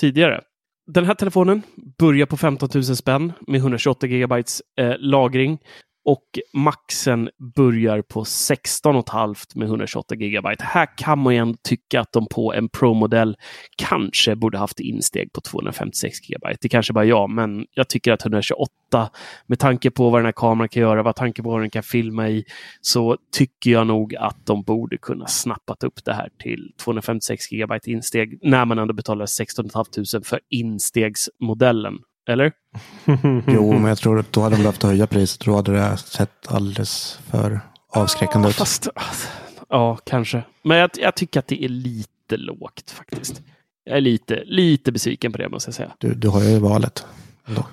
tidigare. 0.00 0.40
Den 0.86 1.04
här 1.04 1.14
telefonen 1.14 1.62
börjar 1.98 2.26
på 2.26 2.36
15 2.36 2.68
000 2.74 2.84
spänn 2.84 3.32
med 3.46 3.58
128 3.58 4.06
GB 4.06 4.34
eh, 4.80 4.94
lagring 4.98 5.58
och 6.04 6.38
maxen 6.52 7.30
börjar 7.56 8.02
på 8.02 8.24
16,5 8.24 9.36
med 9.54 9.68
128 9.68 10.14
gigabyte. 10.14 10.64
Här 10.64 10.98
kan 10.98 11.18
man 11.18 11.34
ju 11.34 11.40
ändå 11.40 11.58
tycka 11.62 12.00
att 12.00 12.12
de 12.12 12.26
på 12.26 12.54
en 12.54 12.68
Pro-modell 12.68 13.36
kanske 13.76 14.36
borde 14.36 14.58
haft 14.58 14.80
insteg 14.80 15.32
på 15.32 15.40
256 15.40 16.16
gigabyte. 16.28 16.58
Det 16.60 16.68
kanske 16.68 16.92
bara 16.92 17.04
jag, 17.04 17.30
men 17.30 17.66
jag 17.74 17.88
tycker 17.88 18.12
att 18.12 18.22
128 18.22 18.70
med 19.46 19.58
tanke 19.58 19.90
på 19.90 20.10
vad 20.10 20.20
den 20.20 20.24
här 20.26 20.32
kameran 20.32 20.68
kan 20.68 20.82
göra, 20.82 21.02
vad 21.02 21.16
tanke 21.16 21.42
på 21.42 21.50
vad 21.50 21.60
den 21.60 21.70
kan 21.70 21.82
filma 21.82 22.28
i, 22.28 22.44
så 22.80 23.16
tycker 23.32 23.70
jag 23.70 23.86
nog 23.86 24.16
att 24.16 24.46
de 24.46 24.62
borde 24.62 24.98
kunna 24.98 25.26
snappat 25.26 25.84
upp 25.84 26.04
det 26.04 26.12
här 26.12 26.28
till 26.42 26.72
256 26.84 27.52
gigabyte 27.52 27.90
insteg 27.90 28.38
när 28.42 28.64
man 28.64 28.78
ändå 28.78 28.94
betalar 28.94 29.26
16 29.26 29.70
500 29.70 30.20
för 30.24 30.40
instegsmodellen. 30.48 31.98
Eller? 32.28 32.52
Jo, 33.46 33.72
men 33.72 33.84
jag 33.84 33.98
tror 33.98 34.18
att 34.18 34.32
då 34.32 34.40
hade 34.40 34.56
de 34.56 34.62
behövt 34.62 34.82
höja 34.82 35.06
priset. 35.06 35.40
Då 35.40 35.56
hade 35.56 35.72
det 35.72 35.96
sett 35.96 36.52
alldeles 36.52 37.20
för 37.30 37.60
avskräckande 37.88 38.48
ut. 38.48 38.54
Fast, 38.54 38.88
ja, 39.68 39.96
kanske. 39.96 40.42
Men 40.62 40.78
jag, 40.78 40.90
jag 40.94 41.14
tycker 41.14 41.40
att 41.40 41.46
det 41.46 41.64
är 41.64 41.68
lite 41.68 42.36
lågt 42.36 42.90
faktiskt. 42.90 43.42
Jag 43.84 43.96
är 43.96 44.00
lite, 44.00 44.42
lite 44.44 44.92
besviken 44.92 45.32
på 45.32 45.38
det 45.38 45.48
måste 45.48 45.68
jag 45.68 45.74
säga. 45.74 45.92
Du, 45.98 46.14
du 46.14 46.28
har 46.28 46.42
ju 46.42 46.58
valet. 46.58 47.06
Ändå. 47.46 47.66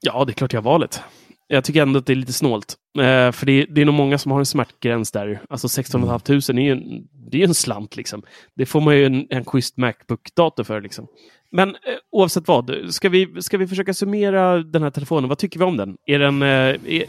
Ja, 0.00 0.24
det 0.24 0.32
är 0.32 0.34
klart 0.34 0.52
jag 0.52 0.60
har 0.60 0.70
valet. 0.70 1.00
Jag 1.46 1.64
tycker 1.64 1.82
ändå 1.82 1.98
att 1.98 2.06
det 2.06 2.12
är 2.12 2.16
lite 2.16 2.32
snålt. 2.32 2.76
Eh, 2.98 3.32
för 3.32 3.46
det, 3.46 3.64
det 3.64 3.80
är 3.80 3.84
nog 3.84 3.94
många 3.94 4.18
som 4.18 4.32
har 4.32 4.38
en 4.38 4.46
smärtgräns 4.46 5.10
där. 5.10 5.42
Alltså 5.48 5.68
16 5.68 6.00
500 6.00 6.20
är 6.48 6.52
ju 6.52 6.72
en, 6.72 7.08
det 7.30 7.42
är 7.42 7.48
en 7.48 7.54
slant 7.54 7.96
liksom. 7.96 8.22
Det 8.56 8.66
får 8.66 8.80
man 8.80 8.96
ju 8.96 9.06
en, 9.06 9.26
en 9.30 9.44
schysst 9.44 9.76
Macbook-dator 9.76 10.64
för 10.64 10.80
liksom. 10.80 11.06
Men 11.52 11.68
eh, 11.68 11.74
oavsett 12.12 12.48
vad, 12.48 12.70
ska 12.90 13.08
vi, 13.08 13.42
ska 13.42 13.58
vi 13.58 13.66
försöka 13.66 13.94
summera 13.94 14.62
den 14.62 14.82
här 14.82 14.90
telefonen? 14.90 15.28
Vad 15.28 15.38
tycker 15.38 15.58
vi 15.58 15.64
om 15.64 15.76
den? 15.76 15.96
Är, 16.06 16.18
den, 16.18 16.42
eh, 16.42 16.48
är, 16.48 17.04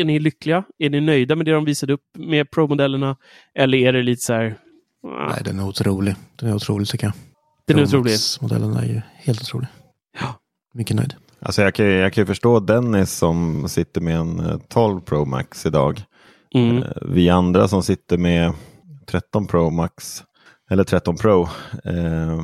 är 0.00 0.04
ni 0.04 0.18
lyckliga? 0.18 0.64
Är 0.78 0.90
ni 0.90 1.00
nöjda 1.00 1.36
med 1.36 1.46
det 1.46 1.52
de 1.52 1.64
visade 1.64 1.92
upp 1.92 2.02
med 2.18 2.50
Pro-modellerna? 2.50 3.16
Eller 3.54 3.78
är 3.78 3.92
det 3.92 4.02
lite 4.02 4.20
så 4.20 4.32
här... 4.32 4.54
ah, 5.06 5.28
Nej, 5.28 5.42
den 5.44 5.58
är 5.58 5.66
otrolig. 5.68 6.14
Den 6.36 6.48
är 6.50 6.54
otrolig 6.54 6.88
tycker 6.88 7.06
jag. 7.06 7.14
Den 7.66 7.78
är 7.78 7.82
otrolig. 7.82 8.12
Modellen 8.40 8.76
är 8.76 8.84
ju 8.86 9.00
helt 9.14 9.40
otrolig. 9.40 9.68
Ja. 10.20 10.34
Mycket 10.74 10.96
nöjd. 10.96 11.14
Alltså 11.42 11.62
jag 11.62 11.74
kan, 11.74 11.86
ju- 11.86 11.92
jag 11.96 12.12
kan 12.12 12.22
ju 12.22 12.26
förstå 12.26 12.60
Dennis 12.60 13.12
som 13.12 13.68
sitter 13.68 14.00
med 14.00 14.16
en 14.16 14.40
eh, 14.40 14.56
12 14.68 15.00
Pro 15.00 15.24
Max 15.24 15.66
idag. 15.66 16.02
Mm. 16.54 16.76
Eh, 16.76 16.88
Vi 17.02 17.30
andra 17.30 17.68
som 17.68 17.82
sitter 17.82 18.18
med 18.18 18.52
13 19.06 19.46
Pro 19.46 19.70
Max 19.70 20.22
eller 20.70 20.84
13 20.84 21.16
Pro. 21.16 21.42
Eh, 21.84 22.40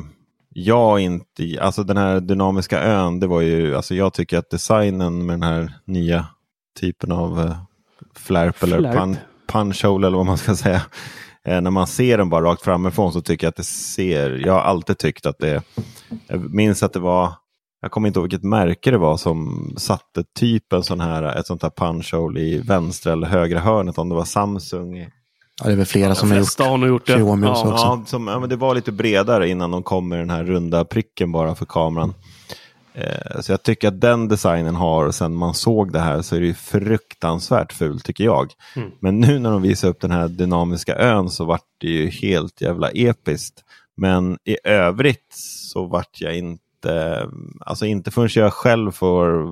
jag 0.59 0.99
inte, 0.99 1.57
alltså 1.61 1.83
den 1.83 1.97
här 1.97 2.19
dynamiska 2.19 2.83
ön, 2.83 3.19
det 3.19 3.27
var 3.27 3.41
ju, 3.41 3.75
alltså 3.75 3.95
jag 3.95 4.13
tycker 4.13 4.37
att 4.37 4.49
designen 4.49 5.25
med 5.25 5.33
den 5.33 5.43
här 5.43 5.73
nya 5.85 6.27
typen 6.79 7.11
av 7.11 7.39
eh, 7.39 7.57
flärp 8.15 8.63
eller 8.63 8.79
Flärp. 8.79 8.95
pun, 8.95 9.17
punch 9.47 9.85
hole 9.85 10.07
eller 10.07 10.17
vad 10.17 10.25
man 10.25 10.37
ska 10.37 10.55
säga. 10.55 10.81
Eh, 11.43 11.61
när 11.61 11.71
man 11.71 11.87
ser 11.87 12.17
den 12.17 12.29
bara 12.29 12.45
rakt 12.45 12.61
framifrån 12.61 13.13
så 13.13 13.21
tycker 13.21 13.47
jag 13.47 13.49
att 13.49 13.55
det 13.55 13.63
ser, 13.63 14.29
jag 14.45 14.53
har 14.53 14.61
alltid 14.61 14.97
tyckt 14.97 15.25
att 15.25 15.39
det, 15.39 15.63
jag 16.27 16.53
minns 16.53 16.83
att 16.83 16.93
det 16.93 16.99
var, 16.99 17.33
jag 17.81 17.91
kommer 17.91 18.07
inte 18.07 18.19
ihåg 18.19 18.25
vilket 18.25 18.49
märke 18.49 18.91
det 18.91 18.97
var 18.97 19.17
som 19.17 19.73
satte 19.77 20.23
typ 20.39 20.73
en 20.73 20.83
sån 20.83 20.99
här, 20.99 21.23
ett 21.39 21.47
sånt 21.47 21.63
här 21.63 21.71
punch 21.77 22.13
hole 22.13 22.39
i 22.39 22.59
vänstra 22.59 23.13
eller 23.13 23.27
högra 23.27 23.59
hörnet, 23.59 23.97
om 23.97 24.09
det 24.09 24.15
var 24.15 24.25
Samsung. 24.25 25.09
Ja, 25.61 25.67
det 25.67 25.71
är 25.71 25.77
väl 25.77 25.85
flera 25.85 26.15
som 26.15 26.31
har 26.31 26.37
gjort, 26.37 26.59
har 26.59 26.77
nog 26.77 26.89
gjort 26.89 27.07
det. 27.07 27.13
Xiaomi. 27.13 27.47
Ja, 27.47 27.51
också. 27.51 27.67
Ja, 27.67 28.03
som, 28.05 28.27
ja, 28.27 28.39
men 28.39 28.49
det 28.49 28.55
var 28.55 28.75
lite 28.75 28.91
bredare 28.91 29.49
innan 29.49 29.71
de 29.71 29.83
kom 29.83 30.09
med 30.09 30.19
den 30.19 30.29
här 30.29 30.43
runda 30.43 30.85
pricken 30.85 31.31
bara 31.31 31.55
för 31.55 31.65
kameran. 31.65 32.13
Eh, 32.93 33.41
så 33.41 33.51
jag 33.51 33.63
tycker 33.63 33.87
att 33.87 34.01
den 34.01 34.27
designen 34.27 34.75
har, 34.75 35.11
sen 35.11 35.35
man 35.35 35.53
såg 35.53 35.91
det 35.93 35.99
här 35.99 36.21
så 36.21 36.35
är 36.35 36.39
det 36.39 36.45
ju 36.45 36.53
fruktansvärt 36.53 37.73
fult 37.73 38.05
tycker 38.05 38.23
jag. 38.23 38.53
Mm. 38.75 38.91
Men 38.99 39.19
nu 39.19 39.39
när 39.39 39.51
de 39.51 39.61
visar 39.61 39.87
upp 39.87 40.01
den 40.01 40.11
här 40.11 40.27
dynamiska 40.27 40.95
ön 40.95 41.29
så 41.29 41.45
vart 41.45 41.65
det 41.77 41.87
ju 41.87 42.09
helt 42.09 42.61
jävla 42.61 42.89
episkt. 42.89 43.63
Men 43.97 44.37
i 44.43 44.57
övrigt 44.63 45.33
så 45.71 45.85
vart 45.85 46.21
jag 46.21 46.37
inte, 46.37 47.27
alltså 47.59 47.85
inte 47.85 48.11
förrän 48.11 48.29
jag 48.35 48.53
själv 48.53 48.91
får 48.91 49.47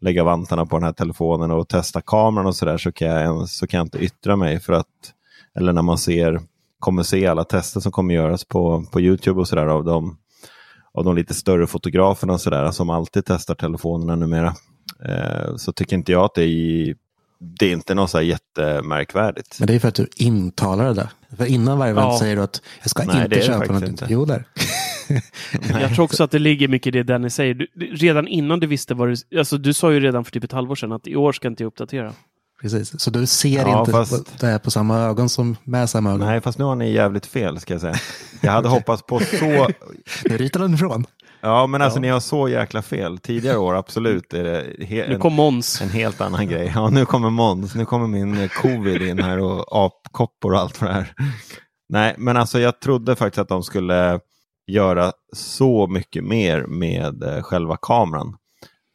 lägga 0.00 0.24
vantarna 0.24 0.66
på 0.66 0.76
den 0.76 0.84
här 0.84 0.92
telefonen 0.92 1.50
och 1.50 1.68
testa 1.68 2.00
kameran 2.00 2.46
och 2.46 2.56
sådär 2.56 2.78
så, 2.78 2.92
kan 2.92 3.08
jag 3.08 3.48
så 3.48 3.66
kan 3.66 3.78
jag 3.78 3.84
inte 3.84 3.98
yttra 3.98 4.36
mig 4.36 4.60
för 4.60 4.72
att, 4.72 5.12
eller 5.58 5.72
när 5.72 5.82
man 5.82 5.98
ser, 5.98 6.40
kommer 6.78 7.02
se 7.02 7.26
alla 7.26 7.44
tester 7.44 7.80
som 7.80 7.92
kommer 7.92 8.14
göras 8.14 8.44
på, 8.44 8.84
på 8.92 9.00
Youtube 9.00 9.40
och 9.40 9.48
sådär 9.48 9.66
av 9.66 9.84
de, 9.84 10.16
av 10.94 11.04
de 11.04 11.16
lite 11.16 11.34
större 11.34 11.66
fotograferna 11.66 12.32
och 12.32 12.40
sådär 12.40 12.70
som 12.70 12.90
alltid 12.90 13.24
testar 13.26 13.54
telefonerna 13.54 14.16
numera. 14.16 14.54
Eh, 15.08 15.56
så 15.56 15.72
tycker 15.72 15.96
inte 15.96 16.12
jag 16.12 16.24
att 16.24 16.34
det 16.34 16.44
är, 16.44 16.94
det 17.58 17.66
är 17.66 17.72
inte 17.72 17.94
något 17.94 18.10
så 18.10 18.18
här 18.18 18.24
jättemärkvärdigt. 18.24 19.56
Men 19.60 19.66
det 19.66 19.74
är 19.74 19.78
för 19.78 19.88
att 19.88 19.94
du 19.94 20.06
intalar 20.16 20.84
det 20.84 20.94
där. 20.94 21.08
För 21.36 21.46
innan 21.46 21.78
varje 21.78 21.90
event 21.92 22.06
Ja. 22.12 22.18
säger 22.18 22.36
du 22.36 22.42
att 22.42 22.62
jag 22.82 22.90
ska 22.90 23.04
Nej, 23.04 23.16
inte 23.24 23.28
det 23.36 23.42
köpa 23.46 23.72
något. 23.72 23.88
inte. 23.88 24.06
Jo, 24.10 24.24
där. 24.24 24.44
Jag 25.80 25.94
tror 25.94 26.04
också 26.04 26.24
att 26.24 26.30
det 26.30 26.38
ligger 26.38 26.68
mycket 26.68 26.86
i 26.86 26.90
det 26.90 27.02
Dennis 27.02 27.34
säger. 27.34 27.54
Du, 27.54 27.66
du- 27.74 27.86
redan 27.86 28.28
innan 28.28 28.60
du 28.60 28.66
visste 28.66 28.94
vad 28.94 29.08
du... 29.08 29.38
Alltså 29.38 29.58
du 29.58 29.72
sa 29.72 29.92
ju 29.92 30.00
redan 30.00 30.24
för 30.24 30.32
typ 30.32 30.44
ett 30.44 30.52
halvår 30.52 30.74
sedan 30.74 30.92
att 30.92 31.06
i 31.06 31.16
år 31.16 31.32
ska 31.32 31.48
inte 31.48 31.62
jag 31.62 31.68
uppdatera. 31.68 32.12
Precis. 32.62 33.00
Så 33.00 33.10
du 33.10 33.26
ser 33.26 33.66
Ja, 33.68 33.80
inte 33.80 33.92
fast- 33.92 34.38
det 34.40 34.46
här 34.46 34.58
på 34.58 34.70
samma 34.70 34.98
ögon 34.98 35.28
som 35.28 35.56
med 35.64 35.90
samma 35.90 36.10
ögon. 36.10 36.26
Nej, 36.26 36.40
fast 36.40 36.58
nu 36.58 36.64
har 36.64 36.74
ni 36.74 36.92
jävligt 36.92 37.26
fel 37.26 37.60
ska 37.60 37.74
jag 37.74 37.80
säga. 37.80 37.94
Jag 38.40 38.52
hade 38.52 38.68
hoppats 38.68 39.02
på 39.02 39.20
så... 39.20 39.46
Nu 40.24 40.36
ritar 40.36 40.60
den 40.60 40.74
ifrån. 40.74 41.06
Ja, 41.40 41.66
men 41.66 41.82
alltså 41.82 41.96
Ja. 41.98 42.00
ni 42.00 42.08
har 42.08 42.20
så 42.20 42.48
jäkla 42.48 42.82
fel. 42.82 43.18
Tidigare 43.18 43.58
år, 43.58 43.74
absolut, 43.74 44.34
är 44.34 44.44
det 44.44 44.62
he- 44.78 45.08
Nu 45.08 45.14
en, 45.14 45.20
kom 45.20 45.32
Måns. 45.34 45.80
en 45.82 45.90
helt 45.90 46.20
annan 46.20 46.48
grej. 46.48 46.72
Ja, 46.74 46.88
nu 46.90 47.04
kommer 47.06 47.30
Måns. 47.30 47.74
Nu 47.74 47.84
kommer 47.84 48.06
min 48.06 48.40
eh, 48.40 48.48
covid 48.48 49.02
in 49.02 49.18
här 49.18 49.38
och 49.38 49.84
apkoppor 49.86 50.52
och 50.52 50.58
allt 50.58 50.76
för 50.76 50.86
det 50.86 50.92
här. 50.92 51.12
Nej, 51.88 52.14
men 52.18 52.36
alltså 52.36 52.58
jag 52.60 52.80
trodde 52.80 53.16
faktiskt 53.16 53.38
att 53.38 53.48
de 53.48 53.62
skulle 53.62 54.20
göra 54.66 55.12
så 55.36 55.86
mycket 55.86 56.24
mer 56.24 56.66
med 56.66 57.22
eh, 57.22 57.42
själva 57.42 57.76
kameran. 57.82 58.36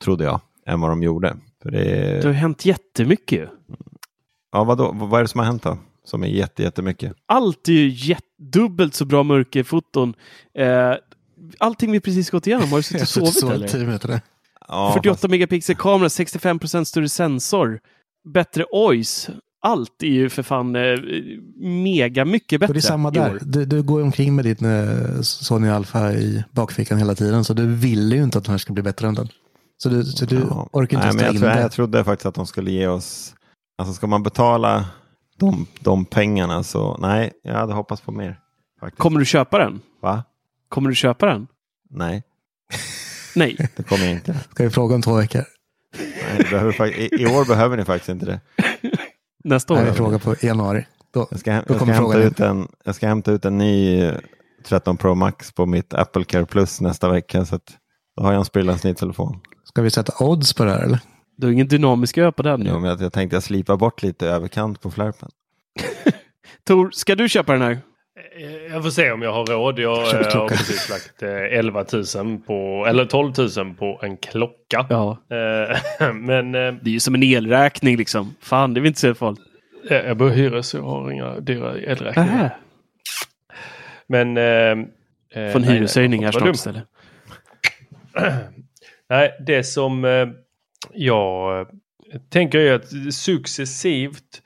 Trodde 0.04 0.24
jag, 0.24 0.40
än 0.68 0.82
vad 0.82 0.92
de 0.92 1.04
gjorde. 1.04 1.36
För 1.68 1.72
det, 1.72 2.20
Det 2.22 2.28
har 2.28 2.34
hänt 2.34 2.66
jättemycket 2.66 3.40
ju. 3.40 3.48
ja, 4.52 4.64
vadå, 4.64 4.92
vad 4.94 5.20
är 5.20 5.24
det 5.24 5.28
som 5.28 5.40
har 5.40 5.46
hänt 5.46 5.64
då? 5.64 5.78
Som 6.04 6.24
är 6.24 6.28
jätte, 6.28 6.64
jättemycket. 6.64 7.14
Allt 7.26 7.68
är 7.68 7.74
ju 7.74 7.88
jätt, 7.90 8.24
dubbelt 8.54 8.94
så 8.94 9.06
bra 9.06 9.24
mörkerfoton. 9.24 10.14
Eh, 10.58 10.94
allting 11.58 11.92
vi 11.92 12.00
precis 12.00 12.30
gått 12.30 12.48
igenom, 12.48 12.70
har 12.70 12.78
du 12.78 12.84
suttit 12.84 13.02
och 13.02 13.08
sovit 13.08 13.34
suttit 13.34 13.52
eller? 13.52 13.68
tio 13.68 13.86
minuter. 13.86 14.22
Ja, 14.68 14.92
48 14.94 15.28
megapixel 15.28 15.76
kamera, 15.76 16.08
65% 16.08 16.84
större 16.84 17.10
sensor, 17.10 17.80
bättre 18.34 18.66
OIS. 18.72 19.30
Allt 19.62 20.04
är 20.04 20.08
ju 20.08 20.30
för 20.30 20.44
fan 20.44 20.76
eh, 20.76 20.82
mega 21.84 22.26
mycket 22.26 22.58
Och 22.58 22.60
bättre 22.60 22.74
det 22.74 22.80
är 22.80 22.82
samma 22.82 23.12
där. 23.12 23.40
Du, 23.42 23.66
du 23.66 23.84
går 23.84 24.02
omkring 24.02 24.36
med 24.36 24.46
din 24.46 24.66
eh, 24.66 25.22
Sony 25.22 25.70
Alpha 25.70 26.12
i 26.14 26.44
bakfickan 26.52 26.98
hela 26.98 27.16
tiden. 27.16 27.44
Så 27.44 27.54
du 27.54 27.68
vill 27.68 28.12
ju 28.12 28.24
inte 28.24 28.38
att 28.38 28.44
den 28.44 28.52
här 28.52 28.58
ska 28.58 28.74
bli 28.74 28.84
bättre 28.84 29.08
än 29.08 29.14
den. 29.14 29.28
Så 29.78 29.90
du, 29.90 30.04
så 30.04 30.26
du 30.26 30.36
Ja. 30.50 30.70
orkar 30.72 30.98
inte 30.98 31.08
Nej, 31.08 31.16
men 31.16 31.26
jag, 31.26 31.34
in 31.34 31.40
tror, 31.42 31.50
det. 31.50 31.62
jag 31.62 31.72
trodde 31.72 32.04
faktiskt 32.04 32.26
att 32.26 32.36
de 32.36 32.48
skulle 32.48 32.72
ge 32.72 32.88
oss, 32.88 33.36
alltså 33.78 33.94
ska 33.94 34.08
man 34.08 34.24
betala 34.24 34.86
de, 35.38 35.68
de 35.80 36.06
pengarna 36.06 36.64
så 36.64 36.98
nej, 36.98 37.32
jag 37.44 37.54
hade 37.54 37.74
hoppats 37.74 38.02
på 38.02 38.12
mer. 38.12 38.40
Faktiskt. 38.80 39.00
Kommer 39.02 39.20
du 39.20 39.26
köpa 39.26 39.58
den? 39.60 39.82
Va? 40.02 40.24
Kommer 40.70 40.90
du 40.90 40.96
köpa 40.96 41.26
den? 41.26 41.48
Nej, 41.90 42.24
Nej. 43.36 43.70
det 43.76 43.84
kommer 43.84 44.04
jag 44.06 44.14
inte. 44.14 44.34
Ska 44.52 44.64
vi 44.64 44.70
fråga 44.70 44.96
om 44.96 45.02
två 45.02 45.14
veckor? 45.16 45.44
Nej, 45.98 46.48
behöver, 46.52 46.88
i, 47.00 47.10
I 47.22 47.26
år 47.26 47.46
behöver 47.46 47.78
ni 47.78 47.86
faktiskt 47.86 48.10
inte 48.10 48.26
det. 48.26 48.40
Nästa 49.44 49.74
Nej, 49.74 49.84
år? 49.84 49.88
vi 49.88 49.94
frågar 49.94 50.20
på 50.20 50.36
januari. 50.42 50.86
Då, 51.14 51.28
Jag 51.32 51.40
ska, 51.40 51.52
jag 51.52 51.64
ska, 51.64 51.78
kommer 51.80 51.94
hämta, 51.94 52.18
ut 52.18 52.40
en, 52.40 52.68
jag 52.84 52.96
ska 52.96 53.08
hämta 53.08 53.32
ut 53.32 53.46
en 53.46 53.58
ny 53.58 54.02
eh, 54.02 54.16
13 54.66 54.98
Pro 54.98 55.16
Max 55.16 55.52
på 55.52 55.66
mitt 55.66 55.94
Apple 55.94 56.24
Care 56.24 56.46
Plus 56.46 56.82
nästa 56.82 57.10
vecka. 57.10 57.46
Så 57.46 57.56
att 57.56 57.78
då 58.18 58.24
har 58.24 58.32
jag 58.32 58.40
en 58.40 58.46
sprillans 58.46 58.84
ny 58.84 58.94
telefon. 58.94 59.40
Ska 59.64 59.82
vi 59.82 59.90
sätta 59.90 60.26
odds 60.26 60.54
på 60.54 60.66
det 60.66 60.72
här 60.72 60.80
eller? 60.84 61.00
Du 61.38 61.48
har 61.48 61.52
ingen 61.54 61.68
dynamisk 61.68 62.18
ö 62.18 62.32
på 62.32 62.44
den 62.44 62.62
Jo, 62.66 62.74
nu. 62.74 62.80
men 62.80 62.90
jag, 62.90 63.02
jag 63.02 63.14
tänkte 63.14 63.36
jag 63.36 63.44
slipa 63.44 63.78
bort 63.78 64.04
lite 64.04 64.28
överkant 64.28 64.82
på 64.82 64.92
flärpen. 64.92 65.30
Tor, 66.68 66.90
ska 66.92 67.16
du 67.16 67.30
köpa 67.30 67.52
den 67.54 67.62
här? 67.62 67.72
Eh, 67.72 68.74
Jag 68.74 68.84
får 68.84 68.90
se 68.90 69.12
om 69.12 69.22
jag 69.22 69.34
har 69.34 69.46
råd. 69.46 69.80
Jag 69.80 69.98
eh, 70.26 70.38
har 70.40 70.48
precis 70.48 70.90
lagt 70.90 71.24
eh, 71.24 71.30
11 71.60 71.86
000 72.24 72.38
på, 72.38 72.86
eller 72.90 73.06
12 73.06 73.34
000 73.58 73.76
på 73.76 74.00
en 74.04 74.18
klocka. 74.18 74.86
Ja. 74.90 75.18
Eh, 75.32 76.14
Men 76.14 76.56
eh, 76.56 76.74
Det 76.82 76.90
är 76.90 76.94
ju 76.94 77.00
som 77.00 77.16
en 77.16 77.24
elräkning 77.24 77.98
liksom. 77.98 78.36
Fan, 78.42 78.74
det 78.74 78.80
vill 78.80 78.88
inte 78.88 79.00
så 79.00 79.14
farligt. 79.16 79.42
eh, 79.90 79.98
jag 79.98 80.18
bor 80.18 80.32
i 80.32 80.34
hyres 80.36 80.68
så 80.68 80.78
jag 80.78 80.84
har 80.84 81.12
inga 81.12 81.40
dyra 81.40 81.78
elräkningar. 81.78 82.28
Nähä. 82.32 82.52
Men... 84.08 84.38
Eh, 84.38 84.44
eh, 85.44 85.52
Få 85.52 85.58
en 85.58 85.62
nej, 85.62 85.72
hyreshöjning 85.74 86.22
nej, 86.22 86.26
här 86.26 86.34
vad 86.34 86.42
snart 86.42 86.56
istället. 86.56 86.84
Nej, 89.10 89.38
det 89.40 89.64
som 89.64 90.06
eh, 90.06 90.28
jag 90.94 91.60
eh, 91.60 91.68
tänker 92.30 92.60
är 92.60 92.74
att 92.74 93.14
successivt 93.14 94.42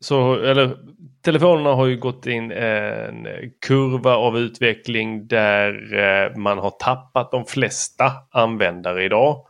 så, 0.00 0.34
eller 0.34 0.76
telefonerna 1.24 1.70
har 1.70 1.86
ju 1.86 1.96
gått 1.96 2.26
in 2.26 2.52
en 2.52 3.26
kurva 3.66 4.16
av 4.16 4.38
utveckling 4.38 5.26
där 5.26 5.94
eh, 5.98 6.36
man 6.36 6.58
har 6.58 6.70
tappat 6.70 7.30
de 7.30 7.44
flesta 7.44 8.12
användare 8.30 9.04
idag. 9.04 9.46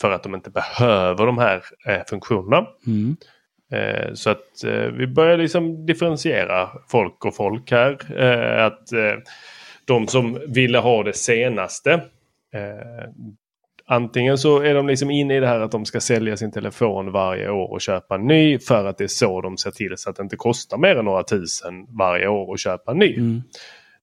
För 0.00 0.10
att 0.10 0.22
de 0.22 0.34
inte 0.34 0.50
behöver 0.50 1.26
de 1.26 1.38
här 1.38 1.62
funktionerna. 2.08 2.66
Mm. 2.86 3.16
Så 4.14 4.30
att 4.30 4.64
vi 4.92 5.06
börjar 5.06 5.36
liksom 5.36 5.86
differentiera 5.86 6.68
folk 6.88 7.24
och 7.24 7.36
folk 7.36 7.70
här. 7.70 8.16
Att 8.58 8.88
de 9.84 10.08
som 10.08 10.38
ville 10.48 10.78
ha 10.78 11.02
det 11.02 11.12
senaste. 11.12 12.00
Eh, 12.54 13.08
antingen 13.86 14.38
så 14.38 14.60
är 14.62 14.74
de 14.74 14.86
liksom 14.86 15.10
inne 15.10 15.36
i 15.36 15.40
det 15.40 15.46
här 15.46 15.60
att 15.60 15.70
de 15.70 15.84
ska 15.84 16.00
sälja 16.00 16.36
sin 16.36 16.52
telefon 16.52 17.12
varje 17.12 17.50
år 17.50 17.72
och 17.72 17.80
köpa 17.80 18.14
en 18.14 18.26
ny. 18.26 18.58
För 18.58 18.86
att 18.86 18.98
det 18.98 19.04
är 19.04 19.08
så 19.08 19.40
de 19.40 19.56
ser 19.56 19.70
till 19.70 19.94
så 19.96 20.10
att 20.10 20.16
det 20.16 20.22
inte 20.22 20.36
kostar 20.36 20.78
mer 20.78 20.96
än 20.96 21.04
några 21.04 21.22
tusen 21.22 21.86
varje 21.98 22.28
år 22.28 22.54
att 22.54 22.60
köpa 22.60 22.92
en 22.92 22.98
ny. 22.98 23.16
Mm. 23.16 23.42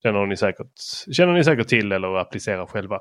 Den 0.04 0.16
har 0.16 0.26
ni 0.26 0.38
säkert, 0.38 0.72
känner 1.12 1.34
ni 1.34 1.44
säkert 1.44 1.68
till 1.68 1.92
eller 1.92 2.18
applicerar 2.18 2.66
själva. 2.66 3.00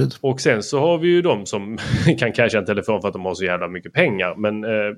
ut. 0.00 0.18
och 0.22 0.40
sen 0.40 0.62
så 0.62 0.80
har 0.80 0.98
vi 0.98 1.08
ju 1.08 1.22
de 1.22 1.46
som 1.46 1.78
kan 2.18 2.32
casha 2.32 2.58
en 2.58 2.64
telefon 2.64 3.00
för 3.00 3.08
att 3.08 3.14
de 3.14 3.24
har 3.24 3.34
så 3.34 3.44
jävla 3.44 3.68
mycket 3.68 3.92
pengar. 3.92 4.34
Men 4.36 4.64
eh, 4.64 4.96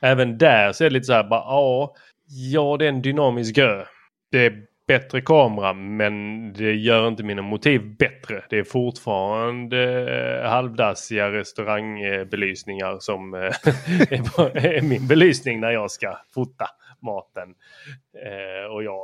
även 0.00 0.38
där 0.38 0.72
så 0.72 0.84
är 0.84 0.90
det 0.90 0.94
lite 0.94 1.04
så 1.04 1.12
här 1.12 1.24
bara 1.24 1.40
ja, 1.40 1.94
ja 2.52 2.76
det 2.78 2.84
är 2.84 2.88
en 2.88 3.02
dynamisk 3.02 3.56
gö. 3.56 3.84
Det 4.30 4.46
är 4.46 4.69
bättre 4.90 5.20
kamera 5.20 5.72
men 5.72 6.52
det 6.52 6.74
gör 6.74 7.08
inte 7.08 7.22
mina 7.22 7.42
motiv 7.42 7.96
bättre. 7.98 8.44
Det 8.50 8.58
är 8.58 8.64
fortfarande 8.64 9.78
eh, 10.42 10.50
halvdassiga 10.50 11.32
restaurangbelysningar 11.32 12.98
som 13.00 13.34
eh, 13.34 13.40
är 14.54 14.82
min 14.82 15.06
belysning 15.06 15.60
när 15.60 15.70
jag 15.70 15.90
ska 15.90 16.16
fota 16.34 16.66
maten. 17.02 17.48
Eh, 18.26 18.72
och 18.74 18.84
jag, 18.84 19.00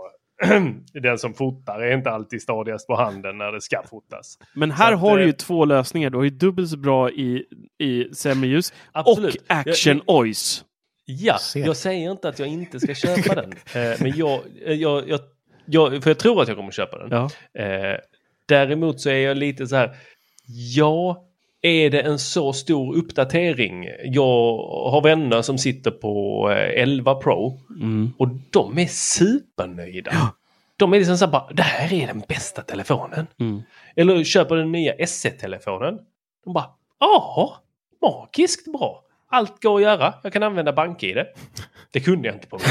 den 1.03 1.19
som 1.19 1.35
fotar 1.35 1.81
är 1.81 1.97
inte 1.97 2.11
alltid 2.11 2.43
stadigast 2.43 2.87
på 2.87 2.97
handen 2.97 3.39
när 3.39 3.53
det 3.53 3.61
ska 3.61 3.83
fotas. 3.91 4.39
Men 4.55 4.71
här 4.71 4.89
Så 4.89 4.95
att, 4.95 5.01
har 5.01 5.19
du 5.19 5.25
ju 5.25 5.33
två 5.33 5.65
lösningar. 5.65 6.11
Du 6.11 6.17
har 6.17 6.25
ju 6.25 6.31
dubbelt 6.31 6.71
så 6.71 6.77
bra 6.77 7.11
i, 7.11 7.45
i 7.79 8.15
sämre 8.15 8.49
ljus 8.49 8.73
Absolut. 8.93 9.35
och 9.35 9.43
action 9.49 10.03
ois. 10.07 10.65
Ja, 11.05 11.39
jag 11.55 11.77
säger 11.77 12.11
inte 12.11 12.29
att 12.29 12.39
jag 12.39 12.49
inte 12.49 12.81
ska 12.81 12.95
köpa 12.95 13.35
den. 13.35 13.53
Men 14.01 14.13
jag, 14.17 14.41
jag, 14.67 15.09
jag, 15.09 15.21
jag, 15.67 16.03
för 16.03 16.11
jag 16.11 16.19
tror 16.19 16.43
att 16.43 16.49
jag 16.49 16.57
kommer 16.57 16.71
köpa 16.73 16.99
den. 16.99 17.09
Ja. 17.11 17.31
Eh, 17.63 17.99
däremot 18.49 19.01
så 19.01 19.11
är 19.11 19.19
jag 19.19 19.37
lite 19.37 19.67
så 19.67 19.77
här. 19.77 19.97
Ja, 20.75 21.25
är 21.63 21.91
det 21.91 22.01
en 22.01 22.19
så 22.19 22.53
stor 22.53 22.97
uppdatering? 22.97 23.89
Jag 24.05 24.57
har 24.91 25.01
vänner 25.03 25.43
som 25.43 25.59
sitter 25.59 25.91
på 25.91 26.47
eh, 26.51 26.83
11 26.83 27.15
Pro 27.15 27.61
Mm. 27.81 28.13
och 28.19 28.29
de 28.51 28.79
är 28.79 28.87
supernöjda. 28.87 30.13
De 30.77 30.93
är 30.95 30.99
liksom 30.99 31.19
så 31.19 31.25
här 31.25 31.33
bara, 31.33 31.53
det 31.53 31.63
här 31.63 31.93
är 31.93 32.07
den 32.07 32.23
bästa 32.29 32.63
telefonen. 32.63 33.27
Mm. 33.41 33.63
Eller 33.97 34.25
köper 34.25 34.57
den 34.57 34.73
nya 34.73 35.07
SE-telefonen. 35.07 35.99
De 36.45 36.53
bara, 36.53 36.71
ja, 37.01 37.57
magiskt 38.03 38.73
bra. 38.73 39.03
Allt 39.31 39.63
går 39.63 39.77
att 39.77 39.83
göra. 39.83 40.15
Jag 40.23 40.33
kan 40.33 40.43
använda 40.43 40.73
BankID. 40.73 41.17
Det 41.91 42.01
kunde 42.01 42.29
jag 42.29 42.37
inte 42.37 42.47
på 42.49 42.59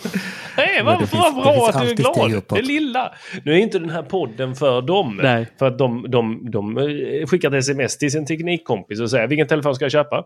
Nej, 0.58 0.82
vad 0.82 0.98
bra 0.98 1.06
finns 1.06 1.76
att 1.76 1.82
du 1.82 1.90
är 1.90 1.94
glad. 1.94 2.42
Det 2.48 2.62
lilla. 2.62 3.14
Nu 3.44 3.52
är 3.52 3.56
inte 3.56 3.78
den 3.78 3.90
här 3.90 4.02
podden 4.02 4.54
för 4.54 4.82
dem. 4.82 5.20
Nej. 5.22 5.46
För 5.58 5.66
att 5.66 5.78
de, 5.78 6.06
de, 6.08 6.50
de 6.50 6.78
eh, 6.78 7.26
skickar 7.26 7.50
ett 7.50 7.54
sms 7.54 7.98
till 7.98 8.10
sin 8.10 8.26
teknikkompis 8.26 9.00
och 9.00 9.10
säger 9.10 9.26
vilken 9.26 9.46
telefon 9.46 9.74
ska 9.74 9.84
jag 9.84 9.92
köpa? 9.92 10.24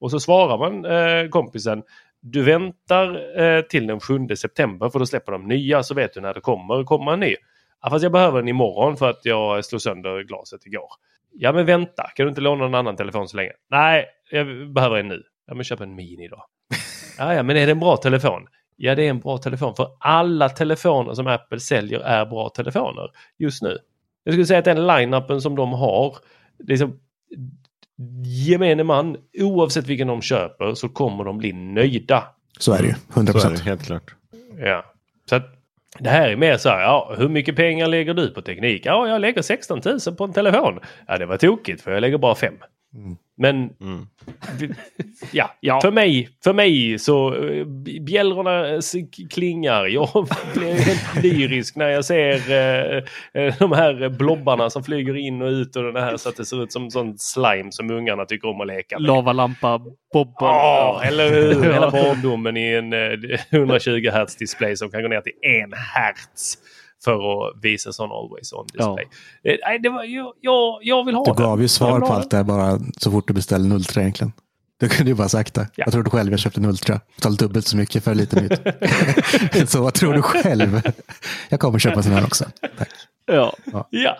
Och 0.00 0.10
så 0.10 0.20
svarar 0.20 0.58
man 0.58 0.84
eh, 0.84 1.28
kompisen 1.28 1.82
du 2.20 2.42
väntar 2.42 3.40
eh, 3.42 3.62
till 3.62 3.86
den 3.86 4.00
7 4.00 4.28
september 4.36 4.88
för 4.90 4.98
då 4.98 5.06
släpper 5.06 5.32
de 5.32 5.48
nya 5.48 5.82
så 5.82 5.94
vet 5.94 6.14
du 6.14 6.20
när 6.20 6.34
det 6.34 6.40
kommer 6.40 6.84
komma 6.84 7.12
en 7.12 7.20
ny. 7.20 7.34
Ja, 7.82 7.90
fast 7.90 8.02
jag 8.02 8.12
behöver 8.12 8.38
den 8.38 8.48
imorgon 8.48 8.96
för 8.96 9.10
att 9.10 9.20
jag 9.22 9.64
slog 9.64 9.80
sönder 9.80 10.22
glaset 10.22 10.66
igår. 10.66 10.88
Ja 11.32 11.52
men 11.52 11.66
vänta, 11.66 12.02
kan 12.14 12.26
du 12.26 12.28
inte 12.28 12.40
låna 12.40 12.64
en 12.64 12.74
annan 12.74 12.96
telefon 12.96 13.28
så 13.28 13.36
länge? 13.36 13.52
Nej, 13.70 14.06
jag 14.30 14.72
behöver 14.72 14.96
en 14.96 15.08
nu. 15.08 15.22
Ja 15.46 15.54
men 15.54 15.64
köp 15.64 15.80
en 15.80 15.94
Mini 15.94 16.28
då. 16.28 16.44
Ja, 17.18 17.34
ja 17.34 17.42
men 17.42 17.56
är 17.56 17.66
det 17.66 17.72
en 17.72 17.80
bra 17.80 17.96
telefon? 17.96 18.46
Ja 18.80 18.94
det 18.94 19.02
är 19.06 19.10
en 19.10 19.20
bra 19.20 19.38
telefon 19.38 19.74
för 19.76 19.88
alla 20.00 20.48
telefoner 20.48 21.14
som 21.14 21.26
Apple 21.26 21.60
säljer 21.60 22.00
är 22.00 22.26
bra 22.26 22.48
telefoner 22.48 23.10
just 23.38 23.62
nu. 23.62 23.78
Jag 24.24 24.34
skulle 24.34 24.46
säga 24.46 24.58
att 24.58 24.64
den 24.64 24.86
line-upen 24.86 25.40
som 25.40 25.56
de 25.56 25.72
har, 25.72 26.16
liksom, 26.58 27.00
gemene 28.46 28.84
man, 28.84 29.16
oavsett 29.40 29.86
vilken 29.86 30.08
de 30.08 30.22
köper 30.22 30.74
så 30.74 30.88
kommer 30.88 31.24
de 31.24 31.38
bli 31.38 31.52
nöjda. 31.52 32.24
Så 32.58 32.72
är 32.72 32.78
det 32.82 32.88
ju. 32.88 32.94
100 33.14 33.32
Så 33.32 33.38
är 33.38 33.42
det 33.42 33.48
procent. 33.48 33.58
helt 33.68 33.82
klart. 33.86 34.14
Ja. 34.58 34.84
Så 35.30 35.36
att 35.36 35.54
det 35.98 36.10
här 36.10 36.28
är 36.28 36.36
mer 36.36 36.56
så 36.56 36.68
här, 36.68 36.80
ja, 36.80 37.14
hur 37.18 37.28
mycket 37.28 37.56
pengar 37.56 37.86
lägger 37.86 38.14
du 38.14 38.30
på 38.30 38.42
teknik? 38.42 38.86
Ja, 38.86 39.08
jag 39.08 39.20
lägger 39.20 39.42
16 39.42 39.80
000 40.06 40.16
på 40.16 40.24
en 40.24 40.32
telefon. 40.32 40.78
Ja, 41.06 41.18
det 41.18 41.26
var 41.26 41.36
tokigt 41.36 41.82
för 41.82 41.90
jag 41.92 42.00
lägger 42.00 42.18
bara 42.18 42.34
5. 42.34 42.54
Men 43.38 43.70
Mm. 43.80 44.06
ja, 45.32 45.50
Ja. 45.60 45.80
För, 45.80 45.90
mig, 45.90 46.28
för 46.44 46.52
mig 46.52 46.98
så 46.98 47.34
eh, 47.34 47.64
bjällrorna 48.00 48.68
eh, 48.68 48.80
klingar. 49.30 49.86
Jag 49.86 50.08
blir 50.54 50.74
helt 50.74 51.22
lyrisk 51.22 51.76
när 51.76 51.88
jag 51.88 52.04
ser 52.04 52.50
eh, 52.50 53.02
eh, 53.42 53.54
de 53.58 53.72
här 53.72 54.08
blobbarna 54.08 54.70
som 54.70 54.84
flyger 54.84 55.16
in 55.16 55.42
och 55.42 55.48
ut 55.48 55.76
och 55.76 55.92
det 55.92 56.00
här 56.00 56.16
så 56.16 56.28
att 56.28 56.36
det 56.36 56.44
ser 56.44 56.62
ut 56.62 56.72
som 56.72 56.90
sån 56.90 57.18
slime 57.18 57.72
som 57.72 57.90
ungarna 57.90 58.24
tycker 58.24 58.48
om 58.48 58.60
att 58.60 58.66
leka 58.66 58.98
med. 58.98 59.06
Lavalampa, 59.08 59.78
bobben. 60.12 60.32
Ja, 60.40 61.02
eller 61.04 61.30
hur? 61.30 61.62
Hela 61.72 61.90
barndomen 61.90 62.56
i 62.56 62.72
en 62.72 62.92
eh, 62.92 63.40
120 63.50 64.10
Hz 64.10 64.36
display 64.36 64.76
som 64.76 64.90
kan 64.90 65.02
gå 65.02 65.08
ner 65.08 65.20
till 65.20 65.32
en 65.42 65.72
Hz 65.72 66.58
för 67.04 67.12
att 67.48 67.64
visa 67.64 67.92
sån 67.92 68.12
always 68.12 68.52
on 68.52 68.66
display. 68.66 69.04
Eh, 69.44 69.56
Nej, 69.66 69.78
det 69.78 69.88
var, 69.88 70.04
jag, 70.04 70.32
jag, 70.40 70.78
jag 70.82 71.04
vill 71.04 71.14
ha 71.14 71.24
Du 71.24 71.30
den. 71.32 71.42
gav 71.42 71.58
ju 71.58 71.62
Jag 71.64 71.70
svar 71.70 72.00
på 72.00 72.06
allt 72.12 72.30
det 72.30 72.36
här 72.36 72.44
bara 72.44 72.78
så 72.96 73.10
fort 73.10 73.28
du 73.28 73.34
beställde 73.34 73.66
en 73.66 73.72
Ultra 73.72 74.00
egentligen. 74.02 74.32
Du 74.80 74.88
kunde 74.88 75.10
ju 75.10 75.14
bara 75.14 75.28
sagt 75.28 75.54
det. 75.54 75.68
Jag 75.74 75.92
tror 75.92 76.02
du 76.02 76.10
själv 76.10 76.30
jag 76.30 76.40
köpte 76.40 76.60
en 76.60 76.64
Ultra. 76.66 77.00
Betalt 77.16 77.38
dubbelt 77.38 77.66
så 77.66 77.76
mycket 77.76 78.04
för 78.04 78.14
lite 78.14 78.40
nytt. 78.40 79.70
så 79.70 79.82
vad 79.82 79.94
tror 79.94 80.12
du 80.12 80.22
själv? 80.22 80.80
Jag 81.48 81.60
kommer 81.60 81.78
köpa 81.78 81.96
en 81.96 82.02
sån 82.02 82.12
här 82.12 82.24
också. 82.24 82.44
Tack. 82.78 82.88
Ja. 83.26 83.52
Ja. 83.64 83.88
Ja, 83.90 84.16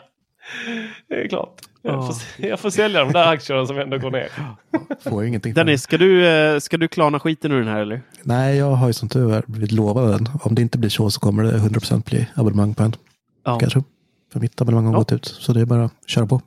det 1.08 1.14
är 1.14 1.28
klart. 1.28 1.60
Jag, 1.82 1.94
Ja. 1.94 2.02
får, 2.06 2.16
jag 2.48 2.60
får 2.60 2.70
sälja 2.70 3.04
de 3.04 3.12
där 3.12 3.26
aktierna 3.28 3.66
som 3.66 3.78
ändå 3.78 3.98
går 3.98 4.10
ner. 4.10 4.28
Får 5.10 5.24
ingenting. 5.24 5.54
Dennis, 5.54 5.82
ska 5.82 5.98
du, 5.98 6.26
eh, 6.26 6.58
ska 6.58 6.76
du 6.76 6.88
klarna 6.88 7.20
skiten 7.20 7.52
ur 7.52 7.58
den 7.58 7.68
här 7.68 7.80
eller? 7.80 8.02
Nej, 8.22 8.56
jag 8.56 8.70
har 8.72 8.86
ju 8.86 8.92
som 8.92 9.08
tur 9.08 9.32
är 9.32 9.42
blivit 9.46 9.72
lovad 9.72 10.10
den. 10.10 10.28
Om 10.42 10.54
det 10.54 10.62
inte 10.62 10.78
blir 10.78 10.90
så 10.90 11.10
så 11.10 11.20
kommer 11.20 11.42
det 11.42 11.58
100% 11.58 12.04
bli 12.10 12.26
abonnemang 12.34 12.74
på 12.74 12.82
en. 12.82 12.92
Ja. 13.44 13.58
Kanske. 13.58 13.82
För 14.32 14.40
mitt 14.40 14.60
abonnemang 14.60 14.86
har 14.86 14.92
Ja. 14.92 14.98
gått 14.98 15.12
ut. 15.12 15.24
Så 15.24 15.52
det 15.52 15.60
är 15.60 15.64
bara 15.64 15.84
att 15.84 15.92
köra 16.06 16.26
på. 16.26 16.42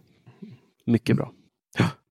Mycket 0.86 1.16
bra. 1.16 1.32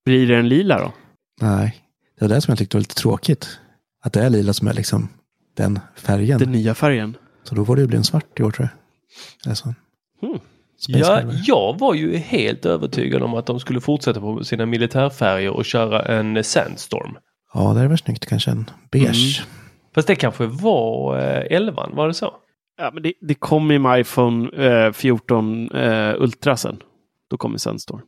Blir 0.05 0.27
det 0.29 0.37
en 0.37 0.49
lila 0.49 0.79
då? 0.79 0.93
Nej, 1.41 1.77
det 2.19 2.25
var 2.25 2.35
det 2.35 2.41
som 2.41 2.53
jag 2.53 2.59
tyckte 2.59 2.77
var 2.77 2.81
lite 2.81 2.95
tråkigt. 2.95 3.59
Att 4.03 4.13
det 4.13 4.23
är 4.25 4.31
lila 4.31 4.53
som 4.53 4.69
är 4.69 4.73
liksom 4.75 5.09
den 5.57 5.79
färgen. 5.97 6.39
Den 6.39 6.53
nya 6.53 6.75
färgen? 6.75 7.17
Så 7.43 7.55
då 7.55 7.65
får 7.65 7.77
det 7.77 7.83
ju 7.83 7.89
bli 7.89 7.97
en 7.97 8.05
svart 8.05 8.41
i 8.41 8.43
år 8.43 8.51
tror 8.51 8.69
jag. 9.45 9.51
Alltså. 9.51 9.75
Hmm. 10.21 10.39
Space 10.81 10.99
Ja, 10.99 11.23
jag 11.45 11.79
var 11.79 11.95
ju 11.95 12.17
helt 12.17 12.67
övertygad 12.67 13.23
om 13.23 13.35
att 13.35 13.47
de 13.47 13.61
skulle 13.61 13.81
fortsätta 13.81 14.21
på 14.21 14.45
sina 14.45 14.67
militärfärger 14.67 15.51
och 15.51 15.65
köra 15.65 16.03
en 16.03 16.45
Sandstorm. 16.45 17.17
Ja, 17.55 17.75
det 17.75 17.81
är 17.81 17.89
väl 17.89 17.99
snyggt. 17.99 18.27
Kanske 18.27 18.51
en 18.51 18.71
beige. 18.91 19.43
Fast 19.95 20.09
det 20.09 20.15
kanske 20.15 20.47
var 20.47 21.19
eh, 21.19 21.57
elvan, 21.57 21.91
var 21.95 22.09
det 22.09 22.15
så? 22.15 22.35
Ja, 22.79 22.91
men 22.95 23.03
det, 23.03 23.13
det 23.21 23.35
kommer 23.35 23.73
ju 23.75 23.79
med 23.79 24.01
iPhone 24.01 24.67
eh, 24.87 24.93
14 24.93 25.71
eh, 25.71 26.15
Ultra 26.19 26.57
sen. 26.57 26.83
Då 27.31 27.37
kommer 27.37 27.59
Sandstorm. 27.59 28.01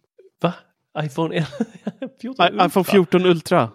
Va? 0.43 0.53
iPhone 0.99 1.47
14 2.23 2.47
I, 2.61 2.67
iPhone 2.67 2.85
14 2.85 3.27
Ultra. 3.27 3.71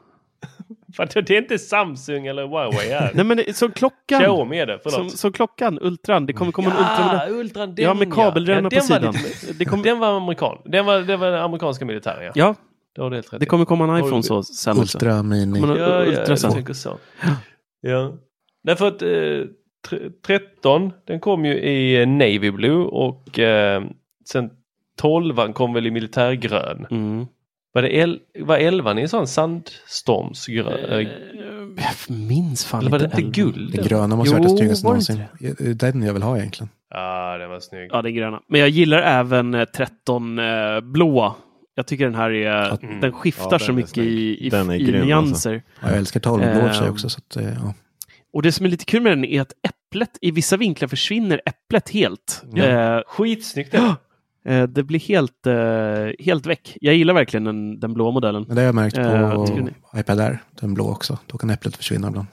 Fan, 0.96 1.08
Det 1.14 1.30
är 1.30 1.38
inte 1.42 1.60
Samsung 1.60 2.28
eller 2.28 2.48
Huawei 2.48 2.90
här. 2.90 3.12
Nej 3.14 3.26
men 3.26 3.38
det- 3.38 3.58
som 3.58 3.72
klockan. 3.72 4.20
Xiaomi 4.20 4.60
är 4.60 4.66
det, 4.66 4.80
som, 4.84 4.92
förlåt. 4.92 5.18
som 5.18 5.32
klockan, 5.32 5.80
Ultran. 5.82 6.26
Det 6.26 6.34
kommer 6.34 6.52
komma 6.52 6.70
en 6.70 6.76
Ja, 6.78 7.14
Ultra. 7.28 7.40
Ultran, 7.40 7.76
den 7.76 7.86
ja, 7.86 7.94
med 7.94 8.14
kabelränna 8.14 8.70
ja, 8.72 8.80
på 8.82 8.88
den 8.94 9.04
var 9.04 9.12
sidan. 9.12 9.14
lite- 9.14 9.54
Det 9.60 9.66
kommer- 9.66 9.84
Den 9.84 10.00
var 10.00 10.18
amerikan. 10.18 10.58
Den 10.66 10.86
var, 10.86 11.00
det 11.00 11.18
var 11.18 11.32
den 11.32 11.42
amerikanska 11.42 11.86
militären 11.86 12.24
ja. 12.26 12.32
Ja, 12.36 12.56
Det 12.96 13.02
har 13.02 13.10
du 13.10 13.16
helt 13.16 13.34
rätt 13.34 13.40
det 13.40 13.46
kommer 13.46 13.66
komma 13.66 13.98
en 13.98 14.06
iPhone 14.06 14.24
så 14.24 14.44
sen 14.44 14.80
också. 14.80 14.98
Ultra 14.98 15.24
Mini. 15.24 15.60
Ja, 15.60 15.78
ja, 15.78 16.06
Ultra 16.06 16.24
jag 16.28 16.40
sen. 16.40 16.52
tänker 16.52 16.74
så. 16.74 16.98
Ja. 17.82 18.14
Därför 18.64 18.88
att 18.88 19.02
eh, 19.02 19.10
tre- 19.90 20.10
13, 20.26 20.92
den 21.08 21.20
kom 21.20 21.46
ju 21.46 21.54
i 21.54 22.02
eh, 22.02 22.08
Navy 22.08 22.52
Blue 22.52 22.84
och 22.86 23.40
eh, 23.40 23.84
sen 24.32 24.50
12 24.98 25.54
kom 25.54 25.74
väl 25.74 25.88
i 25.88 25.92
militärgrön. 25.92 26.88
Mm. 26.92 27.26
Var, 27.78 27.82
det 27.82 27.96
el, 27.96 28.20
var 28.40 28.58
11 28.58 29.00
i 29.00 29.02
en 29.02 29.10
sån 29.10 29.28
sandstormsgrön? 29.28 30.68
Eh, 31.02 31.08
Jag 31.78 32.16
minns 32.18 32.66
fan 32.66 32.80
eller 32.82 32.92
var 32.92 33.00
det 33.00 33.06
inte 33.06 33.18
elvan. 33.18 33.32
guld? 33.32 33.72
Det 33.76 33.88
gröna 33.90 34.16
måste 34.16 34.36
Jo, 34.42 34.58
snyggaste 34.58 34.86
var 34.86 34.94
det 34.94 35.14
någonsin. 35.14 35.22
Det 35.40 35.60
är 35.70 35.74
Den 35.74 36.04
jag 36.04 36.14
vill 36.14 36.24
ha 36.24 36.38
egentligen. 36.38 36.70
Ja, 36.90 37.38
den 37.38 37.50
var 37.50 37.60
snygg. 37.60 37.90
Ja, 37.94 38.00
är 38.00 38.10
gröna. 38.10 38.42
Men 38.50 38.60
jag 38.60 38.70
gillar 38.70 38.98
även 39.02 39.54
eh, 39.54 39.66
13 39.66 40.40
eh, 40.40 40.46
blåa. 40.82 41.34
Jag 41.76 41.88
tycker 41.88 42.06
den 42.06 42.16
här 42.16 42.32
är, 42.32 42.78
Mm. 42.84 43.00
den 43.02 43.12
skiftar 43.12 43.46
Ja, 43.46 43.50
den 43.50 43.60
så 43.60 43.74
mycket 43.74 43.98
i, 43.98 44.46
i, 44.46 44.50
Den 44.50 44.70
är 44.70 44.76
i 44.76 44.84
grym, 44.84 45.06
nyanser. 45.06 45.62
Ja, 45.82 45.88
jag 45.90 45.98
älskar 45.98 46.20
12 46.20 46.42
blå 46.42 46.50
i 46.52 46.56
och 46.56 46.62
för 46.62 46.74
sig 46.74 46.88
Ehm. 46.88 46.94
också. 46.94 47.10
Så 47.10 47.18
att, 47.28 47.36
eh, 47.38 47.44
ja. 47.46 47.74
Och 48.34 48.42
det 48.42 48.52
som 48.52 48.66
är 48.66 48.70
lite 48.70 48.86
kul 48.86 49.02
med 49.02 49.12
den 49.12 49.26
är 49.26 49.42
att 49.42 49.54
äpplet, 49.68 50.10
i 50.22 50.32
vissa 50.32 50.58
vinklar 50.58 50.88
försvinner 50.88 51.42
äpplet 51.46 51.90
helt. 51.90 52.44
Ja. 52.54 52.64
Eh, 52.64 53.02
Skitsnyggt 53.08 53.72
det. 53.72 53.78
eh, 54.46 54.64
det 54.64 54.84
blir 54.84 55.00
helt, 55.00 55.48
eh, 55.48 56.26
helt 56.26 56.46
väck. 56.46 56.78
Jag 56.82 56.96
gillar 56.96 57.14
verkligen 57.14 57.44
den, 57.44 57.80
den 57.80 57.94
blå 57.94 58.12
modellen. 58.12 58.46
Men 58.48 58.56
det 58.56 58.62
har 58.62 58.66
jag 58.66 58.76
märkt 58.76 58.96
på 58.96 59.02
Eh, 59.94 60.00
iPad 60.00 60.20
Air, 60.20 60.44
den 60.60 60.74
blå 60.74 60.90
också. 60.90 61.18
Då 61.26 61.38
kan 61.38 61.50
äpplet 61.50 61.78
försvinna 61.78 62.08
ibland. 62.08 62.28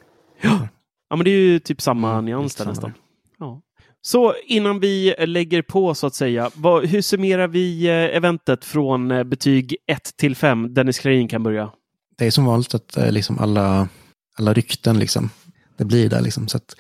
Ja, 1.11 1.17
men 1.17 1.25
det 1.25 1.31
är 1.31 1.39
ju 1.39 1.59
typ 1.59 1.81
samma 1.81 2.13
Mm, 2.13 2.25
nyans 2.25 2.55
där 2.55 2.67
nästan. 2.67 2.93
Ja. 3.39 3.61
Så 4.03 4.35
innan 4.47 4.81
vi 4.81 5.15
lägger 5.19 5.63
på 5.63 5.95
så 5.95 6.07
att 6.07 6.15
säga, 6.15 6.51
vad, 6.55 6.87
hur 6.87 7.03
summerar 7.03 7.49
vi 7.49 7.89
eventet 7.89 8.65
från 8.65 9.09
betyg 9.29 9.77
1 9.87 10.17
till 10.17 10.37
5? 10.37 10.75
Dennis 10.75 10.99
Klarin 10.99 11.29
kan 11.29 11.43
börja. 11.43 11.71
Det 12.19 12.27
är 12.27 12.31
som 12.31 12.45
vanligt 12.45 12.75
att 12.75 12.97
liksom 13.11 13.39
alla, 13.39 13.89
alla 14.39 14.53
rykten 14.53 14.99
liksom, 14.99 15.31
det 15.77 15.85
blir 15.85 16.09
där 16.11 16.21
liksom. 16.21 16.49
Så 16.49 16.57
att 16.57 16.77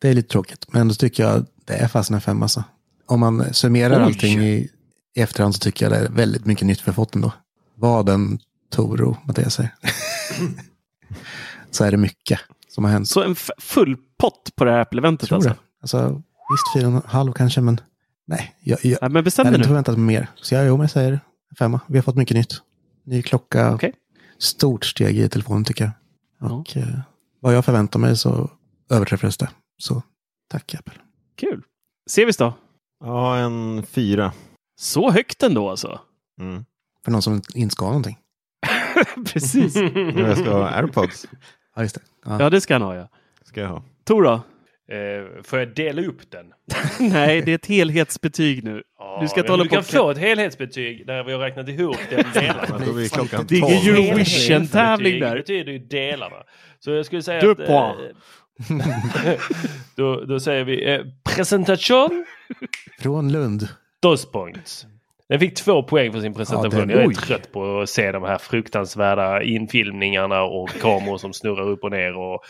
det 0.00 0.08
är 0.08 0.14
lite 0.14 0.28
tråkigt. 0.28 0.66
Men 0.72 0.88
då 0.88 0.94
tycker 0.94 1.22
jag 1.22 1.46
det 1.64 1.74
är 1.74 1.88
fast 1.88 2.10
en 2.10 2.20
femma. 2.20 2.44
Alltså. 2.44 2.64
Om 3.10 3.20
man 3.20 3.54
summerar 3.54 4.00
Oj. 4.00 4.04
allting 4.04 4.40
i, 4.40 4.70
i 5.14 5.20
efterhand 5.20 5.54
så 5.54 5.58
tycker 5.58 5.84
jag 5.84 5.92
det 5.92 5.98
är 6.06 6.08
väldigt 6.10 6.46
mycket 6.46 6.66
nytt 6.66 6.80
har 6.86 6.92
fått 6.92 7.14
ändå. 7.14 7.32
Vad 7.74 8.08
en 8.08 8.38
Toro, 8.70 9.16
Mattias 9.24 9.54
säger. 9.54 9.74
så 11.70 11.84
är 11.84 11.90
det 11.90 11.96
mycket 11.96 12.40
som 12.68 12.84
har 12.84 12.90
hänt. 12.90 13.08
Så 13.08 13.22
en 13.22 13.34
full 13.58 13.96
pott 14.18 14.52
på 14.56 14.64
det 14.64 14.70
här 14.70 14.80
Apple-eventet 14.80 15.28
tror 15.28 15.36
alltså? 15.36 15.50
det. 15.50 15.56
Alltså, 15.80 16.22
visst, 16.50 16.72
fyra 16.74 16.88
och 16.88 16.94
en 16.94 17.02
halv 17.10 17.32
kanske, 17.32 17.60
men 17.60 17.80
nej. 18.26 18.54
Jag, 18.60 18.84
jag, 18.84 18.98
Ja, 19.02 19.08
men 19.08 19.24
bestäm 19.24 19.42
jag 19.42 19.46
hade 19.46 19.56
inte 19.56 19.68
förväntat 19.68 19.98
mig 19.98 20.06
mer. 20.06 20.26
Så 20.34 20.54
jag, 20.54 20.66
jo, 20.66 20.76
men 20.76 20.80
jag 20.80 20.90
säger 20.90 21.20
femma. 21.58 21.80
Vi 21.86 21.98
har 21.98 22.02
fått 22.02 22.16
mycket 22.16 22.36
nytt. 22.36 22.62
Ny 23.04 23.22
klocka. 23.22 23.74
Okej. 23.74 23.92
Stort 24.38 24.84
steg 24.84 25.18
i 25.18 25.28
telefonen 25.28 25.64
tycker 25.64 25.84
jag. 26.40 26.52
Och 26.52 26.76
eh, 26.76 26.98
vad 27.40 27.54
jag 27.54 27.64
förväntar 27.64 27.98
mig 27.98 28.16
så 28.16 28.50
överträffades 28.90 29.36
det. 29.36 29.48
Så 29.78 30.02
tack 30.48 30.74
Apple. 30.74 30.94
Kul. 31.36 31.62
Sevis 32.10 32.36
då? 32.36 32.54
Ja, 33.00 33.36
en 33.36 33.82
fyra. 33.86 34.32
Så 34.80 35.10
högt 35.10 35.42
ändå 35.42 35.70
alltså? 35.70 36.00
Mm. 36.40 36.64
För 37.04 37.10
någon 37.12 37.22
som 37.22 37.42
inte 37.54 37.72
ska 37.72 37.84
ha 37.84 37.90
någonting. 37.90 38.18
Precis. 39.32 39.76
Jag 40.16 40.38
ska 40.38 40.50
ha 40.50 40.68
airpods. 40.68 41.26
Ja, 41.76 41.82
just 41.82 41.94
det. 41.94 42.00
Ja. 42.24 42.36
Ja, 42.40 42.50
det 42.50 42.60
ska 42.60 42.74
han 42.74 42.82
ha 42.82 42.94
ja. 42.94 43.08
Ska 43.44 43.60
jag 43.60 43.68
ha. 43.68 43.82
Tor 44.04 44.22
då? 44.22 44.32
Eh, 44.94 45.42
får 45.42 45.58
jag 45.58 45.74
dela 45.74 46.02
upp 46.02 46.30
den? 46.30 46.46
Nej, 47.12 47.42
det 47.42 47.50
är 47.50 47.54
ett 47.54 47.66
helhetsbetyg 47.66 48.64
nu. 48.64 48.82
du 49.20 49.28
ska 49.28 49.48
hålla 49.48 49.62
du 49.62 49.68
på 49.68 49.74
kan 49.74 49.84
få 49.84 50.10
ett 50.10 50.18
helhetsbetyg 50.18 51.06
där 51.06 51.24
vi 51.24 51.32
har 51.32 51.38
räknat 51.40 51.68
ihop 51.68 51.96
den 52.10 52.24
delarna. 52.34 53.08
Klockan 53.12 53.44
Det 53.48 53.54
är 53.54 53.86
ingen. 53.86 53.96
Eurovision-tävling 53.96 55.20
där. 55.20 55.36
betyder 55.36 55.72
ju 55.72 55.78
delarna. 55.78 56.36
Så 56.78 56.90
jag 56.90 57.06
skulle 57.06 57.22
säga 57.22 57.40
Deux 57.40 57.60
att... 57.60 57.66
points. 57.66 58.18
Då, 59.96 60.24
då 60.24 60.40
säger 60.40 60.64
vi 60.64 60.92
eh, 60.94 61.00
presentation, 61.34 62.26
Från 62.98 63.32
Lund. 63.32 63.68
dos 64.02 64.30
points. 64.32 64.86
Den 65.30 65.40
fick 65.40 65.54
två 65.54 65.82
poäng 65.82 66.12
för 66.12 66.20
sin 66.20 66.34
presentation. 66.34 66.80
Ja, 66.80 66.86
den- 66.86 66.90
jag 66.90 67.02
är 67.02 67.08
oj. 67.08 67.14
trött 67.14 67.52
på 67.52 67.80
att 67.80 67.88
se 67.88 68.12
de 68.12 68.22
här 68.22 68.38
fruktansvärda 68.38 69.42
infilmningarna 69.42 70.42
och 70.42 70.70
kameror 70.80 71.18
som 71.18 71.32
snurrar 71.32 71.68
upp 71.68 71.84
och 71.84 71.90
ner 71.90 72.16
och 72.16 72.44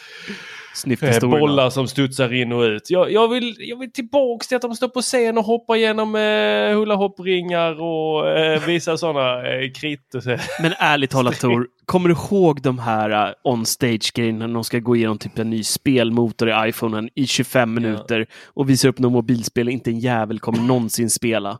eh, 1.02 1.20
bollar 1.31 1.70
som 1.70 1.89
studsar 1.89 2.32
in 2.32 2.52
och 2.52 2.61
ut. 2.61 2.90
Jag, 2.90 3.12
jag, 3.12 3.28
vill, 3.28 3.57
jag 3.59 3.78
vill 3.78 3.93
tillbaks 3.93 4.48
till 4.48 4.57
att 4.57 4.62
de 4.62 4.74
står 4.74 4.89
på 4.89 5.02
scen 5.02 5.39
och 5.39 5.44
hoppar 5.44 5.77
genom 5.77 6.15
eh, 6.15 6.78
hula 6.78 6.94
hoppringar 6.94 7.82
och 7.82 8.28
eh, 8.28 8.66
visar 8.66 8.97
sådana 8.97 9.48
eh, 9.48 9.70
krit. 9.73 10.15
Men 10.62 10.73
ärligt 10.78 11.11
talat 11.11 11.35
Tor, 11.40 11.66
kommer 11.85 12.09
du 12.09 12.15
ihåg 12.15 12.62
de 12.62 12.78
här 12.78 13.28
uh, 13.28 13.35
on-stage-grejerna 13.44 14.47
när 14.47 14.55
de 14.55 14.65
ska 14.65 14.78
gå 14.78 14.97
igenom 14.97 15.19
typ 15.19 15.39
en 15.39 15.51
ny 15.51 15.62
spelmotor 15.65 16.51
i 16.51 16.69
iPhonen 16.69 17.09
i 17.15 17.27
25 17.27 17.74
minuter 17.74 18.27
och 18.47 18.70
visa 18.70 18.89
upp 18.89 18.98
något 18.98 19.12
mobilspel 19.12 19.69
inte 19.69 19.90
en 19.90 19.98
jävel 19.98 20.39
kommer 20.39 20.61
någonsin 20.61 21.11
spela? 21.11 21.59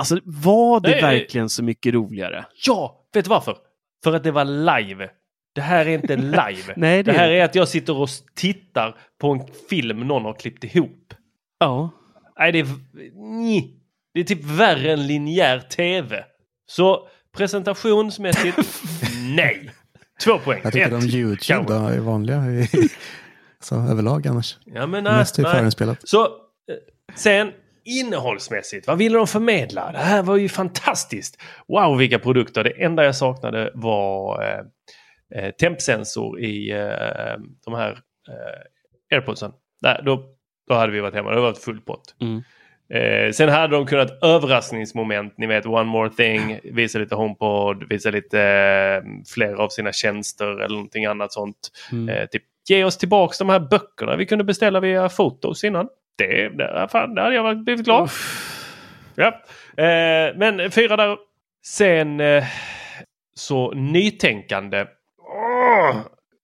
Alltså 0.00 0.18
var 0.24 0.80
det 0.80 0.90
Nej, 0.90 1.02
nej. 1.02 1.18
verkligen 1.18 1.48
så 1.48 1.62
mycket 1.62 1.94
roligare? 1.94 2.44
Ja, 2.66 3.06
vet 3.14 3.24
du 3.24 3.28
varför? 3.28 3.56
För 4.04 4.12
att 4.14 4.24
det 4.24 4.30
var 4.30 4.44
live. 4.44 5.10
Det 5.54 5.60
här 5.60 5.86
är 5.86 5.90
inte 5.94 6.16
live. 6.16 6.74
Nej, 6.76 7.02
det 7.02 7.12
det 7.12 7.18
här 7.18 7.28
är- 7.28 7.32
är 7.40 7.44
att 7.44 7.54
jag 7.54 7.68
sitter 7.68 7.96
och 7.96 8.08
tittar 8.34 8.96
på 9.20 9.30
en 9.32 9.40
film 9.70 10.00
någon 10.00 10.24
har 10.24 10.32
klippt 10.34 10.64
ihop. 10.64 11.14
Ja. 11.58 11.90
Nej, 12.38 12.52
det 12.52 12.58
är, 12.58 12.66
nej. 13.42 13.74
det 14.14 14.20
är 14.20 14.24
typ 14.24 14.44
värre 14.44 14.92
än 14.92 15.06
linjär 15.06 15.58
tv. 15.60 16.24
Så 16.66 17.08
presentationsmässigt, 17.36 18.58
nej. 19.36 19.70
Två 20.24 20.38
poäng. 20.38 20.60
Jag 20.64 20.72
tycker 20.72 20.86
Ett. 20.86 20.92
om 20.92 21.02
YouTube 21.08 21.64
då 21.68 21.74
är 21.86 21.98
vanliga. 21.98 22.42
så 23.62 23.74
överlag 23.76 24.26
annars. 24.26 24.58
Ja, 24.64 24.86
men 24.86 25.04
Mest 25.04 25.38
är 25.38 25.44
förinspelat. 25.44 26.08
Så 26.08 26.22
eh, 26.24 26.28
sen 27.14 27.52
innehållsmässigt, 27.90 28.86
vad 28.86 28.98
ville 28.98 29.18
de 29.18 29.26
förmedla? 29.26 29.92
Det 29.92 29.98
här 29.98 30.22
var 30.22 30.36
ju 30.36 30.48
fantastiskt. 30.48 31.42
Wow, 31.68 31.98
vilka 31.98 32.18
produkter. 32.18 32.64
Det 32.64 32.84
enda 32.84 33.04
jag 33.04 33.16
saknade 33.16 33.70
var 33.74 34.42
eh, 34.42 34.60
eh, 35.34 35.50
tempsensor 35.50 36.40
i 36.40 36.70
eh, 36.70 37.38
de 37.64 37.74
här 37.74 37.90
eh, 38.28 39.16
airpodsen. 39.16 39.52
Där, 39.82 40.02
då, 40.02 40.24
då 40.68 40.74
hade 40.74 40.92
vi 40.92 41.00
varit 41.00 41.14
hemma. 41.14 41.30
Det 41.30 41.40
var 41.40 41.50
ett 41.50 41.64
full 41.64 41.80
pott. 41.80 42.14
Mm. 42.20 42.42
Eh, 42.94 43.32
sen 43.32 43.48
hade 43.48 43.76
de 43.76 43.86
kunnat 43.86 44.24
överraskningsmoment, 44.24 45.38
ni 45.38 45.46
vet 45.46 45.66
one 45.66 45.84
more 45.84 46.10
thing, 46.10 46.60
visa 46.64 46.98
lite 46.98 47.14
HomePod, 47.14 47.88
visa 47.88 48.10
lite 48.10 48.40
eh, 48.40 49.02
fler 49.34 49.54
av 49.54 49.68
sina 49.68 49.92
tjänster 49.92 50.46
eller 50.46 50.74
någonting 50.74 51.04
annat 51.04 51.32
sånt. 51.32 51.70
Mm. 51.92 52.08
Eh, 52.08 52.26
typ, 52.26 52.42
ge 52.68 52.84
oss 52.84 52.98
tillbaks 52.98 53.38
de 53.38 53.48
här 53.48 53.60
böckerna 53.60 54.16
vi 54.16 54.26
kunde 54.26 54.44
beställa 54.44 54.80
via 54.80 55.08
fotos 55.08 55.64
innan. 55.64 55.88
Det, 56.18 56.48
det, 56.48 56.88
fan, 56.92 57.14
det 57.14 57.22
hade 57.22 57.34
jag 57.34 57.64
blivit 57.64 57.84
glad. 57.84 58.10
Ja. 59.14 59.26
Eh, 59.84 60.36
men 60.36 60.70
fyra 60.70 60.96
där. 60.96 61.16
Sen 61.66 62.20
eh, 62.20 62.44
så 63.34 63.72
nytänkande. 63.74 64.86
Åh, 65.18 65.96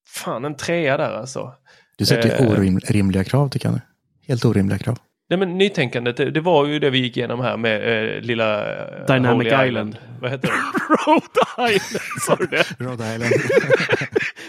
fan 0.07 0.45
en 0.45 0.55
trea 0.57 0.97
där 0.97 1.11
alltså. 1.13 1.53
Du 1.97 2.05
sätter 2.05 2.43
Eh, 2.43 2.51
orimliga 2.51 3.23
krav 3.23 3.49
tycker 3.49 3.69
jag. 3.69 3.79
Helt 4.27 4.45
orimliga 4.45 4.77
krav. 4.77 4.97
Nej 5.29 5.39
men 5.39 5.57
nytänkandet, 5.57 6.17
det, 6.17 6.31
det 6.31 6.39
var 6.41 6.65
ju 6.65 6.79
det 6.79 6.89
vi 6.89 6.97
gick 6.99 7.17
igenom 7.17 7.39
här 7.39 7.57
med 7.57 8.05
eh, 8.15 8.21
lilla... 8.21 8.75
eh, 8.75 9.05
Dynamic 9.07 9.53
Holy 9.53 9.67
Island. 9.67 9.97
Vad 10.21 10.31
heter 10.31 10.47
det? 10.47 10.53
Rhode 11.11 11.75
Island, 11.75 12.21
sa 12.21 12.35
du 12.35 12.45
det? 12.45 12.63
Rhode 12.79 13.15
Island. 13.15 13.33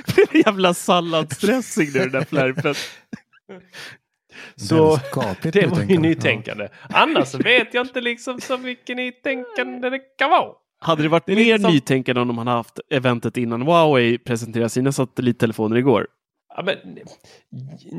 Det 0.17 0.39
är 0.39 0.47
jävla 0.47 0.75
salladsdressing 0.75 1.91
nu 1.95 1.99
den 2.01 2.11
där 2.11 2.25
flärpen. 2.25 2.75
Så 4.59 4.99
det 5.43 5.67
var 5.67 5.83
ju 5.83 5.99
nytänkande. 5.99 6.69
Annars 6.89 7.35
vet 7.35 7.75
jag 7.75 7.87
inte 7.87 8.01
liksom 8.01 8.41
så 8.41 8.59
mycket 8.59 8.97
nytänkande 8.97 9.91
det 9.91 9.99
kan 10.19 10.31
vara. 10.31 10.53
Hade 10.81 11.03
det 11.03 11.09
varit 11.09 11.27
Det 11.27 11.33
är 11.33 11.37
mer 11.37 11.71
nytänkande 11.71 12.21
om 12.21 12.29
de 12.29 12.39
hade 12.39 12.51
haft 12.51 12.81
eventet 12.91 13.37
innan 13.37 13.63
Huawei 13.63 14.19
presenterade 14.19 14.69
sina 14.69 14.93
satellittelefoner 14.93 15.77
igår? 15.77 16.07
Ja, 16.57 16.63
men, 16.63 16.77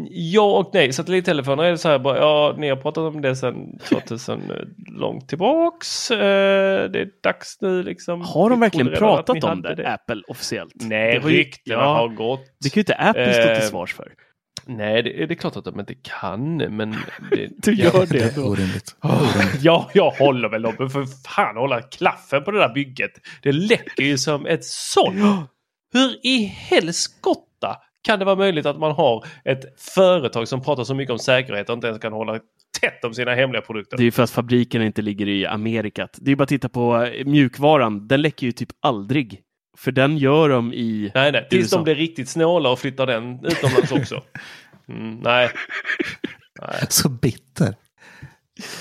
ja 0.10 0.57
och 0.57 0.72
nej. 0.73 0.94
Satellittelefoner 0.94 1.64
är 1.64 1.72
det 1.72 1.77
så 1.77 1.90
här 1.90 1.99
bara, 1.99 2.18
ja 2.18 2.56
ni 2.57 2.69
har 2.69 2.76
pratat 2.76 3.15
om 3.15 3.22
det 3.22 3.36
sedan 3.36 3.80
2000 3.90 4.41
långt 4.88 5.30
tillbaks. 5.30 6.11
Eh, 6.11 6.90
det 6.90 6.99
är 6.99 7.10
dags 7.23 7.61
nu 7.61 7.84
liksom. 7.84 8.22
Har 8.22 8.49
de 8.49 8.60
verkligen 8.60 8.94
pratat 8.95 9.44
om 9.44 9.61
det, 9.61 9.69
hade 9.69 9.94
Apple 9.94 10.22
officiellt? 10.27 10.73
Nej, 10.76 11.19
Det 11.19 11.27
ryktena 11.27 11.81
ja, 11.81 11.94
har 11.94 12.07
gått. 12.07 12.41
Det 12.64 12.69
kan 12.69 12.80
ju 12.80 12.81
inte 12.81 12.95
Apple 12.95 13.34
stå 13.34 13.49
Eh, 13.49 13.56
till 13.56 13.68
svars 13.68 13.94
för. 13.94 14.14
Nej, 14.69 15.03
det, 15.03 15.25
det 15.25 15.33
är 15.33 15.35
klart 15.35 15.55
att 15.55 15.65
de 15.65 15.79
inte 15.79 15.95
kan, 15.95 16.57
men... 16.57 16.95
Det, 17.31 17.49
Du 17.57 17.73
gör 17.73 18.05
det 18.05 18.19
Det 18.19 18.35
då. 18.35 18.41
orimligt. 18.41 18.95
Ja, 19.61 19.89
jag 19.93 20.11
håller 20.11 20.49
väl 20.49 20.65
uppe 20.65 20.89
för 20.89 21.05
fan 21.29 21.57
hålla 21.57 21.81
klaffen 21.81 22.43
på 22.43 22.51
det 22.51 22.59
där 22.59 22.73
bygget. 22.73 23.11
Det 23.41 23.51
läcker 23.51 24.03
ju 24.03 24.17
som 24.17 24.45
ett 24.45 24.65
sånt. 24.65 25.49
Hur 25.93 26.25
i 26.25 26.43
helskotta 26.45 27.75
kan 28.03 28.19
det 28.19 28.25
vara 28.25 28.35
möjligt 28.35 28.65
att 28.65 28.79
man 28.79 28.91
har 28.91 29.25
ett 29.45 29.79
företag 29.79 30.47
som 30.47 30.63
pratar 30.63 30.83
så 30.83 30.95
mycket 30.95 31.11
om 31.11 31.19
säkerhet 31.19 31.69
och 31.69 31.73
inte 31.75 31.87
ens 31.87 31.99
kan 32.01 32.13
hålla 32.13 32.39
tätt 32.81 33.03
om 33.05 33.13
sina 33.13 33.35
hemliga 33.35 33.61
produkter? 33.61 33.97
Det 33.97 34.03
är 34.03 34.05
ju 34.05 34.11
för 34.11 34.23
att 34.23 34.31
fabrikerna 34.31 34.85
inte 34.85 35.01
ligger 35.01 35.27
i 35.27 35.45
Amerikat. 35.45 36.17
Det 36.21 36.31
är 36.31 36.35
bara 36.35 36.43
att 36.43 36.49
titta 36.49 36.69
på 36.69 37.09
mjukvaran. 37.25 38.07
Den 38.07 38.21
läcker 38.21 38.45
ju 38.45 38.51
typ 38.51 38.69
aldrig. 38.81 39.41
För 39.77 39.91
den 39.91 40.17
gör 40.17 40.49
de 40.49 40.73
i 40.73 41.11
Nej, 41.15 41.31
nej. 41.31 41.47
Tills 41.49 41.63
USA. 41.63 41.75
de 41.77 41.83
blir 41.83 41.95
riktigt 41.95 42.29
snåla 42.29 42.69
och 42.69 42.79
flyttar 42.79 43.05
den 43.05 43.45
utomlands 43.45 43.91
också. 43.91 44.23
Mm, 44.89 45.19
nej. 45.19 45.49
nej. 46.61 46.85
Så 46.89 47.09
bitter. 47.09 47.75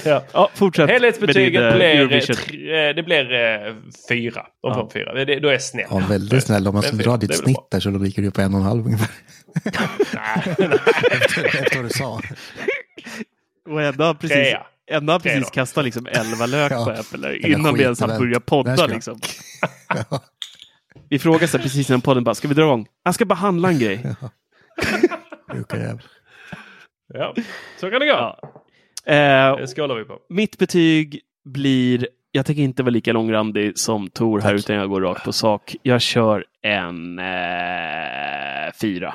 Ja. 0.04 0.24
Ja, 0.32 0.50
fortsätt. 0.54 0.86
med 0.86 0.92
Helhetsbetyget 0.94 1.52
din, 1.52 1.62
eh, 1.62 2.06
blir, 2.06 2.20
tre, 2.20 2.88
eh, 2.88 2.94
det 2.94 3.02
blir 3.02 3.32
eh, 3.32 3.74
fyra. 4.08 4.46
De 4.62 4.74
får 4.74 4.82
Ja. 4.82 4.90
fyra. 4.92 5.14
Det, 5.14 5.24
det- 5.24 5.40
då 5.40 5.48
är 5.48 5.52
jag 5.52 5.62
snäll. 5.62 5.86
Ja, 5.90 6.02
väldigt 6.08 6.44
snäll. 6.44 6.68
Om 6.68 6.74
man 6.74 6.82
skulle 6.82 7.02
dra 7.02 7.16
ditt 7.16 7.34
snitt 7.36 7.70
där 7.70 7.80
så 7.80 7.90
då 7.90 7.98
ligger 7.98 8.22
du 8.22 8.30
på 8.30 8.40
en 8.40 8.54
och 8.54 8.60
en 8.60 8.66
halv 8.66 8.86
ungefär. 8.86 9.08
Nej, 9.64 10.54
nej. 10.58 10.68
efter, 11.22 11.44
efter 11.44 11.76
vad 11.76 11.84
du 11.84 11.88
sa. 11.90 12.20
Och 13.70 13.82
ändå 13.82 14.04
har 14.04 14.14
precis, 14.14 14.36
Trea. 14.36 14.62
ändå 14.90 15.12
har 15.12 15.20
precis 15.20 15.50
kastat 15.50 15.84
liksom 15.84 16.06
11 16.06 16.46
lök 16.46 16.72
Ja. 16.72 16.84
på 16.84 16.90
Apple 16.90 17.36
innan 17.36 17.74
vi 17.74 17.82
ens 17.82 18.00
hann 18.00 18.10
skitevent. 18.10 18.46
börja 18.46 18.64
Det 18.64 18.70
här 18.70 18.76
podda. 18.76 18.94
Liksom. 18.94 19.20
Ja. 20.10 20.20
Vi 21.10 21.18
frågade 21.18 21.46
precis 21.58 21.90
innan 21.90 22.00
podden 22.00 22.24
bara, 22.24 22.34
ska 22.34 22.48
vi 22.48 22.54
dra 22.54 22.62
igång? 22.62 22.86
Jag 23.04 23.14
ska 23.14 23.24
bara 23.24 23.34
handla 23.34 23.68
en 23.68 23.78
grej. 23.78 24.02
Sjuka. 25.52 25.98
Ja, 27.14 27.34
så 27.80 27.90
kan 27.90 28.00
det 28.00 28.06
gå. 28.06 28.12
Ja. 28.12 28.40
Eh, 29.06 29.56
Det 29.56 29.66
skålar 29.66 29.94
vi 29.94 30.04
på. 30.04 30.18
mitt 30.28 30.58
betyg 30.58 31.20
blir, 31.44 32.08
jag 32.32 32.46
tänker 32.46 32.62
inte 32.62 32.82
vara 32.82 32.90
lika 32.90 33.12
långrandig 33.12 33.78
som 33.78 34.10
Tor 34.10 34.40
här, 34.40 34.50
Tack. 34.50 34.58
utan 34.58 34.76
jag 34.76 34.88
går 34.88 35.00
rakt 35.00 35.24
på 35.24 35.32
sak. 35.32 35.76
Jag 35.82 36.00
kör 36.00 36.44
en 36.62 37.18
eh, 37.18 38.72
fyra, 38.80 39.14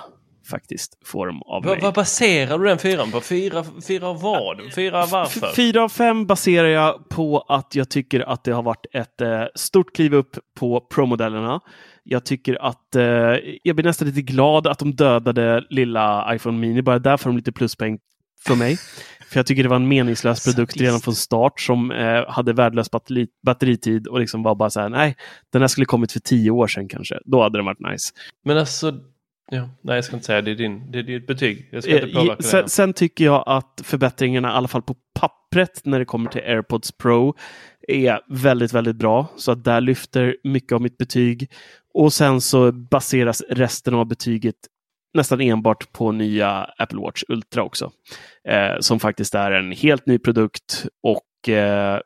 faktiskt, 0.49 0.97
form 1.05 1.41
av 1.41 1.65
mig. 1.65 1.79
vad 1.81 1.93
baserar 1.93 2.57
du 2.57 2.65
den 2.65 2.77
fyran 2.77 3.11
på? 3.11 3.21
Fyra, 3.21 3.65
fyra 3.87 4.13
vad? 4.13 4.73
Fyra 4.75 5.05
varför? 5.05 5.55
Fyra 5.55 5.83
av 5.83 5.89
fem 5.89 6.25
baserar 6.25 6.67
jag 6.67 7.09
på 7.09 7.39
att 7.39 7.75
jag 7.75 7.89
tycker 7.89 8.19
att 8.19 8.43
det 8.43 8.51
har 8.51 8.63
varit 8.63 8.85
ett 8.93 9.21
eh, 9.21 9.43
stort 9.55 9.95
kliv 9.95 10.13
upp 10.13 10.37
på 10.59 10.79
Pro-modellerna. 10.79 11.59
Jag 12.03 12.25
tycker 12.25 12.61
att 12.61 12.95
eh, 12.95 13.03
jag 13.63 13.75
blir 13.75 13.83
nästan 13.83 14.07
lite 14.07 14.21
glad 14.21 14.67
att 14.67 14.79
de 14.79 14.95
dödade 14.95 15.65
lilla 15.69 16.35
iPhone 16.35 16.57
Mini. 16.57 16.81
Bara 16.81 16.99
där 16.99 17.17
får 17.17 17.29
de 17.29 17.37
lite 17.37 17.51
pluspeng 17.51 17.99
för 18.47 18.55
mig. 18.55 18.77
För 19.29 19.39
jag 19.39 19.45
tycker 19.45 19.63
det 19.63 19.69
var 19.69 19.75
en 19.75 19.87
meningslös 19.87 20.45
produkt 20.45 20.77
redan 20.77 20.99
från 20.99 21.15
start 21.15 21.59
som 21.59 21.91
eh, 21.91 22.29
hade 22.29 22.53
värdelös 22.53 22.91
batteri, 22.91 23.27
batteritid 23.45 24.07
och 24.07 24.19
liksom 24.19 24.43
var 24.43 24.55
bara 24.55 24.69
så 24.69 24.79
här, 24.79 24.89
nej, 24.89 25.15
den 25.51 25.61
här 25.61 25.67
skulle 25.67 25.85
kommit 25.85 26.11
för 26.11 26.19
tio 26.19 26.51
år 26.51 26.67
sedan 26.67 26.87
kanske. 26.87 27.19
Då 27.25 27.41
hade 27.41 27.57
den 27.57 27.65
varit 27.65 27.91
nice. 27.91 28.13
Men 28.45 28.57
alltså... 28.57 28.93
Ja, 29.51 29.69
nej, 29.81 29.95
jag 29.95 30.05
ska 30.05 30.15
inte 30.15 30.25
säga 30.25 30.41
det 30.41 30.51
är, 30.51 30.55
din, 30.55 30.91
det 30.91 30.99
är 30.99 31.03
ditt 31.03 31.27
betyg. 31.27 31.69
Jag 31.71 31.83
ska 31.83 31.91
inte 31.91 32.07
Eh, 32.07 32.13
påverka 32.13 32.43
sen, 32.43 32.69
sen 32.69 32.93
tycker 32.93 33.25
jag 33.25 33.43
att 33.45 33.81
förbättringarna, 33.83 34.47
i 34.47 34.51
alla 34.51 34.67
fall 34.67 34.81
på 34.81 34.95
pappret, 35.19 35.81
när 35.83 35.99
det 35.99 36.05
kommer 36.05 36.29
till 36.29 36.41
AirPods 36.41 36.91
Pro, 36.91 37.35
är 37.87 38.19
väldigt, 38.29 38.73
väldigt 38.73 38.95
bra. 38.95 39.27
Så 39.35 39.51
att 39.51 39.63
där 39.63 39.81
lyfter 39.81 40.37
mycket 40.43 40.71
av 40.71 40.81
mitt 40.81 40.97
betyg. 40.97 41.51
Och 41.93 42.13
sen 42.13 42.41
så 42.41 42.71
baseras 42.71 43.43
resten 43.49 43.93
av 43.93 44.05
betyget 44.05 44.55
nästan 45.13 45.41
enbart 45.41 45.91
på 45.91 46.11
nya 46.11 46.51
Apple 46.77 46.99
Watch 46.99 47.23
Ultra 47.27 47.63
också. 47.63 47.91
Eh, 48.47 48.79
som 48.79 48.99
faktiskt 48.99 49.35
är 49.35 49.51
en 49.51 49.71
helt 49.71 50.05
ny 50.05 50.19
produkt 50.19 50.85
och 51.03 51.49
eh, 51.49 51.99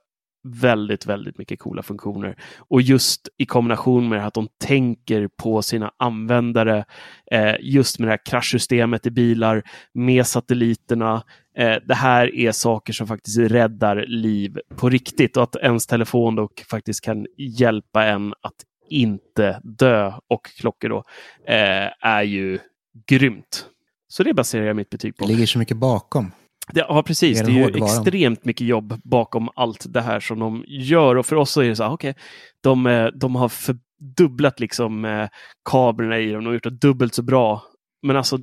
väldigt, 0.43 1.05
väldigt 1.05 1.37
mycket 1.37 1.59
coola 1.59 1.83
funktioner. 1.83 2.35
Och 2.57 2.81
just 2.81 3.29
i 3.37 3.45
kombination 3.45 4.09
med 4.09 4.27
att 4.27 4.33
de 4.33 4.47
tänker 4.65 5.27
på 5.27 5.61
sina 5.61 5.91
användare, 5.97 6.85
eh, 7.31 7.55
just 7.59 7.99
med 7.99 8.07
det 8.07 8.11
här 8.11 8.25
kraschsystemet 8.25 9.05
i 9.05 9.11
bilar, 9.11 9.63
med 9.93 10.27
satelliterna. 10.27 11.23
Eh, 11.57 11.75
det 11.85 11.95
här 11.95 12.35
är 12.35 12.51
saker 12.51 12.93
som 12.93 13.07
faktiskt 13.07 13.37
räddar 13.37 14.05
liv 14.07 14.59
på 14.75 14.89
riktigt 14.89 15.37
och 15.37 15.43
att 15.43 15.55
ens 15.55 15.87
telefon 15.87 16.35
då 16.35 16.49
faktiskt 16.69 17.01
kan 17.01 17.25
hjälpa 17.37 18.05
en 18.05 18.33
att 18.41 18.55
inte 18.89 19.61
dö 19.63 20.13
och 20.27 20.45
klockor 20.45 20.89
då 20.89 21.03
eh, 21.47 21.89
är 22.01 22.23
ju 22.23 22.59
grymt. 23.07 23.65
Så 24.07 24.23
det 24.23 24.33
baserar 24.33 24.65
jag 24.65 24.75
mitt 24.75 24.89
betyg 24.89 25.17
på. 25.17 25.25
Det 25.25 25.31
ligger 25.31 25.45
så 25.45 25.59
mycket 25.59 25.77
bakom. 25.77 26.31
Det, 26.73 26.85
ja, 26.89 27.03
precis. 27.03 27.41
Det 27.41 27.51
är 27.51 27.69
ju 27.69 27.83
extremt 27.83 28.45
mycket 28.45 28.67
jobb 28.67 29.01
bakom 29.03 29.49
allt 29.55 29.85
det 29.93 30.01
här 30.01 30.19
som 30.19 30.39
de 30.39 30.63
gör. 30.67 31.15
Och 31.15 31.25
för 31.25 31.35
oss 31.35 31.51
så 31.51 31.61
är 31.61 31.69
det 31.69 31.75
så 31.75 31.83
här, 31.83 31.91
okej, 31.91 32.15
de, 32.63 32.87
eh, 32.87 33.05
de 33.05 33.35
har 33.35 33.49
fördubblat 33.49 34.59
liksom 34.59 35.05
eh, 35.05 35.27
kamerorna 35.69 36.19
i 36.19 36.31
dem. 36.31 36.43
De 36.43 36.45
har 36.45 36.53
gjort 36.53 36.63
det 36.63 36.69
dubbelt 36.69 37.13
så 37.13 37.23
bra. 37.23 37.63
Men 38.01 38.15
alltså 38.15 38.39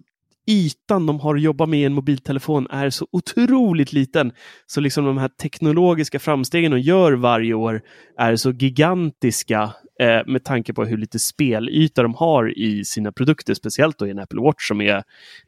ytan 0.46 1.06
de 1.06 1.20
har 1.20 1.34
att 1.34 1.42
jobba 1.42 1.66
med 1.66 1.80
i 1.80 1.84
en 1.84 1.92
mobiltelefon 1.92 2.66
är 2.70 2.90
så 2.90 3.06
otroligt 3.10 3.92
liten. 3.92 4.32
Så 4.66 4.80
liksom 4.80 5.04
de 5.04 5.18
här 5.18 5.28
teknologiska 5.28 6.18
framstegen 6.18 6.70
de 6.72 6.80
gör 6.80 7.12
varje 7.12 7.54
år 7.54 7.82
är 8.18 8.36
så 8.36 8.50
gigantiska 8.50 9.62
eh, 10.00 10.20
med 10.26 10.44
tanke 10.44 10.72
på 10.72 10.84
hur 10.84 10.96
lite 10.96 11.18
spelyta 11.18 12.02
de 12.02 12.14
har 12.14 12.58
i 12.58 12.84
sina 12.84 13.12
produkter, 13.12 13.54
speciellt 13.54 13.98
då 13.98 14.06
i 14.06 14.10
en 14.10 14.18
Apple 14.18 14.40
Watch 14.40 14.68
som 14.68 14.80
är 14.80 15.02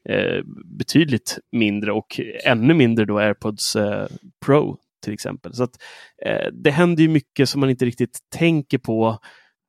eh, 0.09 0.43
betydligt 0.79 1.39
mindre 1.53 1.93
och 1.93 2.21
ännu 2.45 2.75
mindre 2.75 3.05
då 3.05 3.19
AirPods 3.19 3.77
eh, 3.77 4.07
Pro 4.47 4.79
till 5.05 5.15
exempel. 5.15 5.55
Så 5.55 5.63
att, 5.63 5.83
eh, 6.27 6.53
det 6.53 6.71
händer 6.71 7.03
ju 7.03 7.09
mycket 7.09 7.49
som 7.49 7.61
man 7.61 7.71
inte 7.71 7.85
riktigt 7.85 8.19
tänker 8.37 8.79
på 8.79 9.19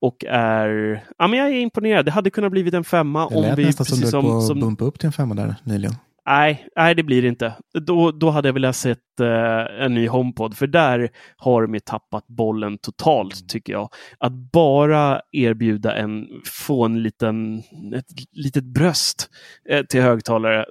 och 0.02 0.26
är... 0.26 1.03
Ja, 1.18 1.28
men 1.28 1.40
jag 1.40 1.48
är 1.48 1.60
imponerad. 1.60 2.06
Det 2.06 2.11
hade 2.11 2.30
kunnat 2.30 2.52
blivit 2.52 2.74
en 2.74 2.84
femma 2.84 3.30
Det 3.30 3.36
om 3.36 3.41
lät 3.41 3.60
vi 3.60 3.65
nästan 3.65 3.86
som 3.86 3.99
du 3.99 4.06
höll 4.06 4.22
på 4.22 4.41
som, 4.41 4.60
bumpa 4.60 4.86
upp 4.86 4.99
till 4.99 5.07
en 5.07 5.14
femma 5.14 5.36
där 5.36 5.56
nyligen. 5.64 5.95
Nej, 6.28 6.68
nej, 6.76 6.95
det 6.95 7.03
blir 7.03 7.22
det 7.22 7.28
inte. 7.28 7.53
Då, 7.82 8.11
då 8.11 8.30
hade 8.30 8.48
jag 8.48 8.53
velat 8.53 8.76
sett 8.76 9.19
eh, 9.22 9.84
en 9.86 9.94
ny 9.94 10.07
HomePod, 10.07 10.57
för 10.57 10.68
där 10.68 11.10
har 11.38 11.68
de 11.68 11.80
tappat 11.80 12.28
bollen 12.28 12.78
totalt, 12.78 13.49
tycker 13.49 13.74
jag. 13.74 13.90
Att 14.18 14.32
bara 14.34 15.22
erbjuda 15.32 15.95
en, 15.95 16.28
få 16.45 16.86
en 16.86 17.03
liten, 17.03 17.60
ett 17.95 18.06
litet 18.32 18.64
bröst 18.64 19.30
eh, 19.69 19.86
till 19.86 20.02
högtalare 20.02 20.65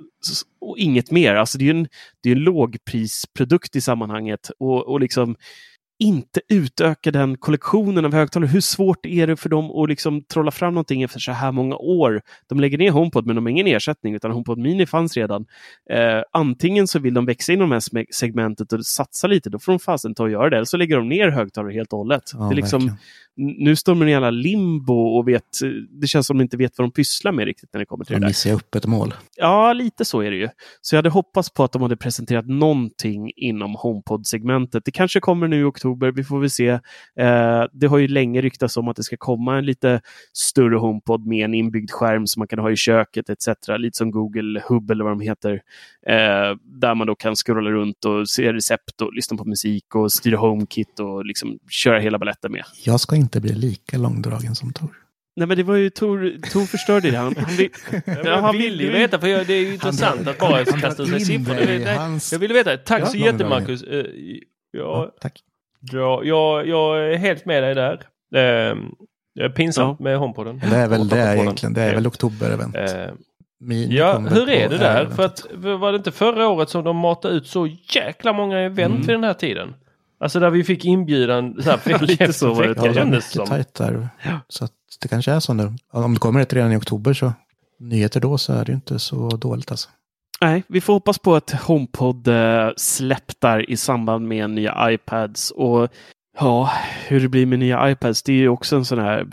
och 0.61 0.79
inget 0.79 1.11
mer. 1.11 1.35
Alltså 1.35 1.59
det 1.59 1.65
är 1.65 1.75
ju 1.75 1.81
en, 1.81 1.89
det 2.23 2.31
är 2.31 2.37
en 2.37 2.43
lågprisprodukt 2.43 3.77
i 3.77 3.81
sammanhanget 3.81 4.51
och, 4.59 4.89
och 4.89 5.01
liksom 5.01 5.37
inte 5.99 6.41
utöka 6.49 7.11
den 7.11 7.37
kollektionen 7.37 8.05
av 8.05 8.13
högtalare. 8.15 8.49
Hur 8.51 8.61
svårt 8.61 9.07
är 9.07 9.27
det 9.27 9.37
för 9.37 9.49
dem 9.49 9.71
att 9.71 9.89
liksom 9.89 10.23
trolla 10.23 10.51
fram 10.51 10.75
någonting 10.75 11.03
efter 11.03 11.19
så 11.21 11.33
här 11.33 11.53
många 11.53 11.77
år? 11.77 12.23
De 12.47 12.61
lägger 12.61 12.79
ner 12.79 12.91
HomePod 12.91 13.27
men 13.27 13.37
de 13.37 13.45
har 13.45 13.51
ingen 13.51 13.67
ersättning 13.67 14.15
utan 14.15 14.31
HomePod 14.31 14.59
Mini 14.59 14.87
fanns 14.87 15.17
redan. 15.17 15.47
Eh, 15.91 16.23
antingen 16.33 16.87
så 16.89 16.99
vill 16.99 17.15
de 17.15 17.27
växa 17.27 17.53
inom 17.53 17.69
det 17.69 17.75
här 17.75 18.05
segmentet 18.15 18.73
och 18.73 18.87
satsa 18.87 19.27
lite, 19.27 19.51
då 19.51 19.59
får 19.59 19.73
de 19.73 19.79
fasen 19.79 20.15
ta 20.15 20.23
och 20.23 20.31
göra 20.31 20.51
det. 20.51 20.57
Eller 20.57 20.65
så 20.65 20.77
lägger 20.77 20.97
de 20.97 21.09
ner 21.09 21.29
högtalare 21.29 21.73
helt 21.73 21.93
och 21.93 21.99
hållet. 21.99 22.23
Ja, 22.33 22.39
det 22.39 22.55
är 22.55 22.57
liksom, 22.57 22.97
nu 23.37 23.77
står 23.77 23.95
de 23.95 24.09
i 24.09 24.15
alla 24.15 24.31
limbo 24.31 24.95
och 25.19 25.29
vet, 25.29 25.45
det 26.01 26.07
känns 26.07 26.27
som 26.27 26.39
de 26.39 26.43
inte 26.43 26.57
vet 26.57 26.79
vad 26.79 26.85
de 26.89 26.93
pysslar 26.93 27.33
med 27.33 27.45
riktigt 27.45 27.71
när 27.73 27.81
det 27.81 27.87
kommer 27.87 28.05
till 28.05 28.13
det 28.13 28.17
De 28.17 28.21
där. 28.21 28.29
missar 28.29 28.53
upp 28.53 28.75
ett 28.75 28.87
mål. 28.87 29.15
Ja, 29.37 29.73
lite 29.73 30.05
så 30.05 30.21
är 30.21 30.31
det 30.31 30.37
ju. 30.37 30.49
Så 30.81 30.95
jag 30.95 30.99
hade 30.99 31.11
hoppats 31.11 31.51
på 31.51 31.65
att 31.65 31.73
de 31.73 31.83
hade 31.83 31.97
presenterat 31.97 32.47
någonting 32.49 33.31
inom 33.37 33.75
HomePod-segmentet. 33.75 34.85
Det 34.85 34.91
kanske 34.91 35.21
kommer 35.21 35.49
nu 35.49 35.61
i 35.61 35.63
oktober, 35.65 35.86
vi 35.95 36.25
får 36.25 36.41
väl 36.41 36.51
se. 36.51 36.69
Eh, 37.21 37.65
det 37.73 37.87
har 37.87 37.99
ju 37.99 38.09
länge 38.09 38.41
ryktats 38.43 38.77
om 38.77 38.89
att 38.89 38.97
det 38.97 39.03
ska 39.03 39.17
komma 39.17 39.59
en 39.59 39.65
lite 39.67 40.01
större 40.33 40.77
HomePod 40.77 41.27
med 41.27 41.45
en 41.45 41.55
inbyggd 41.55 41.91
skärm 41.91 42.27
som 42.27 42.41
man 42.41 42.49
kan 42.49 42.59
ha 42.59 42.71
i 42.71 42.77
köket 42.77 43.31
etc. 43.31 43.49
Lite 43.79 43.99
som 43.99 44.11
Google 44.11 44.63
Hub 44.69 44.91
eller 44.91 45.05
vad 45.05 45.13
de 45.13 45.21
heter. 45.21 45.53
Eh, 46.07 46.57
där 46.81 46.95
man 46.95 47.07
då 47.07 47.15
kan 47.15 47.35
scrolla 47.37 47.71
runt 47.71 48.05
och 48.05 48.29
se 48.29 48.53
recept 48.53 49.01
och 49.03 49.13
lyssna 49.15 49.37
på 49.37 49.45
musik 49.45 49.95
och 49.95 50.13
styra 50.13 50.37
HomeKit 50.37 51.01
och 51.01 51.25
liksom 51.25 51.59
köra 51.71 51.99
hela 52.01 52.19
baletten 52.19 52.53
med. 52.53 52.65
Jag 52.85 53.01
ska 53.01 53.17
inte 53.17 53.41
bli 53.41 53.55
lika 53.55 53.99
långdragen 53.99 54.55
som 54.55 54.73
Tor. 54.73 55.03
Nej 55.39 55.49
men 55.49 55.57
det 55.57 55.63
var 55.63 55.75
ju 55.75 55.91
Tor, 55.91 56.35
Tor 56.53 56.67
förstörde 56.67 57.11
det. 57.11 57.17
Han, 57.17 57.35
han, 57.37 57.57
vill- 57.57 57.71
Jag 58.25 58.43
han 58.43 58.57
vill 58.59 58.81
ju 58.81 58.91
veta, 58.91 59.19
för 59.19 59.27
jag, 59.27 59.47
det 59.47 59.55
är 59.55 59.61
ju 59.61 59.73
intressant 59.73 60.29
att 60.29 60.39
bara 60.39 60.65
kasta 60.65 61.03
ut 61.03 61.09
in 61.09 61.21
siffror. 61.21 61.57
Jag 62.33 62.39
ville 62.39 62.55
veta. 62.55 62.77
Tack 62.77 63.01
Ja, 63.03 63.07
så 63.07 63.17
jättemycket 63.17 63.49
Marcus. 63.49 63.83
Eh, 63.83 64.05
Ja, 64.71 65.15
tack. 65.21 65.41
Ja, 65.81 66.23
jag, 66.25 66.69
jag 66.69 67.13
är 67.13 67.17
helt 67.17 67.45
med 67.47 67.63
dig 67.63 67.75
där. 67.75 67.93
Eh, 68.35 68.77
det 69.35 69.43
är 69.45 69.49
pinsamt 69.49 70.01
med 70.01 70.19
HomePoden. 70.19 70.59
Det 70.71 70.77
är 70.77 70.89
väl 70.89 71.09
det 71.09 71.17
Papapoden. 71.17 71.39
egentligen. 71.39 71.75
Det 71.75 71.83
är 71.83 71.95
väl 71.95 72.07
oktober-event. 72.07 72.77
Eh, 73.07 73.15
Mini 73.61 73.97
Ja, 73.97 74.19
hur 74.19 74.49
är 74.49 74.69
det 74.69 74.79
där? 74.79 75.07
För 75.07 75.25
att, 75.25 75.47
var 75.55 75.93
det 75.93 75.97
inte 75.97 76.13
förra 76.13 76.49
året 76.49 76.69
som 76.71 76.85
de 76.85 76.97
matade 76.97 77.35
ut 77.35 77.47
så 77.47 77.67
jäkla 77.95 78.33
många 78.33 78.59
event 78.61 78.95
Mm. 78.95 79.01
vid 79.07 79.15
den 79.15 79.25
här 79.25 79.35
tiden? 79.35 79.75
Alltså 80.21 80.41
där 80.41 80.51
vi 80.51 80.65
fick 80.65 80.85
inbjudan 80.85 81.63
så 81.63 81.71
här 81.71 81.81
vecka 81.85 81.99
Lite 82.05 82.33
så 82.33 82.55
var 82.55 82.63
det. 82.63 82.75
Ja, 82.77 82.83
det 82.83 82.89
är 82.89 82.95
kändes 82.95 83.31
som. 83.31 83.47
tajt 83.47 83.75
där. 83.75 84.09
Så 84.49 84.65
att 84.65 84.73
det 85.03 85.09
kanske 85.09 85.33
är 85.33 85.41
så 85.41 85.55
nu. 85.55 85.73
Om 85.93 86.15
det 86.15 86.21
kommer 86.21 86.41
ett 86.41 86.53
redan 86.53 86.73
i 86.73 86.77
oktober 86.77 87.13
så 87.15 87.33
nyheter 87.81 88.21
då 88.21 88.39
så 88.39 88.53
är 88.53 88.65
det 88.65 88.73
ju 88.73 88.75
inte 88.77 88.99
så 88.99 89.29
dåligt 89.29 89.71
alltså. 89.71 89.89
Nej, 90.41 90.63
vi 90.69 90.81
får 90.81 90.93
hoppas 90.93 91.19
på 91.19 91.35
att 91.35 91.51
HomePod 91.51 92.29
eh, 92.29 92.71
släpptar 92.77 93.71
i 93.71 93.77
samband 93.77 94.29
med 94.29 94.51
nya 94.51 94.91
iPads. 94.93 95.51
Och 95.51 95.89
ja, 96.39 96.73
hur 97.07 97.21
det 97.21 97.29
blir 97.29 97.47
med 97.47 97.59
nya 97.59 97.91
iPads, 97.91 98.23
det 98.23 98.33
är 98.33 98.37
ju 98.37 98.49
också 98.49 98.77
en 98.77 98.85
sån 98.85 98.99
här 98.99 99.27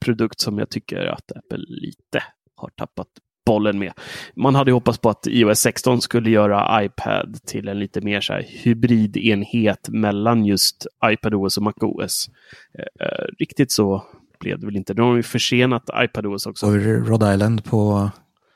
produkt 0.00 0.40
som 0.40 0.58
jag 0.58 0.70
tycker 0.70 1.06
att 1.06 1.32
Apple 1.36 1.64
lite 1.68 2.22
har 2.56 2.68
tappat 2.68 3.08
bollen 3.46 3.78
med. 3.78 3.92
Man 4.36 4.54
hade 4.54 4.70
ju 4.70 4.74
hoppats 4.74 4.98
på 4.98 5.10
att 5.10 5.26
iOS 5.26 5.58
16 5.58 6.00
skulle 6.00 6.30
göra 6.30 6.84
iPad 6.84 7.38
till 7.46 7.68
en 7.68 7.78
lite 7.78 8.00
mer 8.00 8.20
så 8.20 8.32
här 8.32 8.46
hybridenhet 8.48 9.88
mellan 9.88 10.44
just 10.44 10.86
iPadOS 11.04 11.56
och 11.56 11.62
MacOS. 11.62 12.30
Eh, 12.78 13.06
eh, 13.06 13.24
riktigt 13.38 13.72
så 13.72 14.04
blev 14.40 14.60
det 14.60 14.66
väl 14.66 14.76
inte. 14.76 14.94
De 14.94 15.08
har 15.08 15.16
ju 15.16 15.22
försenat 15.22 15.90
iPadOS 15.94 16.46
också. 16.46 16.66
Och 16.66 16.74
Rhode 16.74 17.34
Island 17.34 17.64
på 17.64 18.10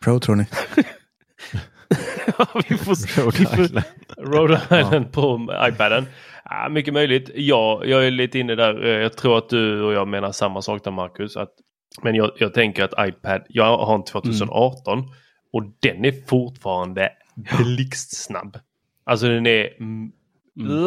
Pro 0.04 0.20
tror 0.20 0.36
ni? 0.36 0.46
Ja, 2.38 2.46
vi 2.68 2.76
får, 2.76 3.20
Rhode 3.22 3.38
vi 3.38 3.44
får, 3.46 3.60
Island. 3.60 3.84
Rhode 4.16 4.60
Island 4.80 5.12
på 5.12 5.48
iPaden. 5.68 6.06
Ja, 6.44 6.68
mycket 6.68 6.94
möjligt. 6.94 7.30
Ja, 7.34 7.82
jag 7.84 8.06
är 8.06 8.10
lite 8.10 8.38
inne 8.38 8.54
där. 8.54 8.84
Eh, 8.86 8.90
Jag 9.02 9.16
tror 9.16 9.38
att 9.38 9.48
du 9.48 9.82
och 9.82 9.92
jag 9.92 10.08
menar 10.08 10.32
samma 10.32 10.62
sak 10.62 10.84
där 10.84 10.90
Marcus. 10.90 11.36
Att, 11.36 11.52
men 12.02 12.14
jag, 12.14 12.30
jag 12.36 12.54
tänker 12.54 12.84
att 12.84 13.08
iPad, 13.08 13.42
jag 13.48 13.78
har 13.78 13.94
en 13.94 14.04
2018 14.04 14.98
och 15.52 15.62
den 15.80 16.04
är 16.04 16.26
fortfarande 16.26 17.10
blixtsnabb. 17.58 18.56
Alltså 19.04 19.28
den 19.28 19.46
är 19.46 19.68
mm, 19.80 20.12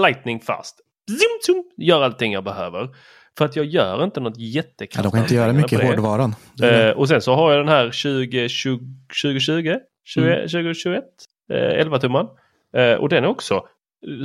lightning 0.01 0.39
fast. 0.39 0.75
Zoom, 1.09 1.39
zoom, 1.55 1.63
gör 1.77 2.01
allting 2.03 2.33
jag 2.33 2.43
behöver. 2.43 2.89
För 3.37 3.45
att 3.45 3.55
jag 3.55 3.65
gör 3.65 4.03
inte 4.03 4.19
något 4.19 4.33
Ja, 4.37 4.45
jättekraftigt. 4.45 5.03
de 5.03 5.11
kan 5.11 5.21
inte 5.21 5.35
göra 5.35 5.53
mycket 5.53 5.83
i 5.83 5.85
hårdvaran. 5.85 6.35
Eh, 6.63 6.89
och 6.89 7.07
sen 7.07 7.21
så 7.21 7.33
har 7.35 7.51
jag 7.51 7.59
den 7.59 7.67
här 7.67 7.83
2020, 7.85 8.79
2020 9.23 9.75
21, 10.05 10.49
2021, 10.49 11.03
eh, 11.49 11.57
11 11.57 11.99
tumman. 11.99 12.27
Eh, 12.73 12.93
och 12.93 13.09
den 13.09 13.23
är 13.23 13.27
också 13.27 13.67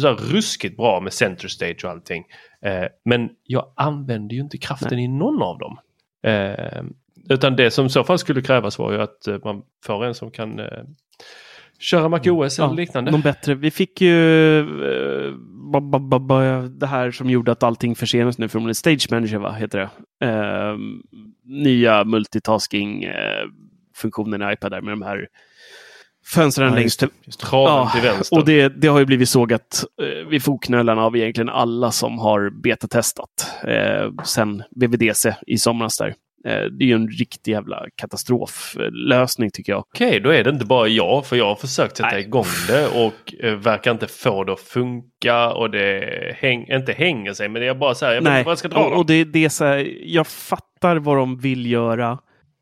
så 0.00 0.08
här 0.08 0.14
ruskigt 0.14 0.76
bra 0.76 1.00
med 1.00 1.12
center 1.12 1.48
stage 1.48 1.84
och 1.84 1.90
allting. 1.90 2.24
Eh, 2.62 2.84
men 3.04 3.30
jag 3.44 3.72
använder 3.76 4.34
ju 4.34 4.40
inte 4.40 4.58
kraften 4.58 4.98
i 4.98 5.08
någon 5.08 5.42
av 5.42 5.58
dem. 5.58 5.78
Eh, 6.22 6.82
utan 7.30 7.56
det 7.56 7.70
som 7.70 7.86
i 7.86 7.90
så 7.90 8.04
fall 8.04 8.18
skulle 8.18 8.42
krävas 8.42 8.78
var 8.78 8.92
ju 8.92 9.00
att 9.00 9.44
man 9.44 9.62
får 9.84 10.04
en 10.04 10.14
som 10.14 10.30
kan 10.30 10.60
köra 11.80 12.08
MacOS 12.08 12.58
eller 12.58 12.74
liknande. 12.74 13.10
Någon 13.10 13.20
bättre. 13.20 13.54
Vi 13.54 13.70
fick 13.70 14.00
ju 14.00 14.58
eh, 14.58 14.64
ba, 15.72 15.80
ba, 15.80 15.98
ba, 15.98 16.18
ba, 16.18 16.60
det 16.60 16.86
här 16.86 17.10
som 17.10 17.30
gjorde 17.30 17.52
att 17.52 17.62
allting 17.62 17.94
försenas 17.94 18.38
nu 18.38 18.48
från 18.48 18.74
Stage 18.74 19.06
Manager, 19.10 19.38
va? 19.38 19.52
heter 19.52 19.78
det. 19.78 19.90
Eh, 20.26 20.76
nya 21.44 22.04
multitasking-funktionen 22.04 24.42
i 24.42 24.52
iPad 24.52 24.72
där 24.72 24.80
med 24.80 24.92
de 24.92 25.02
här 25.02 25.28
fönstren 26.34 26.68
Ja, 26.68 26.74
längst 26.74 26.98
till 26.98 27.08
just. 27.24 27.40
Traven 27.40 27.92
till 27.92 28.02
vänster. 28.02 28.38
och 28.38 28.44
det, 28.44 28.68
det 28.68 28.88
har 28.88 28.98
ju 28.98 29.04
blivit 29.06 29.28
sågat 29.28 29.84
eh, 30.02 30.28
vid 30.28 30.42
fotknölarna 30.42 31.02
av 31.04 31.16
egentligen 31.16 31.48
alla 31.48 31.90
som 31.90 32.18
har 32.18 32.50
betatestat 32.62 33.54
eh, 33.68 34.24
sen 34.24 34.62
VVDC 34.70 35.34
i 35.46 35.58
somras 35.58 35.98
där. 35.98 36.14
Eh, 36.46 36.62
det 36.62 36.84
är 36.84 36.86
ju 36.86 36.94
en 36.94 37.08
riktig 37.08 37.52
jävla 37.52 37.84
katastroflösning 37.96 39.50
tycker 39.50 39.72
jag. 39.72 39.84
Okej, 39.94 40.20
då 40.20 40.30
är 40.30 40.44
det 40.44 40.50
inte 40.50 40.64
bara 40.66 40.88
jag, 40.88 41.26
för 41.26 41.36
jag 41.36 41.46
har 41.46 41.54
försökt 41.54 41.96
sätta 41.96 42.10
Nej. 42.10 42.20
igång 42.20 42.46
det 42.68 42.86
och 42.86 43.34
eh, 43.44 43.54
verkar 43.54 43.90
inte 43.90 44.06
få 44.06 44.44
det 44.44 44.52
att 44.52 44.60
funka 44.60 45.52
och 45.52 45.70
det 45.70 46.36
häng, 46.38 46.66
inte 46.70 46.92
hänger 46.92 47.32
sig, 47.32 47.48
men 47.48 47.62
det 47.62 47.68
är 47.68 47.74
bara 47.74 47.94
så 47.94 48.06
här, 48.06 48.12
jag 48.12 48.22
vet 48.22 48.30
inte 48.30 48.44
vad 48.44 48.52
jag 48.52 48.58
ska 48.58 48.68
dra 48.68 48.78
och, 48.78 48.96
och 48.98 49.06
det, 49.06 49.24
det 49.24 49.44
är 49.44 49.48
så 49.48 49.64
här, 49.64 49.88
jag 50.02 50.26
fattar 50.26 50.96
vad 50.96 51.16
de 51.16 51.38
vill 51.38 51.70
göra. 51.70 52.18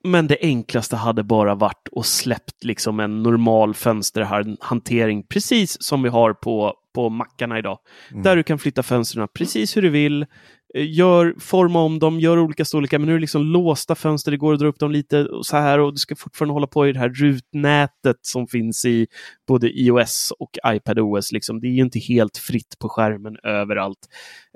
Men 0.09 0.27
det 0.27 0.39
enklaste 0.41 0.97
hade 0.97 1.23
bara 1.23 1.55
varit 1.55 1.89
att 1.97 2.07
släppt 2.07 2.65
liksom 2.65 3.01
en 3.01 3.23
normal 3.23 3.75
fönsterhantering, 3.75 5.23
precis 5.23 5.83
som 5.83 6.03
vi 6.03 6.09
har 6.09 6.33
på, 6.33 6.75
på 6.95 7.09
mackarna 7.09 7.59
idag. 7.59 7.79
Där 8.23 8.37
du 8.37 8.43
kan 8.43 8.59
flytta 8.59 8.83
fönstren 8.83 9.29
precis 9.35 9.77
hur 9.77 9.83
du 9.83 9.91
vill. 9.91 10.27
Eh, 10.75 10.91
gör, 10.91 11.35
forma 11.39 11.81
om 11.81 11.99
dem, 11.99 12.21
gör 12.21 12.39
olika 12.39 12.65
storlekar, 12.65 12.99
men 12.99 13.07
nu 13.07 13.13
är 13.13 13.17
det 13.17 13.21
liksom 13.21 13.43
låsta 13.43 13.95
fönster, 13.95 14.31
det 14.31 14.37
går 14.37 14.53
att 14.53 14.61
dra 14.61 14.67
upp 14.67 14.79
dem 14.79 14.93
lite 14.93 15.25
och 15.25 15.47
så 15.47 15.57
här 15.57 15.79
och 15.79 15.93
du 15.93 15.99
ska 15.99 16.17
fortfarande 16.17 16.53
hålla 16.53 16.67
på 16.67 16.89
i 16.89 16.93
det 16.93 16.99
här 16.99 17.09
rutnätet 17.09 18.17
som 18.23 18.47
finns 18.47 18.85
i 18.85 19.07
både 19.49 19.81
iOS 19.81 20.33
och 20.39 20.51
iPadOS. 20.67 21.33
Liksom. 21.33 21.61
Det 21.61 21.67
är 21.67 21.73
ju 21.73 21.83
inte 21.83 21.99
helt 21.99 22.37
fritt 22.37 22.79
på 22.79 22.89
skärmen 22.89 23.37
överallt. 23.43 24.09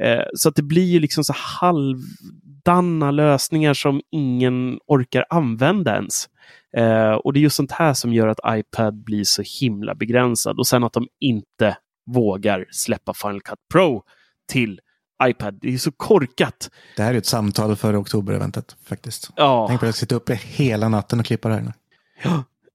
Eh, 0.03 0.23
så 0.35 0.49
att 0.49 0.55
det 0.55 0.63
blir 0.63 0.85
ju 0.85 1.01
liksom 1.01 1.25
så 1.25 1.35
halvdana 1.37 3.11
lösningar 3.11 3.75
som 3.75 4.01
ingen 4.11 4.79
orkar 4.87 5.25
använda 5.31 5.95
ens. 5.95 6.29
Eh, 6.77 7.13
och 7.13 7.33
det 7.33 7.39
är 7.39 7.43
just 7.43 7.57
sånt 7.57 7.73
här 7.73 7.95
som 7.95 8.13
gör 8.13 8.29
att 8.29 8.59
iPad 8.59 9.05
blir 9.05 9.25
så 9.25 9.43
himla 9.61 9.95
begränsad. 9.95 10.59
Och 10.59 10.67
sen 10.67 10.85
att 10.85 10.93
de 10.93 11.09
inte 11.21 11.77
vågar 12.07 12.67
släppa 12.71 13.15
Final 13.15 13.41
Cut 13.41 13.59
Pro 13.73 14.03
till 14.53 14.81
iPad. 15.29 15.59
Det 15.63 15.75
är 15.75 15.79
så 15.79 15.93
korkat. 15.93 16.71
Det 16.97 17.03
här 17.03 17.15
är 17.15 17.19
ett 17.19 17.27
samtal 17.27 17.77
för 17.77 18.01
oktober-eventet 18.03 18.77
faktiskt. 18.85 19.31
Ja. 19.37 19.65
Tänk 19.69 19.81
på 19.81 19.87
att 19.87 19.97
sitta 19.97 20.15
uppe 20.15 20.35
hela 20.35 20.89
natten 20.89 21.21
och 21.21 21.27
klippa 21.27 21.49
det 21.49 21.55
här 21.55 21.63
nu. 21.63 21.73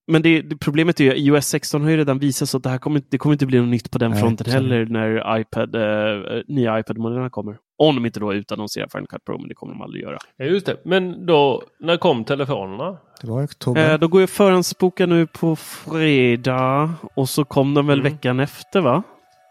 Men 0.10 0.22
det, 0.22 0.42
det, 0.42 0.56
problemet 0.58 1.00
är 1.00 1.04
ju 1.04 1.16
iOS 1.16 1.46
16 1.48 1.82
har 1.84 1.90
ju 1.90 1.98
redan 1.98 2.20
visat 2.20 2.50
så 2.50 2.58
att 2.58 2.64
det 2.64 2.70
här 2.70 2.78
kommer, 2.78 2.96
inte- 2.98 3.08
det 3.12 3.18
kommer 3.18 3.34
inte 3.34 3.46
bli 3.46 3.60
något 3.60 3.68
nytt 3.70 3.92
på 3.92 3.98
den 3.98 4.12
Nej, 4.12 4.20
fronten 4.20 4.52
heller 4.54 4.86
när 4.86 5.40
iPad, 5.40 5.76
eh, 5.76 6.42
nya 6.48 6.80
iPad-modellerna 6.80 7.30
kommer. 7.30 7.58
Om 7.78 7.96
de 7.96 8.06
inte 8.06 8.20
då 8.20 8.34
utannonserar 8.34 8.88
Final 8.92 9.08
Cut 9.08 9.26
Pro, 9.26 9.38
men 9.38 9.48
det 9.48 9.54
kommer 9.56 9.74
de 9.74 9.82
aldrig 9.82 10.04
göra. 10.04 10.18
Ja, 10.38 10.46
just 10.46 10.66
det. 10.66 10.78
Men 10.86 11.26
då, 11.26 11.64
när 11.80 11.98
kom 11.98 12.24
telefonerna? 12.24 12.98
Det 13.22 13.28
var 13.28 13.42
i 13.42 13.46
oktober. 13.46 13.92
Eh, 13.94 14.00
då 14.00 14.08
går 14.08 14.22
jag 14.22 14.30
förhandsboka 14.30 15.06
nu 15.06 15.28
på 15.28 15.56
fredag 15.56 16.94
och 17.16 17.30
så 17.30 17.46
kom 17.46 17.74
de 17.74 17.88
väl 17.88 18.00
Mm. 18.00 18.14
veckan 18.14 18.40
efter 18.40 18.82
va? 18.82 19.04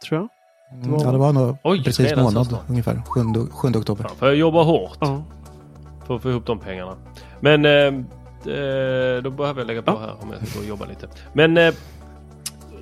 Tror 0.08 0.20
jag. 0.20 0.28
Mm, 0.72 0.98
ja, 1.00 1.12
det 1.12 1.18
var 1.18 1.32
nog 1.32 1.56
Oj, 1.64 1.84
precis 1.84 2.00
redan 2.06 2.16
så 2.18 2.22
månad 2.24 2.46
snart. 2.46 2.60
ungefär. 2.68 3.02
7, 3.06 3.20
7 3.50 3.68
oktober. 3.68 4.02
Fan, 4.04 4.16
för 4.16 4.26
jag 4.26 4.36
jobbar 4.36 4.64
hårt 4.64 4.96
Ja. 5.00 5.22
för 6.06 6.16
att 6.16 6.22
få 6.22 6.30
ihop 6.30 6.46
de 6.46 6.58
pengarna. 6.58 6.94
Men 7.40 7.64
eh, 7.64 7.72
eh, 7.72 9.22
då 9.22 9.30
behöver 9.30 9.60
jag 9.60 9.66
lägga 9.66 9.82
på 9.82 9.90
här 9.98 10.12
om 10.22 10.32
jag 10.32 10.48
ska 10.48 10.58
gå 10.58 10.62
och 10.64 10.68
jobba 10.68 10.84
lite. 10.84 11.08
Men 11.32 11.56
eh, 11.56 11.74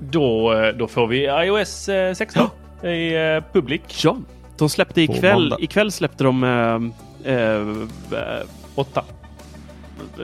då, 0.01 0.53
eh, 0.53 0.69
då 0.77 0.87
får 0.89 1.07
vi 1.07 1.25
iOS 1.25 1.89
eh, 1.89 2.15
16 2.15 2.47
i 2.83 3.15
eh, 3.15 3.53
public. 3.53 3.81
Ja, 4.05 4.17
de 4.59 4.69
släppte 4.69 5.01
ikväll. 5.03 5.55
Ikväll 5.59 5.93
släppte 5.93 6.25
de 6.25 6.45
eh, 6.45 7.33
eh, 7.35 7.61
eh, 8.21 8.47
8. 8.75 9.03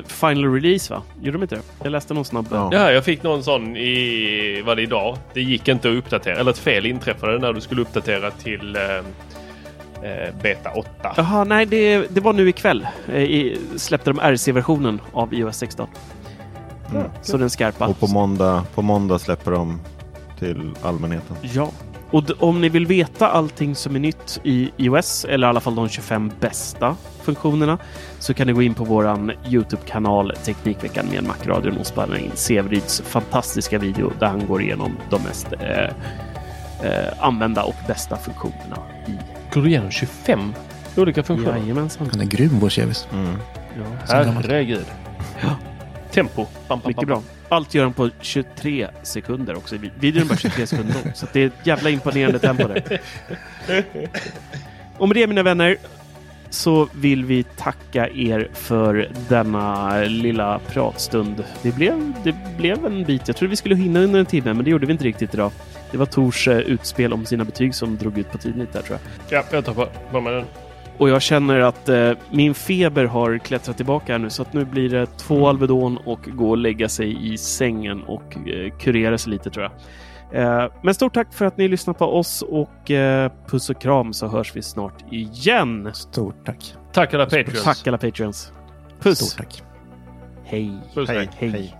Final 0.07 0.55
Release 0.55 0.95
va? 0.95 1.03
Gjorde 1.21 1.39
de 1.39 1.43
inte 1.43 1.55
det? 1.55 1.63
Jag 1.83 1.91
läste 1.91 2.15
någon 2.15 2.25
snabb. 2.25 2.47
Ja. 2.51 2.69
Ja, 2.73 2.93
jag 2.93 3.05
fick 3.05 3.23
någon 3.23 3.45
sån 3.45 3.77
i, 3.77 4.63
var 4.67 4.77
det 4.77 4.83
idag? 4.83 5.19
Det 5.35 5.43
gick 5.43 5.69
inte 5.69 5.91
att 5.91 5.97
uppdatera, 5.97 6.37
eller 6.37 6.51
ett 6.51 6.59
fel 6.59 6.87
inträffade 6.87 7.39
när 7.39 7.53
du 7.53 7.61
skulle 7.61 7.83
uppdatera 7.83 8.31
till 8.31 8.77
eh, 8.77 8.83
eh, 10.11 10.35
Beta 10.43 10.71
8. 10.71 10.91
Jaha, 11.17 11.45
nej 11.45 11.67
det, 11.67 12.07
det 12.15 12.21
var 12.21 12.33
nu 12.33 12.49
ikväll. 12.49 12.87
Eh, 13.09 13.23
i, 13.23 13.59
släppte 13.77 14.11
de 14.11 14.21
RC-versionen 14.21 15.01
av 15.13 15.35
iOS 15.35 15.57
16. 15.57 15.89
Mm. 16.91 17.07
Så 17.23 17.37
den 17.37 17.51
skarpa. 17.51 17.87
Och 17.87 18.01
på 18.01 18.07
måndag, 18.07 18.65
på 18.75 18.83
måndag 18.83 19.19
släpper 19.19 19.51
de 19.51 19.81
till 20.39 20.71
allmänheten. 20.83 21.37
Ja. 21.43 21.71
Och 22.11 22.25
om 22.39 22.61
ni 22.61 22.69
vill 22.69 22.87
veta 22.87 23.29
allting 23.29 23.75
som 23.75 23.97
är 23.97 24.01
nytt 24.01 24.41
i 24.45 24.71
iOS, 24.77 25.25
eller 25.25 25.47
i 25.47 25.51
alla 25.51 25.61
fall 25.61 25.75
de 25.75 25.89
25 25.89 26.33
bästa 26.41 26.97
funktionerna, 27.21 27.79
så 28.19 28.35
kan 28.35 28.47
ni 28.47 28.53
gå 28.53 28.63
in 28.63 28.75
på 28.75 28.85
våran 28.85 29.33
Youtube-kanal 29.47 30.33
Teknikveckan 30.45 31.07
med 31.07 31.25
Macradion 31.25 31.77
och 31.77 31.87
spana 31.87 32.19
in 32.19 32.31
Sevrids 32.35 33.01
fantastiska 33.01 33.79
video 33.79 34.13
där 34.19 34.27
han 34.27 34.47
går 34.47 34.63
igenom 34.63 34.97
de 35.11 35.23
mest 35.23 35.47
eh, 35.53 35.85
eh, 36.83 37.13
använda 37.19 37.63
och 37.63 37.77
bästa 37.87 38.17
funktionerna 38.17 38.77
i 39.07 39.13
Går 39.55 39.63
du 39.63 39.69
igenom 39.69 39.91
25 39.91 40.55
olika 40.97 41.23
funktioner? 41.23 41.59
Jajamensan. 41.59 42.09
Han 42.13 42.21
är 42.21 42.25
grym 42.25 42.59
vår 42.61 42.71
Chevis. 42.71 43.09
Mm. 43.13 43.37
Ja. 44.09 44.15
Herregud. 44.15 44.87
Ja. 45.43 45.57
Tempo. 46.11 46.47
Bam, 46.69 46.81
bam, 46.81 46.89
Mycket 46.89 46.97
bam, 46.97 47.07
bra. 47.07 47.23
Allt 47.49 47.75
gör 47.75 47.85
han 47.85 47.93
på 47.93 48.11
23 48.21 48.89
sekunder 49.03 49.57
också. 49.57 49.77
Videon 50.01 50.23
är 50.23 50.27
bara 50.29 50.39
23 50.39 50.67
sekunder 50.67 50.95
lång, 50.95 51.13
så 51.15 51.27
det 51.33 51.41
är 51.41 51.47
ett 51.47 51.67
jävla 51.67 51.91
imponerande 51.91 52.39
tempo 52.39 52.69
där. 52.69 53.01
Och 54.99 55.09
med 55.09 55.17
det 55.17 55.27
mina 55.27 55.43
vänner 55.43 55.77
så 56.51 56.89
vill 56.93 57.25
vi 57.25 57.43
tacka 57.43 58.09
er 58.09 58.49
för 58.53 59.09
denna 59.29 59.99
lilla 60.05 60.59
pratstund. 60.59 61.45
Det 61.63 61.75
blev, 61.77 62.13
det 62.25 62.35
blev 62.57 62.87
en 62.87 63.05
bit. 63.05 63.23
Jag 63.27 63.37
trodde 63.37 63.51
vi 63.51 63.57
skulle 63.57 63.77
hinna 63.77 64.01
under 64.01 64.21
en 64.21 64.27
timme, 64.27 64.55
men 64.55 64.65
det 64.65 64.71
gjorde 64.71 64.87
vi 64.87 64.93
inte 64.93 65.05
riktigt 65.05 65.35
idag. 65.35 65.53
Det 65.91 65.99
var 65.99 66.07
Tors 66.07 66.49
eh, 66.49 66.59
utspel 66.59 67.13
om 67.13 67.27
sina 67.27 67.45
betyg 67.45 67.75
som 67.75 67.97
drog 67.97 68.19
ut 68.19 68.33
på 68.33 68.39
tiden 68.39 68.61
lite 68.61 68.79
där 68.79 68.83
tror 68.83 68.99
jag. 69.29 69.39
Ja, 69.39 69.45
jag 69.53 69.65
tar 69.65 69.75
på, 70.11 70.21
med 70.21 70.33
den. 70.33 70.45
Och 70.99 71.09
jag 71.09 71.23
känner 71.23 71.61
att 71.61 71.89
eh, 71.89 72.13
min 72.31 72.55
feber 72.55 73.05
har 73.05 73.39
klättrat 73.39 73.77
tillbaka 73.77 74.13
här 74.13 74.19
nu 74.19 74.31
så 74.31 74.43
att 74.43 74.53
nu 74.53 74.65
blir 74.65 74.89
det 74.89 75.07
två 75.07 75.49
Alvedon 75.49 75.99
och 76.05 76.21
gå 76.27 76.51
och 76.51 76.57
lägga 76.57 76.89
sig 76.89 77.33
i 77.33 77.39
sängen 77.39 78.03
och 78.03 78.49
eh, 78.49 78.73
kurera 78.79 79.19
sig 79.19 79.31
lite 79.31 79.51
tror 79.51 79.63
jag. 79.63 79.73
Eh, 80.33 80.67
men 80.83 80.95
stort 80.95 81.15
tack 81.15 81.33
för 81.35 81.45
att 81.45 81.57
ni 81.57 81.69
lyssnar 81.69 81.95
på 81.95 82.05
oss 82.05 82.43
och 82.43 82.91
eh, 82.91 83.33
puss 83.47 83.71
och 83.71 83.81
kram 83.81 84.13
så 84.13 84.27
hörs 84.29 84.57
vi 84.57 84.63
snart 84.63 85.13
igen. 85.13 85.91
Stort 85.95 86.47
tack. 86.47 86.75
Tack 86.93 87.15
alla 87.15 87.25
Patreons. 87.25 87.65
Tack 87.65 87.87
alla 87.87 87.99
Patreons. 87.99 88.53
Puss! 89.01 89.19
Stort 89.19 89.39
tack. 89.39 89.63
Hej! 90.45 90.73
Puss, 90.95 91.09
hej. 91.09 91.31
Hej! 91.39 91.80